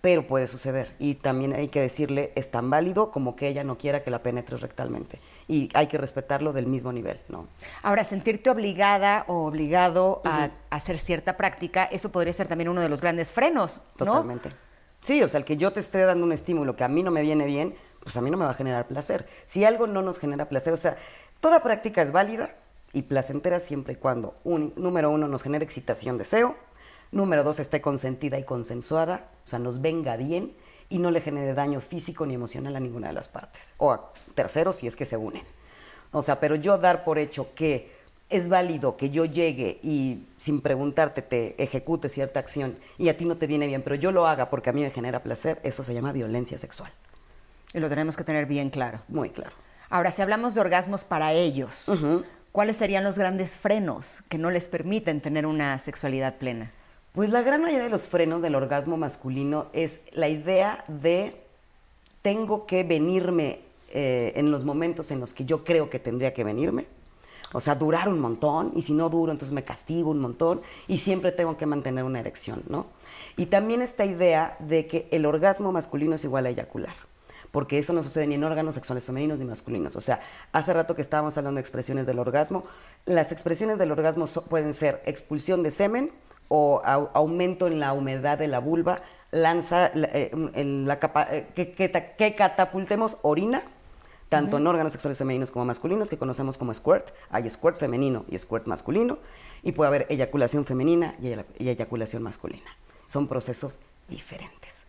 pero 0.02 0.26
puede 0.28 0.48
suceder. 0.48 0.92
Y 1.00 1.16
también 1.16 1.54
hay 1.54 1.68
que 1.68 1.82
decirle, 1.82 2.32
es 2.36 2.50
tan 2.52 2.70
válido 2.70 3.12
como 3.12 3.36
que 3.36 3.48
ella 3.48 3.64
no 3.64 3.78
quiera 3.78 4.04
que 4.04 4.12
la 4.12 4.20
penetres 4.24 4.62
rectalmente. 4.62 5.20
Y 5.48 5.70
hay 5.74 5.88
que 5.88 5.98
respetarlo 5.98 6.54
del 6.54 6.68
mismo 6.68 6.92
nivel, 6.92 7.20
¿no? 7.30 7.48
Ahora, 7.84 8.04
sentirte 8.04 8.50
obligada 8.50 9.24
o 9.28 9.46
obligado 9.48 10.22
a 10.26 10.50
hacer 10.70 10.98
cierta 11.00 11.38
práctica, 11.38 11.86
eso 11.86 12.12
podría 12.12 12.34
ser 12.34 12.48
también 12.48 12.70
uno 12.70 12.82
de 12.82 12.90
los 12.90 13.02
grandes 13.02 13.32
frenos, 13.32 13.82
¿no? 14.00 14.06
Totalmente. 14.06 14.52
Sí, 15.06 15.22
o 15.22 15.30
sea, 15.30 15.38
el 15.38 15.46
que 15.46 15.56
yo 15.56 15.72
te 15.72 15.82
esté 15.82 16.00
dando 16.04 16.26
un 16.26 16.32
estímulo 16.32 16.76
que 16.76 16.84
a 16.84 16.88
mí 16.88 17.04
no 17.04 17.12
me 17.12 17.22
viene 17.22 17.46
bien, 17.46 17.76
pues 18.00 18.18
a 18.18 18.22
mí 18.22 18.32
no 18.32 18.38
me 18.38 18.46
va 18.46 18.50
a 18.50 18.56
generar 18.56 18.88
placer. 18.88 19.28
Si 19.46 19.64
algo 19.64 19.86
no 19.86 20.02
nos 20.02 20.18
genera 20.18 20.50
placer, 20.50 20.74
o 20.74 20.78
sea, 20.78 20.98
toda 21.42 21.62
práctica 21.62 22.02
es 22.02 22.12
válida 22.12 22.56
y 22.92 23.04
placentera 23.04 23.60
siempre 23.60 23.94
y 23.94 23.98
cuando, 23.98 24.34
un- 24.44 24.74
número 24.76 25.12
uno, 25.12 25.28
nos 25.28 25.44
genere 25.44 25.64
excitación, 25.64 26.18
deseo, 26.18 26.56
número 27.12 27.44
dos, 27.44 27.60
esté 27.60 27.82
consentida 27.82 28.40
y 28.40 28.46
consensuada, 28.46 29.30
o 29.46 29.48
sea, 29.48 29.60
nos 29.60 29.80
venga 29.80 30.16
bien 30.18 30.56
y 30.90 30.98
no 30.98 31.12
le 31.12 31.22
genere 31.22 31.54
daño 31.54 31.82
físico 31.82 32.26
ni 32.26 32.34
emocional 32.34 32.76
a 32.76 32.80
ninguna 32.80 33.10
de 33.10 33.14
las 33.14 33.28
partes, 33.28 33.76
o 33.78 33.92
a 33.92 34.12
terceros 34.34 34.78
si 34.78 34.88
es 34.88 34.96
que 34.96 35.06
se 35.06 35.18
unen. 35.18 35.44
O 36.14 36.24
sea, 36.24 36.40
pero 36.40 36.56
yo 36.56 36.80
dar 36.80 37.04
por 37.04 37.20
hecho 37.20 37.54
que 37.54 37.95
es 38.36 38.50
válido 38.50 38.98
que 38.98 39.10
yo 39.10 39.26
llegue 39.26 39.80
y 39.84 40.26
sin 40.38 40.62
preguntarte 40.62 41.22
te 41.22 41.62
ejecute 41.62 42.10
cierta 42.10 42.40
acción 42.40 42.78
y 42.98 43.10
a 43.10 43.18
ti 43.18 43.26
no 43.26 43.38
te 43.38 43.48
viene 43.48 43.68
bien, 43.68 43.82
pero 43.82 43.96
yo 43.96 44.12
lo 44.12 44.28
haga 44.28 44.50
porque 44.50 44.70
a 44.70 44.74
mí 44.74 44.82
me 44.82 44.92
genera 44.92 45.24
placer, 45.24 45.60
eso 45.64 45.84
se 45.84 45.94
llama 45.94 46.12
violencia 46.12 46.58
sexual. 46.58 46.92
Y 47.74 47.80
lo 47.80 47.90
tenemos 47.90 48.16
que 48.16 48.24
tener 48.24 48.46
bien 48.46 48.70
claro. 48.70 49.02
Muy 49.08 49.30
claro. 49.30 49.52
Ahora, 49.90 50.12
si 50.12 50.22
hablamos 50.22 50.56
de 50.56 50.62
orgasmos 50.62 51.04
para 51.04 51.34
ellos, 51.34 51.92
¿cuáles 52.52 52.78
serían 52.78 53.04
los 53.04 53.18
grandes 53.18 53.58
frenos 53.58 54.24
que 54.30 54.38
no 54.38 54.50
les 54.50 54.68
permiten 54.68 55.22
tener 55.22 55.46
una 55.46 55.78
sexualidad 55.78 56.36
plena? 56.36 56.72
Pues 57.12 57.30
la 57.30 57.42
gran 57.42 57.62
mayoría 57.62 57.86
de 57.86 57.90
los 57.90 58.04
frenos 58.04 58.42
del 58.42 58.56
orgasmo 58.56 58.98
masculino 58.98 59.68
es 59.74 60.02
la 60.12 60.28
idea 60.28 60.84
de 60.88 61.36
tengo 62.22 62.66
que 62.66 62.84
venirme 62.84 63.60
eh, 63.92 64.34
en 64.36 64.52
los 64.52 64.66
momentos 64.66 65.12
en 65.12 65.20
los 65.20 65.34
que 65.34 65.46
yo 65.46 65.64
creo 65.64 65.90
que 65.90 66.00
tendría 66.00 66.34
que 66.34 66.44
venirme. 66.44 66.88
O 67.56 67.60
sea, 67.60 67.76
durar 67.76 68.10
un 68.10 68.20
montón 68.20 68.72
y 68.76 68.82
si 68.82 68.94
no 68.94 69.10
duro, 69.10 69.32
entonces 69.32 69.54
me 69.54 69.64
castigo 69.64 70.12
un 70.12 70.20
montón 70.20 70.62
y 70.88 70.98
siempre 71.00 71.32
tengo 71.32 71.58
que 71.58 71.66
mantener 71.66 72.04
una 72.04 72.20
erección, 72.20 72.64
¿no? 72.70 72.88
Y 73.38 73.48
también 73.48 73.82
esta 73.82 74.06
idea 74.06 74.58
de 74.60 74.88
que 74.88 75.08
el 75.12 75.26
orgasmo 75.26 75.72
masculino 75.72 76.16
es 76.16 76.24
igual 76.24 76.46
a 76.46 76.50
eyacular, 76.50 76.94
porque 77.52 77.78
eso 77.80 77.94
no 77.94 78.04
sucede 78.04 78.28
ni 78.28 78.36
en 78.36 78.44
órganos 78.44 78.76
sexuales 78.76 79.06
femeninos 79.06 79.40
ni 79.40 79.46
masculinos. 79.46 79.96
O 79.96 80.02
sea, 80.02 80.20
hace 80.52 80.74
rato 80.74 80.96
que 80.96 81.02
estábamos 81.02 81.38
hablando 81.38 81.58
de 81.58 81.62
expresiones 81.62 82.06
del 82.06 82.20
orgasmo, 82.20 82.64
las 83.06 83.32
expresiones 83.32 83.78
del 83.78 83.92
orgasmo 83.92 84.26
pueden 84.50 84.74
ser 84.74 85.02
expulsión 85.06 85.64
de 85.64 85.72
semen 85.72 86.12
o 86.48 86.82
au- 86.86 87.10
aumento 87.14 87.68
en 87.68 87.80
la 87.80 87.94
humedad 87.94 88.38
de 88.38 88.48
la 88.48 88.60
vulva, 88.60 89.02
lanza 89.32 89.92
la- 89.96 90.08
eh, 90.14 90.32
en 90.54 90.88
la 90.88 91.00
capa- 91.00 91.28
eh, 91.32 91.48
que, 91.56 91.74
que 91.74 92.36
catapultemos 92.36 93.18
orina 93.22 93.64
tanto 94.36 94.58
en 94.58 94.68
órganos 94.68 94.92
sexuales 94.94 95.18
femeninos 95.18 95.52
como 95.52 95.66
masculinos, 95.66 96.10
que 96.10 96.18
conocemos 96.18 96.58
como 96.58 96.74
squirt. 96.74 97.10
Hay 97.30 97.50
squirt 97.50 97.78
femenino 97.78 98.26
y 98.30 98.38
squirt 98.38 98.66
masculino, 98.68 99.18
y 99.64 99.72
puede 99.72 99.88
haber 99.88 100.06
eyaculación 100.10 100.66
femenina 100.66 101.16
y, 101.22 101.28
eya- 101.28 101.46
y 101.58 101.70
eyaculación 101.70 102.24
masculina. 102.24 102.70
Son 103.08 103.28
procesos 103.28 103.78
diferentes. 104.08 104.85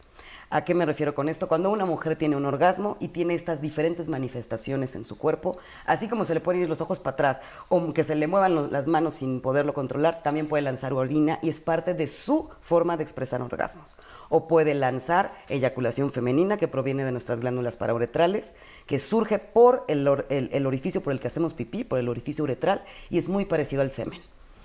¿A 0.57 0.64
qué 0.64 0.72
me 0.72 0.86
refiero 0.86 1.14
con 1.14 1.28
esto? 1.28 1.48
Cuando 1.48 1.68
una 1.70 1.84
mujer 1.84 2.16
tiene 2.16 2.34
un 2.34 2.46
orgasmo 2.46 2.96
y 2.98 3.09
tiene 3.09 3.34
estas 3.34 3.61
diferentes 3.61 4.09
manifestaciones 4.09 4.94
en 4.94 5.04
su 5.04 5.18
cuerpo, 5.18 5.59
así 5.84 6.09
como 6.09 6.24
se 6.24 6.32
le 6.32 6.40
pueden 6.40 6.62
ir 6.62 6.68
los 6.70 6.80
ojos 6.80 6.98
para 6.98 7.12
atrás 7.12 7.42
o 7.68 7.92
que 7.92 8.04
se 8.04 8.14
le 8.14 8.26
muevan 8.26 8.72
las 8.72 8.86
manos 8.86 9.12
sin 9.12 9.42
poderlo 9.42 9.74
controlar, 9.74 10.22
también 10.22 10.48
puede 10.48 10.62
lanzar 10.62 10.94
orina 10.94 11.38
y 11.42 11.50
es 11.50 11.61
parte 11.61 11.92
de 11.92 12.07
su 12.07 12.48
forma 12.62 12.96
de 12.96 13.02
expresar 13.02 13.42
orgasmos. 13.42 13.96
O 14.30 14.48
puede 14.48 14.72
lanzar 14.72 15.34
eyaculación 15.50 16.11
femenina 16.11 16.57
que 16.57 16.68
proviene 16.68 17.04
de 17.04 17.12
nuestras 17.12 17.40
glándulas 17.40 17.76
parauretrales, 17.76 18.54
que 18.86 18.98
surge 18.98 19.38
por 19.38 19.84
el, 19.88 20.09
or- 20.09 20.24
el- 20.30 20.48
el 20.54 20.64
orificio 20.66 21.02
por 21.02 21.12
el 21.12 21.20
que 21.20 21.26
hacemos 21.26 21.52
pipí, 21.52 21.84
por 21.84 21.98
el 21.98 22.09
orificio 22.09 22.44
uretral, 22.44 22.82
y 23.11 23.18
es 23.18 23.28
muy 23.28 23.44
parecido 23.44 23.82
al 23.82 23.90
semen. 23.90 24.22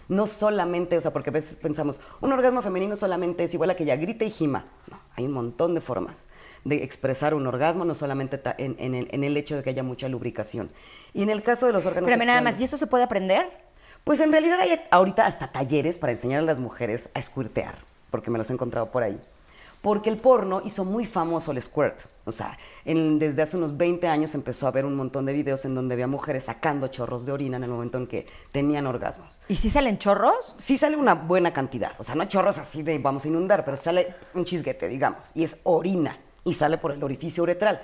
No 0.09 0.27
solamente, 0.27 0.97
o 0.97 1.01
sea, 1.01 1.11
porque 1.11 1.29
a 1.29 1.33
veces 1.33 1.55
pensamos, 1.55 1.99
un 2.19 2.31
orgasmo 2.33 2.61
femenino 2.61 2.95
solamente 2.95 3.43
es 3.43 3.53
igual 3.53 3.69
a 3.69 3.75
que 3.75 3.83
ella 3.83 3.95
grita 3.95 4.25
y 4.25 4.31
gima. 4.31 4.65
No, 4.89 4.99
hay 5.15 5.25
un 5.25 5.31
montón 5.31 5.73
de 5.75 5.81
formas 5.81 6.27
de 6.63 6.83
expresar 6.83 7.33
un 7.33 7.47
orgasmo, 7.47 7.85
no 7.85 7.95
solamente 7.95 8.39
en, 8.57 8.75
en 8.77 8.93
el, 8.93 9.07
en 9.11 9.23
el 9.23 9.35
hecho 9.37 9.55
de 9.55 9.63
que 9.63 9.71
haya 9.71 9.83
mucha 9.83 10.07
lubricación. 10.09 10.69
Y 11.13 11.23
en 11.23 11.29
el 11.29 11.41
caso 11.41 11.65
de 11.65 11.73
los 11.73 11.85
órganos 11.85 12.09
Espérame 12.09 12.27
nada 12.27 12.41
más, 12.41 12.59
¿y 12.59 12.63
esto 12.63 12.77
se 12.77 12.87
puede 12.87 13.03
aprender? 13.03 13.71
pues 14.03 14.19
en 14.19 14.31
realidad 14.31 14.59
hay 14.59 14.81
ahorita 14.89 15.25
hasta 15.25 15.51
talleres 15.51 15.99
para 15.99 16.11
enseñar 16.11 16.39
a 16.39 16.43
las 16.45 16.59
mujeres 16.59 17.09
a 17.13 17.21
squirtear, 17.21 17.75
porque 18.09 18.31
me 18.31 18.37
los 18.37 18.49
he 18.49 18.53
encontrado 18.53 18.91
por 18.91 19.03
ahí. 19.03 19.19
Porque 19.81 20.09
el 20.11 20.17
porno 20.17 20.61
hizo 20.63 20.85
muy 20.85 21.05
famoso 21.05 21.51
el 21.51 21.61
squirt. 21.61 22.01
O 22.25 22.31
sea, 22.31 22.57
en- 22.85 23.17
desde 23.17 23.41
hace 23.41 23.57
unos 23.57 23.75
20 23.77 24.07
años 24.07 24.35
empezó 24.35 24.67
a 24.67 24.69
haber 24.69 24.85
un 24.85 24.95
montón 24.95 25.25
de 25.25 25.33
videos 25.33 25.65
en 25.65 25.73
donde 25.73 25.93
había 25.95 26.05
mujeres 26.05 26.43
sacando 26.45 26.87
chorros 26.89 27.25
de 27.25 27.31
orina 27.31 27.57
en 27.57 27.63
el 27.63 27.69
momento 27.71 27.97
en 27.97 28.05
que 28.05 28.27
tenían 28.51 28.85
orgasmos. 28.85 29.39
¿Y 29.47 29.55
si 29.55 29.71
salen 29.71 29.97
chorros? 29.97 30.55
Sí 30.59 30.77
sale 30.77 30.95
una 30.97 31.15
buena 31.15 31.51
cantidad, 31.51 31.93
o 31.97 32.03
sea, 32.03 32.13
no 32.13 32.25
chorros 32.25 32.59
así 32.59 32.83
de 32.83 32.99
vamos 32.99 33.25
a 33.25 33.27
inundar, 33.27 33.65
pero 33.65 33.75
sale 33.75 34.13
un 34.35 34.45
chisguete, 34.45 34.87
digamos, 34.87 35.31
y 35.33 35.43
es 35.43 35.57
orina, 35.63 36.17
y 36.43 36.53
sale 36.53 36.77
por 36.77 36.91
el 36.91 37.03
orificio 37.03 37.41
uretral. 37.43 37.81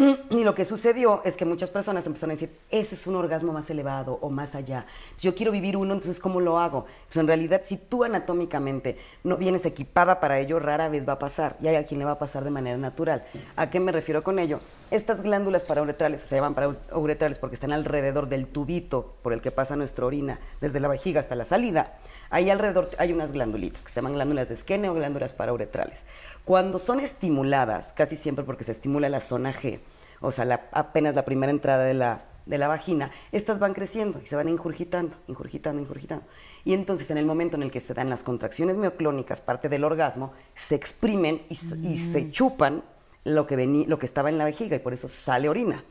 Y 0.30 0.44
lo 0.44 0.54
que 0.54 0.64
sucedió 0.64 1.22
es 1.24 1.36
que 1.36 1.44
muchas 1.44 1.70
personas 1.70 2.06
empezaron 2.06 2.30
a 2.30 2.34
decir, 2.34 2.56
ese 2.70 2.94
es 2.94 3.06
un 3.06 3.16
orgasmo 3.16 3.52
más 3.52 3.68
elevado 3.70 4.18
o 4.22 4.30
más 4.30 4.54
allá. 4.54 4.86
Si 5.16 5.26
yo 5.26 5.34
quiero 5.34 5.52
vivir 5.52 5.76
uno, 5.76 5.94
entonces 5.94 6.20
¿cómo 6.20 6.40
lo 6.40 6.58
hago? 6.58 6.86
Pues 7.06 7.16
en 7.16 7.26
realidad, 7.26 7.62
si 7.64 7.76
tú 7.76 8.04
anatómicamente 8.04 8.98
no 9.24 9.36
vienes 9.36 9.66
equipada 9.66 10.20
para 10.20 10.38
ello, 10.38 10.58
rara 10.58 10.88
vez 10.88 11.06
va 11.08 11.14
a 11.14 11.18
pasar. 11.18 11.56
Y 11.60 11.68
hay 11.68 11.76
a 11.76 11.86
quien 11.86 11.98
le 11.98 12.06
va 12.06 12.12
a 12.12 12.18
pasar 12.18 12.44
de 12.44 12.50
manera 12.50 12.78
natural. 12.78 13.24
¿A 13.56 13.70
qué 13.70 13.80
me 13.80 13.92
refiero 13.92 14.22
con 14.22 14.38
ello? 14.38 14.60
Estas 14.90 15.22
glándulas 15.22 15.62
parauretrales, 15.62 16.20
se 16.22 16.34
llaman 16.34 16.54
parauretrales 16.54 17.38
porque 17.38 17.54
están 17.54 17.72
alrededor 17.72 18.28
del 18.28 18.46
tubito 18.46 19.14
por 19.22 19.32
el 19.32 19.40
que 19.40 19.52
pasa 19.52 19.76
nuestra 19.76 20.04
orina, 20.04 20.40
desde 20.60 20.80
la 20.80 20.88
vejiga 20.88 21.20
hasta 21.20 21.36
la 21.36 21.44
salida. 21.44 21.98
Ahí 22.28 22.50
alrededor 22.50 22.90
hay 22.98 23.12
unas 23.12 23.32
glándulitas 23.32 23.84
que 23.84 23.90
se 23.90 23.96
llaman 23.96 24.14
glándulas 24.14 24.48
de 24.48 24.56
Skene 24.56 24.88
o 24.88 24.94
glándulas 24.94 25.32
parauretrales. 25.32 26.04
Cuando 26.50 26.80
son 26.80 26.98
estimuladas, 26.98 27.92
casi 27.92 28.16
siempre 28.16 28.44
porque 28.44 28.64
se 28.64 28.72
estimula 28.72 29.08
la 29.08 29.20
zona 29.20 29.52
G, 29.54 29.78
o 30.20 30.32
sea, 30.32 30.44
la- 30.44 30.66
apenas 30.72 31.14
la 31.14 31.24
primera 31.24 31.52
entrada 31.52 31.84
de 31.84 31.94
la, 31.94 32.24
de 32.44 32.58
la 32.58 32.66
vagina, 32.66 33.12
estas 33.30 33.60
van 33.60 33.72
creciendo 33.72 34.20
y 34.20 34.26
se 34.26 34.34
van 34.34 34.48
ingurgitando, 34.48 35.14
ingurgitando, 35.28 35.80
ingurgitando. 35.80 36.24
Y 36.64 36.72
entonces 36.74 37.08
en 37.12 37.18
el 37.18 37.24
momento 37.24 37.54
en 37.54 37.62
el 37.62 37.70
que 37.70 37.78
se 37.78 37.94
dan 37.94 38.10
las 38.10 38.24
contracciones 38.24 38.74
mioclónicas, 38.74 39.40
parte 39.40 39.68
del 39.68 39.84
orgasmo, 39.84 40.32
se 40.56 40.74
exprimen 40.74 41.40
y, 41.48 41.54
se 41.54 42.32
chupan 42.32 42.82
lo 43.22 43.46
que, 43.46 43.56
vení- 43.56 43.86
lo 43.86 44.00
que 44.00 44.06
estaba 44.06 44.28
en 44.28 44.36
la 44.36 44.44
vejiga 44.44 44.74
y 44.74 44.80
por 44.80 44.92
eso 44.92 45.06
sale 45.06 45.48
orina. 45.48 45.84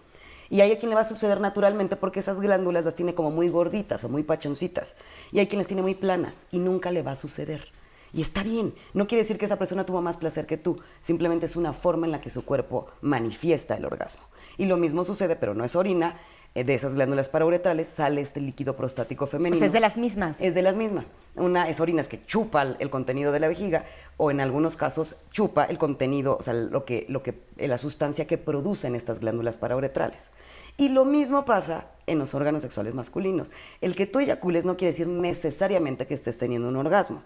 Y 0.50 0.60
hay 0.60 0.74
a 0.74 0.78
quien 0.78 0.90
le 0.90 0.96
va 0.96 1.04
a 1.04 1.06
suceder 1.06 1.40
naturalmente 1.40 1.96
porque 1.96 2.20
esas 2.20 2.42
glándulas 2.42 2.84
las 2.84 2.96
tiene 2.96 3.16
como 3.16 3.32
muy 3.32 3.48
gorditas 3.48 4.04
o 4.04 4.10
muy 4.10 4.24
pachoncitas. 4.24 4.98
Y 5.32 5.40
hay 5.40 5.48
quien 5.48 5.60
las 5.60 5.68
tiene 5.68 5.84
muy 5.84 5.96
planas 5.96 6.44
y 6.52 6.60
nunca 6.60 6.92
le 6.92 7.02
va 7.02 7.12
a 7.12 7.16
suceder. 7.16 7.79
Y 8.14 8.22
está 8.22 8.44
bien. 8.44 8.74
No 8.94 9.08
quiere 9.08 9.24
decir 9.24 9.38
que 9.38 9.46
esa 9.46 9.58
persona 9.58 9.86
tuvo 9.86 10.02
más 10.02 10.18
placer 10.18 10.46
que 10.46 10.58
tú. 10.58 10.80
Simplemente 11.02 11.46
es 11.46 11.56
una 11.56 11.74
forma 11.74 12.06
en 12.06 12.12
la 12.12 12.22
que 12.22 12.30
su 12.30 12.44
cuerpo 12.46 12.88
manifiesta 13.02 13.76
el 13.76 13.86
orgasmo. 13.86 14.24
Y 14.58 14.66
lo 14.66 14.78
mismo 14.78 15.04
sucede, 15.06 15.36
pero 15.36 15.54
no 15.54 15.64
es 15.64 15.76
orina. 15.76 16.18
eh, 16.56 16.64
De 16.64 16.74
esas 16.74 16.96
glándulas 16.96 17.30
parauretrales 17.30 17.88
sale 17.88 18.22
este 18.22 18.42
líquido 18.42 18.76
prostático 18.76 19.28
femenino. 19.28 19.56
O 19.56 19.60
sea, 19.60 19.68
es 19.68 19.74
de 19.74 19.80
las 19.80 19.98
mismas. 19.98 20.42
Es 20.42 20.56
de 20.56 20.62
las 20.64 20.76
mismas. 20.76 21.06
Una 21.36 21.70
es 21.70 21.80
orinas 21.80 22.08
que 22.08 22.26
chupa 22.26 22.64
el, 22.64 22.76
el 22.80 22.90
contenido 22.90 23.32
de 23.32 23.40
la 23.40 23.48
vejiga 23.48 23.86
o 24.18 24.32
en 24.32 24.42
algunos 24.42 24.76
casos 24.76 25.16
chupa 25.32 25.64
el 25.66 25.78
contenido, 25.78 26.38
o 26.40 26.44
sea, 26.44 26.54
lo 26.56 26.84
que, 26.86 27.06
lo 27.08 27.22
que, 27.24 27.36
eh, 27.58 27.68
la 27.68 27.78
sustancia 27.78 28.26
que 28.26 28.38
producen 28.40 28.96
estas 28.96 29.20
glándulas 29.20 29.58
parauretrales. 29.58 30.32
Y 30.78 30.90
lo 30.90 31.06
mismo 31.06 31.46
pasa 31.46 31.86
en 32.08 32.18
los 32.20 32.34
órganos 32.34 32.64
sexuales 32.64 32.94
masculinos. 32.96 33.52
El 33.82 33.96
que 33.96 34.08
tú 34.08 34.20
eyacules 34.20 34.66
no 34.66 34.76
quiere 34.78 34.92
decir 34.94 35.08
necesariamente 35.08 36.08
que 36.08 36.14
estés 36.16 36.38
teniendo 36.38 36.68
un 36.68 36.76
orgasmo. 36.78 37.22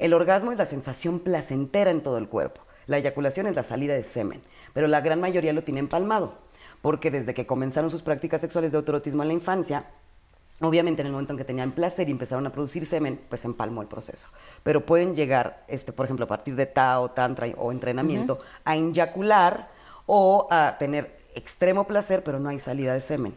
El 0.00 0.14
orgasmo 0.14 0.50
es 0.50 0.58
la 0.58 0.64
sensación 0.64 1.20
placentera 1.20 1.90
en 1.90 2.02
todo 2.02 2.16
el 2.16 2.26
cuerpo. 2.26 2.62
La 2.86 2.96
eyaculación 2.96 3.46
es 3.46 3.54
la 3.54 3.62
salida 3.62 3.94
de 3.94 4.02
semen, 4.02 4.40
pero 4.72 4.88
la 4.88 5.02
gran 5.02 5.20
mayoría 5.20 5.52
lo 5.52 5.62
tiene 5.62 5.80
empalmado, 5.80 6.32
porque 6.80 7.10
desde 7.10 7.34
que 7.34 7.46
comenzaron 7.46 7.90
sus 7.90 8.00
prácticas 8.00 8.40
sexuales 8.40 8.72
de 8.72 8.78
autoerotismo 8.78 9.22
en 9.22 9.28
la 9.28 9.34
infancia, 9.34 9.84
Obviamente 10.62 11.00
en 11.00 11.06
el 11.06 11.12
momento 11.12 11.32
en 11.32 11.38
que 11.38 11.44
tenían 11.46 11.72
placer 11.72 12.06
y 12.08 12.12
empezaron 12.12 12.46
a 12.46 12.52
producir 12.52 12.84
semen, 12.84 13.18
pues 13.30 13.46
empalmó 13.46 13.80
el 13.80 13.88
proceso. 13.88 14.28
Pero 14.62 14.84
pueden 14.84 15.14
llegar, 15.14 15.64
este, 15.68 15.90
por 15.90 16.04
ejemplo, 16.04 16.26
a 16.26 16.28
partir 16.28 16.54
de 16.54 16.66
Tao, 16.66 17.12
Tantra 17.12 17.46
o 17.56 17.72
entrenamiento, 17.72 18.40
a 18.66 18.76
inyacular 18.76 19.70
o 20.04 20.48
a 20.50 20.76
tener 20.78 21.18
extremo 21.34 21.86
placer, 21.86 22.22
pero 22.22 22.38
no 22.38 22.50
hay 22.50 22.60
salida 22.60 22.92
de 22.92 23.00
semen. 23.00 23.34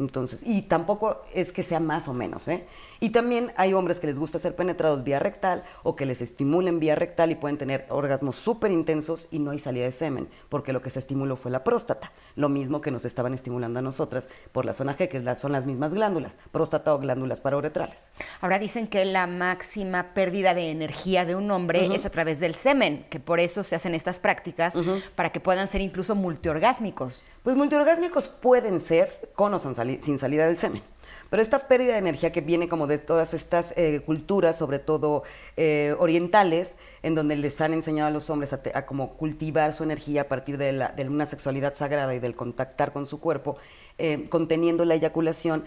Entonces, 0.00 0.42
y 0.44 0.62
tampoco 0.62 1.22
es 1.34 1.52
que 1.52 1.62
sea 1.62 1.78
más 1.78 2.08
o 2.08 2.14
menos, 2.14 2.48
¿eh? 2.48 2.66
Y 3.00 3.10
también 3.10 3.52
hay 3.56 3.74
hombres 3.74 4.00
que 4.00 4.06
les 4.06 4.18
gusta 4.18 4.38
ser 4.38 4.56
penetrados 4.56 5.04
vía 5.04 5.18
rectal 5.18 5.62
o 5.82 5.94
que 5.94 6.06
les 6.06 6.22
estimulen 6.22 6.80
vía 6.80 6.94
rectal 6.94 7.30
y 7.30 7.34
pueden 7.34 7.58
tener 7.58 7.86
orgasmos 7.90 8.36
súper 8.36 8.70
intensos 8.70 9.28
y 9.30 9.38
no 9.38 9.50
hay 9.50 9.58
salida 9.58 9.84
de 9.84 9.92
semen, 9.92 10.28
porque 10.48 10.72
lo 10.72 10.82
que 10.82 10.90
se 10.90 10.98
estimuló 10.98 11.36
fue 11.36 11.50
la 11.50 11.64
próstata. 11.64 12.12
Lo 12.34 12.48
mismo 12.48 12.80
que 12.80 12.90
nos 12.90 13.04
estaban 13.04 13.34
estimulando 13.34 13.78
a 13.78 13.82
nosotras 13.82 14.28
por 14.52 14.64
la 14.64 14.72
zona 14.72 14.96
G, 14.96 15.08
que 15.08 15.22
son 15.36 15.52
las 15.52 15.66
mismas 15.66 15.94
glándulas, 15.94 16.36
próstata 16.50 16.94
o 16.94 16.98
glándulas 16.98 17.40
parauretrales. 17.40 18.08
Ahora 18.40 18.58
dicen 18.58 18.86
que 18.86 19.04
la 19.04 19.26
máxima 19.26 20.14
pérdida 20.14 20.54
de 20.54 20.70
energía 20.70 21.24
de 21.24 21.36
un 21.36 21.50
hombre 21.50 21.94
es 21.94 22.06
a 22.06 22.10
través 22.10 22.40
del 22.40 22.54
semen, 22.54 23.06
que 23.10 23.20
por 23.20 23.40
eso 23.40 23.64
se 23.64 23.76
hacen 23.76 23.94
estas 23.94 24.18
prácticas 24.18 24.74
para 25.14 25.30
que 25.30 25.40
puedan 25.40 25.68
ser 25.68 25.82
incluso 25.82 26.14
multiorgásmicos. 26.14 27.24
Pues 27.42 27.56
multiorgásmicos 27.56 28.28
pueden 28.28 28.80
ser 28.80 29.30
con 29.34 29.54
o 29.54 29.58
sin 29.58 29.74
salida 29.74 29.89
del 29.98 30.58
semen. 30.58 30.82
Pero 31.30 31.42
esta 31.42 31.60
pérdida 31.60 31.92
de 31.92 32.00
energía 32.00 32.32
que 32.32 32.40
viene 32.40 32.68
como 32.68 32.88
de 32.88 32.98
todas 32.98 33.34
estas 33.34 33.72
eh, 33.76 34.02
culturas, 34.04 34.58
sobre 34.58 34.80
todo 34.80 35.22
eh, 35.56 35.94
orientales, 36.00 36.76
en 37.04 37.14
donde 37.14 37.36
les 37.36 37.60
han 37.60 37.72
enseñado 37.72 38.08
a 38.08 38.10
los 38.10 38.28
hombres 38.30 38.52
a, 38.52 38.84
como 38.84 39.14
cultivar 39.14 39.72
su 39.72 39.84
energía 39.84 40.22
a 40.22 40.24
partir 40.24 40.58
de, 40.58 40.90
una 41.08 41.26
sexualidad 41.26 41.74
sagrada 41.74 42.12
y 42.16 42.18
del 42.18 42.34
contactar 42.34 42.92
con 42.92 43.06
su 43.06 43.20
cuerpo, 43.20 43.56
eh, 43.96 44.26
conteniendo 44.28 44.84
la 44.84 44.96
eyaculación, 44.96 45.64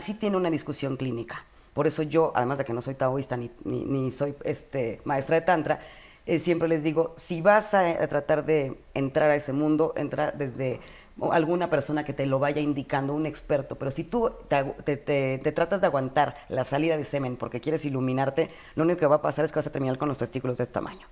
sí 0.00 0.14
tiene 0.14 0.36
una 0.36 0.50
discusión 0.50 0.96
clínica. 0.96 1.44
Por 1.74 1.86
eso 1.86 2.02
yo, 2.02 2.32
además 2.34 2.58
de 2.58 2.64
que 2.64 2.72
no 2.72 2.82
soy 2.82 2.94
taoísta 2.94 3.36
ni, 3.36 4.10
soy 4.10 4.34
este, 4.44 5.00
maestra 5.04 5.36
de 5.36 5.46
tantra, 5.46 5.80
siempre 6.40 6.68
les 6.68 6.82
digo, 6.82 7.14
si 7.16 7.40
vas 7.40 7.74
a, 7.74 7.94
tratar 8.08 8.44
de 8.46 8.76
entrar 8.94 9.30
a 9.30 9.36
ese 9.36 9.52
mundo, 9.52 9.92
entra 9.96 10.32
desde 10.32 10.80
alguna 11.30 11.70
persona 11.70 12.04
que 12.04 12.12
te 12.12 12.26
lo 12.26 12.38
vaya 12.38 12.60
indicando, 12.60 13.14
un 13.14 13.26
experto, 13.26 13.76
pero 13.76 13.90
si 13.90 14.04
tú 14.04 14.32
te, 14.48 15.52
tratas 15.54 15.80
de 15.80 15.86
aguantar 15.86 16.36
la 16.48 16.64
salida 16.64 16.96
de 16.96 17.04
semen 17.04 17.36
porque 17.36 17.60
quieres 17.60 17.84
iluminarte, 17.84 18.50
lo 18.74 18.84
único 18.84 19.00
que 19.00 19.06
va 19.06 19.16
a 19.16 19.22
pasar 19.22 19.44
es 19.44 19.52
que 19.52 19.58
vas 19.58 19.66
a 19.66 19.72
terminar 19.72 19.98
con 19.98 20.08
los 20.08 20.18
testículos 20.18 20.58
de 20.58 20.64
este 20.64 20.74
tamaño 20.74 21.06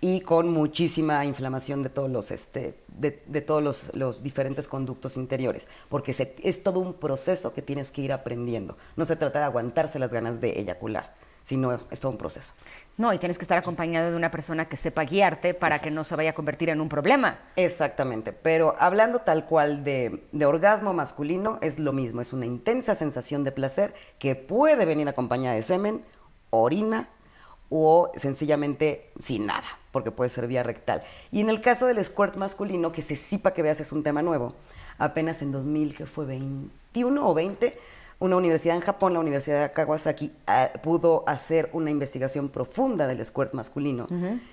y 0.00 0.20
con 0.20 0.50
muchísima 0.50 1.24
inflamación 1.24 1.82
de 1.82 1.88
todos 1.88 2.10
los, 2.10 2.30
este, 2.30 2.74
de, 2.88 3.40
todos 3.40 3.90
los, 3.94 4.22
diferentes 4.22 4.68
conductos 4.68 5.16
interiores, 5.16 5.68
porque 5.88 6.14
es 6.42 6.62
todo 6.62 6.80
un 6.80 6.94
proceso 6.94 7.54
que 7.54 7.62
tienes 7.62 7.90
que 7.90 8.02
ir 8.02 8.12
aprendiendo. 8.12 8.76
No 8.96 9.06
se 9.06 9.16
trata 9.16 9.38
de 9.38 9.46
aguantarse 9.46 9.98
las 9.98 10.12
ganas 10.12 10.40
de 10.40 10.60
eyacular, 10.60 11.14
sino 11.42 11.72
es 11.72 12.00
todo 12.00 12.12
un 12.12 12.18
proceso. 12.18 12.52
No, 12.98 13.12
y 13.12 13.18
tienes 13.18 13.36
que 13.36 13.44
estar 13.44 13.58
acompañado 13.58 14.10
de 14.10 14.16
una 14.16 14.30
persona 14.30 14.64
que 14.64 14.78
sepa 14.78 15.04
guiarte 15.04 15.52
para 15.52 15.80
que 15.80 15.90
no 15.90 16.02
se 16.02 16.16
vaya 16.16 16.30
a 16.30 16.34
convertir 16.34 16.70
en 16.70 16.80
un 16.80 16.88
problema. 16.88 17.38
Exactamente, 17.54 18.32
pero 18.32 18.74
hablando 18.78 19.18
tal 19.18 19.44
cual 19.44 19.84
de, 19.84 20.22
orgasmo 20.46 20.94
masculino, 20.94 21.58
es 21.60 21.78
lo 21.78 21.92
mismo, 21.92 22.22
es 22.22 22.32
una 22.32 22.46
intensa 22.46 22.94
sensación 22.94 23.44
de 23.44 23.52
placer 23.52 23.94
que 24.18 24.34
puede 24.34 24.86
venir 24.86 25.06
acompañada 25.08 25.54
de 25.54 25.62
semen, 25.62 26.04
orina 26.48 27.08
o 27.68 28.12
sencillamente 28.16 29.10
sin 29.18 29.44
nada, 29.44 29.66
porque 29.92 30.10
puede 30.10 30.30
ser 30.30 30.46
vía 30.46 30.62
rectal. 30.62 31.02
Y 31.30 31.40
en 31.42 31.50
el 31.50 31.60
caso 31.60 31.86
del 31.86 32.02
squirt 32.02 32.36
masculino, 32.36 32.92
que 32.92 33.02
se 33.02 33.16
sepa 33.16 33.52
que 33.52 33.60
veas 33.60 33.78
es 33.78 33.92
un 33.92 34.04
tema 34.04 34.22
nuevo, 34.22 34.54
apenas 34.96 35.42
en 35.42 35.52
2000, 35.52 35.94
que 35.94 36.06
fue 36.06 36.24
21 36.24 37.28
o 37.28 37.34
20, 37.34 37.78
una 38.18 38.36
universidad 38.36 38.76
en 38.76 38.82
Japón, 38.82 39.12
la 39.12 39.20
Universidad 39.20 39.62
de 39.62 39.72
Kawasaki, 39.72 40.32
ah, 40.46 40.70
pudo 40.82 41.24
hacer 41.26 41.68
una 41.72 41.90
investigación 41.90 42.48
profunda 42.48 43.06
del 43.06 43.24
squirt 43.24 43.52
masculino 43.52 44.06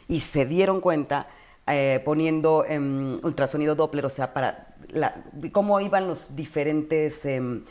y 0.07 0.19
se 0.19 0.45
dieron 0.45 0.81
cuenta 0.81 1.27
eh, 1.65 2.01
poniendo 2.03 2.65
em, 2.67 3.17
ultrasonido 3.23 3.75
Doppler, 3.75 4.05
o 4.05 4.09
sea, 4.09 4.33
para 4.33 4.75
cómo 5.53 5.79
iban 5.79 6.07
los 6.07 6.35
diferentes 6.35 7.23
em, 7.23 7.63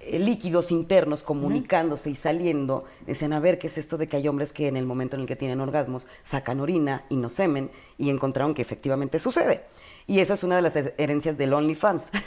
eh, 0.00 0.18
líquidos 0.18 0.72
internos 0.72 1.22
comunicándose 1.22 2.10
y 2.10 2.16
saliendo, 2.16 2.86
decían, 3.06 3.32
a 3.32 3.38
ver, 3.38 3.60
¿qué 3.60 3.68
es 3.68 3.78
esto 3.78 3.98
de 3.98 4.08
que 4.08 4.16
hay 4.16 4.26
hombres 4.26 4.52
que 4.52 4.66
en 4.66 4.76
el 4.76 4.84
momento 4.84 5.14
en 5.14 5.22
el 5.22 5.28
que 5.28 5.36
tienen 5.36 5.60
orgasmos 5.60 6.08
sacan 6.24 6.58
orina 6.58 7.04
y 7.08 7.16
no 7.16 7.30
semen? 7.30 7.70
Y 7.98 8.10
encontraron 8.10 8.52
que 8.52 8.62
efectivamente 8.62 9.20
sucede. 9.20 9.62
Y 10.08 10.18
esa 10.18 10.34
es 10.34 10.42
una 10.42 10.56
de 10.56 10.62
las 10.62 10.76
herencias 10.76 11.38
del 11.38 11.54
OnlyFans. 11.54 12.10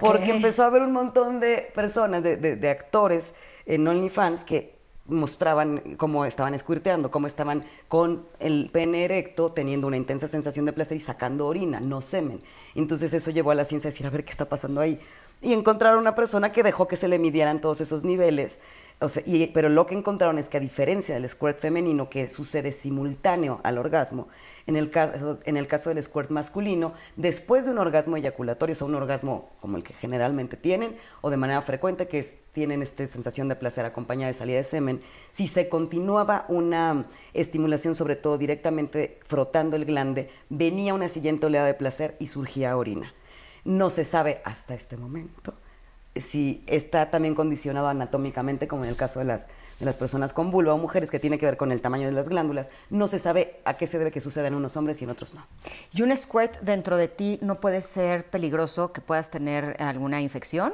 Porque 0.00 0.30
empezó 0.30 0.62
a 0.62 0.66
haber 0.66 0.82
un 0.82 0.92
montón 0.92 1.40
de 1.40 1.70
personas, 1.74 2.22
de, 2.22 2.70
actores 2.70 3.34
en 3.66 3.86
OnlyFans 3.86 4.44
que 4.44 4.74
mostraban 5.06 5.96
cómo 5.96 6.24
estaban 6.24 6.54
escuirteando, 6.54 7.10
cómo 7.10 7.26
estaban 7.26 7.64
con 7.88 8.26
el 8.38 8.70
pene 8.72 9.04
erecto, 9.04 9.52
teniendo 9.52 9.86
una 9.86 9.96
intensa 9.96 10.28
sensación 10.28 10.64
de 10.64 10.72
placer 10.72 10.96
y 10.96 11.00
sacando 11.00 11.46
orina, 11.46 11.80
no 11.80 12.00
semen. 12.00 12.40
Entonces 12.74 13.12
eso 13.12 13.30
llevó 13.30 13.50
a 13.50 13.54
la 13.54 13.64
ciencia 13.64 13.88
a 13.88 13.92
decir, 13.92 14.06
a 14.06 14.10
ver 14.10 14.24
qué 14.24 14.30
está 14.30 14.46
pasando 14.46 14.80
ahí. 14.80 14.98
Y 15.42 15.52
encontraron 15.52 15.98
una 15.98 16.14
persona 16.14 16.52
que 16.52 16.62
dejó 16.62 16.88
que 16.88 16.96
se 16.96 17.08
le 17.08 17.18
midieran 17.18 17.60
todos 17.60 17.80
esos 17.82 18.02
niveles. 18.02 18.60
Pero 19.52 19.68
lo 19.68 19.86
que 19.86 19.94
encontraron 19.94 20.38
es 20.38 20.48
que 20.48 20.56
a 20.56 20.60
diferencia 20.60 21.14
del 21.14 21.28
squirt 21.28 21.58
femenino, 21.58 22.08
que 22.08 22.28
sucede 22.28 22.72
simultáneo 22.72 23.60
al 23.62 23.78
orgasmo, 23.78 24.28
en 24.66 24.76
el, 24.76 24.90
caso, 24.90 25.90
del 25.90 26.02
squirt 26.02 26.30
masculino, 26.30 26.94
después 27.16 27.66
de 27.66 27.72
un 27.72 27.78
orgasmo 27.78 28.16
eyaculatorio, 28.16 28.74
o 28.80 28.84
un 28.86 28.94
orgasmo 28.94 29.50
como 29.60 29.76
el 29.76 29.82
que 29.82 29.92
generalmente 29.94 30.56
tienen, 30.56 30.96
o 31.20 31.30
de 31.30 31.36
manera 31.36 31.60
frecuente, 31.60 32.08
que 32.08 32.44
tienen 32.52 32.82
esta 32.82 33.06
sensación 33.06 33.48
de 33.48 33.56
placer 33.56 33.84
acompañada 33.84 34.28
de 34.28 34.38
salida 34.38 34.58
de 34.58 34.64
semen, 34.64 35.02
si 35.32 35.48
se 35.48 35.68
continuaba 35.68 36.46
una 36.48 37.06
estimulación, 37.34 37.94
sobre 37.94 38.16
todo 38.16 38.38
directamente 38.38 39.18
frotando 39.26 39.76
el 39.76 39.84
glande, 39.84 40.30
venía 40.48 40.94
una 40.94 41.08
siguiente 41.08 41.46
oleada 41.46 41.66
de 41.66 41.74
placer 41.74 42.16
y 42.18 42.28
surgía 42.28 42.76
orina. 42.76 43.12
No 43.64 43.90
se 43.90 44.04
sabe 44.04 44.40
hasta 44.44 44.74
este 44.74 44.96
momento 44.96 45.54
si 46.16 46.62
está 46.66 47.10
también 47.10 47.34
condicionado 47.34 47.88
anatómicamente, 47.88 48.68
como 48.68 48.84
en 48.84 48.90
el 48.90 48.96
caso 48.96 49.18
de 49.18 49.26
las 49.26 49.46
de 49.78 49.84
las 49.84 49.96
personas 49.96 50.32
con 50.32 50.50
vulva 50.50 50.74
o 50.74 50.78
mujeres 50.78 51.10
que 51.10 51.18
tiene 51.18 51.38
que 51.38 51.46
ver 51.46 51.56
con 51.56 51.72
el 51.72 51.80
tamaño 51.80 52.06
de 52.06 52.12
las 52.12 52.28
glándulas, 52.28 52.70
no 52.90 53.08
se 53.08 53.18
sabe 53.18 53.60
a 53.64 53.76
qué 53.76 53.86
se 53.86 53.98
debe 53.98 54.10
que 54.10 54.20
suceda 54.20 54.46
en 54.46 54.54
unos 54.54 54.76
hombres 54.76 55.00
y 55.00 55.04
en 55.04 55.10
otros 55.10 55.34
no. 55.34 55.46
¿Y 55.92 56.02
un 56.02 56.16
squirt 56.16 56.60
dentro 56.60 56.96
de 56.96 57.08
ti 57.08 57.38
no 57.42 57.60
puede 57.60 57.80
ser 57.80 58.24
peligroso 58.30 58.92
que 58.92 59.00
puedas 59.00 59.30
tener 59.30 59.76
alguna 59.80 60.20
infección? 60.20 60.72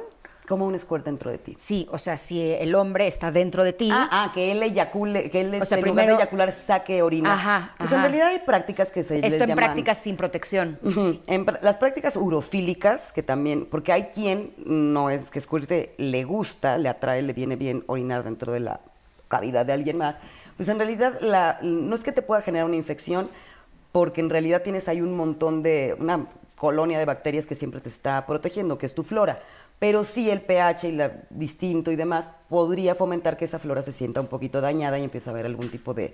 Como 0.51 0.67
un 0.67 0.77
squirt 0.77 1.05
dentro 1.05 1.31
de 1.31 1.37
ti. 1.37 1.55
Sí, 1.57 1.87
o 1.91 1.97
sea, 1.97 2.17
si 2.17 2.41
el 2.41 2.75
hombre 2.75 3.07
está 3.07 3.31
dentro 3.31 3.63
de 3.63 3.71
ti. 3.71 3.87
Ah, 3.89 4.09
ah 4.11 4.31
que 4.33 4.51
él 4.51 4.61
eyacule, 4.61 5.29
que 5.29 5.39
él 5.39 5.57
o 5.61 5.63
sea, 5.63 5.79
en 5.79 5.95
de 5.95 6.03
eyacular 6.03 6.51
saque 6.51 7.01
orina. 7.01 7.35
Ajá, 7.35 7.73
Pues 7.77 7.89
en 7.93 8.01
realidad 8.01 8.27
hay 8.27 8.39
prácticas 8.39 8.91
que 8.91 9.05
se 9.05 9.25
Esto 9.25 9.45
les 9.45 9.49
en 9.49 9.55
prácticas 9.55 9.99
sin 9.99 10.17
protección. 10.17 10.77
en, 11.25 11.45
las 11.61 11.77
prácticas 11.77 12.17
urofílicas, 12.17 13.13
que 13.13 13.23
también, 13.23 13.65
porque 13.65 13.93
hay 13.93 14.07
quien 14.13 14.53
no 14.65 15.09
es 15.09 15.31
que 15.31 15.39
squirte 15.39 15.95
le 15.97 16.25
gusta, 16.25 16.77
le 16.77 16.89
atrae, 16.89 17.21
le 17.21 17.31
viene 17.31 17.55
bien 17.55 17.85
orinar 17.87 18.25
dentro 18.25 18.51
de 18.51 18.59
la 18.59 18.81
cavidad 19.29 19.65
de 19.65 19.71
alguien 19.71 19.97
más, 19.97 20.19
pues 20.57 20.67
en 20.67 20.79
realidad 20.79 21.17
la, 21.21 21.59
no 21.61 21.95
es 21.95 22.03
que 22.03 22.11
te 22.11 22.21
pueda 22.21 22.41
generar 22.41 22.65
una 22.65 22.75
infección, 22.75 23.29
porque 23.93 24.19
en 24.19 24.29
realidad 24.29 24.63
tienes 24.63 24.89
ahí 24.89 24.99
un 24.99 25.15
montón 25.15 25.63
de, 25.63 25.95
una 25.97 26.27
colonia 26.57 26.99
de 26.99 27.05
bacterias 27.05 27.45
que 27.45 27.55
siempre 27.55 27.79
te 27.79 27.87
está 27.87 28.27
protegiendo, 28.27 28.77
que 28.77 28.85
es 28.85 28.93
tu 28.93 29.03
flora. 29.03 29.41
Pero 29.81 30.03
sí 30.03 30.29
el 30.29 30.41
pH 30.41 30.89
y 30.89 30.91
la 30.91 31.23
distinto 31.31 31.91
y 31.91 31.95
demás 31.95 32.29
podría 32.49 32.93
fomentar 32.93 33.35
que 33.35 33.45
esa 33.45 33.57
flora 33.57 33.81
se 33.81 33.91
sienta 33.91 34.21
un 34.21 34.27
poquito 34.27 34.61
dañada 34.61 34.99
y 34.99 35.03
empiece 35.03 35.27
a 35.27 35.33
haber 35.33 35.47
algún 35.47 35.71
tipo 35.71 35.95
de, 35.95 36.13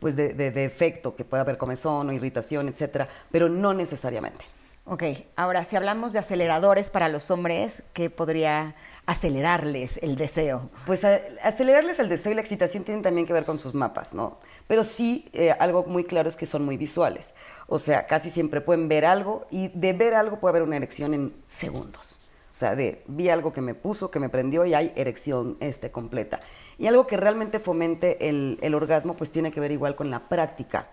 pues 0.00 0.16
de, 0.16 0.34
de, 0.34 0.64
efecto, 0.64 1.14
que 1.14 1.24
pueda 1.24 1.42
haber 1.42 1.56
comezón 1.56 2.08
o 2.08 2.12
irritación, 2.12 2.66
etcétera, 2.66 3.08
pero 3.30 3.48
no 3.48 3.72
necesariamente. 3.72 4.44
Ok, 4.84 5.04
ahora 5.36 5.62
si 5.62 5.76
hablamos 5.76 6.12
de 6.12 6.18
aceleradores 6.18 6.90
para 6.90 7.08
los 7.08 7.30
hombres, 7.30 7.84
¿qué 7.92 8.10
podría 8.10 8.74
acelerarles 9.06 10.00
el 10.02 10.16
deseo? 10.16 10.68
Pues 10.84 11.04
acelerarles 11.04 12.00
el 12.00 12.08
deseo 12.08 12.32
y 12.32 12.34
la 12.34 12.40
excitación 12.40 12.82
tienen 12.82 13.04
también 13.04 13.28
que 13.28 13.32
ver 13.32 13.44
con 13.44 13.60
sus 13.60 13.74
mapas, 13.74 14.12
¿no? 14.12 14.40
Pero 14.66 14.82
sí, 14.82 15.30
eh, 15.34 15.54
algo 15.60 15.84
muy 15.84 16.02
claro 16.02 16.28
es 16.28 16.34
que 16.34 16.46
son 16.46 16.64
muy 16.64 16.76
visuales. 16.76 17.32
O 17.68 17.78
sea, 17.78 18.08
casi 18.08 18.32
siempre 18.32 18.60
pueden 18.60 18.88
ver 18.88 19.04
algo 19.04 19.46
y 19.52 19.68
de 19.68 19.92
ver 19.92 20.14
algo 20.14 20.40
puede 20.40 20.50
haber 20.50 20.62
una 20.64 20.74
erección 20.74 21.14
en 21.14 21.32
segundos. 21.46 22.13
O 22.54 22.56
sea, 22.56 22.74
vi 23.06 23.28
algo 23.28 23.52
que 23.52 23.60
me 23.60 23.74
puso, 23.74 24.10
que 24.10 24.20
me 24.20 24.30
prendió 24.30 24.64
y 24.64 24.72
hay 24.72 24.92
erección 24.96 25.58
este, 25.60 25.90
completa. 25.90 26.40
Y 26.78 26.86
algo 26.86 27.06
que 27.06 27.18
realmente 27.18 27.58
fomente 27.58 28.28
el, 28.30 28.58
el 28.62 28.74
orgasmo, 28.74 29.14
pues 29.14 29.30
tiene 29.30 29.52
que 29.52 29.60
ver 29.60 29.72
igual 29.72 29.94
con 29.96 30.10
la 30.10 30.28
práctica 30.28 30.86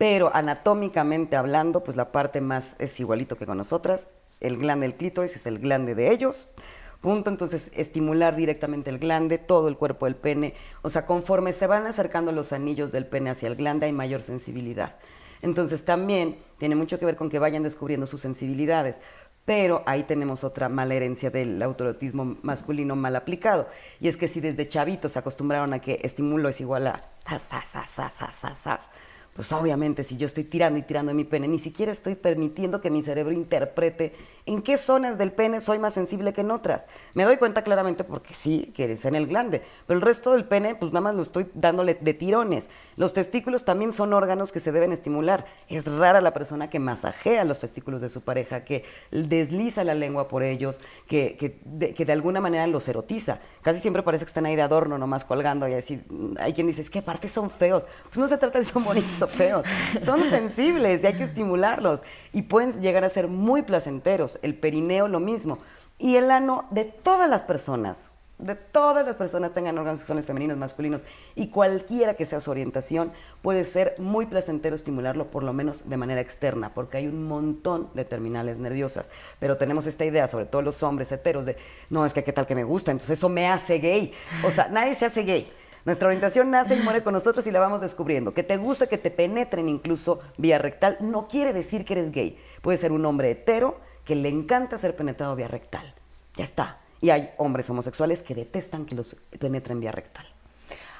pero 0.00 0.34
anatómicamente 0.34 1.36
hablando, 1.36 1.84
pues 1.84 1.94
la 1.94 2.10
parte 2.10 2.40
más 2.40 2.74
es 2.80 2.98
igualito 3.00 3.36
que 3.36 3.44
con 3.44 3.58
nosotras. 3.58 4.12
El 4.40 4.56
glande 4.56 4.86
del 4.86 4.96
clítoris 4.96 5.36
es 5.36 5.44
el 5.44 5.58
glande 5.58 5.94
de 5.94 6.10
ellos. 6.10 6.48
Punto, 7.02 7.28
entonces 7.28 7.70
estimular 7.74 8.34
directamente 8.34 8.88
el 8.88 8.98
glande, 8.98 9.36
todo 9.36 9.68
el 9.68 9.76
cuerpo 9.76 10.06
del 10.06 10.14
pene. 10.16 10.54
O 10.80 10.88
sea, 10.88 11.04
conforme 11.04 11.52
se 11.52 11.66
van 11.66 11.86
acercando 11.86 12.32
los 12.32 12.54
anillos 12.54 12.92
del 12.92 13.04
pene 13.04 13.28
hacia 13.28 13.48
el 13.48 13.56
glande 13.56 13.84
hay 13.84 13.92
mayor 13.92 14.22
sensibilidad. 14.22 14.96
Entonces 15.42 15.84
también 15.84 16.38
tiene 16.56 16.76
mucho 16.76 16.98
que 16.98 17.04
ver 17.04 17.16
con 17.16 17.28
que 17.28 17.38
vayan 17.38 17.62
descubriendo 17.62 18.06
sus 18.06 18.22
sensibilidades. 18.22 19.02
Pero 19.44 19.82
ahí 19.86 20.04
tenemos 20.04 20.44
otra 20.44 20.68
mala 20.68 20.94
herencia 20.94 21.30
del 21.30 21.60
autorotismo 21.62 22.36
masculino 22.42 22.94
mal 22.94 23.16
aplicado. 23.16 23.68
Y 23.98 24.08
es 24.08 24.16
que 24.16 24.28
si 24.28 24.40
desde 24.40 24.68
chavitos 24.68 25.12
se 25.12 25.18
acostumbraron 25.18 25.72
a 25.72 25.80
que 25.80 26.00
estímulo 26.02 26.48
es 26.48 26.60
igual 26.60 26.86
a 26.86 27.04
sas, 27.26 27.42
sas, 27.42 27.68
sas, 27.68 27.90
sas, 27.90 28.14
sas, 28.36 28.58
sas, 28.58 28.88
pues 29.34 29.52
obviamente 29.52 30.02
si 30.02 30.16
yo 30.16 30.26
estoy 30.26 30.44
tirando 30.44 30.78
y 30.78 30.82
tirando 30.82 31.14
mi 31.14 31.24
pene, 31.24 31.46
ni 31.46 31.58
siquiera 31.58 31.92
estoy 31.92 32.14
permitiendo 32.14 32.80
que 32.80 32.90
mi 32.90 33.00
cerebro 33.00 33.32
interprete 33.32 34.12
en 34.46 34.62
qué 34.62 34.76
zonas 34.76 35.18
del 35.18 35.32
pene 35.32 35.60
soy 35.60 35.78
más 35.78 35.94
sensible 35.94 36.32
que 36.32 36.40
en 36.40 36.50
otras. 36.50 36.86
Me 37.14 37.24
doy 37.24 37.36
cuenta 37.36 37.62
claramente 37.62 38.02
porque 38.02 38.34
sí, 38.34 38.72
que 38.74 38.92
es 38.92 39.04
en 39.04 39.14
el 39.14 39.26
glande, 39.26 39.62
pero 39.86 39.98
el 39.98 40.04
resto 40.04 40.32
del 40.32 40.44
pene, 40.44 40.74
pues 40.74 40.92
nada 40.92 41.02
más 41.02 41.14
lo 41.14 41.22
estoy 41.22 41.46
dándole 41.54 41.94
de 41.94 42.14
tirones. 42.14 42.68
Los 42.96 43.12
testículos 43.12 43.64
también 43.64 43.92
son 43.92 44.12
órganos 44.12 44.50
que 44.50 44.60
se 44.60 44.72
deben 44.72 44.92
estimular. 44.92 45.46
Es 45.68 45.86
rara 45.86 46.20
la 46.20 46.34
persona 46.34 46.68
que 46.68 46.80
masajea 46.80 47.44
los 47.44 47.60
testículos 47.60 48.00
de 48.00 48.08
su 48.08 48.22
pareja, 48.22 48.64
que 48.64 48.84
desliza 49.12 49.84
la 49.84 49.94
lengua 49.94 50.26
por 50.28 50.42
ellos, 50.42 50.80
que, 51.06 51.36
que, 51.38 51.60
de, 51.64 51.94
que 51.94 52.04
de 52.04 52.12
alguna 52.12 52.40
manera 52.40 52.66
los 52.66 52.88
erotiza. 52.88 53.40
Casi 53.62 53.80
siempre 53.80 54.02
parece 54.02 54.24
que 54.24 54.30
están 54.30 54.46
ahí 54.46 54.56
de 54.56 54.62
adorno, 54.62 54.98
nomás 54.98 55.24
colgando 55.24 55.68
y 55.68 55.74
así. 55.74 56.02
Hay 56.40 56.52
quien 56.52 56.66
dice, 56.66 56.80
es 56.80 56.90
que 56.90 56.98
aparte 56.98 57.28
son 57.28 57.50
feos. 57.50 57.86
Pues 58.04 58.18
no 58.18 58.26
se 58.26 58.36
trata 58.36 58.58
de 58.58 58.64
son 58.64 58.84
bonitos 58.84 59.19
son 60.04 60.30
sensibles 60.30 61.02
y 61.02 61.06
hay 61.06 61.14
que 61.14 61.24
estimularlos. 61.24 62.02
Y 62.32 62.42
pueden 62.42 62.72
llegar 62.80 63.04
a 63.04 63.08
ser 63.08 63.28
muy 63.28 63.62
placenteros 63.62 64.38
el 64.42 64.54
perineo 64.54 65.08
lo 65.08 65.20
mismo. 65.20 65.58
Y 65.98 66.16
el 66.16 66.30
ano 66.30 66.66
de 66.70 66.84
todas 66.84 67.28
las 67.28 67.42
personas, 67.42 68.10
de 68.38 68.54
todas 68.54 69.04
las 69.04 69.16
personas 69.16 69.52
tengan 69.52 69.76
órganos 69.76 69.98
sexuales 69.98 70.24
femeninos, 70.24 70.56
masculinos 70.56 71.04
y 71.34 71.48
cualquiera 71.48 72.14
que 72.14 72.24
sea 72.24 72.40
su 72.40 72.50
orientación, 72.50 73.12
puede 73.42 73.64
ser 73.64 73.94
muy 73.98 74.26
placentero 74.26 74.74
estimularlo 74.74 75.26
por 75.30 75.42
lo 75.42 75.52
menos 75.52 75.88
de 75.88 75.96
manera 75.96 76.20
externa, 76.20 76.72
porque 76.74 76.96
hay 76.96 77.06
un 77.06 77.28
montón 77.28 77.88
de 77.94 78.04
terminales 78.04 78.58
nerviosas. 78.58 79.10
Pero 79.38 79.58
tenemos 79.58 79.86
esta 79.86 80.04
idea, 80.04 80.26
sobre 80.26 80.46
todo 80.46 80.62
los 80.62 80.82
hombres 80.82 81.12
heteros, 81.12 81.44
de, 81.44 81.56
no, 81.90 82.06
es 82.06 82.14
que 82.14 82.24
qué 82.24 82.32
tal 82.32 82.46
que 82.46 82.54
me 82.54 82.64
gusta, 82.64 82.90
entonces 82.90 83.18
eso 83.18 83.28
me 83.28 83.46
hace 83.46 83.78
gay. 83.78 84.12
O 84.42 84.50
sea, 84.50 84.68
nadie 84.68 84.94
se 84.94 85.04
hace 85.04 85.22
gay. 85.22 85.52
Nuestra 85.84 86.06
orientación 86.08 86.50
nace 86.50 86.76
y 86.76 86.80
muere 86.80 87.02
con 87.02 87.14
nosotros 87.14 87.46
y 87.46 87.50
la 87.50 87.60
vamos 87.60 87.80
descubriendo. 87.80 88.34
Que 88.34 88.42
te 88.42 88.56
gusta 88.56 88.86
que 88.88 88.98
te 88.98 89.10
penetren 89.10 89.68
incluso 89.68 90.20
vía 90.38 90.58
rectal 90.58 90.98
no 91.00 91.26
quiere 91.28 91.52
decir 91.52 91.84
que 91.84 91.94
eres 91.94 92.10
gay. 92.12 92.38
Puede 92.62 92.76
ser 92.78 92.92
un 92.92 93.04
hombre 93.06 93.30
hetero 93.30 93.80
que 94.04 94.14
le 94.14 94.28
encanta 94.28 94.76
ser 94.78 94.94
penetrado 94.96 95.36
vía 95.36 95.48
rectal. 95.48 95.94
Ya 96.36 96.44
está. 96.44 96.78
Y 97.00 97.10
hay 97.10 97.30
hombres 97.38 97.68
homosexuales 97.70 98.22
que 98.22 98.34
detestan 98.34 98.84
que 98.84 98.94
los 98.94 99.14
penetren 99.38 99.80
vía 99.80 99.92
rectal. 99.92 100.26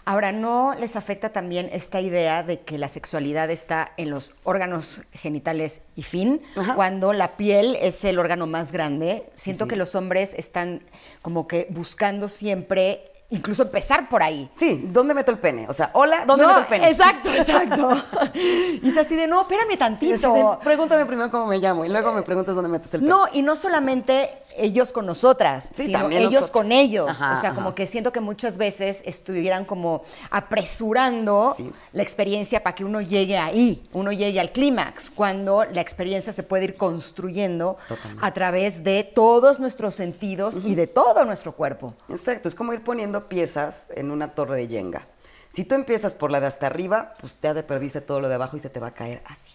Ahora, 0.07 0.33
¿no 0.33 0.75
les 0.75 0.97
afecta 0.97 1.29
también 1.29 1.69
esta 1.73 2.01
idea 2.01 2.43
de 2.43 2.61
que 2.61 2.79
la 2.79 2.89
sexualidad 2.89 3.51
está 3.51 3.93
en 3.99 4.09
los 4.09 4.35
órganos 4.45 5.03
genitales 5.13 5.83
y 5.95 6.05
fin? 6.05 6.41
Ajá. 6.57 6.75
Cuando 6.75 7.13
la 7.13 7.37
piel 7.37 7.77
es 7.79 8.03
el 8.05 8.19
órgano 8.19 8.47
más 8.47 8.73
grande. 8.73 9.31
Siento 9.35 9.65
Sí. 9.67 9.69
que 9.69 9.77
los 9.77 9.95
hombres 9.95 10.33
están 10.35 10.83
como 11.21 11.47
que 11.47 11.67
buscando 11.69 12.31
siempre, 12.31 13.05
incluso 13.31 13.63
empezar 13.63 14.09
por 14.09 14.23
ahí. 14.23 14.49
Sí, 14.55 14.89
¿dónde 14.93 15.15
meto 15.15 15.31
el 15.31 15.39
pene? 15.39 15.67
O 15.69 15.73
sea, 15.73 15.91
hola, 15.95 16.25
¿dónde 16.27 16.45
No, 16.45 16.49
meto 16.51 16.61
el 16.61 16.67
pene? 16.67 16.89
Exacto, 16.91 17.31
exacto. 17.33 18.03
y 18.35 18.89
es 18.89 18.97
así 18.97 19.15
de, 19.15 19.27
no, 19.27 19.43
espérame 19.43 19.79
tantito. 19.79 20.33
de, 20.33 20.45
pregúntame 20.65 21.07
primero 21.07 21.31
cómo 21.31 21.47
me 21.47 21.59
llamo 21.59 21.85
y 21.85 21.89
luego 21.89 22.13
me 22.13 22.23
preguntas 22.23 22.55
dónde 22.55 22.71
metes 22.71 22.93
el 22.95 23.01
pene. 23.01 23.09
No, 23.11 23.25
y 23.33 23.43
no 23.43 23.57
solamente 23.57 24.31
ellos 24.57 24.93
con 24.93 25.07
nosotras, 25.07 25.71
Sí, 25.75 25.87
sino 25.87 26.09
ellos 26.11 26.25
nosotros. 26.25 26.51
con 26.51 26.73
ellos. 26.73 27.09
Ajá, 27.09 27.35
o 27.37 27.41
sea, 27.41 27.51
ajá. 27.51 27.55
como 27.55 27.75
que 27.75 27.87
siento 27.87 28.13
que 28.13 28.21
muchas 28.21 28.59
veces 28.59 29.03
estuvieran 29.07 29.65
como 29.65 30.03
apresurando 30.31 31.57
la 31.93 32.03
experiencia 32.03 32.63
para 32.63 32.75
que 32.75 32.85
uno 32.85 33.01
llegue 33.01 33.39
ahí, 33.39 33.89
uno 33.93 34.13
llegue 34.13 34.41
al 34.41 34.51
clímax, 34.51 35.11
cuando 35.11 35.65
la 35.65 35.81
experiencia 35.81 36.33
se 36.33 36.43
puede 36.43 36.65
ir 36.65 36.77
construyendo 36.77 37.77
Totalmente. 37.89 38.27
a 38.27 38.33
través 38.33 38.85
de 38.85 39.05
todos 39.05 39.61
nuestros 39.61 39.95
sentidos 39.95 40.59
y 40.65 40.75
de 40.75 40.87
todo 40.87 41.25
nuestro 41.25 41.53
cuerpo. 41.53 41.95
Exacto, 42.09 42.49
es 42.49 42.55
como 42.55 42.73
ir 42.73 42.83
poniendo 42.83 43.20
piezas 43.29 43.87
en 43.91 44.11
una 44.11 44.35
torre 44.35 44.57
de 44.57 44.69
yenga. 44.69 45.07
Si 45.51 45.65
tú 45.65 45.75
empiezas 45.75 46.15
por 46.15 46.31
la 46.31 46.41
de 46.41 46.47
hasta 46.47 46.67
arriba, 46.67 47.15
pues 47.21 47.35
te 47.35 47.63
perdiste 47.63 48.01
todo 48.01 48.21
lo 48.21 48.29
de 48.29 48.37
abajo 48.37 48.57
y 48.57 48.61
se 48.61 48.71
te 48.71 48.81
va 48.81 48.89
a 48.89 48.95
caer 48.95 49.23
así. 49.27 49.51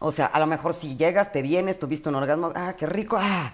O 0.00 0.12
sea, 0.12 0.26
a 0.26 0.40
lo 0.40 0.46
mejor 0.46 0.74
si 0.74 0.96
llegas, 0.96 1.30
te 1.30 1.42
vienes, 1.42 1.78
tuviste 1.78 2.08
un 2.08 2.16
orgasmo, 2.16 2.52
ah, 2.54 2.74
qué 2.78 2.86
rico, 2.86 3.16
ah, 3.18 3.52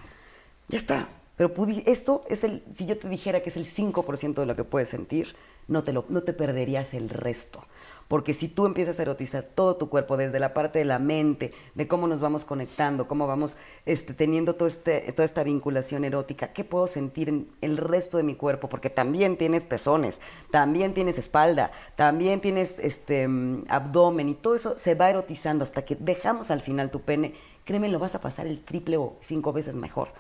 ya 0.69 0.79
está. 0.79 1.09
Pero 1.37 1.53
esto 1.85 2.25
es 2.29 2.45
el, 2.45 2.65
si 2.75 2.87
yo 2.87 2.99
te 2.99 3.09
dijera 3.09 3.41
que 3.41 3.51
es 3.51 3.57
el 3.57 3.67
5% 3.67 4.35
de 4.35 4.47
lo 4.47 4.57
que 4.57 4.65
puedes 4.65 4.89
sentir, 4.89 5.37
no 5.69 5.85
te, 5.85 5.93
lo, 5.93 6.07
no 6.09 6.23
te 6.23 6.33
perderías 6.33 6.95
el 6.95 7.11
resto. 7.11 7.63
Porque 8.09 8.35
si 8.35 8.47
tú 8.49 8.67
empiezas 8.67 8.99
a 8.99 9.03
erotizar 9.03 9.43
todo 9.43 9.77
tu 9.77 9.89
cuerpo, 9.89 10.17
desde 10.17 10.39
la 10.39 10.55
parte 10.55 10.79
de 10.79 10.85
la 10.85 11.01
mente, 11.01 11.53
de 11.75 11.89
cómo 11.89 12.07
nos 12.07 12.21
vamos 12.21 12.45
conectando, 12.45 13.09
cómo 13.09 13.27
vamos 13.27 13.57
este, 13.85 14.15
teniendo 14.15 14.57
este, 14.67 15.01
toda 15.13 15.25
esta 15.25 15.43
vinculación 15.43 16.05
erótica, 16.05 16.53
¿qué 16.53 16.63
puedo 16.63 16.87
sentir 16.87 17.29
en 17.29 17.49
el 17.61 17.77
resto 17.77 18.17
de 18.17 18.23
mi 18.23 18.37
cuerpo? 18.37 18.69
Porque 18.69 18.91
también 18.91 19.37
tienes 19.37 19.65
pezones, 19.65 20.21
también 20.53 20.95
tienes 20.95 21.19
espalda, 21.19 21.73
también 21.97 22.41
tienes 22.41 22.79
este, 22.79 23.29
abdomen 23.69 24.29
y 24.29 24.35
todo 24.35 24.55
eso 24.55 24.79
se 24.79 24.95
va 24.95 25.11
erotizando 25.11 25.65
hasta 25.65 25.85
que 25.85 25.97
dejamos 25.97 26.53
al 26.53 26.63
final 26.63 26.91
tu 26.91 27.01
pene. 27.01 27.35
Créeme, 27.65 27.89
lo 27.89 27.99
vas 27.99 28.15
a 28.15 28.21
pasar 28.21 28.47
el 28.47 28.63
triple 28.63 28.97
o 28.97 29.17
cinco 29.23 29.53
veces 29.53 29.75
mejor. 29.75 30.11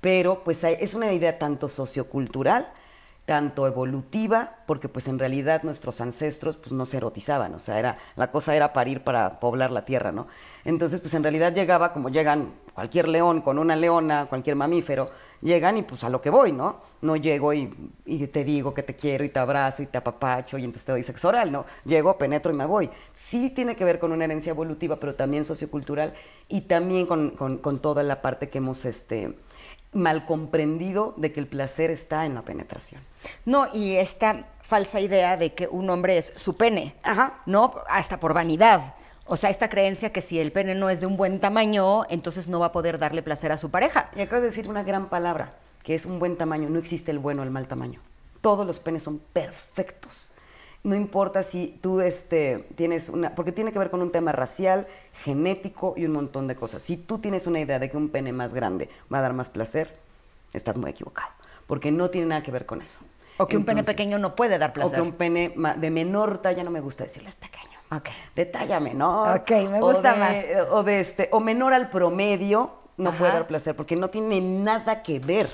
Pero 0.00 0.42
pues 0.42 0.64
es 0.64 0.94
una 0.94 1.12
idea 1.12 1.38
tanto 1.38 1.68
sociocultural, 1.68 2.72
tanto 3.26 3.66
evolutiva, 3.66 4.56
porque 4.66 4.88
pues 4.88 5.08
en 5.08 5.18
realidad 5.18 5.62
nuestros 5.64 6.00
ancestros 6.00 6.56
pues 6.56 6.72
no 6.72 6.86
se 6.86 6.96
erotizaban, 6.98 7.52
o 7.54 7.58
sea, 7.58 7.78
era, 7.78 7.98
la 8.16 8.30
cosa 8.30 8.54
era 8.56 8.72
parir 8.72 9.02
para 9.02 9.40
poblar 9.40 9.72
la 9.72 9.84
tierra, 9.84 10.12
¿no? 10.12 10.28
Entonces 10.64 11.00
pues 11.00 11.12
en 11.14 11.22
realidad 11.24 11.52
llegaba 11.52 11.92
como 11.92 12.08
llegan 12.08 12.52
cualquier 12.74 13.08
león 13.08 13.40
con 13.42 13.58
una 13.58 13.74
leona, 13.76 14.26
cualquier 14.26 14.56
mamífero, 14.56 15.10
llegan 15.42 15.76
y 15.76 15.82
pues 15.82 16.04
a 16.04 16.08
lo 16.08 16.20
que 16.22 16.30
voy, 16.30 16.52
¿no? 16.52 16.80
No 17.02 17.16
llego 17.16 17.52
y, 17.52 17.72
y 18.04 18.26
te 18.28 18.44
digo 18.44 18.72
que 18.74 18.82
te 18.82 18.94
quiero 18.96 19.24
y 19.24 19.28
te 19.28 19.38
abrazo 19.38 19.82
y 19.82 19.86
te 19.86 19.98
apapacho 19.98 20.56
y 20.58 20.64
entonces 20.64 20.84
te 20.86 20.92
doy 20.92 21.02
sexo 21.02 21.28
oral, 21.28 21.52
¿no? 21.52 21.66
Llego, 21.84 22.16
penetro 22.18 22.52
y 22.52 22.56
me 22.56 22.64
voy. 22.66 22.90
Sí 23.12 23.50
tiene 23.50 23.76
que 23.76 23.84
ver 23.84 23.98
con 23.98 24.12
una 24.12 24.24
herencia 24.24 24.50
evolutiva, 24.50 24.96
pero 24.96 25.14
también 25.14 25.44
sociocultural 25.44 26.14
y 26.48 26.62
también 26.62 27.06
con, 27.06 27.30
con- 27.30 27.58
con 27.58 27.80
toda 27.80 28.02
la 28.02 28.22
parte 28.22 28.48
que 28.48 28.58
hemos 28.58 28.84
este, 28.84 29.34
mal 29.92 30.26
comprendido 30.26 31.14
de 31.16 31.32
que 31.32 31.40
el 31.40 31.46
placer 31.46 31.90
está 31.90 32.26
en 32.26 32.34
la 32.34 32.42
penetración. 32.42 33.00
No, 33.44 33.66
y 33.72 33.96
esta 33.96 34.46
falsa 34.62 35.00
idea 35.00 35.36
de 35.36 35.54
que 35.54 35.68
un 35.68 35.88
hombre 35.90 36.18
es 36.18 36.32
su 36.36 36.56
pene, 36.56 36.94
Ajá. 37.02 37.34
¿no? 37.46 37.74
Hasta 37.88 38.18
por 38.20 38.34
vanidad. 38.34 38.94
O 39.26 39.36
sea, 39.36 39.50
esta 39.50 39.68
creencia 39.68 40.12
que 40.12 40.20
si 40.20 40.38
el 40.38 40.52
pene 40.52 40.74
no 40.74 40.88
es 40.88 41.00
de 41.00 41.06
un 41.06 41.16
buen 41.16 41.40
tamaño, 41.40 42.02
entonces 42.08 42.46
no 42.46 42.60
va 42.60 42.66
a 42.66 42.72
poder 42.72 42.98
darle 42.98 43.22
placer 43.22 43.50
a 43.50 43.58
su 43.58 43.70
pareja. 43.70 44.10
Y 44.14 44.20
acabas 44.20 44.42
de 44.42 44.48
decir 44.50 44.68
una 44.68 44.84
gran 44.84 45.08
palabra, 45.08 45.54
que 45.82 45.94
es 45.94 46.06
un 46.06 46.18
buen 46.18 46.36
tamaño. 46.36 46.68
No 46.68 46.78
existe 46.78 47.10
el 47.10 47.18
bueno 47.18 47.42
o 47.42 47.44
el 47.44 47.50
mal 47.50 47.66
tamaño. 47.66 48.00
Todos 48.40 48.66
los 48.66 48.78
penes 48.78 49.02
son 49.02 49.18
perfectos. 49.32 50.30
No 50.86 50.94
importa 50.94 51.42
si 51.42 51.76
tú 51.82 52.00
este, 52.00 52.68
tienes 52.76 53.08
una... 53.08 53.34
Porque 53.34 53.50
tiene 53.50 53.72
que 53.72 53.78
ver 53.80 53.90
con 53.90 54.02
un 54.02 54.12
tema 54.12 54.30
racial, 54.30 54.86
genético 55.24 55.94
y 55.96 56.04
un 56.04 56.12
montón 56.12 56.46
de 56.46 56.54
cosas. 56.54 56.80
Si 56.80 56.96
tú 56.96 57.18
tienes 57.18 57.48
una 57.48 57.58
idea 57.58 57.80
de 57.80 57.90
que 57.90 57.96
un 57.96 58.08
pene 58.08 58.32
más 58.32 58.54
grande 58.54 58.88
va 59.12 59.18
a 59.18 59.22
dar 59.22 59.32
más 59.32 59.48
placer, 59.48 59.96
estás 60.52 60.76
muy 60.76 60.88
equivocado. 60.90 61.28
Porque 61.66 61.90
no 61.90 62.08
tiene 62.10 62.28
nada 62.28 62.44
que 62.44 62.52
ver 62.52 62.66
con 62.66 62.82
eso. 62.82 63.00
O 63.36 63.48
que 63.48 63.56
un 63.56 63.64
pene 63.64 63.82
pequeño 63.82 64.20
no 64.20 64.36
puede 64.36 64.58
dar 64.58 64.70
O 64.70 64.74
placer. 64.74 64.94
que 64.94 65.00
un 65.00 65.10
pene 65.14 65.52
de 65.76 65.90
menor 65.90 66.38
talla, 66.38 66.62
no 66.62 66.70
me 66.70 66.80
gusta 66.80 67.02
decirles 67.02 67.34
pequeño. 67.34 67.80
Ok. 67.90 68.08
De 68.36 68.46
talla 68.46 68.78
menor. 68.78 69.38
Ok, 69.40 69.50
me 69.68 69.80
gusta 69.80 70.10
o 70.12 70.14
de- 70.14 70.20
más. 70.20 70.36
O 70.70 70.82
de 70.84 71.00
este, 71.00 71.28
o 71.32 71.40
menor 71.40 71.74
al 71.74 71.90
promedio, 71.90 72.70
no 72.96 73.10
Ajá. 73.10 73.18
puede 73.18 73.32
dar 73.32 73.46
placer, 73.48 73.74
porque 73.74 73.96
no 73.96 74.08
tiene 74.08 74.40
nada 74.40 75.02
que 75.02 75.18
ver. 75.18 75.48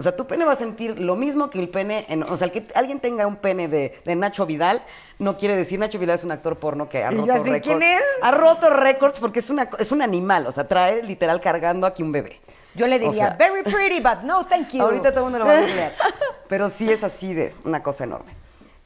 O 0.00 0.02
sea, 0.02 0.16
tu 0.16 0.26
pene 0.26 0.46
va 0.46 0.52
a 0.52 0.56
sentir 0.56 0.98
lo 0.98 1.14
mismo 1.14 1.50
que 1.50 1.58
el 1.60 1.68
pene, 1.68 2.06
en- 2.08 2.22
o 2.22 2.34
sea, 2.38 2.46
el 2.46 2.52
que 2.52 2.66
alguien 2.74 3.00
tenga 3.00 3.26
un 3.26 3.36
pene 3.36 3.68
de, 3.68 4.00
de 4.02 4.16
Nacho 4.16 4.46
Vidal, 4.46 4.80
no 5.18 5.36
quiere 5.36 5.54
decir, 5.56 5.78
Nacho 5.78 5.98
Vidal 5.98 6.14
es 6.14 6.24
un 6.24 6.32
actor 6.32 6.56
porno 6.56 6.88
que 6.88 7.04
ha 7.04 7.10
roto 7.10 7.26
récords. 7.34 7.60
¿quién 7.62 7.82
es? 7.82 8.00
Ha 8.22 8.30
roto 8.30 8.70
récords 8.70 9.20
porque 9.20 9.40
es, 9.40 9.50
una, 9.50 9.68
es 9.78 9.92
un 9.92 10.00
animal, 10.00 10.46
o 10.46 10.52
sea, 10.52 10.66
trae 10.66 11.02
literal 11.02 11.38
cargando 11.42 11.86
aquí 11.86 12.02
un 12.02 12.12
bebé. 12.12 12.40
Yo 12.74 12.86
le 12.86 12.96
O 12.96 12.98
diría, 13.10 13.12
sea, 13.12 13.36
very 13.36 13.62
pretty, 13.62 14.00
but 14.00 14.22
no, 14.22 14.46
thank 14.46 14.70
you. 14.70 14.80
Ahorita 14.82 15.10
todo 15.10 15.26
el 15.26 15.30
mundo 15.32 15.38
lo 15.40 15.44
va 15.44 15.58
a 15.58 15.60
googlear. 15.60 15.92
Pero 16.48 16.70
sí 16.70 16.90
es 16.90 17.04
así 17.04 17.34
de 17.34 17.52
una 17.64 17.82
cosa 17.82 18.04
enorme. 18.04 18.32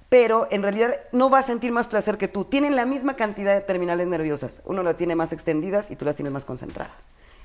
Pero 0.08 0.48
en 0.50 0.62
realidad 0.62 0.96
no 1.12 1.30
va 1.30 1.38
a 1.38 1.42
sentir 1.42 1.70
más 1.70 1.86
placer 1.86 2.18
que 2.18 2.26
tú. 2.26 2.44
Tienen 2.44 2.74
la 2.74 2.86
misma 2.86 3.14
cantidad 3.14 3.54
de 3.54 3.60
terminales 3.60 4.08
nerviosas. 4.08 4.62
Uno 4.64 4.82
las 4.82 4.96
tiene 4.96 5.14
más 5.14 5.32
extendidas 5.32 5.92
y 5.92 5.96
tú 5.96 6.04
las 6.04 6.16
tienes 6.16 6.32
más 6.32 6.44
concentradas. 6.44 6.96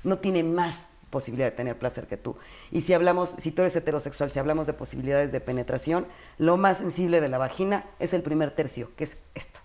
No 0.02 0.18
tiene 0.18 0.42
más 0.42 0.86
posibilidad 1.10 1.48
de 1.50 1.56
tener 1.56 1.76
placer 1.78 2.06
que 2.06 2.16
tú. 2.16 2.36
Y 2.70 2.80
si 2.82 2.94
hablamos, 2.94 3.30
si 3.38 3.50
tú 3.50 3.62
eres 3.62 3.74
heterosexual, 3.76 4.30
si 4.32 4.38
hablamos 4.38 4.66
de 4.66 4.72
posibilidades 4.72 5.32
de 5.32 5.40
penetración, 5.40 6.06
lo 6.38 6.56
más 6.56 6.78
sensible 6.78 7.20
de 7.20 7.28
la 7.28 7.38
vagina 7.38 7.84
es 7.98 8.14
el 8.14 8.22
primer 8.22 8.52
tercio, 8.52 8.90
que 8.96 9.04
es 9.04 9.18
esto. 9.34 9.60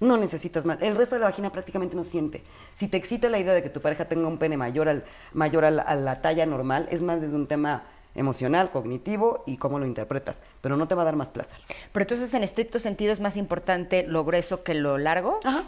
No 0.00 0.16
necesitas 0.16 0.66
más. 0.66 0.82
El 0.82 0.96
resto 0.96 1.14
de 1.14 1.20
la 1.20 1.26
vagina 1.26 1.50
prácticamente 1.50 1.94
no 1.96 2.04
siente. 2.04 2.42
Si 2.74 2.88
te 2.88 2.96
excita 2.96 3.28
la 3.30 3.38
idea 3.38 3.54
de 3.54 3.62
que 3.62 3.70
tu 3.70 3.80
pareja 3.80 4.06
tenga 4.06 4.26
un 4.26 4.38
pene 4.38 4.56
mayor, 4.56 4.88
al, 4.88 5.04
mayor 5.32 5.64
a, 5.64 5.70
la, 5.70 5.82
a 5.82 5.94
la 5.94 6.20
talla 6.20 6.44
normal, 6.46 6.88
es 6.90 7.00
más 7.00 7.20
desde 7.20 7.36
un 7.36 7.46
tema 7.46 7.84
emocional, 8.16 8.70
cognitivo 8.70 9.44
y 9.46 9.56
cómo 9.56 9.78
lo 9.78 9.86
interpretas. 9.86 10.38
Pero 10.60 10.76
no 10.76 10.88
te 10.88 10.94
va 10.94 11.02
a 11.02 11.04
dar 11.06 11.16
más 11.16 11.30
placer. 11.30 11.58
Pero 11.92 12.02
entonces, 12.02 12.34
en 12.34 12.42
estricto 12.42 12.78
sentido, 12.80 13.12
es 13.12 13.20
más 13.20 13.36
importante 13.36 14.04
lo 14.06 14.24
grueso 14.24 14.62
que 14.64 14.74
lo 14.74 14.98
largo. 14.98 15.38
Ajá. 15.44 15.64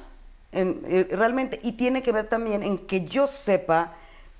En- 0.52 0.82
eh, 0.86 1.06
realmente. 1.10 1.60
Y 1.62 1.72
tiene 1.72 2.02
que 2.02 2.12
ver 2.12 2.28
también 2.28 2.62
en 2.62 2.78
que 2.78 3.04
yo 3.06 3.26
sepa 3.28 3.94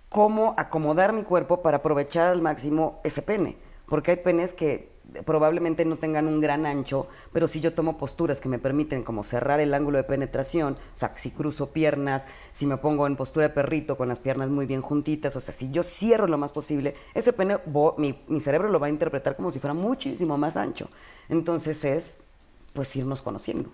cómo 0.09 0.54
acomodar 0.57 1.12
mi 1.12 1.22
cuerpo 1.22 1.62
para 1.62 1.78
aprovechar 1.78 2.32
al 2.32 2.42
máximo 2.42 3.00
ese 3.04 3.22
pene. 3.22 3.57
Porque 3.86 4.12
hay 4.12 4.16
penes 4.18 4.52
que 4.52 4.96
probablemente 5.24 5.84
no 5.84 5.96
tengan 5.96 6.26
un 6.26 6.40
gran 6.40 6.66
ancho, 6.66 7.07
pero 7.32 7.48
si 7.48 7.61
yo 7.61 7.74
tomo 7.74 7.96
posturas 7.96 8.40
que 8.40 8.48
me 8.48 8.59
permiten 8.59 9.02
como 9.02 9.22
cerrar 9.22 9.61
el 9.61 9.72
ángulo 9.72 9.98
de 9.98 10.04
penetración, 10.04 10.74
o 10.74 10.96
sea, 10.96 11.14
si 11.16 11.30
cruzo 11.30 11.70
piernas, 11.70 12.26
si 12.52 12.66
me 12.66 12.76
pongo 12.76 13.07
en 13.07 13.16
postura 13.16 13.48
de 13.48 13.54
perrito 13.54 13.96
con 13.96 14.09
las 14.09 14.18
piernas 14.18 14.48
muy 14.48 14.66
bien 14.66 14.82
juntitas, 14.82 15.36
o 15.36 15.40
sea, 15.40 15.54
si 15.54 15.70
yo 15.70 15.82
cierro 15.82 16.26
lo 16.26 16.38
más 16.38 16.52
posible, 16.52 16.94
ese 17.14 17.32
pene, 17.32 17.59
mi, 17.96 18.40
cerebro 18.40 18.68
lo 18.68 18.80
va 18.80 18.88
a 18.88 18.90
interpretar 18.90 19.36
como 19.36 19.50
si 19.50 19.61
fuera 19.61 19.74
muchísimo 19.74 20.36
más 20.36 20.57
ancho. 20.57 20.88
Entonces 21.28 21.84
es, 21.84 22.18
pues, 22.72 22.94
irnos 22.96 23.22
conociendo. 23.22 23.70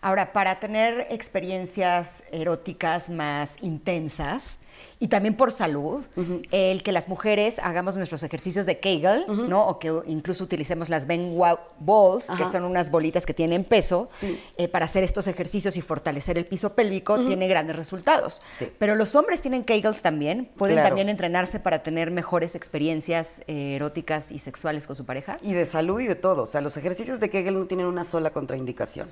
Ahora, 0.00 0.32
para 0.32 0.60
tener 0.60 1.06
experiencias 1.10 2.24
eróticas 2.30 3.10
más 3.10 3.56
intensas, 3.60 4.56
y 4.98 5.08
también 5.08 5.34
por 5.34 5.50
salud, 5.50 6.04
el 6.50 6.82
que 6.82 6.92
las 6.92 7.08
mujeres 7.08 7.58
hagamos 7.58 7.96
nuestros 7.96 8.22
ejercicios 8.22 8.66
de 8.66 8.78
Kegel, 8.78 9.24
¿no? 9.48 9.66
O 9.66 9.78
que 9.78 9.92
incluso 10.06 10.44
utilicemos 10.44 10.88
las 10.88 11.06
Ben 11.06 11.38
Balls, 11.78 12.26
que 12.36 12.46
son 12.46 12.64
unas 12.64 12.90
bolitas 12.90 13.24
que 13.24 13.34
tienen 13.34 13.64
peso, 13.64 14.10
eh, 14.56 14.68
para 14.68 14.84
hacer 14.84 15.02
estos 15.02 15.26
ejercicios 15.26 15.76
y 15.76 15.80
fortalecer 15.80 16.36
el 16.38 16.44
piso 16.44 16.74
pélvico, 16.74 17.18
tiene 17.24 17.48
grandes 17.48 17.76
resultados. 17.76 18.42
Pero 18.78 18.94
los 18.94 19.14
hombres 19.14 19.40
tienen 19.40 19.64
Kegels 19.64 20.02
también, 20.02 20.50
pueden 20.56 20.76
también 20.76 21.08
entrenarse 21.08 21.60
para 21.60 21.82
tener 21.82 22.10
mejores 22.10 22.54
experiencias 22.54 23.42
eh, 23.46 23.76
eróticas 23.76 24.30
y 24.30 24.38
sexuales 24.38 24.86
con 24.86 24.96
su 24.96 25.04
pareja. 25.04 25.38
Y 25.42 25.52
de 25.52 25.66
salud 25.66 26.00
y 26.00 26.06
de 26.06 26.14
todo. 26.14 26.42
O 26.42 26.46
sea, 26.46 26.60
los 26.60 26.76
ejercicios 26.76 27.20
de 27.20 27.30
Kegel 27.30 27.54
no 27.54 27.66
tienen 27.66 27.86
una 27.86 28.04
sola 28.04 28.30
contraindicación. 28.30 29.08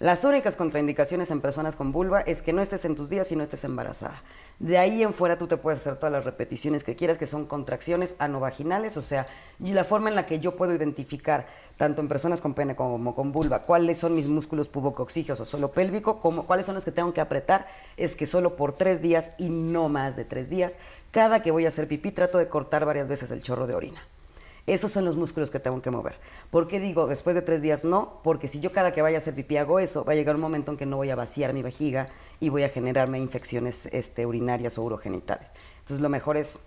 Las 0.00 0.22
únicas 0.22 0.54
contraindicaciones 0.54 1.32
en 1.32 1.40
personas 1.40 1.74
con 1.74 1.90
vulva 1.90 2.20
es 2.20 2.40
que 2.40 2.52
no 2.52 2.62
estés 2.62 2.84
en 2.84 2.94
tus 2.94 3.08
días 3.08 3.32
y 3.32 3.36
no 3.36 3.42
estés 3.42 3.64
embarazada. 3.64 4.22
De 4.60 4.78
ahí 4.78 5.02
en 5.02 5.12
fuera 5.12 5.38
tú 5.38 5.48
te 5.48 5.56
puedes 5.56 5.80
hacer 5.80 5.96
todas 5.96 6.12
las 6.12 6.24
repeticiones 6.24 6.84
que 6.84 6.94
quieras, 6.94 7.18
que 7.18 7.26
son 7.26 7.46
contracciones 7.46 8.14
anovaginales, 8.20 8.96
o 8.96 9.02
sea, 9.02 9.26
y 9.58 9.72
la 9.72 9.82
forma 9.82 10.08
en 10.08 10.14
la 10.14 10.24
que 10.24 10.38
yo 10.38 10.54
puedo 10.54 10.72
identificar, 10.72 11.48
tanto 11.76 12.00
en 12.00 12.06
personas 12.06 12.40
con 12.40 12.54
pene 12.54 12.76
como 12.76 13.12
con 13.12 13.32
vulva, 13.32 13.64
cuáles 13.64 13.98
son 13.98 14.14
mis 14.14 14.28
músculos 14.28 14.68
pubocoxígeos 14.68 15.40
o 15.40 15.44
solo 15.44 15.72
pélvico, 15.72 16.20
como, 16.20 16.46
cuáles 16.46 16.66
son 16.66 16.76
los 16.76 16.84
que 16.84 16.92
tengo 16.92 17.12
que 17.12 17.20
apretar, 17.20 17.66
es 17.96 18.14
que 18.14 18.26
solo 18.26 18.54
por 18.54 18.74
tres 18.74 19.02
días 19.02 19.32
y 19.36 19.48
no 19.48 19.88
más 19.88 20.14
de 20.14 20.24
tres 20.24 20.48
días, 20.48 20.74
cada 21.10 21.42
que 21.42 21.50
voy 21.50 21.64
a 21.64 21.68
hacer 21.68 21.88
pipí 21.88 22.12
trato 22.12 22.38
de 22.38 22.46
cortar 22.46 22.84
varias 22.84 23.08
veces 23.08 23.32
el 23.32 23.42
chorro 23.42 23.66
de 23.66 23.74
orina. 23.74 24.00
Esos 24.68 24.92
son 24.92 25.06
los 25.06 25.16
músculos 25.16 25.50
que 25.50 25.60
tengo 25.60 25.80
que 25.80 25.90
mover. 25.90 26.16
¿Por 26.50 26.68
qué 26.68 26.78
digo 26.78 27.06
después 27.06 27.34
de 27.34 27.40
tres 27.40 27.62
días 27.62 27.84
no? 27.84 28.20
Porque 28.22 28.48
si 28.48 28.60
yo 28.60 28.70
cada 28.70 28.92
que 28.92 29.00
vaya 29.00 29.16
a 29.16 29.20
hacer 29.20 29.34
pipí 29.34 29.56
hago 29.56 29.80
eso, 29.80 30.04
va 30.04 30.12
a 30.12 30.14
llegar 30.14 30.34
un 30.34 30.42
momento 30.42 30.70
en 30.70 30.76
que 30.76 30.84
no 30.84 30.98
voy 30.98 31.08
a 31.08 31.16
vaciar 31.16 31.54
mi 31.54 31.62
vejiga 31.62 32.10
y 32.38 32.50
voy 32.50 32.64
a 32.64 32.68
generarme 32.68 33.18
infecciones 33.18 33.86
este, 33.92 34.26
urinarias 34.26 34.76
o 34.76 34.82
urogenitales. 34.82 35.52
Entonces 35.78 36.02
lo 36.02 36.10
mejor 36.10 36.36
es 36.36 36.58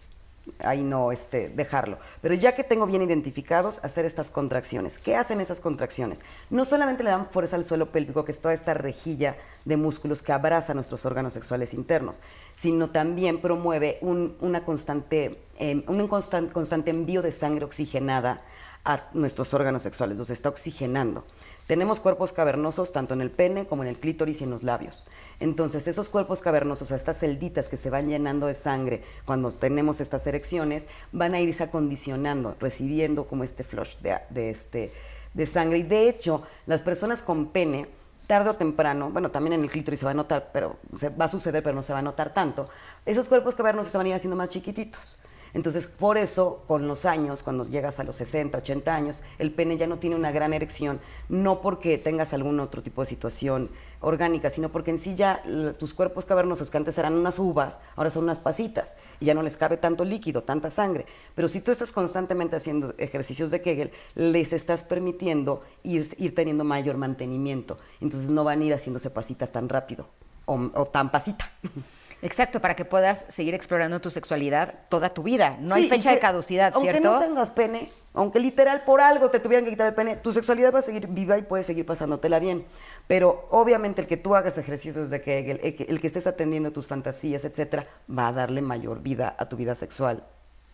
ahí 0.60 0.82
no 0.82 1.12
este, 1.12 1.50
dejarlo. 1.50 1.98
Pero 2.22 2.34
ya 2.36 2.56
que 2.56 2.64
tengo 2.64 2.86
bien 2.86 3.02
identificados, 3.02 3.80
hacer 3.84 4.06
estas 4.06 4.30
contracciones. 4.30 4.98
¿Qué 4.98 5.16
hacen 5.16 5.42
esas 5.42 5.60
contracciones? 5.60 6.22
No 6.50 6.66
solamente 6.66 7.04
le 7.04 7.12
dan 7.12 7.28
fuerza 7.28 7.56
al 7.56 7.66
suelo 7.66 7.92
pélvico, 7.92 8.26
que 8.26 8.32
es 8.32 8.42
toda 8.42 8.54
esta 8.54 8.74
rejilla 8.74 9.38
de 9.66 9.78
músculos 9.78 10.22
que 10.22 10.34
abraza 10.34 10.74
nuestros 10.74 11.06
órganos 11.06 11.34
sexuales 11.34 11.74
internos, 11.74 12.18
sino 12.56 12.90
también 12.90 13.42
promueve 13.42 13.98
un, 14.02 14.36
una 14.42 14.66
constante, 14.66 15.44
em, 15.58 15.84
un 15.88 16.08
constante 16.08 16.90
envío 16.90 17.22
de 17.22 17.32
sangre 17.32 17.66
oxigenada 17.66 18.42
a 18.84 19.10
nuestros 19.14 19.54
órganos 19.54 19.84
sexuales, 19.84 20.18
los 20.18 20.30
está 20.30 20.50
oxigenando. 20.50 21.24
Tenemos 21.72 22.02
cuerpos 22.02 22.34
cavernosos 22.34 22.92
tanto 22.92 23.14
en 23.14 23.22
el 23.22 23.32
pene 23.32 23.66
como 23.66 23.82
en 23.82 23.88
el 23.88 23.98
clítoris 23.98 24.42
y 24.42 24.44
en 24.44 24.50
los 24.50 24.62
labios. 24.62 25.06
Entonces, 25.40 25.88
esos 25.88 26.10
cuerpos 26.10 26.42
cavernosos, 26.42 26.92
estas 26.92 27.20
celditas 27.20 27.70
que 27.70 27.78
se 27.78 27.90
van 27.90 28.10
llenando 28.10 28.48
de 28.48 28.56
sangre 28.56 29.02
cuando 29.24 29.54
tenemos 29.54 30.02
estas 30.02 30.28
erecciones, 30.28 30.90
van 31.14 31.34
a 31.34 31.40
irse 31.40 31.64
acondicionando, 31.64 32.58
recibiendo 32.60 33.24
como 33.24 33.46
este 33.46 33.64
flush 33.64 33.96
de, 34.00 34.50
este, 34.50 34.92
de 35.34 35.48
sangre. 35.48 35.78
Y 35.78 35.84
de 35.84 36.10
hecho, 36.10 36.42
las 36.66 36.82
personas 36.82 37.22
con 37.22 37.54
pene, 37.54 37.88
tarde 38.28 38.50
o 38.50 38.56
temprano, 38.56 39.10
bueno, 39.10 39.32
también 39.32 39.54
en 39.54 39.64
el 39.64 39.72
clítoris 39.72 40.02
se 40.02 40.06
va 40.06 40.12
a 40.12 40.14
notar, 40.14 40.50
pero 40.52 40.76
se, 40.98 41.08
va 41.08 41.24
a 41.24 41.30
suceder, 41.30 41.64
pero 41.64 41.74
no 41.74 41.84
se 41.84 41.94
va 41.94 42.00
a 42.00 42.02
notar 42.02 42.34
tanto, 42.34 42.68
esos 43.06 43.30
cuerpos 43.30 43.56
cavernosos 43.56 43.94
se 43.94 43.98
van 43.98 44.08
a 44.08 44.10
ir 44.10 44.16
haciendo 44.16 44.36
más 44.36 44.50
chiquititos. 44.50 45.18
Entonces, 45.54 45.86
por 45.86 46.18
eso, 46.18 46.64
con 46.68 46.88
los 46.88 47.06
años, 47.06 47.44
cuando 47.44 47.66
llegas 47.66 48.00
a 48.00 48.04
los 48.04 48.16
60, 48.16 48.58
80 48.58 48.96
años, 48.96 49.22
el 49.38 49.52
pene 49.52 49.78
ya 49.78 49.88
no 49.88 49.98
tiene 49.98 50.16
una 50.16 50.32
gran 50.32 50.54
erección, 50.54 51.00
no 51.30 51.62
porque 51.62 51.98
tengas 51.98 52.34
algún 52.34 52.60
otro 52.60 52.82
tipo 52.82 53.02
de 53.02 53.08
situación 53.08 53.70
orgánica, 54.00 54.50
sino 54.50 54.70
porque 54.70 54.92
en 54.92 54.98
sí 54.98 55.16
ya 55.16 55.44
tus 55.78 55.94
cuerpos 55.94 56.26
cavernosos, 56.26 56.70
que 56.70 56.78
antes 56.78 56.98
eran 56.98 57.14
unas 57.14 57.38
uvas, 57.38 57.80
ahora 57.96 58.10
son 58.10 58.24
unas 58.24 58.40
pasitas, 58.40 58.96
y 59.20 59.26
ya 59.26 59.34
no 59.34 59.44
les 59.44 59.58
cabe 59.58 59.78
tanto 59.78 60.06
líquido, 60.06 60.44
tanta 60.44 60.72
sangre. 60.72 61.06
Pero 61.36 61.48
si 61.48 61.62
tú 61.62 61.72
estás 61.72 61.92
constantemente 61.92 62.56
haciendo 62.56 62.94
ejercicios 62.98 63.52
de 63.52 63.62
Kegel, 63.62 63.92
les 64.16 64.54
estás 64.54 64.84
permitiendo 64.84 65.64
ir, 65.84 66.16
ir 66.18 66.34
teniendo 66.34 66.64
mayor 66.64 66.98
mantenimiento. 66.98 67.78
Entonces 68.00 68.30
no 68.30 68.44
van 68.44 68.62
a 68.62 68.66
ir 68.66 68.74
haciéndose 68.74 69.10
pasitas 69.10 69.52
tan 69.52 69.70
rápido 69.70 70.08
o, 70.46 70.56
o 70.74 70.86
tan 70.86 71.12
pasita. 71.12 71.52
Exacto, 72.22 72.60
para 72.60 72.76
que 72.76 72.86
puedas 72.86 73.26
seguir 73.30 73.56
explorando 73.56 74.00
tu 74.00 74.12
sexualidad 74.12 74.76
toda 74.90 75.10
tu 75.14 75.24
vida. 75.24 75.58
No 75.60 75.76
hay 75.76 75.90
fecha 75.90 76.12
de 76.12 76.20
caducidad, 76.20 76.74
¿cierto? 76.74 77.10
Aunque 77.10 77.26
no 77.26 77.34
tengas 77.34 77.50
pene, 77.50 77.90
aunque 78.14 78.40
literal 78.40 78.84
por 78.84 79.02
algo 79.02 79.30
te 79.30 79.40
tuvieran 79.40 79.66
que 79.66 79.72
quitar 79.72 79.88
el 79.88 79.96
pene, 79.96 80.18
tu 80.18 80.32
sexualidad 80.32 80.74
va 80.74 80.80
a 80.80 80.84
seguir 80.84 81.08
viva 81.08 81.38
y 81.38 81.42
puedes 81.42 81.66
seguir 81.66 81.86
pasándotela 81.86 82.40
bien. 82.40 82.66
Pero 83.08 83.48
obviamente 83.50 84.02
el 84.02 84.08
que 84.08 84.18
tú 84.18 84.36
hagas 84.36 84.58
ejercicios 84.58 85.10
de 85.10 85.22
que 85.22 85.52
el, 85.52 85.76
que, 85.76 85.84
el 85.84 86.00
que 86.00 86.08
estés 86.08 86.28
atendiendo 86.28 86.72
tus 86.72 86.88
fantasías, 86.88 87.44
etcétera, 87.44 87.88
va 88.08 88.28
a 88.28 88.34
darle 88.34 88.62
mayor 88.62 89.02
vida 89.02 89.36
a 89.38 89.50
tu 89.50 89.56
vida 89.56 89.76
sexual 89.76 90.24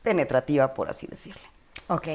penetrativa, 0.04 0.74
por 0.74 0.90
así 0.90 1.08
decirle. 1.08 1.42
Ok, 1.90 2.08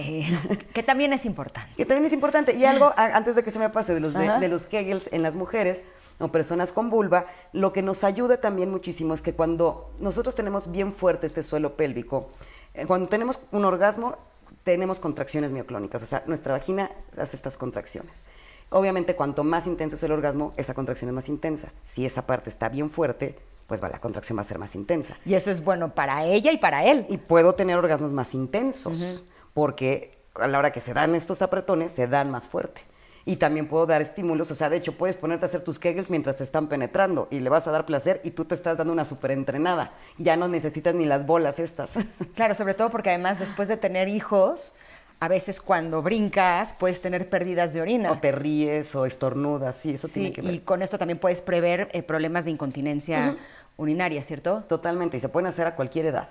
que 0.74 0.82
también 0.82 1.12
es 1.12 1.24
importante. 1.24 1.72
Que 1.76 1.86
también 1.86 2.04
es 2.04 2.12
importante. 2.12 2.54
Y 2.54 2.64
algo, 2.64 2.92
antes 2.96 3.34
de 3.36 3.42
que 3.42 3.50
se 3.50 3.58
me 3.58 3.70
pase, 3.70 3.94
de 3.94 4.00
los, 4.00 4.12
de 4.12 4.48
los 4.48 4.64
Kegels 4.64 5.08
en 5.12 5.22
las 5.22 5.34
mujeres, 5.34 5.82
o 6.18 6.28
personas 6.28 6.72
con 6.72 6.90
vulva, 6.90 7.26
lo 7.52 7.72
que 7.72 7.82
nos 7.82 8.04
ayuda 8.04 8.40
también 8.40 8.70
muchísimo 8.70 9.14
es 9.14 9.22
que 9.22 9.34
cuando 9.34 9.92
nosotros 9.98 10.34
tenemos 10.34 10.70
bien 10.70 10.92
fuerte 10.92 11.26
este 11.26 11.42
suelo 11.42 11.76
pélvico, 11.76 12.30
eh, 12.74 12.86
cuando 12.86 13.08
tenemos 13.08 13.40
un 13.50 13.64
orgasmo, 13.64 14.16
tenemos 14.64 14.98
contracciones 14.98 15.50
mioclónicas, 15.50 16.02
o 16.02 16.06
sea, 16.06 16.22
nuestra 16.26 16.52
vagina 16.52 16.90
hace 17.16 17.36
estas 17.36 17.56
contracciones. 17.56 18.22
Obviamente, 18.70 19.14
cuanto 19.14 19.44
más 19.44 19.66
intenso 19.66 19.96
es 19.96 20.02
el 20.02 20.12
orgasmo, 20.12 20.54
esa 20.56 20.72
contracción 20.72 21.10
es 21.10 21.14
más 21.14 21.28
intensa. 21.28 21.72
Si 21.82 22.06
esa 22.06 22.26
parte 22.26 22.48
está 22.48 22.70
bien 22.70 22.88
fuerte, 22.88 23.38
pues 23.66 23.82
va, 23.82 23.90
la 23.90 24.00
contracción 24.00 24.38
va 24.38 24.42
a 24.42 24.46
ser 24.46 24.58
más 24.58 24.74
intensa. 24.74 25.18
Y 25.26 25.34
eso 25.34 25.50
es 25.50 25.62
bueno 25.62 25.94
para 25.94 26.24
ella 26.24 26.52
y 26.52 26.56
para 26.56 26.84
él. 26.86 27.04
Y 27.10 27.18
puedo 27.18 27.54
tener 27.54 27.76
orgasmos 27.76 28.12
más 28.12 28.32
intensos, 28.32 29.22
porque 29.52 30.16
a 30.36 30.46
la 30.46 30.58
hora 30.58 30.72
que 30.72 30.80
se 30.80 30.94
dan 30.94 31.14
estos 31.14 31.42
apretones, 31.42 31.92
se 31.92 32.06
dan 32.06 32.30
más 32.30 32.48
fuerte 32.48 32.80
y 33.24 33.36
también 33.36 33.68
puedo 33.68 33.86
dar 33.86 34.02
estímulos. 34.02 34.50
O 34.50 34.54
sea, 34.54 34.68
de 34.68 34.76
hecho, 34.76 34.96
puedes 34.96 35.16
ponerte 35.16 35.44
a 35.44 35.48
hacer 35.48 35.62
tus 35.62 35.78
kegels 35.78 36.10
mientras 36.10 36.36
te 36.36 36.44
están 36.44 36.68
penetrando 36.68 37.28
y 37.30 37.40
le 37.40 37.48
vas 37.48 37.66
a 37.66 37.70
dar 37.70 37.86
placer 37.86 38.20
y 38.24 38.32
tú 38.32 38.44
te 38.44 38.54
estás 38.54 38.78
dando 38.78 38.92
una 38.92 39.04
súper 39.04 39.30
entrenada. 39.30 39.92
Ya 40.18 40.36
no 40.36 40.48
necesitas 40.48 40.94
ni 40.94 41.04
las 41.04 41.26
bolas 41.26 41.58
estas. 41.58 41.90
Claro, 42.34 42.54
sobre 42.54 42.74
todo 42.74 42.90
porque 42.90 43.10
además 43.10 43.38
después 43.38 43.68
de 43.68 43.76
tener 43.76 44.08
hijos, 44.08 44.74
a 45.20 45.28
veces 45.28 45.60
cuando 45.60 46.02
brincas 46.02 46.74
puedes 46.74 47.00
tener 47.00 47.28
pérdidas 47.28 47.72
de 47.72 47.82
orina. 47.82 48.10
O 48.10 48.18
te 48.18 48.32
ríes 48.32 48.94
o 48.94 49.06
estornudas, 49.06 49.76
sí, 49.76 49.94
eso 49.94 50.08
tiene 50.08 50.32
que 50.32 50.42
ver. 50.42 50.54
Y 50.54 50.58
con 50.60 50.82
esto 50.82 50.98
también 50.98 51.18
puedes 51.18 51.42
prever 51.42 51.88
eh, 51.92 52.02
problemas 52.02 52.44
de 52.44 52.52
incontinencia 52.52 53.36
urinaria, 53.76 54.22
¿cierto? 54.22 54.62
Totalmente, 54.62 55.16
y 55.18 55.20
se 55.20 55.28
pueden 55.28 55.46
hacer 55.46 55.66
a 55.66 55.76
cualquier 55.76 56.06
edad. 56.06 56.30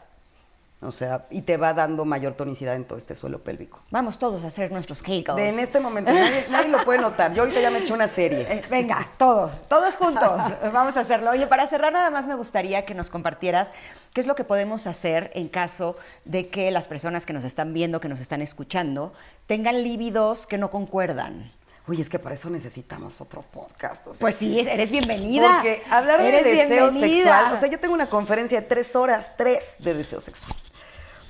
O 0.84 0.92
sea, 0.92 1.28
y 1.30 1.44
te 1.44 1.58
va 1.58 1.76
dando 1.76 2.06
mayor 2.06 2.34
tonicidad 2.34 2.76
en 2.76 2.86
todo 2.86 2.98
este 2.98 3.14
suelo 3.14 3.44
pélvico. 3.44 3.84
Vamos 3.92 4.18
todos 4.18 4.44
a 4.44 4.48
hacer 4.48 4.72
nuestros 4.72 5.04
kegels. 5.04 5.38
en 5.38 5.60
este 5.60 5.80
momento, 5.80 6.12
nadie, 6.12 6.70
lo 6.70 6.84
puede 6.84 7.00
notar. 7.00 7.34
Yo 7.34 7.44
ahorita 7.44 7.62
ya 7.62 7.70
me 7.70 7.80
hecho 7.80 7.94
una 7.94 8.08
serie. 8.08 8.48
Eh, 8.50 8.64
venga, 8.68 9.08
todos, 9.18 9.68
todos 9.68 9.96
juntos. 9.96 10.42
Vamos 10.74 10.98
a 10.98 11.02
hacerlo. 11.02 11.30
Oye, 11.30 11.46
para 11.46 11.68
cerrar 11.68 11.94
nada 11.94 12.10
más 12.10 12.26
me 12.26 12.34
gustaría 12.34 12.84
que 12.84 12.96
nos 12.96 13.12
compartieras 13.12 13.72
qué 14.14 14.22
es 14.22 14.28
lo 14.28 14.34
que 14.34 14.44
podemos 14.44 14.88
hacer 14.88 15.30
en 15.36 15.50
caso 15.50 15.96
de 16.26 16.50
que 16.50 16.72
las 16.72 16.88
personas 16.88 17.28
que 17.28 17.34
nos 17.34 17.44
están 17.44 17.74
viendo, 17.74 18.00
que 18.00 18.10
nos 18.10 18.20
están 18.20 18.42
escuchando, 18.42 19.14
tengan 19.46 19.84
líbidos 19.84 20.48
que 20.48 20.58
no 20.58 20.72
concuerdan. 20.72 21.52
Uy, 21.88 22.02
es 22.02 22.10
que 22.10 22.18
para 22.18 22.34
eso 22.34 22.50
necesitamos 22.50 23.22
otro 23.22 23.44
podcast. 23.44 24.08
pues 24.20 24.36
sí, 24.36 24.60
eres 24.60 24.90
bienvenida. 24.90 25.58
Porque 25.58 25.84
hablar 25.92 26.24
de 26.24 26.42
deseo 26.44 26.92
sexual, 26.92 27.54
o 27.54 27.56
sea, 27.56 27.70
yo 27.70 27.80
tengo 27.80 27.94
una 27.94 28.10
conferencia 28.10 28.62
de 28.62 28.68
tres 28.68 28.96
horas, 28.96 29.34
tres 29.38 29.76
de 29.78 29.94
deseo 29.94 30.22
sexual. 30.22 30.56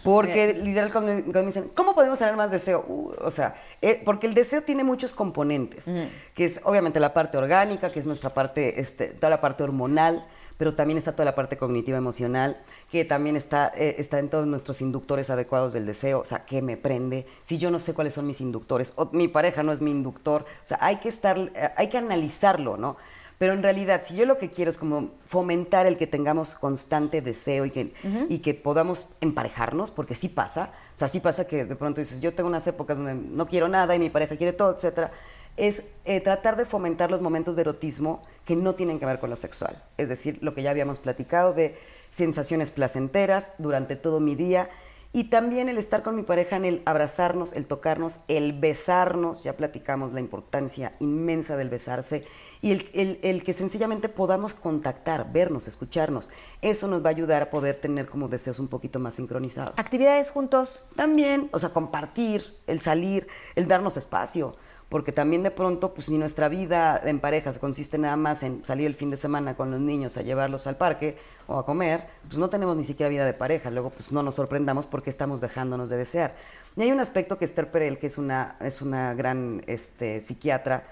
Porque 0.04 0.54
literal 0.54 0.92
cuando, 0.92 1.14
me 1.14 1.46
dicen, 1.46 1.72
¿cómo 1.76 1.94
podemos 1.94 2.20
tener 2.20 2.36
más 2.36 2.52
deseo? 2.52 2.84
Uh, 2.88 3.14
o 3.20 3.32
sea, 3.32 3.56
eh, 3.82 4.02
porque 4.04 4.28
el 4.28 4.34
deseo 4.34 4.64
tiene 4.64 4.84
muchos 4.84 5.14
componentes, 5.14 5.86
que 6.34 6.46
es 6.46 6.60
obviamente 6.64 7.00
la 7.00 7.14
parte 7.14 7.38
orgánica, 7.38 7.92
que 7.92 8.00
es 8.00 8.06
nuestra 8.06 8.34
parte, 8.34 8.80
este, 8.80 9.08
toda 9.08 9.30
la 9.30 9.42
parte 9.42 9.64
hormonal, 9.64 10.26
pero 10.62 10.76
también 10.76 11.00
está 11.00 11.14
toda 11.14 11.26
la 11.26 11.34
parte 11.34 11.58
cognitiva 11.58 11.98
emocional, 11.98 12.56
que 12.92 13.04
también 13.04 13.36
está, 13.36 13.72
eh, 13.76 13.96
está 13.98 14.20
en 14.20 14.30
todos 14.30 14.46
nuestros 14.46 14.80
inductores 14.82 15.32
adecuados 15.32 15.74
del 15.74 15.88
deseo, 15.88 16.20
o 16.20 16.26
sea, 16.26 16.46
¿qué 16.46 16.62
me 16.62 16.78
prende? 16.78 17.26
Si 17.42 17.58
yo 17.58 17.72
no 17.72 17.80
sé 17.80 17.96
cuáles 17.96 18.14
son 18.14 18.28
mis 18.28 18.42
inductores, 18.42 18.94
o 18.96 19.10
mi 19.12 19.28
pareja 19.28 19.64
no 19.64 19.72
es 19.72 19.82
mi 19.82 19.90
inductor, 19.90 20.44
o 20.44 20.68
sea, 20.68 20.78
hay 20.80 20.98
que 20.98 21.10
estar, 21.10 21.40
eh, 21.56 21.72
hay 21.76 21.90
que 21.90 21.98
analizarlo, 21.98 22.78
¿no? 22.78 22.98
Pero 23.42 23.54
en 23.54 23.64
realidad, 23.64 24.04
si 24.06 24.16
yo 24.16 24.28
lo 24.28 24.38
que 24.38 24.52
quiero 24.52 24.70
es 24.70 24.78
como 24.78 25.10
fomentar 25.26 25.88
el 25.88 25.98
que 25.98 26.06
tengamos 26.06 26.54
constante 26.54 27.24
deseo 27.24 27.66
y 27.66 27.72
que, 27.72 27.92
y 28.30 28.38
que 28.38 28.54
podamos 28.54 29.08
emparejarnos, 29.20 29.90
porque 29.90 30.14
sí 30.14 30.30
pasa, 30.30 30.70
o 30.96 31.00
sea, 31.00 31.08
sí 31.08 31.20
pasa 31.20 31.48
que 31.48 31.66
de 31.66 31.76
pronto 31.76 32.02
dices, 32.02 32.22
yo 32.22 32.36
tengo 32.36 32.48
unas 32.48 32.68
épocas 32.68 32.98
donde 32.98 33.16
no 33.16 33.48
quiero 33.48 33.68
nada 33.68 33.96
y 33.96 34.00
mi 34.00 34.12
pareja 34.12 34.38
quiere 34.38 34.54
todo, 34.54 34.76
etcétera, 34.76 35.10
es 35.58 35.82
eh, 36.06 36.22
tratar 36.22 36.56
de 36.56 36.66
fomentar 36.66 37.10
los 37.10 37.20
momentos 37.20 37.56
de 37.56 37.64
erotismo 37.64 38.22
que 38.46 38.56
no 38.56 38.76
tienen 38.76 39.00
que 39.00 39.08
ver 39.08 39.20
con 39.20 39.32
lo 39.32 39.36
sexual. 39.36 39.82
Es 39.98 40.08
decir, 40.08 40.38
lo 40.42 40.54
que 40.54 40.62
ya 40.62 40.70
habíamos 40.70 41.00
platicado 41.00 41.52
de 41.52 41.80
sensaciones 42.12 42.70
placenteras 42.70 43.54
durante 43.58 43.96
todo 43.96 44.20
mi 44.20 44.36
día 44.36 44.70
y 45.14 45.26
también 45.26 45.68
el 45.68 45.78
estar 45.78 46.04
con 46.04 46.16
mi 46.16 46.22
pareja 46.22 46.56
en 46.56 46.66
el 46.66 46.82
abrazarnos, 46.86 47.54
el 47.54 47.66
tocarnos, 47.66 48.20
el 48.28 48.54
besarnos, 48.54 49.44
ya 49.44 49.58
platicamos 49.58 50.14
la 50.14 50.20
importancia 50.22 50.94
inmensa 51.00 51.58
del 51.58 51.70
besarse, 51.70 52.24
y 52.62 52.72
el, 52.72 53.44
que 53.44 53.54
sencillamente 53.54 54.08
podamos 54.08 54.54
contactar, 54.54 55.32
vernos, 55.32 55.68
escucharnos. 55.68 56.30
Eso 56.62 56.88
nos 56.88 57.04
va 57.04 57.08
a 57.08 57.12
ayudar 57.12 57.42
a 57.42 57.50
poder 57.50 57.82
tener 57.82 58.08
como 58.08 58.28
deseos 58.28 58.60
un 58.60 58.68
poquito 58.68 59.00
más 59.00 59.16
sincronizados. 59.16 59.74
¿Actividades 59.78 60.30
juntos? 60.30 60.86
También, 60.96 61.50
o 61.52 61.60
sea, 61.60 61.70
compartir, 61.70 62.56
el 62.68 62.80
salir, 62.80 63.28
el 63.56 63.68
darnos 63.68 63.98
espacio 63.98 64.56
porque 64.92 65.14
también 65.14 65.42
de 65.42 65.52
pronto, 65.52 65.94
pues 65.94 66.10
ni 66.10 66.18
nuestra 66.18 66.50
vida 66.50 67.02
en 67.06 67.22
pareja 67.22 67.54
se 67.54 67.62
consiste 67.62 67.98
nada 67.98 68.18
más 68.18 68.44
en 68.44 68.66
salir 68.66 68.88
el 68.88 68.96
fin 68.96 69.10
de 69.10 69.16
semana 69.16 69.56
con 69.56 69.72
los 69.72 69.80
niños 69.80 70.18
a 70.18 70.22
llevarlos 70.22 70.68
al 70.68 70.76
parque 70.76 71.16
o 71.48 71.58
a 71.58 71.66
comer, 71.66 72.08
pues 72.28 72.38
no 72.38 72.50
tenemos 72.50 72.76
ni 72.76 72.84
siquiera 72.84 73.10
vida 73.10 73.26
de 73.26 73.34
pareja, 73.34 73.72
luego 73.72 73.90
pues 73.90 74.12
no 74.12 74.22
nos 74.22 74.36
sorprendamos 74.36 74.88
porque 74.88 75.10
estamos 75.10 75.40
dejándonos 75.40 75.90
de 75.90 75.96
desear. 75.96 76.36
Y 76.76 76.82
hay 76.82 76.92
un 76.92 77.00
aspecto 77.00 77.38
que 77.38 77.46
Esther 77.46 77.72
Perel, 77.72 78.00
que 78.00 78.08
es 78.08 78.18
una, 78.18 78.58
es 78.60 78.82
una 78.82 79.14
gran 79.14 79.62
este, 79.66 80.20
psiquiatra 80.20 80.84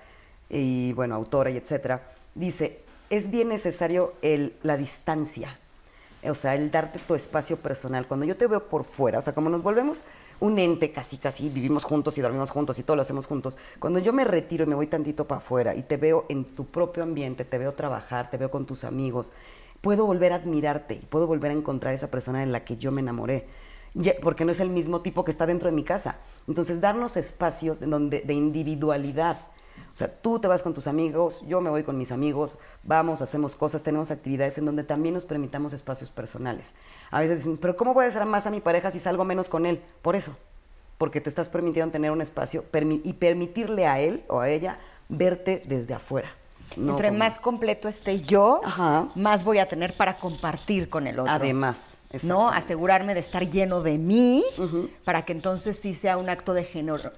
y 0.49 0.93
bueno, 0.93 1.15
autora 1.15 1.49
y 1.49 1.57
etcétera, 1.57 2.11
dice, 2.35 2.81
es 3.09 3.29
bien 3.31 3.49
necesario 3.49 4.13
el, 4.21 4.55
la 4.63 4.77
distancia, 4.77 5.59
o 6.23 6.35
sea, 6.35 6.55
el 6.55 6.71
darte 6.71 6.99
tu 6.99 7.15
espacio 7.15 7.57
personal. 7.57 8.07
Cuando 8.07 8.25
yo 8.25 8.35
te 8.35 8.47
veo 8.47 8.67
por 8.67 8.83
fuera, 8.83 9.19
o 9.19 9.21
sea, 9.21 9.33
como 9.33 9.49
nos 9.49 9.63
volvemos 9.63 10.03
un 10.39 10.57
ente 10.57 10.91
casi, 10.91 11.17
casi, 11.17 11.49
vivimos 11.49 11.83
juntos 11.83 12.17
y 12.17 12.21
dormimos 12.21 12.49
juntos 12.49 12.79
y 12.79 12.83
todo 12.83 12.95
lo 12.95 13.01
hacemos 13.01 13.25
juntos. 13.25 13.57
Cuando 13.79 13.99
yo 13.99 14.13
me 14.13 14.23
retiro 14.23 14.63
y 14.63 14.67
me 14.67 14.75
voy 14.75 14.87
tantito 14.87 15.27
para 15.27 15.39
afuera 15.39 15.75
y 15.75 15.83
te 15.83 15.97
veo 15.97 16.25
en 16.29 16.45
tu 16.45 16.65
propio 16.65 17.03
ambiente, 17.03 17.45
te 17.45 17.57
veo 17.57 17.73
trabajar, 17.73 18.29
te 18.29 18.37
veo 18.37 18.49
con 18.49 18.65
tus 18.65 18.83
amigos, 18.83 19.31
puedo 19.81 20.05
volver 20.05 20.33
a 20.33 20.37
admirarte 20.37 20.95
y 20.95 21.05
puedo 21.05 21.27
volver 21.27 21.51
a 21.51 21.55
encontrar 21.55 21.93
esa 21.93 22.09
persona 22.11 22.43
en 22.43 22.51
la 22.51 22.63
que 22.63 22.77
yo 22.77 22.91
me 22.91 23.01
enamoré. 23.01 23.47
porque 24.21 24.45
no 24.45 24.51
es 24.51 24.59
el 24.59 24.69
mismo 24.69 25.01
tipo 25.01 25.25
que 25.25 25.31
está 25.31 25.45
dentro 25.45 25.69
de 25.69 25.75
mi 25.75 25.83
casa. 25.83 26.17
Entonces, 26.47 26.79
darnos 26.79 27.17
espacios 27.17 27.79
de, 27.79 27.87
donde, 27.87 28.21
de 28.21 28.33
individualidad. 28.33 29.37
Sea, 29.99 30.07
tú 30.07 30.39
te 30.39 30.47
vas 30.47 30.63
con 30.63 30.73
tus 30.73 30.87
amigos, 30.87 31.41
yo 31.45 31.59
me 31.59 31.69
voy 31.69 31.83
con 31.83 31.97
mis 31.97 32.13
amigos, 32.13 32.57
vamos, 32.83 33.21
hacemos 33.21 33.57
cosas, 33.57 33.83
tenemos 33.83 34.11
actividades 34.11 34.57
en 34.57 34.63
donde 34.63 34.85
también 34.85 35.13
nos 35.13 35.25
permitamos 35.25 35.73
espacios 35.73 36.09
personales. 36.09 36.73
A 37.11 37.19
veces 37.19 37.39
dicen, 37.39 37.57
pero 37.57 37.75
¿cómo 37.75 37.93
voy 37.93 38.05
a 38.05 38.07
hacer 38.07 38.23
más 38.23 38.47
a 38.47 38.49
mi 38.49 38.61
pareja 38.61 38.91
si 38.91 39.01
salgo 39.01 39.25
menos 39.25 39.49
con 39.49 39.65
él? 39.65 39.81
Por 40.01 40.15
eso, 40.15 40.37
porque 40.97 41.19
te 41.19 41.27
estás 41.27 41.49
permitiendo 41.49 41.91
tener 41.91 42.11
un 42.11 42.21
espacio 42.21 42.63
y 43.03 43.11
permitirle 43.11 43.87
a 43.87 43.99
él 43.99 44.23
o 44.29 44.39
a 44.39 44.49
ella 44.49 44.79
verte 45.09 45.63
desde 45.65 45.95
afuera. 45.95 46.29
Entre 46.77 47.11
más 47.11 47.39
completo 47.39 47.87
esté 47.87 48.21
yo, 48.21 48.61
más 49.15 49.43
voy 49.43 49.59
a 49.59 49.67
tener 49.67 49.95
para 49.95 50.17
compartir 50.17 50.89
con 50.89 51.07
el 51.07 51.19
otro. 51.19 51.31
Además. 51.31 51.95
¿no? 52.23 52.49
Asegurarme 52.49 53.13
de 53.13 53.19
estar 53.19 53.47
lleno 53.47 53.81
de 53.81 53.97
mí 53.97 54.43
para 55.03 55.25
que 55.25 55.33
entonces 55.33 55.77
sí 55.77 55.93
sea 55.93 56.17
un 56.17 56.29
acto 56.29 56.53
de 56.53 56.65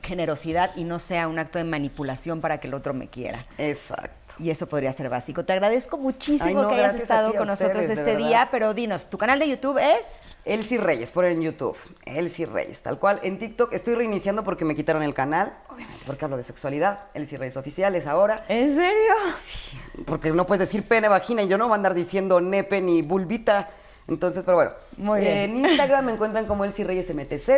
generosidad 0.02 0.72
y 0.76 0.84
no 0.84 1.00
sea 1.00 1.28
un 1.28 1.40
acto 1.40 1.60
de 1.60 1.64
manipulación 1.64 2.42
para 2.42 2.60
que 2.60 2.68
el 2.68 2.74
otro 2.74 2.94
me 2.94 3.08
quiera. 3.08 3.44
Exacto. 3.58 4.21
Y 4.40 4.50
eso 4.50 4.68
podría 4.68 4.92
ser 4.94 5.10
básico. 5.10 5.46
Te 5.46 5.54
agradezco 5.54 5.98
muchísimo 5.98 6.68
que 6.68 6.76
hayas 6.76 6.96
estado 6.96 7.34
con 7.36 7.48
nosotros 7.48 7.90
este 7.90 8.16
día, 8.16 8.50
pero 8.52 8.74
dinos, 8.74 9.10
¿tu 9.10 9.18
canal 9.18 9.40
de 9.40 9.48
YouTube 9.48 9.78
es? 9.78 10.20
Elsie 10.46 10.80
Reyes, 10.80 11.12
por 11.12 11.26
en 11.26 11.42
YouTube. 11.42 11.78
Elsie 12.06 12.48
Reyes, 12.48 12.82
tal 12.82 12.98
cual. 12.98 13.20
En 13.24 13.38
TikTok 13.38 13.74
estoy 13.74 13.96
reiniciando 13.96 14.44
porque 14.44 14.66
me 14.66 14.76
quitaron 14.76 15.04
el 15.04 15.14
canal, 15.14 15.54
obviamente 15.70 16.02
porque 16.08 16.26
hablo 16.26 16.38
de 16.38 16.44
sexualidad. 16.44 17.00
Elsie 17.14 17.38
Reyes 17.38 17.58
Oficial 17.58 17.96
es 17.96 18.08
ahora. 18.08 18.46
¿En 18.48 18.74
serio? 18.74 19.14
Sí, 19.46 19.78
porque 20.06 20.32
no 20.32 20.46
puedes 20.46 20.68
decir 20.68 20.88
pene, 20.88 21.08
vagina 21.08 21.44
y 21.44 21.48
yo 21.48 21.58
no 21.58 21.66
voy 21.66 21.74
a 21.74 21.76
andar 21.76 21.94
diciendo 21.94 22.42
nepe 22.42 22.82
ni 22.82 23.02
bulbita. 23.02 23.70
Entonces, 24.08 24.44
pero 24.44 24.58
bueno. 24.58 24.72
Muy 24.98 25.22
bien. 25.22 25.38
En 25.38 25.66
Instagram 25.66 26.06
me 26.06 26.14
encuentran 26.14 26.48
como 26.48 26.66
Elsie 26.66 26.86
Reyes 26.86 27.14
MTZ. 27.14 27.50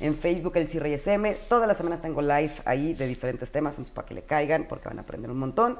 En 0.00 0.16
Facebook, 0.16 0.56
Elsie 0.56 0.80
Reyes 0.80 1.06
M. 1.06 1.36
Todas 1.48 1.66
las 1.66 1.76
semanas 1.76 2.02
tengo 2.02 2.20
live 2.20 2.52
ahí 2.64 2.94
de 2.94 3.06
diferentes 3.06 3.50
temas, 3.50 3.74
entonces 3.74 3.94
para 3.94 4.06
que 4.06 4.14
le 4.14 4.22
caigan, 4.22 4.66
porque 4.68 4.88
van 4.88 4.98
a 4.98 5.02
aprender 5.02 5.30
un 5.30 5.38
montón. 5.38 5.78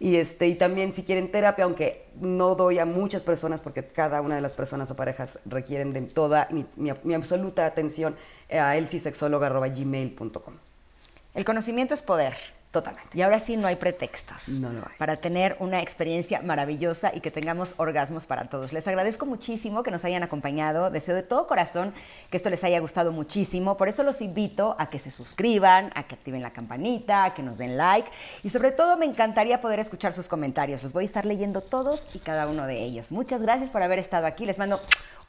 Y, 0.00 0.16
este, 0.16 0.46
y 0.46 0.54
también 0.54 0.94
si 0.94 1.02
quieren 1.02 1.30
terapia, 1.30 1.64
aunque 1.64 2.06
no 2.20 2.54
doy 2.54 2.78
a 2.78 2.86
muchas 2.86 3.22
personas, 3.22 3.60
porque 3.60 3.84
cada 3.84 4.20
una 4.20 4.36
de 4.36 4.40
las 4.40 4.52
personas 4.52 4.90
o 4.90 4.96
parejas 4.96 5.40
requieren 5.44 5.92
de 5.92 6.02
toda 6.02 6.48
mi, 6.50 7.14
absoluta 7.14 7.66
atención, 7.66 8.16
a 8.50 8.76
elsisexóloga.gmail.com. 8.76 10.54
El 11.34 11.44
conocimiento 11.44 11.94
es 11.94 12.02
poder. 12.02 12.34
Totalmente. 12.78 13.18
Y 13.18 13.22
ahora 13.22 13.40
sí 13.40 13.56
no 13.56 13.66
hay 13.66 13.74
pretextos 13.74 14.60
no 14.60 14.68
hay. 14.68 14.96
para 14.98 15.16
tener 15.16 15.56
una 15.58 15.82
experiencia 15.82 16.42
maravillosa 16.42 17.10
y 17.12 17.20
que 17.20 17.32
tengamos 17.32 17.74
orgasmos 17.76 18.26
para 18.26 18.48
todos. 18.48 18.72
Les 18.72 18.86
agradezco 18.86 19.26
muchísimo 19.26 19.82
que 19.82 19.90
nos 19.90 20.04
hayan 20.04 20.22
acompañado. 20.22 20.90
Deseo 20.90 21.16
de 21.16 21.24
todo 21.24 21.48
corazón 21.48 21.92
que 22.30 22.36
esto 22.36 22.50
les 22.50 22.62
haya 22.62 22.78
gustado 22.78 23.10
muchísimo. 23.10 23.76
Por 23.76 23.88
eso 23.88 24.02
los 24.04 24.20
invito 24.20 24.76
a 24.78 24.90
que 24.90 25.00
se 25.00 25.10
suscriban, 25.10 25.90
a 25.94 26.04
que 26.04 26.14
activen 26.14 26.40
la 26.40 26.52
campanita, 26.52 27.24
a 27.24 27.34
que 27.34 27.42
nos 27.42 27.58
den 27.58 27.76
like. 27.76 28.08
Y 28.44 28.50
sobre 28.50 28.70
todo 28.70 28.96
me 28.96 29.06
encantaría 29.06 29.60
poder 29.60 29.80
escuchar 29.80 30.12
sus 30.12 30.28
comentarios. 30.28 30.82
Los 30.82 30.92
voy 30.92 31.02
a 31.02 31.06
estar 31.06 31.26
leyendo 31.26 31.60
todos 31.60 32.06
y 32.14 32.20
cada 32.20 32.46
uno 32.46 32.66
de 32.66 32.80
ellos. 32.80 33.10
Muchas 33.10 33.42
gracias 33.42 33.70
por 33.70 33.82
haber 33.82 33.98
estado 33.98 34.26
aquí. 34.26 34.46
Les 34.46 34.58
mando 34.58 34.80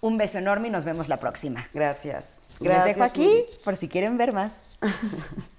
un 0.01 0.17
beso 0.17 0.37
enorme 0.37 0.67
y 0.67 0.71
nos 0.71 0.83
vemos 0.83 1.09
la 1.09 1.19
próxima. 1.19 1.67
Gracias. 1.73 2.29
gracias 2.59 2.85
Les 2.85 2.95
dejo 2.95 3.03
aquí 3.03 3.45
por 3.63 3.75
si 3.75 3.87
quieren 3.87 4.17
ver 4.17 4.33
más. 4.33 4.61